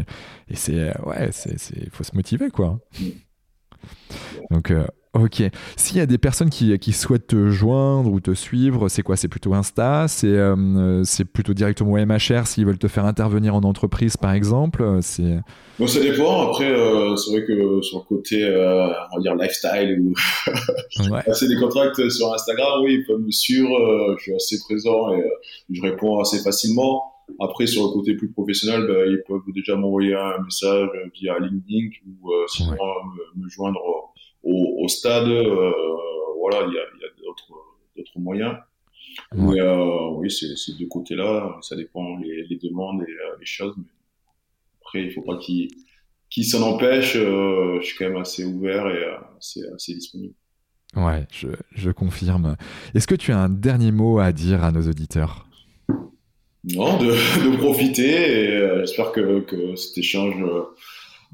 et 0.49 0.55
c'est 0.55 0.79
euh, 0.79 0.93
ouais, 1.05 1.29
c'est 1.31 1.89
faut 1.91 2.03
se 2.03 2.15
motiver 2.15 2.49
quoi. 2.49 2.79
Donc 4.51 4.71
euh, 4.71 4.85
Ok. 5.13 5.41
S'il 5.77 5.95
y 5.95 6.01
a 6.01 6.05
des 6.05 6.17
personnes 6.17 6.49
qui, 6.49 6.77
qui, 6.77 6.91
souhaitent 6.91 7.27
te 7.27 7.49
joindre 7.49 8.11
ou 8.11 8.19
te 8.19 8.33
suivre, 8.33 8.89
c'est 8.89 9.01
quoi? 9.01 9.15
C'est 9.15 9.29
plutôt 9.29 9.53
Insta? 9.53 10.09
C'est 10.09 10.27
euh, 10.27 11.03
plutôt 11.31 11.53
directement 11.53 11.93
MHR 11.95 12.45
s'ils 12.47 12.65
veulent 12.65 12.77
te 12.77 12.89
faire 12.89 13.05
intervenir 13.05 13.55
en 13.55 13.61
entreprise, 13.61 14.17
par 14.17 14.33
exemple? 14.33 14.85
C'est. 15.01 15.39
Bon, 15.79 15.87
ça 15.87 16.01
dépend. 16.01 16.49
Après, 16.49 16.67
c'est 17.15 17.31
vrai 17.31 17.45
que 17.45 17.81
sur 17.81 17.99
le 17.99 18.03
côté, 18.03 18.43
on 18.45 19.15
va 19.15 19.21
dire 19.21 19.35
lifestyle 19.35 20.01
ou 20.01 20.13
c'est 21.33 21.47
des 21.47 21.59
contacts 21.61 22.09
sur 22.09 22.33
Instagram, 22.33 22.81
oui, 22.83 22.95
ils 22.95 23.05
peuvent 23.05 23.21
me 23.21 23.31
suivre. 23.31 24.17
je 24.17 24.21
suis 24.21 24.35
assez 24.35 24.59
présent 24.67 25.13
et 25.13 25.23
je 25.71 25.81
réponds 25.81 26.19
assez 26.19 26.39
facilement. 26.39 27.14
Après, 27.39 27.67
sur 27.67 27.83
le 27.83 27.89
côté 27.89 28.15
plus 28.15 28.31
professionnel, 28.31 28.87
bah, 28.87 29.05
ils 29.05 29.21
peuvent 29.27 29.41
déjà 29.53 29.75
m'envoyer 29.75 30.13
un 30.15 30.41
message 30.43 30.89
via 31.13 31.37
LinkedIn 31.39 31.89
ou 32.07 32.31
euh, 32.31 32.45
sinon 32.47 32.73
me, 32.73 33.43
me, 33.43 33.49
joindre 33.49 33.79
au, 34.43 34.83
au 34.83 34.87
stade. 34.87 35.27
Euh, 35.27 35.71
voilà, 36.39 36.67
il 36.67 36.73
y 36.73 36.77
a, 36.77 36.81
y 36.81 37.05
a 37.05 37.25
d'autres 37.95 38.19
moyens. 38.19 38.55
Mais 39.33 39.59
euh, 39.59 40.09
oui, 40.11 40.29
c'est 40.31 40.55
ces 40.55 40.73
deux 40.73 40.87
côtés-là. 40.87 41.57
Ça 41.61 41.75
dépend 41.75 42.17
les, 42.17 42.45
les 42.47 42.57
demandes 42.57 43.01
et 43.01 43.11
euh, 43.11 43.35
les 43.39 43.45
choses. 43.45 43.73
Mais 43.77 43.85
après, 44.81 45.03
il 45.03 45.11
faut 45.11 45.21
pas 45.21 45.37
qu'ils 45.37 45.69
qui 46.29 46.43
s'en 46.43 46.61
empêche. 46.63 47.15
Euh, 47.15 47.79
je 47.81 47.85
suis 47.85 47.97
quand 47.97 48.05
même 48.05 48.17
assez 48.17 48.45
ouvert 48.45 48.87
et 48.87 49.03
assez, 49.37 49.61
assez 49.73 49.93
disponible. 49.93 50.33
Ouais, 50.95 51.27
je, 51.31 51.47
je 51.73 51.91
confirme. 51.91 52.55
Est-ce 52.93 53.07
que 53.07 53.15
tu 53.15 53.31
as 53.31 53.39
un 53.39 53.49
dernier 53.49 53.91
mot 53.91 54.19
à 54.19 54.31
dire 54.31 54.63
à 54.63 54.71
nos 54.71 54.87
auditeurs? 54.87 55.44
Non, 56.73 56.97
de, 56.97 57.11
de 57.51 57.57
profiter 57.57 58.09
et 58.09 58.51
euh, 58.57 58.79
j'espère 58.85 59.11
que, 59.11 59.41
que 59.41 59.75
cet 59.75 59.97
échange 59.97 60.35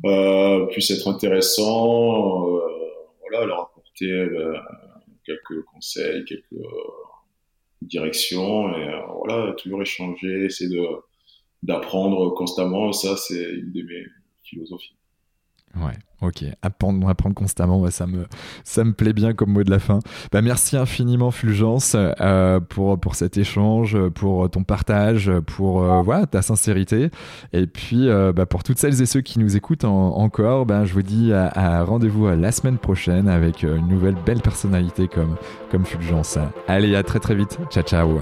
euh, 0.06 0.66
puisse 0.68 0.92
être 0.92 1.08
intéressant, 1.08 2.48
euh, 2.50 2.62
voilà, 3.22 3.46
leur 3.46 3.62
apporter 3.62 4.12
euh, 4.12 4.58
quelques 5.26 5.64
conseils, 5.66 6.26
quelques 6.26 6.54
euh, 6.54 6.68
directions 7.82 8.76
et 8.76 8.92
voilà, 9.18 9.54
toujours 9.54 9.82
échanger, 9.82 10.46
essayer 10.46 10.70
de 10.70 10.86
d'apprendre 11.64 12.32
constamment, 12.32 12.92
ça 12.92 13.16
c'est 13.18 13.44
une 13.44 13.72
de 13.72 13.84
mes 13.84 14.06
philosophies. 14.44 14.96
Ouais, 15.80 15.94
ok. 16.22 16.44
Apprendre, 16.62 17.08
apprendre 17.08 17.36
constamment, 17.36 17.90
ça, 17.92 18.06
me, 18.08 18.28
ça 18.64 18.84
me 18.84 18.94
plaît 18.94 19.14
bien 19.14 19.34
comme 19.34 19.52
mot 19.52 19.64
de 19.64 19.70
la 19.70 19.80
fin. 19.80 20.00
Bah, 20.32 20.42
merci 20.42 20.76
infiniment, 20.76 21.32
Fulgence, 21.32 21.96
euh, 21.96 22.60
pour, 22.60 23.00
pour 23.00 23.16
cet 23.16 23.38
échange, 23.38 23.98
pour 24.10 24.50
ton 24.50 24.64
partage, 24.64 25.32
pour 25.48 25.84
euh, 25.84 26.02
voilà, 26.02 26.26
ta 26.26 26.42
sincérité. 26.42 27.10
Et 27.54 27.68
puis, 27.68 28.10
euh, 28.10 28.34
bah, 28.34 28.46
pour 28.46 28.64
toutes 28.64 28.80
celles 28.80 29.02
et 29.02 29.06
ceux 29.06 29.22
qui 29.22 29.40
nous 29.40 29.56
écoutent 29.56 29.86
encore, 29.86 30.66
bah, 30.66 30.84
je 30.86 30.94
vous 30.94 31.04
dis 31.04 31.32
à, 31.34 31.84
rendez-vous 31.84 32.28
la 32.28 32.52
semaine 32.52 32.78
prochaine 32.78 33.30
avec 33.30 33.64
une 33.64 33.88
nouvelle 33.88 34.16
belle 34.26 34.42
personnalité 34.42 35.08
comme, 35.08 35.38
comme 35.70 35.86
Fulgence. 35.86 36.38
Allez, 36.68 36.96
à 36.96 37.04
très 37.04 37.20
très 37.20 37.36
vite. 37.36 37.58
Ciao, 37.70 37.84
ciao. 37.84 38.22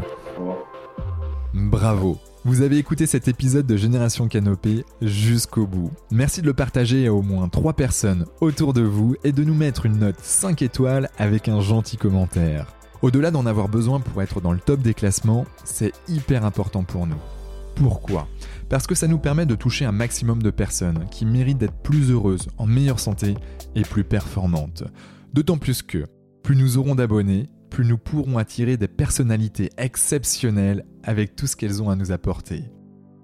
Bravo 1.54 2.20
Vous 2.46 2.62
avez 2.62 2.78
écouté 2.78 3.06
cet 3.06 3.28
épisode 3.28 3.68
de 3.68 3.76
Génération 3.76 4.30
Canopée 4.30 4.86
jusqu'au 5.02 5.68
bout. 5.68 5.92
Merci 6.10 6.42
de 6.42 6.46
le 6.46 6.54
partager 6.54 7.06
à 7.06 7.14
au 7.14 7.22
moins 7.22 7.50
3 7.50 7.74
personnes 7.74 8.26
autour 8.40 8.72
de 8.72 8.82
vous 8.82 9.18
et 9.26 9.34
de 9.34 9.44
nous 9.44 9.54
mettre 9.54 9.86
une 9.86 10.00
note 10.00 10.16
5 10.22 10.62
étoiles 10.62 11.10
avec 11.18 11.50
un 11.50 11.60
gentil 11.60 11.98
commentaire. 11.98 12.68
Au-delà 13.02 13.32
d'en 13.32 13.46
avoir 13.46 13.68
besoin 13.68 14.00
pour 14.00 14.22
être 14.22 14.40
dans 14.40 14.54
le 14.54 14.60
top 14.60 14.82
des 14.82 14.94
classements, 14.94 15.46
c'est 15.66 15.92
hyper 16.08 16.46
important 16.46 16.86
pour 16.86 17.08
nous. 17.08 17.20
Pourquoi? 17.76 18.26
Parce 18.70 18.88
que 18.88 18.96
ça 18.96 19.08
nous 19.08 19.20
permet 19.20 19.46
de 19.46 19.56
toucher 19.56 19.84
un 19.84 19.92
maximum 19.92 20.42
de 20.42 20.50
personnes 20.50 21.08
qui 21.12 21.26
méritent 21.26 21.58
d'être 21.58 21.82
plus 21.84 22.10
heureuses, 22.10 22.48
en 22.58 22.66
meilleure 22.66 23.02
santé 23.02 23.36
et 23.76 23.82
plus 23.82 24.06
performantes. 24.06 24.86
D'autant 25.34 25.58
plus 25.58 25.82
que, 25.82 26.06
plus 26.42 26.56
nous 26.56 26.78
aurons 26.78 26.96
d'abonnés, 26.96 27.50
nous 27.82 27.98
pourrons 27.98 28.38
attirer 28.38 28.78
des 28.78 28.88
personnalités 28.88 29.70
exceptionnelles 29.78 30.86
avec 31.04 31.36
tout 31.36 31.48
ce 31.48 31.56
qu'elles 31.56 31.82
ont 31.82 31.90
à 31.90 31.96
nous 31.96 32.12
apporter. 32.12 32.64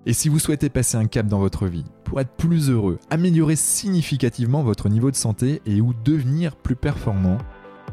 Et 0.06 0.14
si 0.14 0.30
vous 0.30 0.40
souhaitez 0.40 0.70
passer 0.70 0.98
un 0.98 1.08
cap 1.08 1.26
dans 1.26 1.40
votre 1.40 1.68
vie, 1.68 1.86
pour 2.04 2.20
être 2.22 2.36
plus 2.36 2.70
heureux, 2.70 3.00
améliorer 3.10 3.56
significativement 3.56 4.62
votre 4.62 4.88
niveau 4.88 5.10
de 5.10 5.16
santé 5.16 5.62
et 5.66 5.82
ou 5.82 5.94
devenir 5.94 6.56
plus 6.56 6.76
performant, 6.76 7.40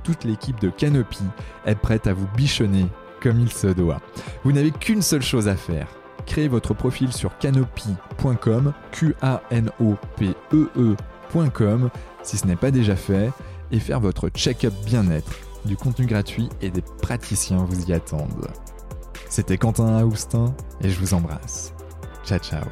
toute 0.04 0.24
l'équipe 0.24 0.60
de 0.60 0.68
Canopy 0.68 1.24
est 1.64 1.74
prête 1.74 2.06
à 2.06 2.12
vous 2.12 2.28
bichonner 2.36 2.86
comme 3.22 3.40
il 3.40 3.50
se 3.50 3.68
doit. 3.68 4.02
Vous 4.44 4.52
n'avez 4.52 4.72
qu'une 4.72 5.02
seule 5.02 5.22
chose 5.22 5.48
à 5.48 5.56
faire. 5.56 5.88
Créez 6.26 6.48
votre 6.48 6.74
profil 6.74 7.12
sur 7.12 7.38
canopy.com, 7.38 8.72
q 8.90 9.14
a 9.22 9.42
n 9.50 9.70
o 9.80 9.94
p 10.16 10.34
e 10.52 10.68
e.com 10.76 11.90
si 12.22 12.36
ce 12.36 12.46
n'est 12.46 12.56
pas 12.56 12.70
déjà 12.70 12.96
fait 12.96 13.30
et 13.70 13.80
faire 13.80 14.00
votre 14.00 14.28
check-up 14.28 14.74
bien-être. 14.84 15.51
Du 15.64 15.76
contenu 15.76 16.06
gratuit 16.06 16.48
et 16.60 16.70
des 16.70 16.82
praticiens 16.82 17.64
vous 17.64 17.86
y 17.86 17.92
attendent. 17.92 18.48
C'était 19.28 19.58
Quentin 19.58 19.96
Aoustin 19.98 20.54
et 20.80 20.90
je 20.90 20.98
vous 20.98 21.14
embrasse. 21.14 21.72
Ciao 22.24 22.38
ciao 22.38 22.64